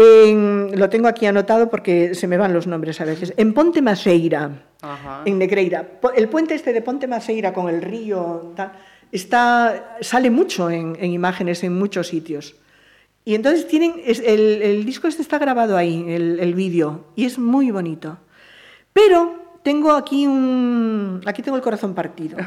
en, 0.00 0.78
lo 0.78 0.88
tengo 0.88 1.08
aquí 1.08 1.26
anotado 1.26 1.68
porque 1.68 2.14
se 2.14 2.26
me 2.26 2.36
van 2.38 2.52
los 2.52 2.66
nombres 2.66 3.00
a 3.00 3.04
veces, 3.04 3.34
en 3.36 3.52
Ponte 3.52 3.82
Maceira, 3.82 4.50
Ajá. 4.82 5.22
en 5.24 5.38
Negreira. 5.38 5.86
El 6.16 6.28
puente 6.28 6.54
este 6.54 6.72
de 6.72 6.82
Ponte 6.82 7.06
Maceira 7.06 7.52
con 7.52 7.68
el 7.68 7.82
río, 7.82 8.52
tal, 8.56 8.72
está, 9.12 9.98
sale 10.00 10.30
mucho 10.30 10.70
en, 10.70 10.96
en 11.00 11.10
imágenes 11.12 11.62
en 11.64 11.78
muchos 11.78 12.08
sitios. 12.08 12.54
Y 13.24 13.34
entonces 13.34 13.68
tienen, 13.68 13.94
es- 14.04 14.20
el, 14.20 14.62
el 14.62 14.84
disco 14.86 15.06
este 15.06 15.22
está 15.22 15.38
grabado 15.38 15.76
ahí, 15.76 16.04
el, 16.08 16.40
el 16.40 16.54
vídeo, 16.54 17.04
y 17.16 17.26
es 17.26 17.38
muy 17.38 17.70
bonito. 17.70 18.16
Pero 18.92 19.34
tengo 19.62 19.92
aquí 19.92 20.26
un, 20.26 21.20
aquí 21.26 21.42
tengo 21.42 21.56
el 21.56 21.62
corazón 21.62 21.94
partido. 21.94 22.38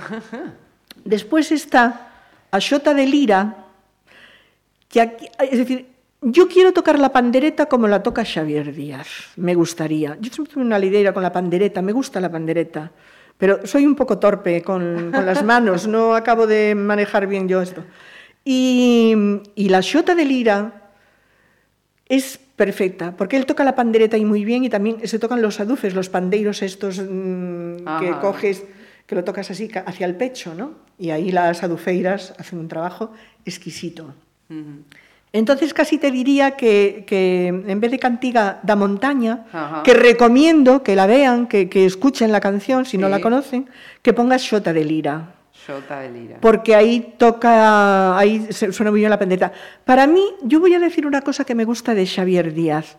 Después 1.05 1.51
está 1.51 2.09
a 2.51 2.59
Xota 2.59 2.93
de 2.93 3.05
Lira, 3.05 3.65
que 4.89 5.01
aquí- 5.01 5.27
es 5.39 5.57
decir, 5.57 5.87
yo 6.23 6.47
quiero 6.47 6.73
tocar 6.73 6.99
la 6.99 7.11
pandereta 7.11 7.65
como 7.67 7.87
la 7.87 8.01
toca 8.01 8.23
Xavier 8.25 8.73
Díaz, 8.73 9.07
me 9.35 9.55
gustaría. 9.55 10.17
Yo 10.19 10.31
siempre 10.31 10.53
tuve 10.53 10.63
una 10.63 10.79
lideira 10.79 11.13
con 11.13 11.23
la 11.23 11.31
pandereta, 11.31 11.81
me 11.81 11.91
gusta 11.91 12.19
la 12.19 12.31
pandereta, 12.31 12.91
pero 13.37 13.65
soy 13.65 13.85
un 13.85 13.95
poco 13.95 14.19
torpe 14.19 14.61
con, 14.61 15.11
con 15.11 15.25
las 15.25 15.43
manos, 15.43 15.87
no 15.87 16.15
acabo 16.15 16.47
de 16.47 16.75
manejar 16.75 17.27
bien 17.27 17.47
yo 17.47 17.61
esto. 17.61 17.83
Y, 18.45 19.15
y 19.55 19.69
la 19.69 19.81
Xota 19.81 20.15
de 20.15 20.25
Lira 20.25 20.91
es 22.07 22.37
perfecta, 22.37 23.15
porque 23.17 23.37
él 23.37 23.45
toca 23.45 23.63
la 23.63 23.75
pandereta 23.75 24.15
ahí 24.15 24.25
muy 24.25 24.45
bien 24.45 24.63
y 24.63 24.69
también 24.69 25.07
se 25.07 25.19
tocan 25.19 25.41
los 25.41 25.59
adufes, 25.59 25.93
los 25.93 26.09
pandeiros 26.09 26.61
estos 26.61 26.99
mm, 26.99 27.99
que 27.99 28.11
coges, 28.21 28.63
que 29.05 29.15
lo 29.15 29.23
tocas 29.23 29.49
así 29.51 29.69
hacia 29.85 30.05
el 30.05 30.15
pecho, 30.15 30.53
¿no? 30.53 30.75
Y 30.97 31.09
ahí 31.09 31.31
las 31.31 31.63
adufeiras 31.63 32.33
hacen 32.37 32.59
un 32.59 32.67
trabajo 32.67 33.11
exquisito. 33.45 34.13
Entonces 35.33 35.73
casi 35.73 35.97
te 35.97 36.11
diría 36.11 36.51
que, 36.51 37.03
que 37.07 37.47
en 37.47 37.79
vez 37.79 37.89
de 37.89 37.97
Cantiga 37.97 38.59
da 38.61 38.75
Montaña, 38.75 39.45
Ajá. 39.51 39.81
que 39.83 39.95
recomiendo 39.95 40.83
que 40.83 40.95
la 40.95 41.07
vean, 41.07 41.47
que, 41.47 41.67
que 41.69 41.85
escuchen 41.85 42.31
la 42.31 42.39
canción 42.39 42.85
si 42.85 42.99
no 42.99 43.09
la 43.09 43.19
conocen, 43.19 43.67
que 44.03 44.13
pongas 44.13 44.43
Xota 44.47 44.71
de 44.73 44.85
Lira 44.85 45.33
Xota 45.65 46.01
de 46.01 46.11
Lira. 46.11 46.37
porque 46.39 46.75
ahí 46.75 47.15
toca, 47.17 48.15
ahí 48.17 48.47
suena 48.51 48.91
muy 48.91 48.99
bien 48.99 49.09
la 49.09 49.17
pendeta. 49.17 49.51
Para 49.85 50.05
mí, 50.05 50.21
yo 50.43 50.59
voy 50.59 50.73
a 50.75 50.79
decir 50.79 51.07
una 51.07 51.21
cosa 51.21 51.45
que 51.45 51.55
me 51.55 51.65
gusta 51.65 51.95
de 51.95 52.05
Xavier 52.05 52.53
Díaz, 52.53 52.97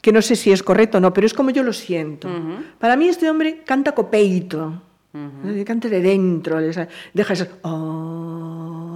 que 0.00 0.12
no 0.12 0.22
sé 0.22 0.36
si 0.36 0.52
es 0.52 0.62
correcto 0.62 0.96
o 0.96 1.00
no, 1.02 1.12
pero 1.12 1.26
es 1.26 1.34
como 1.34 1.50
yo 1.50 1.62
lo 1.62 1.72
siento. 1.74 2.26
Para 2.78 2.96
mí 2.96 3.08
este 3.08 3.28
hombre 3.28 3.60
canta 3.66 3.92
copeito, 3.92 4.80
eh, 5.12 5.64
canta 5.66 5.88
de 5.88 6.00
dentro, 6.00 6.58
deja 6.60 7.32
eso, 7.34 7.46
"Oh", 7.62 8.89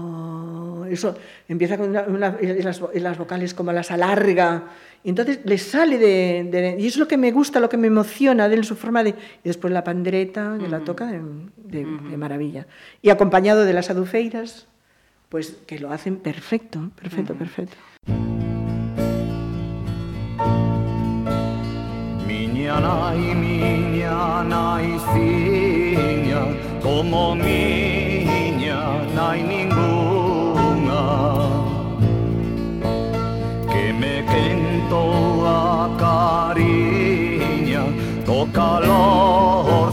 eso 0.86 1.16
empieza 1.48 1.76
con 1.78 1.90
una, 1.90 2.02
una- 2.02 2.36
y 2.40 2.62
las, 2.62 2.80
las 2.94 3.18
vocales 3.18 3.54
como 3.54 3.72
las 3.72 3.90
alarga, 3.90 4.64
y 5.02 5.08
entonces 5.10 5.40
le 5.44 5.58
sale 5.58 5.98
de, 5.98 6.48
de- 6.50 6.76
Y 6.78 6.86
es 6.86 6.96
lo 6.96 7.06
que 7.06 7.16
me 7.16 7.30
gusta, 7.32 7.60
lo 7.60 7.68
que 7.68 7.76
me 7.76 7.88
emociona 7.88 8.48
de 8.48 8.54
él, 8.56 8.64
su 8.64 8.74
forma 8.76 9.02
de... 9.04 9.10
Y 9.10 9.14
después 9.44 9.72
la 9.72 9.84
pandereta, 9.84 10.56
que 10.58 10.68
la 10.68 10.80
toca 10.80 11.06
de, 11.06 11.20
de- 11.56 11.84
de 12.10 12.16
maravilla. 12.16 12.66
Y 13.02 13.10
acompañado 13.10 13.64
de 13.64 13.72
las 13.74 13.90
adufeiras, 13.90 14.66
pues 15.28 15.56
que 15.66 15.78
lo 15.78 15.90
hacen 15.92 16.16
perfecto, 16.16 16.90
perfecto, 17.00 17.34
perfecto. 17.34 17.76
Miña 22.26 22.80
nai, 22.80 23.34
miña 23.34 24.42
naiciña, 24.44 26.42
como 26.82 27.34
miña 27.36 28.80
nai 29.14 29.42
lor 38.80 39.92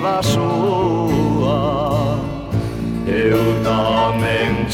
da 0.00 0.22
sua, 0.22 2.18
eu 3.06 3.62
tamen. 3.62 4.68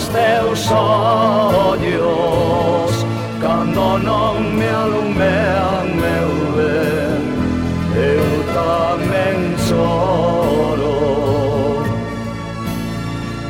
os 0.00 0.08
teus 0.08 0.70
ollos 1.72 2.92
Cando 3.40 3.98
non 3.98 4.36
me 4.56 4.68
alumean, 4.68 5.86
meu 6.02 6.30
ben 6.56 7.20
Eu 7.94 8.28
tamén 8.56 9.38
choro 9.68 10.96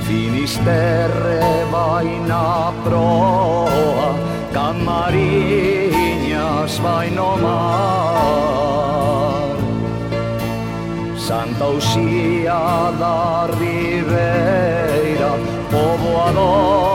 Finisterre 0.06 1.40
vai 1.70 2.09
na 2.27 2.72
proa 2.82 4.10
Camariñas 4.52 5.12
vai 6.78 7.10
no 7.10 7.36
mar 7.39 8.40
Santa 11.16 11.66
Uxía 11.66 12.90
da 12.98 13.47
Ría 13.59 13.90
の 16.32 16.90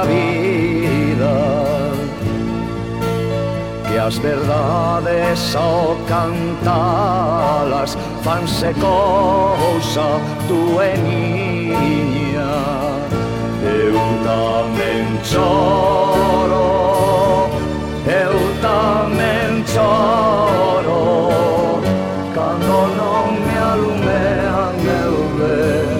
miña 0.00 0.04
vida 0.04 1.92
Que 3.88 3.98
as 3.98 4.18
verdades 4.18 5.56
ao 5.56 5.96
cantalas 6.08 7.96
fanse 8.22 8.72
cousa 8.74 10.20
tu 10.48 10.80
e 10.80 10.96
niña 10.98 12.52
Eu 13.62 13.98
tamén 14.24 15.18
choro 15.24 16.70
Eu 18.06 18.36
tamén 18.62 19.64
choro 19.66 21.02
Cando 22.34 22.78
non 22.96 23.26
me 23.44 23.56
alumean 23.58 24.72
meu 24.84 25.16
ben 25.36 25.98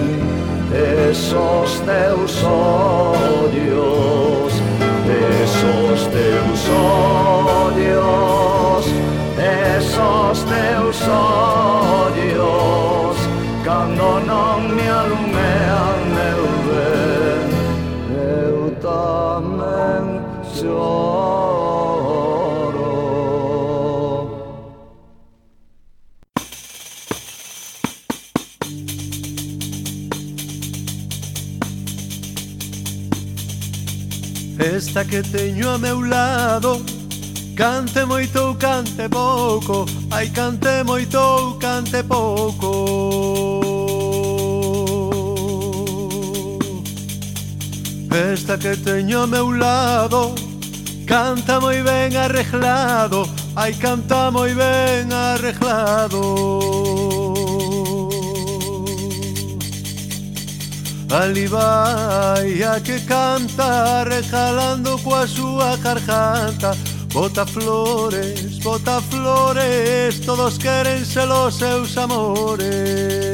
Esos 1.09 1.81
teus 1.85 2.43
olhos 2.43 3.30
Dios. 3.51 4.00
esta 34.91 35.05
que 35.05 35.23
teño 35.23 35.69
a 35.69 35.77
meu 35.77 36.01
lado. 36.01 36.83
Cante 37.55 38.03
moito 38.03 38.41
ou 38.41 38.55
cante 38.55 39.07
pouco. 39.07 39.85
Ai 40.11 40.27
cante 40.27 40.83
moito 40.83 41.17
ou 41.17 41.57
cante 41.57 42.03
pouco. 42.03 42.71
Esta 48.33 48.57
que 48.57 48.75
teño 48.75 49.21
a 49.21 49.27
meu 49.27 49.51
lado. 49.51 50.35
Canta 51.07 51.61
moi 51.61 51.81
ben 51.83 52.17
arreglado. 52.17 53.29
Ai 53.55 53.73
canta 53.75 54.29
moi 54.29 54.53
ben 54.53 55.13
arreglado. 55.13 57.20
Ali 61.11 61.45
vai 61.45 62.63
a 62.63 62.79
que 62.79 62.99
canta 63.01 64.03
regalando 64.05 64.97
coa 64.99 65.27
súa 65.27 65.75
garganta. 65.77 66.71
Bota 67.13 67.45
flores, 67.45 68.59
bota 68.59 69.01
flores, 69.01 70.21
todos 70.25 70.57
queren 70.57 71.05
ser 71.05 71.29
os 71.29 71.55
seus 71.55 71.97
amores. 71.97 73.30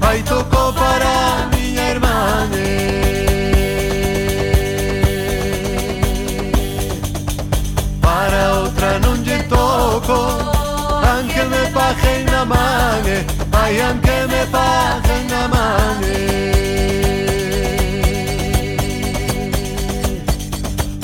Aí 0.00 0.22
tocou 0.22 0.72
para 0.72 1.48
miña 1.54 1.90
irmã 1.90 2.48
Para 8.00 8.54
outra 8.60 8.98
non 9.00 9.22
lle 9.24 9.42
toco 9.44 10.18
aunque 11.10 11.42
me 11.44 11.62
paguen 11.76 12.24
na 12.26 12.44
mane 12.44 13.26
Ai 13.52 13.80
anche 13.80 14.26
me 14.30 14.46
paguen 14.46 15.26
na 15.28 15.48
mane. 15.48 16.18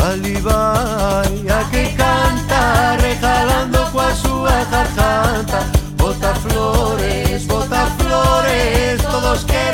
Ali 0.08 0.36
vai 0.40 1.34
a 1.58 1.64
que 1.70 1.84
canta 1.96 2.96
Regalando 3.00 3.78
coa 3.92 4.14
súa 4.14 4.64
jarjada 4.70 5.23
flores 9.34 9.73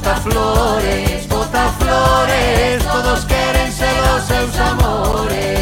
bota 0.00 0.16
flores, 0.16 1.26
bota 1.26 1.68
flores, 1.78 2.82
todos 2.84 3.24
queren 3.26 3.70
ser 3.70 4.00
os 4.16 4.24
seus 4.24 4.58
amores. 4.58 5.59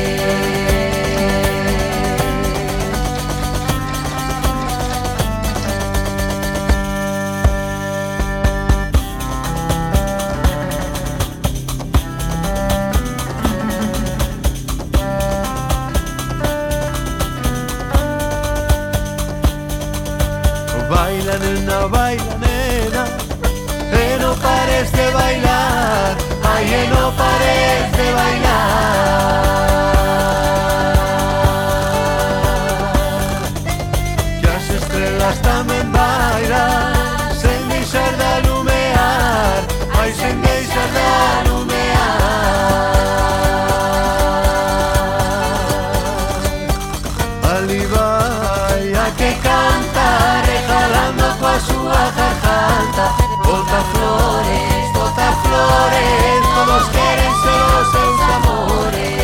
Todos 57.43 58.21
amores. 58.21 59.19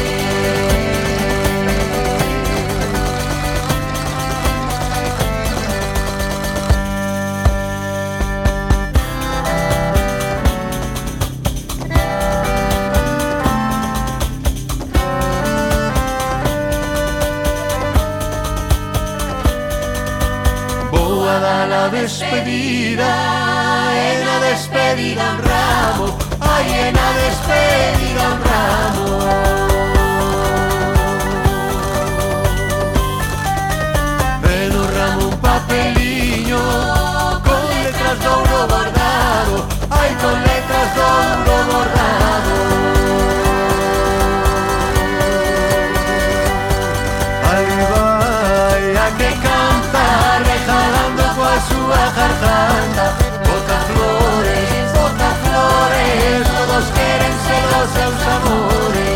A 21.27 21.39
dar 21.39 21.73
a 21.73 21.89
despedida 21.89 23.05
E 23.97 24.25
na 24.25 24.39
despedida 24.39 25.23
un 25.33 25.39
ramo 25.43 26.24
pasado, 39.45 39.66
hay 39.91 40.15
con 40.15 40.35
letras 40.43 40.95
de 40.95 41.57
borrado. 41.73 42.55
Ay, 47.51 48.97
a 48.97 49.09
que 49.19 49.31
canta, 49.47 50.05
rejalando 50.39 51.23
a 51.23 51.57
su 51.69 51.79
garganta, 51.89 53.05
bota 53.45 53.79
flores, 53.91 54.93
bota 54.95 55.29
flores, 55.45 56.37
todos 56.57 56.85
queren 56.95 57.35
ser 57.47 57.65
los 57.73 57.89
seus 57.93 58.21
amores. 58.37 59.14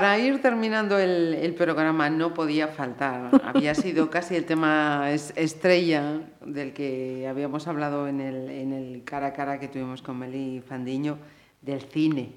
Para 0.00 0.18
ir 0.18 0.40
terminando 0.40 0.98
el, 0.98 1.34
el 1.34 1.52
programa 1.54 2.08
no 2.08 2.32
podía 2.32 2.68
faltar. 2.68 3.30
Había 3.44 3.74
sido 3.74 4.08
casi 4.16 4.34
el 4.34 4.46
tema 4.46 5.10
es- 5.12 5.34
estrella 5.36 6.22
del 6.42 6.72
que 6.72 7.26
habíamos 7.28 7.66
hablado 7.68 8.08
en 8.08 8.20
el, 8.22 8.48
en 8.48 8.72
el 8.72 9.04
cara 9.04 9.26
a 9.26 9.32
cara 9.34 9.60
que 9.60 9.68
tuvimos 9.68 10.00
con 10.00 10.18
Meli 10.18 10.62
Fandiño, 10.66 11.18
del 11.60 11.82
cine. 11.82 12.32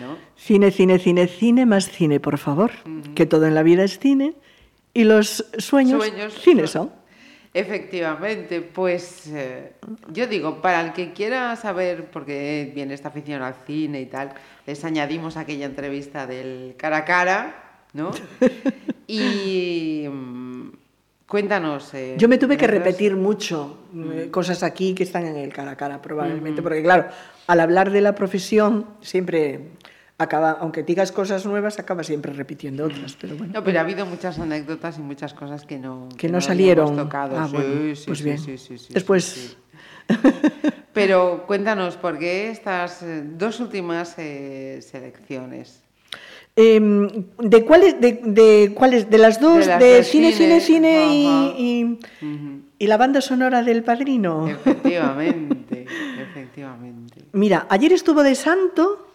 ¿no? 0.00 0.16
Cine, 0.34 0.72
cine, 0.72 0.98
cine, 0.98 1.28
cine, 1.28 1.64
más 1.64 1.88
cine, 1.88 2.18
por 2.18 2.38
favor. 2.38 2.72
Que 3.14 3.24
todo 3.24 3.46
en 3.46 3.54
la 3.54 3.62
vida 3.62 3.84
es 3.84 4.00
cine 4.00 4.34
y 4.92 5.04
los 5.04 5.46
sueños, 5.58 6.04
Sueños 6.04 6.34
cine 6.40 6.66
son. 6.66 6.90
Efectivamente, 7.52 8.60
pues 8.60 9.26
eh, 9.26 9.72
yo 10.12 10.28
digo, 10.28 10.62
para 10.62 10.80
el 10.82 10.92
que 10.92 11.12
quiera 11.12 11.56
saber, 11.56 12.04
porque 12.12 12.70
viene 12.72 12.94
esta 12.94 13.08
afición 13.08 13.42
al 13.42 13.54
cine 13.66 14.00
y 14.00 14.06
tal, 14.06 14.32
les 14.70 14.84
añadimos 14.84 15.36
aquella 15.36 15.66
entrevista 15.66 16.28
del 16.28 16.74
cara 16.76 16.98
a 16.98 17.04
cara, 17.04 17.82
¿no? 17.92 18.12
Y 19.08 20.06
mm, 20.08 20.68
cuéntanos. 21.26 21.92
eh, 21.94 22.14
Yo 22.16 22.28
me 22.28 22.38
tuve 22.38 22.56
que 22.56 22.68
repetir 22.68 23.16
mucho 23.16 23.78
eh, 24.14 24.28
cosas 24.30 24.62
aquí 24.62 24.94
que 24.94 25.02
están 25.02 25.26
en 25.26 25.34
el 25.36 25.52
cara 25.52 25.72
a 25.72 25.76
cara, 25.76 26.00
probablemente, 26.00 26.62
porque 26.62 26.80
claro, 26.84 27.06
al 27.48 27.58
hablar 27.58 27.90
de 27.90 28.00
la 28.00 28.14
profesión 28.14 28.86
siempre 29.00 29.70
acaba, 30.18 30.52
aunque 30.60 30.84
digas 30.84 31.10
cosas 31.10 31.44
nuevas, 31.44 31.80
acaba 31.80 32.04
siempre 32.04 32.32
repitiendo 32.32 32.84
otras, 32.84 33.16
pero 33.20 33.34
bueno. 33.34 33.52
No, 33.54 33.64
pero 33.64 33.78
ha 33.80 33.82
habido 33.82 34.06
muchas 34.06 34.38
anécdotas 34.38 34.98
y 34.98 35.00
muchas 35.00 35.34
cosas 35.34 35.64
que 35.66 35.80
no, 35.80 36.08
que 36.16 36.28
no 36.28 36.36
habíamos 36.38 36.44
salieron. 36.44 36.94
tocado. 36.96 37.36
Ah, 37.36 37.48
Sí, 37.48 37.56
bueno, 37.56 37.96
sí, 37.96 38.04
pues 38.06 38.18
sí, 38.18 38.24
bien. 38.24 38.40
Después. 38.90 39.56
Pero 40.92 41.44
cuéntanos, 41.46 41.96
¿por 41.96 42.18
qué 42.18 42.50
estas 42.50 43.02
eh, 43.02 43.22
dos 43.24 43.60
últimas 43.60 44.14
eh, 44.18 44.80
selecciones? 44.82 45.82
em, 46.56 47.08
¿de 47.38 47.64
cuáles, 47.64 48.00
de, 48.00 48.20
de 48.24 48.72
cuáles, 48.74 49.08
de 49.08 49.18
las 49.18 49.40
dos, 49.40 49.66
De 49.66 50.02
cine, 50.02 50.32
cine, 50.32 50.60
cine, 50.60 51.06
y, 51.56 51.98
y, 52.78 52.86
la 52.86 52.96
banda 52.96 53.20
sonora 53.20 53.62
del 53.62 53.84
Padrino? 53.84 54.48
Efectivamente, 54.48 55.86
efectivamente. 56.20 57.20
Mira, 57.32 57.66
ayer 57.70 57.92
estuvo 57.92 58.22
de 58.22 58.34
santo 58.34 59.06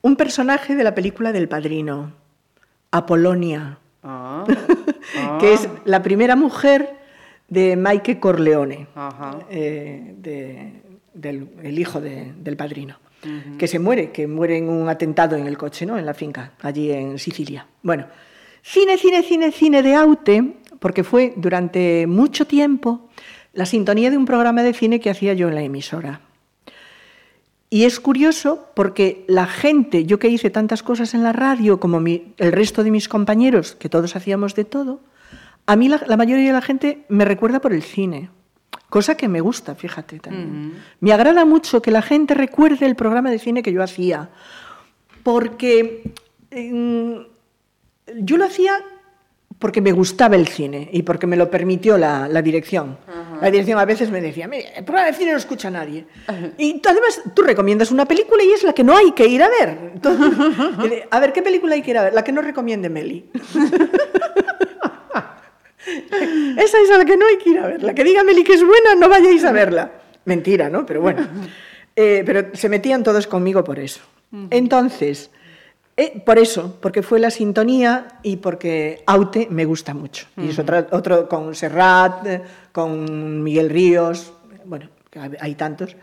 un 0.00 0.16
personaje 0.16 0.74
de 0.74 0.84
la 0.84 0.94
película 0.94 1.32
del 1.32 1.48
Padrino, 1.48 2.12
Apolonia, 2.90 3.78
Ah, 4.08 4.44
que 5.40 5.52
es 5.52 5.68
la 5.84 6.02
primera 6.02 6.36
mujer 6.36 6.95
de 7.48 7.76
Mike 7.76 8.18
Corleone. 8.20 8.86
Ajá. 8.94 9.38
eh, 9.50 10.14
de- 10.18 10.82
del 11.14 11.48
el 11.62 11.78
hijo 11.78 12.00
de- 12.00 12.32
del 12.36 12.56
padrino, 12.56 12.98
que 13.58 13.66
se 13.66 13.78
muere, 13.78 14.10
que 14.12 14.26
muere 14.26 14.58
en 14.58 14.68
un 14.68 14.88
atentado 14.88 15.34
en 15.36 15.46
el 15.46 15.56
coche, 15.56 15.86
¿no? 15.86 15.96
En 15.98 16.04
la 16.06 16.12
finca, 16.14 16.52
allí 16.60 16.90
en 16.92 17.18
Sicilia. 17.18 17.66
Bueno, 17.82 18.06
cine, 18.62 18.98
cine, 18.98 19.22
cine, 19.22 19.50
cine 19.50 19.82
de 19.82 19.94
Aute, 19.94 20.54
porque 20.78 21.02
fue 21.04 21.32
durante 21.36 22.06
mucho 22.06 22.46
tiempo 22.46 23.08
la 23.54 23.64
sintonía 23.64 24.10
de 24.10 24.18
un 24.18 24.26
programa 24.26 24.62
de 24.62 24.74
cine 24.74 25.00
que 25.00 25.08
hacía 25.10 25.32
yo 25.32 25.48
en 25.48 25.54
la 25.54 25.62
emisora. 25.62 26.20
Y 27.68 27.84
es 27.84 27.98
curioso 27.98 28.68
porque 28.74 29.24
la 29.26 29.46
gente, 29.46 30.04
yo 30.04 30.18
que 30.18 30.28
hice 30.28 30.50
tantas 30.50 30.82
cosas 30.82 31.14
en 31.14 31.22
la 31.22 31.32
radio 31.32 31.80
como 31.80 31.98
mi- 31.98 32.34
el 32.36 32.52
resto 32.52 32.84
de 32.84 32.90
mis 32.90 33.08
compañeros, 33.08 33.74
que 33.74 33.88
todos 33.88 34.14
hacíamos 34.14 34.54
de 34.54 34.64
todo, 34.64 35.00
a 35.66 35.76
mí 35.76 35.88
la, 35.88 36.00
la 36.06 36.16
mayoría 36.16 36.46
de 36.46 36.52
la 36.52 36.62
gente 36.62 37.04
me 37.08 37.24
recuerda 37.24 37.60
por 37.60 37.72
el 37.72 37.82
cine, 37.82 38.30
cosa 38.88 39.16
que 39.16 39.28
me 39.28 39.40
gusta, 39.40 39.74
fíjate 39.74 40.18
también. 40.20 40.74
Me 41.00 41.12
agrada 41.12 41.44
mucho 41.44 41.82
que 41.82 41.90
la 41.90 42.02
gente 42.02 42.34
recuerde 42.34 42.86
el 42.86 42.94
programa 42.96 43.30
de 43.30 43.38
cine 43.38 43.62
que 43.62 43.72
yo 43.72 43.82
hacía, 43.82 44.30
porque 45.22 46.12
mm, 46.52 47.14
yo 48.20 48.36
lo 48.36 48.44
hacía 48.44 48.72
porque 49.58 49.80
me 49.80 49.90
gustaba 49.92 50.36
el 50.36 50.46
cine 50.48 50.90
y 50.92 51.02
porque 51.02 51.26
me 51.26 51.34
lo 51.34 51.50
permitió 51.50 51.96
la, 51.96 52.28
la 52.28 52.42
dirección. 52.42 52.98
La 53.40 53.50
dirección 53.50 53.78
a 53.78 53.86
veces 53.86 54.10
me 54.10 54.20
decía, 54.20 54.46
"Mire, 54.46 54.70
el 54.76 54.84
programa 54.84 55.10
de 55.10 55.16
cine 55.16 55.32
no 55.32 55.38
escucha 55.38 55.68
a 55.68 55.70
nadie. 55.70 56.06
Y 56.58 56.78
tú, 56.80 56.90
además 56.90 57.22
tú 57.34 57.42
recomiendas 57.42 57.90
una 57.90 58.04
película 58.04 58.42
y 58.44 58.52
es 58.52 58.62
la 58.64 58.74
que 58.74 58.84
no 58.84 58.94
hay 58.94 59.12
que 59.12 59.26
ir 59.26 59.42
a 59.42 59.48
ver. 59.48 59.92
Entonces, 59.94 60.36
a 61.10 61.20
ver, 61.20 61.32
¿qué 61.32 61.40
película 61.40 61.74
hay 61.74 61.80
que 61.82 61.90
ir 61.90 61.98
a 61.98 62.04
ver? 62.04 62.12
La 62.14 62.22
que 62.22 62.32
no 62.32 62.42
recomiende 62.42 62.90
Meli. 62.90 63.30
Esa 66.58 66.80
es 66.80 66.90
a 66.90 66.98
la 66.98 67.04
que 67.04 67.16
no 67.16 67.26
hay 67.26 67.38
que 67.38 67.50
ir 67.50 67.58
a 67.58 67.66
ver. 67.68 67.82
La 67.82 67.94
que 67.94 68.04
diga 68.04 68.24
Meli 68.24 68.42
que 68.44 68.54
es 68.54 68.64
buena, 68.64 68.94
no 68.96 69.08
vayáis 69.08 69.44
a 69.44 69.52
verla. 69.52 69.92
Mentira, 70.24 70.68
¿no? 70.68 70.84
Pero 70.86 71.00
bueno. 71.00 71.26
Eh, 71.98 72.24
pero 72.26 72.50
se 72.52 72.68
metían 72.68 73.02
todos 73.02 73.26
conmigo 73.26 73.64
por 73.64 73.78
eso. 73.78 74.02
Entonces, 74.50 75.30
eh, 75.96 76.20
por 76.26 76.38
eso, 76.38 76.76
porque 76.82 77.02
fue 77.02 77.18
la 77.18 77.30
sintonía 77.30 78.06
y 78.22 78.36
porque 78.36 79.02
Aute 79.06 79.48
me 79.50 79.64
gusta 79.64 79.94
mucho. 79.94 80.26
Y 80.36 80.50
es 80.50 80.58
otra- 80.58 80.86
otro 80.90 81.26
con 81.26 81.54
Serrat, 81.54 82.26
con 82.70 83.42
Miguel 83.42 83.70
Ríos, 83.70 84.34
bueno, 84.66 84.90
hay 85.40 85.54
tantos. 85.54 85.96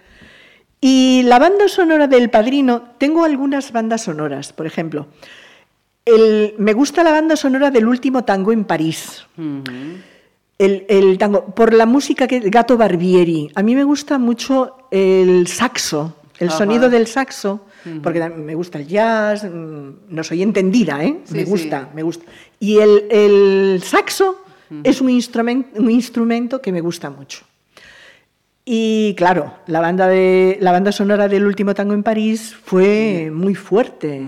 Y 0.81 1.21
la 1.25 1.37
banda 1.37 1.67
sonora 1.67 2.07
del 2.07 2.31
Padrino, 2.31 2.95
tengo 2.97 3.23
algunas 3.23 3.71
bandas 3.71 4.01
sonoras, 4.01 4.51
por 4.51 4.65
ejemplo. 4.65 5.05
El- 6.05 6.55
me 6.57 6.73
gusta 6.73 7.03
la 7.03 7.11
banda 7.11 7.35
sonora 7.35 7.71
del 7.71 7.87
último 7.87 8.23
tango 8.23 8.51
en 8.51 8.65
París. 8.65 9.25
El, 10.57 10.85
el 10.87 11.17
tango, 11.17 11.45
por 11.45 11.73
la 11.73 11.85
música 11.85 12.27
que 12.27 12.39
Gato 12.39 12.77
Barbieri. 12.77 13.49
A 13.55 13.63
mí 13.63 13.75
me 13.75 13.83
gusta 13.83 14.17
mucho 14.17 14.87
el 14.91 15.47
saxo, 15.47 16.17
el 16.39 16.49
Ajá. 16.49 16.57
sonido 16.59 16.89
del 16.89 17.07
saxo, 17.07 17.65
porque 18.01 18.19
también 18.19 18.45
me 18.45 18.55
gusta 18.55 18.79
el 18.79 18.87
jazz, 18.87 19.43
mm, 19.43 19.89
no 20.09 20.23
soy 20.23 20.41
entendida, 20.41 21.03
¿eh? 21.03 21.19
Sí, 21.25 21.33
me 21.35 21.43
sí. 21.45 21.49
gusta, 21.49 21.89
me 21.93 22.03
gusta. 22.03 22.25
Y 22.59 22.77
el, 22.77 23.03
el 23.09 23.83
saxo 23.83 24.43
es 24.83 25.01
un 25.01 25.09
instrumento, 25.09 25.79
un 25.81 25.91
instrumento 25.91 26.61
que 26.61 26.71
me 26.71 26.81
gusta 26.81 27.09
mucho. 27.09 27.45
Y 28.65 29.13
claro, 29.17 29.55
la 29.67 29.81
banda, 29.81 30.07
de, 30.07 30.57
la 30.61 30.71
banda 30.71 30.93
sonora 30.93 31.27
del 31.27 31.45
último 31.45 31.73
tango 31.73 31.93
en 31.93 32.01
París 32.03 32.55
fue 32.63 33.29
muy 33.33 33.55
fuerte. 33.55 34.21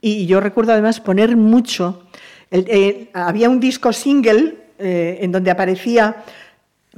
Y 0.00 0.26
yo 0.26 0.40
recuerdo 0.40 0.72
además 0.72 1.00
poner 1.00 1.36
mucho. 1.36 2.04
el- 2.50 2.66
eh, 2.68 3.10
había 3.12 3.50
un 3.50 3.60
disco 3.60 3.92
single 3.92 4.56
eh, 4.78 5.18
en 5.20 5.32
donde 5.32 5.50
aparecía 5.50 6.24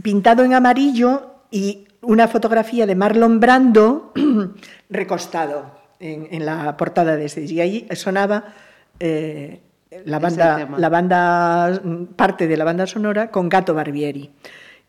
pintado 0.03 0.45
en 0.45 0.55
amarillo 0.55 1.35
y 1.51 1.87
una 2.03 2.29
fotografía 2.29 2.87
de 2.87 2.95
Marlon 2.95 3.41
Brando 3.41 4.13
recostado 4.91 5.73
en, 5.99 6.29
en 6.31 6.47
la 6.47 6.77
portada 6.77 7.17
de 7.17 7.25
ese. 7.27 7.45
Y 7.45 7.61
ahí 7.61 7.89
sonaba 7.95 8.55
eh, 9.01 9.61
la, 10.05 10.19
banda, 10.19 10.69
la 10.77 10.89
banda, 10.89 11.81
mm, 11.83 12.05
parte 12.17 12.47
de 12.47 12.57
la 12.57 12.65
banda 12.65 12.87
sonora 12.87 13.31
con 13.31 13.49
Gato 13.49 13.75
Barbieri. 13.75 14.31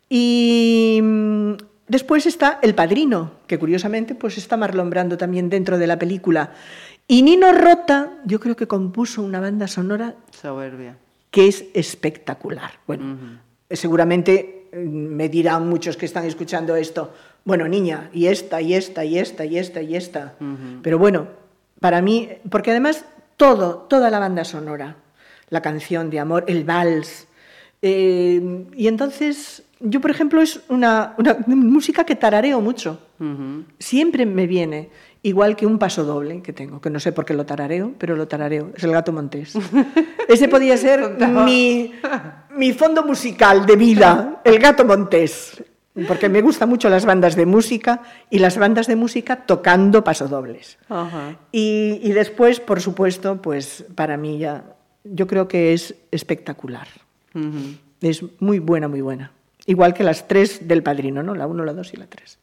Y 0.10 1.00
mm, 1.02 1.52
después 1.88 2.26
está 2.26 2.60
El 2.62 2.76
Padrino, 2.76 3.32
que 3.48 3.58
curiosamente 3.58 4.16
pues 4.16 4.38
está 4.38 4.58
Marlon 4.58 4.90
Brando 4.90 5.18
también 5.18 5.50
dentro 5.50 5.78
de 5.78 5.88
la 5.88 5.98
película. 5.98 6.52
Y 7.12 7.24
Nino 7.24 7.52
Rota, 7.52 8.10
yo 8.24 8.40
creo 8.40 8.56
que 8.56 8.70
compuso 8.70 9.22
una 9.22 9.42
banda 9.42 9.68
sonora 9.68 10.16
Soberbia. 10.32 10.96
que 11.30 11.50
es 11.50 11.66
espectacular. 11.74 12.72
Bueno, 12.88 13.42
seguramente 13.70 14.70
eh, 14.72 14.78
me 14.78 15.28
dirán 15.28 15.68
muchos 15.68 15.98
que 15.98 16.06
están 16.06 16.24
escuchando 16.24 16.74
esto, 16.78 17.14
bueno, 17.44 17.68
niña, 17.68 18.10
y 18.14 18.28
esta, 18.28 18.62
y 18.62 18.76
esta, 18.76 19.04
y 19.04 19.20
esta, 19.20 19.44
y 19.44 19.58
esta, 19.58 19.82
y 19.82 19.98
esta. 19.98 20.36
Pero 20.82 20.98
bueno, 21.00 21.28
para 21.82 22.02
mí, 22.02 22.30
porque 22.50 22.72
además 22.72 23.04
todo, 23.36 23.88
toda 23.90 24.10
la 24.10 24.20
banda 24.20 24.46
sonora, 24.46 24.96
la 25.50 25.62
canción 25.62 26.10
de 26.12 26.20
amor, 26.22 26.46
el 26.48 26.64
vals, 26.64 27.28
eh, 27.82 28.68
y 28.74 28.88
entonces 28.88 29.64
yo, 29.82 30.00
por 30.00 30.12
ejemplo, 30.12 30.42
es 30.42 30.62
una, 30.70 31.16
una 31.18 31.36
música 31.48 32.04
que 32.06 32.16
tarareo 32.16 32.62
mucho. 32.62 33.00
Siempre 33.80 34.26
me 34.26 34.48
viene, 34.48 34.90
igual 35.24 35.56
que 35.56 35.66
un 35.66 35.78
paso 35.78 36.04
doble 36.04 36.42
que 36.42 36.54
tengo, 36.54 36.82
que 36.82 36.90
no 36.90 37.00
sé 37.00 37.12
por 37.12 37.26
qué 37.26 37.34
lo 37.34 37.46
tarareo, 37.46 37.94
pero 37.98 38.16
lo 38.16 38.28
tarareo. 38.28 38.72
Es 38.76 38.84
el 38.84 38.92
gato 38.92 39.12
montés. 39.12 39.54
Ese 40.28 40.48
podía 40.48 40.78
ser 40.86 41.18
mi, 41.46 41.94
mi 42.56 42.74
fondo 42.74 43.04
musical 43.04 43.66
de 43.66 43.76
vida, 43.76 44.42
el 44.44 44.60
gato 44.60 44.86
montés. 44.86 45.64
Porque 46.08 46.30
me 46.30 46.42
gustan 46.42 46.70
mucho 46.70 46.90
las 46.90 47.06
bandas 47.06 47.36
de 47.36 47.46
música 47.46 48.02
y 48.30 48.40
las 48.40 48.58
bandas 48.58 48.88
de 48.88 48.96
música 48.96 49.46
tocando 49.46 50.06
pasodobles. 50.06 50.78
Y, 51.52 52.00
y 52.02 52.12
después, 52.14 52.62
por 52.62 52.80
supuesto, 52.80 53.42
pues 53.42 53.84
para 53.94 54.16
mí 54.16 54.38
ya, 54.38 54.64
yo 55.04 55.28
creo 55.28 55.50
que 55.50 55.74
es 55.74 55.96
espectacular. 56.12 56.88
Es 58.00 58.24
muy 58.40 58.60
buena, 58.60 58.88
muy 58.88 59.02
buena. 59.02 59.34
Igual 59.66 59.94
que 59.94 60.04
las 60.04 60.28
tres 60.28 60.68
del 60.68 60.82
padrino, 60.82 61.24
¿no? 61.24 61.36
La 61.36 61.46
uno, 61.46 61.66
la 61.66 61.74
dos 61.74 61.94
y 61.94 61.98
la 61.98 62.08
tres. 62.08 62.40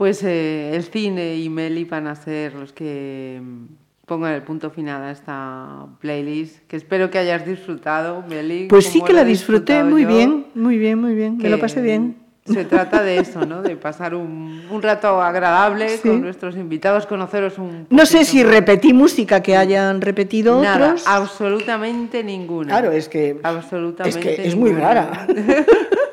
Pues 0.00 0.22
eh, 0.24 0.74
el 0.74 0.84
cine 0.84 1.36
y 1.36 1.50
Meli 1.50 1.84
van 1.84 2.06
a 2.06 2.14
ser 2.14 2.54
los 2.54 2.72
que 2.72 3.38
mm, 3.44 3.64
pongan 4.06 4.32
el 4.32 4.40
punto 4.42 4.70
final 4.70 5.02
a 5.02 5.10
esta 5.10 5.88
playlist, 6.00 6.60
que 6.66 6.76
espero 6.76 7.10
que 7.10 7.18
hayas 7.18 7.44
disfrutado, 7.44 8.24
Meli. 8.26 8.66
Pues 8.68 8.86
sí 8.86 9.02
que 9.02 9.12
la 9.12 9.24
disfruté 9.24 9.84
muy 9.84 10.04
yo. 10.04 10.08
bien, 10.08 10.46
muy 10.54 10.78
bien, 10.78 10.98
muy 10.98 11.14
bien. 11.14 11.36
Me 11.36 11.50
lo 11.50 11.56
que 11.56 11.60
pasé 11.60 11.82
bien. 11.82 12.16
Se 12.46 12.64
trata 12.64 13.02
de 13.02 13.18
eso, 13.18 13.44
¿no? 13.44 13.60
De 13.60 13.76
pasar 13.76 14.14
un, 14.14 14.62
un 14.70 14.80
rato 14.80 15.20
agradable 15.20 15.86
Sí. 15.98 16.08
con 16.08 16.22
nuestros 16.22 16.56
invitados, 16.56 17.04
conoceros 17.06 17.58
un 17.58 17.86
No 17.90 18.06
sé 18.06 18.24
si 18.24 18.42
repetí 18.42 18.94
música 18.94 19.42
que 19.42 19.54
hayan 19.54 20.00
repetido 20.00 20.62
Nada, 20.62 20.86
otros. 20.92 21.06
absolutamente 21.06 22.24
ninguna. 22.24 22.68
Claro, 22.68 22.92
es 22.92 23.06
que 23.10 23.38
Absolutamente 23.42 24.18
es 24.18 24.36
que 24.38 24.48
es 24.48 24.56
muy 24.56 24.72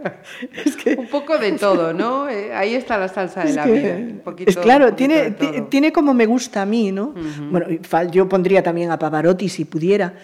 Un 0.98 1.06
poco 1.08 1.38
de 1.38 1.52
todo, 1.52 1.92
¿no? 1.92 2.28
Eh, 2.28 2.52
ahí 2.54 2.74
está 2.74 2.96
la 2.98 3.08
salsa 3.08 3.44
de 3.44 3.52
la 3.52 3.64
que- 3.64 3.72
vida. 3.72 3.94
Un 3.96 4.20
poquito, 4.24 4.50
es 4.50 4.56
claro, 4.56 4.86
un 4.86 4.90
poquito 4.92 5.08
tiene, 5.36 5.60
tiene 5.68 5.92
como 5.92 6.14
me 6.14 6.26
gusta 6.26 6.62
a 6.62 6.66
mí, 6.66 6.90
¿no? 6.92 7.14
Bueno, 7.50 7.70
y 7.70 7.78
fal- 7.78 8.10
yo 8.10 8.28
pondría 8.28 8.62
también 8.62 8.90
a 8.90 8.98
Pavarotti 8.98 9.48
si 9.48 9.64
pudiera. 9.64 10.14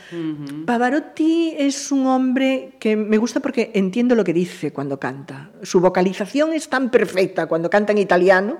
Pavarotti 0.65 1.55
es 1.59 1.93
un 1.93 2.07
hombre 2.07 2.73
que 2.78 2.97
me 2.97 3.19
gusta 3.19 3.40
porque 3.40 3.70
entiendo 3.74 4.15
lo 4.15 4.24
que 4.24 4.32
dice 4.32 4.73
cuando 4.73 4.98
canta. 4.98 5.51
Su 5.62 5.81
vocalización 5.81 6.53
es 6.53 6.69
tan 6.69 6.90
perfecta 6.90 7.47
cuando 7.47 7.70
canta 7.70 7.93
en 7.93 7.98
italiano 7.98 8.59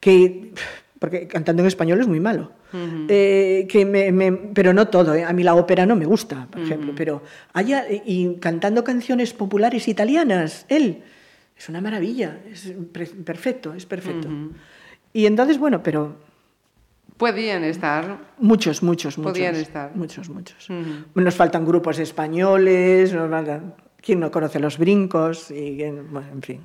que 0.00 0.52
porque 1.02 1.26
cantando 1.26 1.62
en 1.62 1.66
español 1.66 1.98
es 2.00 2.06
muy 2.06 2.20
malo. 2.20 2.52
Eh, 3.08 3.66
que 3.68 3.84
me- 3.84 4.12
me- 4.12 4.32
pero 4.54 4.72
no 4.72 4.86
todo, 4.86 5.14
¿eh? 5.14 5.24
a 5.24 5.32
mí 5.32 5.42
la 5.42 5.54
ópera 5.56 5.84
no 5.84 5.96
me 5.96 6.06
gusta, 6.06 6.46
por 6.50 6.62
ejemplo, 6.62 6.92
pero 6.96 7.22
haya, 7.52 7.84
y 7.90 8.36
cantando 8.36 8.84
canciones 8.84 9.32
populares 9.34 9.88
italianas, 9.88 10.64
él, 10.68 11.02
es 11.58 11.68
una 11.68 11.80
maravilla, 11.80 12.38
es 12.50 12.72
perfecto, 13.24 13.74
es 13.74 13.84
perfecto. 13.84 14.28
Y 15.12 15.26
entonces, 15.26 15.58
bueno, 15.58 15.82
pero 15.82 16.16
Podían 17.16 17.64
estar. 17.64 18.18
muchos, 18.38 18.82
muchos, 18.82 19.18
muchos. 19.18 19.32
Podían 19.32 19.56
estar. 19.56 19.94
Muchos, 19.94 20.28
muchos. 20.28 20.68
Nos 21.14 21.34
faltan 21.34 21.64
grupos 21.66 21.98
españoles, 21.98 23.12
nos 23.12 23.28
faltan- 23.28 23.74
¿quién 24.00 24.20
no 24.20 24.30
conoce 24.30 24.58
los 24.60 24.78
brincos? 24.78 25.50
Y, 25.50 25.82
bueno, 26.10 26.28
en 26.32 26.42
fin. 26.42 26.60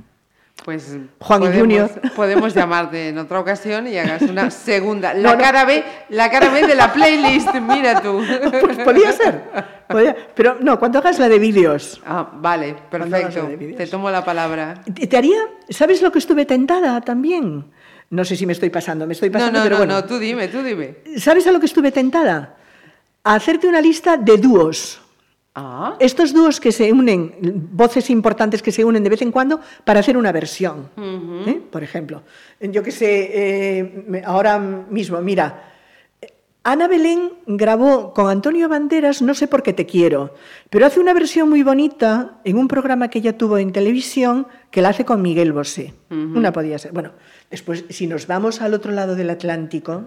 Pues 0.66 0.98
Juan 1.20 1.40
podemos, 1.40 1.60
Junior. 1.60 1.90
podemos 2.16 2.54
llamarte 2.54 3.10
en 3.10 3.18
otra 3.20 3.40
ocasión 3.40 3.88
y 3.88 3.98
hagas 3.98 4.22
una 4.24 4.52
segunda. 4.52 5.14
La 5.14 5.22
No, 5.32 5.36
no. 5.36 5.42
cara 5.42 5.64
B, 5.66 5.84
la 6.10 6.30
cara 6.30 6.50
B 6.50 6.68
de 6.68 6.76
la 6.76 6.92
playlist, 6.92 7.54
mira 7.56 8.02
tú. 8.02 8.22
Pues 8.62 8.78
podía 8.80 9.12
ser. 9.14 9.44
podía- 9.88 10.16
pero 10.36 10.58
no, 10.60 10.78
cuando 10.78 11.00
hagas 11.00 11.20
la 11.20 11.30
de 11.30 11.40
vídeos. 11.40 12.02
Ah, 12.06 12.30
vale, 12.34 12.76
perfecto. 12.92 13.48
Te 13.78 13.88
tomo 13.88 14.10
la 14.10 14.26
palabra. 14.26 14.74
Te 14.94 15.08
te 15.08 15.18
haría, 15.18 15.38
¿sabes 15.70 16.02
lo 16.02 16.12
que 16.12 16.20
estuve 16.20 16.46
tentada 16.46 17.00
también? 17.02 17.66
No 18.10 18.26
sé 18.26 18.36
si 18.36 18.46
me 18.46 18.54
estoy 18.54 18.70
pasando, 18.70 19.06
me 19.08 19.14
estoy 19.14 19.30
No, 19.30 19.34
pasando, 19.34 19.60
no, 19.60 19.64
pero 19.64 19.76
no, 19.76 19.86
bueno. 19.86 19.94
no, 20.02 20.04
tú 20.06 20.18
dime, 20.18 20.48
tú 20.50 20.64
dime. 20.64 20.96
¿Sabes 21.18 21.46
a 21.48 21.52
lo 21.52 21.60
que 21.60 21.66
estuve 21.66 21.92
tentada? 21.92 22.56
A 23.24 23.36
hacerte 23.36 23.68
una 23.68 23.80
lista 23.82 24.18
de 24.18 24.38
dúos. 24.38 25.02
Ah, 25.60 25.96
Estos 26.00 26.34
dúos 26.34 26.60
que 26.60 26.72
se 26.72 26.94
unen, 26.94 27.34
voces 27.74 28.12
importantes 28.12 28.62
que 28.62 28.72
se 28.72 28.86
unen 28.86 29.04
de 29.04 29.10
vez 29.10 29.24
en 29.24 29.32
cuando 29.32 29.60
para 29.84 30.02
hacer 30.02 30.16
una 30.16 30.32
versión. 30.32 30.92
¿eh? 31.48 31.60
Por 31.72 31.82
ejemplo, 31.82 32.22
yo 32.62 32.84
que 32.84 32.92
sé, 32.92 33.32
eh, 33.34 34.22
ahora 34.24 34.60
mismo, 34.60 35.20
mira, 35.20 35.74
Ana 36.62 36.88
Belén 36.88 37.32
grabó 37.48 38.14
con 38.14 38.30
Antonio 38.30 38.70
Banderas 38.70 39.24
No 39.24 39.34
sé 39.34 39.48
por 39.48 39.64
qué 39.64 39.74
te 39.74 39.88
quiero, 39.88 40.36
pero 40.70 40.86
hace 40.86 41.00
una 41.00 41.16
versión 41.16 41.50
muy 41.50 41.64
bonita 41.64 42.40
en 42.44 42.56
un 42.60 42.68
programa 42.68 43.10
que 43.10 43.18
ella 43.18 43.36
tuvo 43.36 43.58
en 43.58 43.72
televisión 43.72 44.46
que 44.70 44.84
la 44.84 44.90
hace 44.90 45.06
con 45.06 45.24
Miguel 45.24 45.54
Bosé. 45.54 45.96
Una 46.12 46.54
podía 46.54 46.78
ser. 46.78 46.92
Bueno, 46.92 47.14
después, 47.50 47.86
si 47.90 48.06
nos 48.06 48.28
vamos 48.28 48.62
al 48.62 48.76
otro 48.76 48.92
lado 48.92 49.16
del 49.16 49.32
Atlántico, 49.32 50.06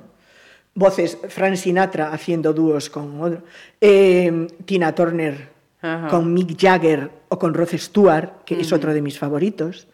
voces 0.74 1.18
Frank 1.28 1.56
Sinatra 1.56 2.12
haciendo 2.12 2.52
dúos 2.52 2.88
con 2.90 3.20
otro, 3.20 3.42
eh, 3.80 4.47
Tina 4.64 4.94
Turner 4.94 5.48
Ajá. 5.82 6.09
con 6.09 6.32
Mick 6.32 6.56
Jagger 6.60 7.10
o 7.28 7.38
con 7.38 7.55
Rod 7.55 7.70
Stewart, 7.76 8.44
que 8.44 8.60
es 8.60 8.72
otro 8.72 8.92
de 8.94 9.02
mis 9.02 9.18
favoritos. 9.18 9.86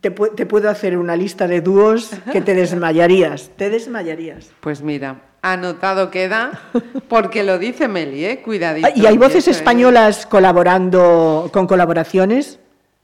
Te, 0.00 0.14
pu- 0.14 0.34
te 0.34 0.46
puedo 0.46 0.70
hacer 0.70 0.96
una 0.96 1.16
lista 1.16 1.46
de 1.46 1.60
dúos 1.60 2.10
que 2.32 2.40
te 2.40 2.54
desmayarías, 2.54 3.50
te 3.56 3.68
desmayarías. 3.68 4.50
pues 4.60 4.80
mira, 4.82 5.20
anotado 5.42 6.10
queda, 6.10 6.62
porque 7.08 7.42
lo 7.42 7.58
dice 7.58 7.88
Meli, 7.88 8.24
¿eh? 8.24 8.40
Cuidadito. 8.42 8.88
Ah, 8.88 8.92
Y 8.96 9.04
hay 9.06 9.18
voces 9.18 9.48
españolas 9.48 10.24
colaborando 10.26 11.50
con 11.52 11.66
colaboraciones, 11.66 12.58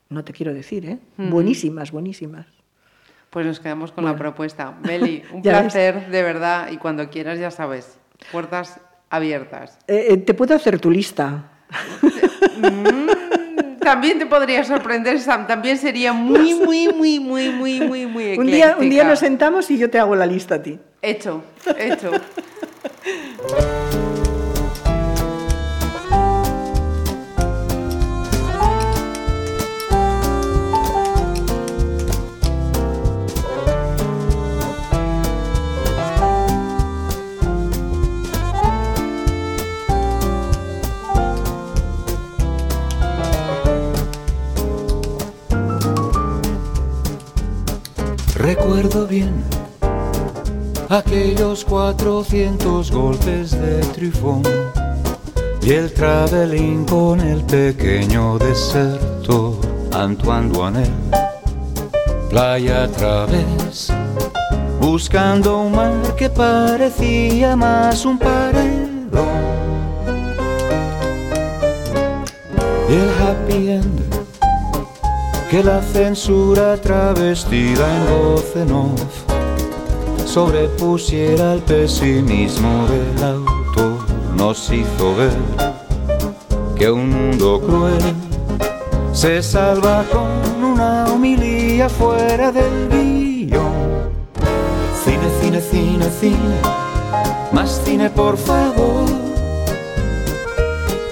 no 0.09 0.25
te 0.25 0.33
quiero 0.33 0.55
decir, 0.55 0.87
¿eh? 0.87 0.99
Buenísimas, 1.19 1.91
buenísimas. 1.93 2.47
Pues 3.31 3.47
nos 3.47 3.61
quedamos 3.61 3.93
con 3.93 4.05
la 4.05 4.17
propuesta. 4.17 4.75
Meli, 4.83 5.23
un 5.33 5.43
ves. 5.43 5.53
placer, 5.53 6.09
de 6.09 6.23
verdad, 6.23 6.71
y 6.71 6.79
cuando 6.79 7.09
quieras, 7.11 7.39
ya 7.39 7.51
sabes, 7.51 7.99
puertas 8.33 8.81
abiertas. 9.11 9.79
Eh, 9.87 10.07
eh, 10.11 10.17
te 10.19 10.35
puedo 10.35 10.55
hacer 10.55 10.81
tu 10.81 10.91
lista. 10.91 11.45
También 13.81 14.19
te 14.19 14.27
podría 14.27 14.65
sorprender, 14.65 15.19
Sam. 15.21 15.47
También 15.47 15.79
sería 15.79 16.13
muy, 16.13 16.55
muy, 16.65 16.89
muy, 16.93 17.21
muy, 17.21 17.51
muy, 17.51 17.81
muy, 17.81 18.07
muy 18.07 18.39
Un 18.39 18.47
día, 18.47 18.77
un 18.79 18.89
día 18.89 19.03
ecléctica. 19.03 19.05
nos 19.05 19.19
sentamos 19.19 19.71
y 19.71 19.79
yo 19.79 19.89
te 19.89 19.99
hago 19.99 20.15
la 20.15 20.27
lista 20.27 20.57
a 20.57 20.63
ti. 20.63 20.79
Hecho, 21.01 21.43
hecho. 21.79 22.11
Recuerdo 48.49 49.07
bien 49.07 49.45
aquellos 50.89 51.67
400 51.67 52.91
golpes 52.91 53.51
de 53.51 53.81
trifón 53.93 54.43
y 55.61 55.73
el 55.73 55.93
traveling 55.93 56.87
con 56.87 57.21
el 57.21 57.43
pequeño 57.43 58.39
deserto 58.39 59.61
Antoine 59.93 60.49
Duanel. 60.49 60.91
Playa 62.31 62.85
a 62.85 62.89
través, 62.89 63.93
buscando 64.81 65.61
un 65.61 65.73
mar 65.73 66.17
que 66.17 66.31
parecía 66.31 67.55
más 67.55 68.07
un 68.07 68.19
paredón. 68.19 69.29
Y 72.89 72.95
el 72.95 73.11
happy 73.21 73.71
end 73.73 74.18
que 75.51 75.63
la 75.63 75.81
censura 75.81 76.77
travestida 76.77 77.87
en 77.97 78.07
voz 78.07 78.55
en 78.55 78.71
off 78.71 79.25
sobrepusiera 80.27 81.55
el 81.55 81.63
pesimismo 81.63 82.87
del 82.87 83.25
autor 83.25 83.99
nos 84.37 84.71
hizo 84.71 85.17
ver 85.17 85.33
que 86.77 86.91
un 86.91 87.09
mundo 87.09 87.63
cruel 87.63 87.99
se 89.13 89.43
salva 89.43 90.05
con 90.13 90.63
una 90.63 91.07
homilía 91.07 91.89
fuera 91.89 92.53
del 92.53 92.89
guion. 92.91 93.73
Cine, 95.03 95.29
cine, 95.41 95.61
cine, 95.63 96.11
cine, 96.21 96.61
más 97.53 97.81
cine 97.87 98.11
por 98.11 98.37
favor, 98.37 99.07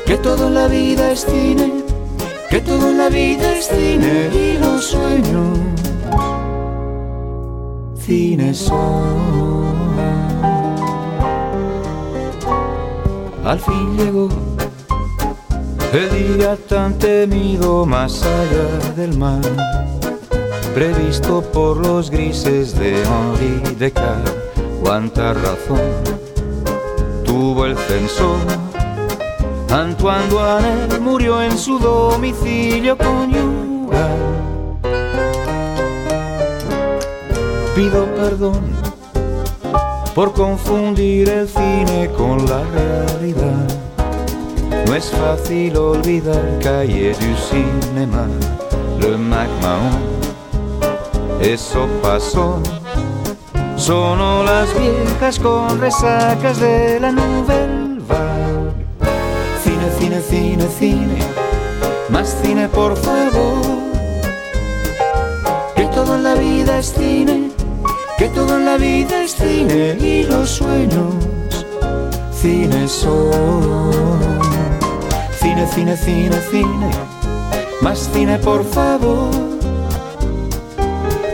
que 0.05 0.19
todo 0.19 0.49
en 0.49 0.55
la 0.55 0.69
vida 0.69 1.11
es 1.11 1.25
cine 1.25 1.86
que 2.51 2.61
todo 2.61 2.91
en 2.91 2.99
la 2.99 3.09
vida 3.09 3.53
es 3.57 3.67
cine 3.69 4.31
y 4.33 4.59
los 4.59 4.85
sueños 4.85 5.59
cine 8.07 8.55
son. 8.55 9.97
Al 13.45 13.61
fin 13.61 13.97
llegó 13.97 14.29
el 15.93 16.37
día 16.39 16.57
tan 16.69 16.99
temido 16.99 17.85
más 17.85 18.23
allá 18.23 18.95
del 18.97 19.17
mar, 19.19 19.41
previsto 20.75 21.43
por 21.43 21.79
los 21.79 22.11
grises 22.11 22.79
de 22.79 23.03
Henri. 23.03 23.93
Cuánta 24.83 25.33
razón 25.35 25.81
tuvo 27.25 27.67
el 27.67 27.77
censor 27.77 28.66
Antoine 29.71 30.29
Duanel 30.29 31.01
murió 31.01 31.43
en 31.43 31.59
su 31.59 31.79
domicilio 31.79 32.97
conyugal. 32.97 34.17
Pido 37.75 38.07
perdón 38.15 38.61
por 40.15 40.33
confundir 40.33 41.29
el 41.29 41.49
cine 41.49 42.11
con 42.17 42.47
la 42.47 42.63
realidad. 42.65 43.67
No 44.87 44.95
es 44.95 45.11
fácil 45.11 45.77
olvidar 45.77 46.43
Calle 46.63 47.13
du 47.13 47.37
Cinéma, 47.37 48.27
le 49.01 49.17
Mac 49.17 49.49
Mahon. 49.61 50.01
Eso 51.41 51.87
pasó. 52.01 52.63
Son 53.77 54.47
las 54.47 54.69
viejas 54.79 55.39
con 55.39 55.81
resacas 55.81 56.61
de 56.61 56.99
la 56.99 57.13
Nouvelle. 57.13 57.87
Cine, 59.99 60.21
cine, 60.21 60.69
cine, 60.79 61.19
más 62.11 62.37
cine 62.43 62.69
por 62.69 62.97
favor, 62.97 63.87
todo 65.97 66.17
en 66.17 66.25
la 66.25 66.35
vida 66.35 66.79
es 66.79 66.93
cine, 66.93 67.51
que 68.19 68.29
todo 68.29 68.59
en 68.59 68.67
la 68.67 68.77
vida 68.77 69.23
es 69.23 69.35
cine 69.35 69.97
y 69.99 70.25
los 70.25 70.51
sueños 70.51 71.15
cine 72.35 72.87
son. 72.87 74.21
Cine, 75.41 75.67
cine, 75.75 75.97
cine, 75.97 76.37
cine, 76.51 76.91
más 77.81 78.11
cine 78.13 78.39
por 78.39 78.63
favor. 78.63 79.31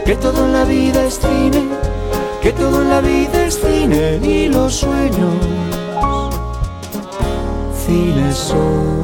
Que 0.04 0.14
todo 0.14 0.46
en 0.46 0.52
la 0.52 0.64
vida 0.64 1.04
es 1.04 1.18
cine, 1.18 1.62
que 2.40 2.52
todo 2.52 2.82
en 2.82 2.88
la 2.88 3.00
vida 3.00 3.46
es 3.46 3.58
cine 3.60 4.20
y 4.22 4.48
los 4.48 4.74
sueños 4.74 5.34
son. 8.32 9.01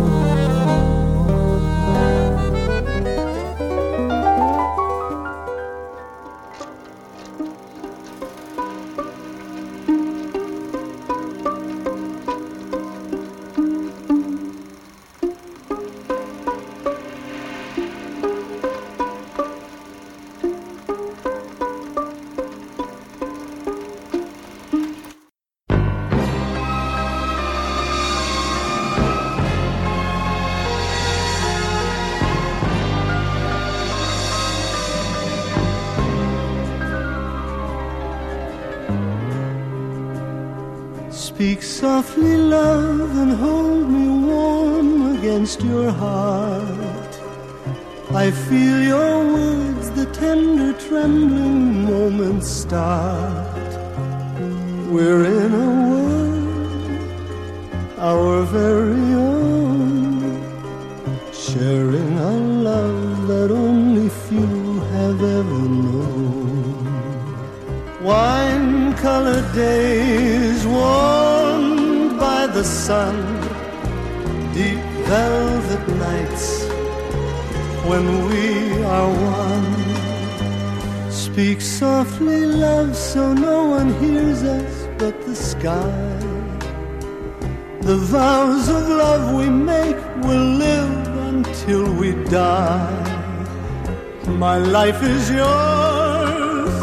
Life 94.98 95.10
is 95.10 95.30
yours. 95.30 96.74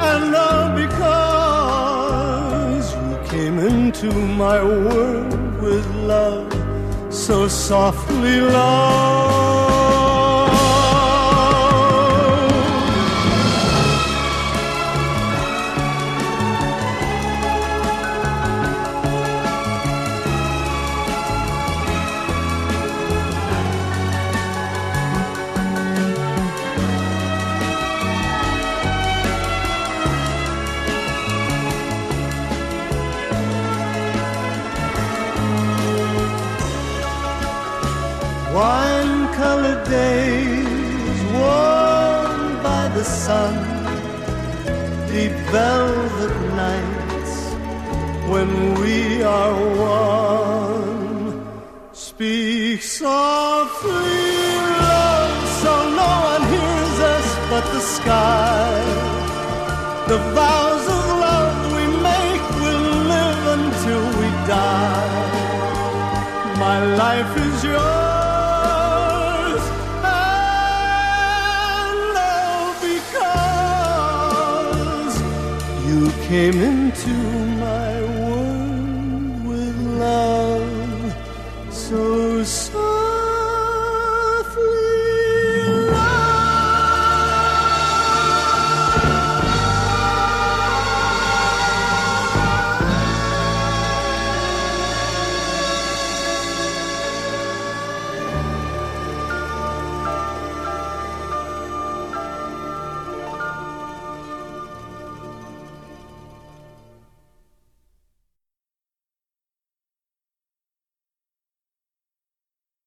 And 0.00 0.34
all 0.34 0.74
because 0.76 2.14
you 2.94 3.18
came 3.28 3.58
into 3.58 4.12
my 4.12 4.62
world 4.62 5.62
with 5.62 5.86
love 5.96 6.52
so 7.10 7.48
softly 7.48 8.40
love 8.40 8.91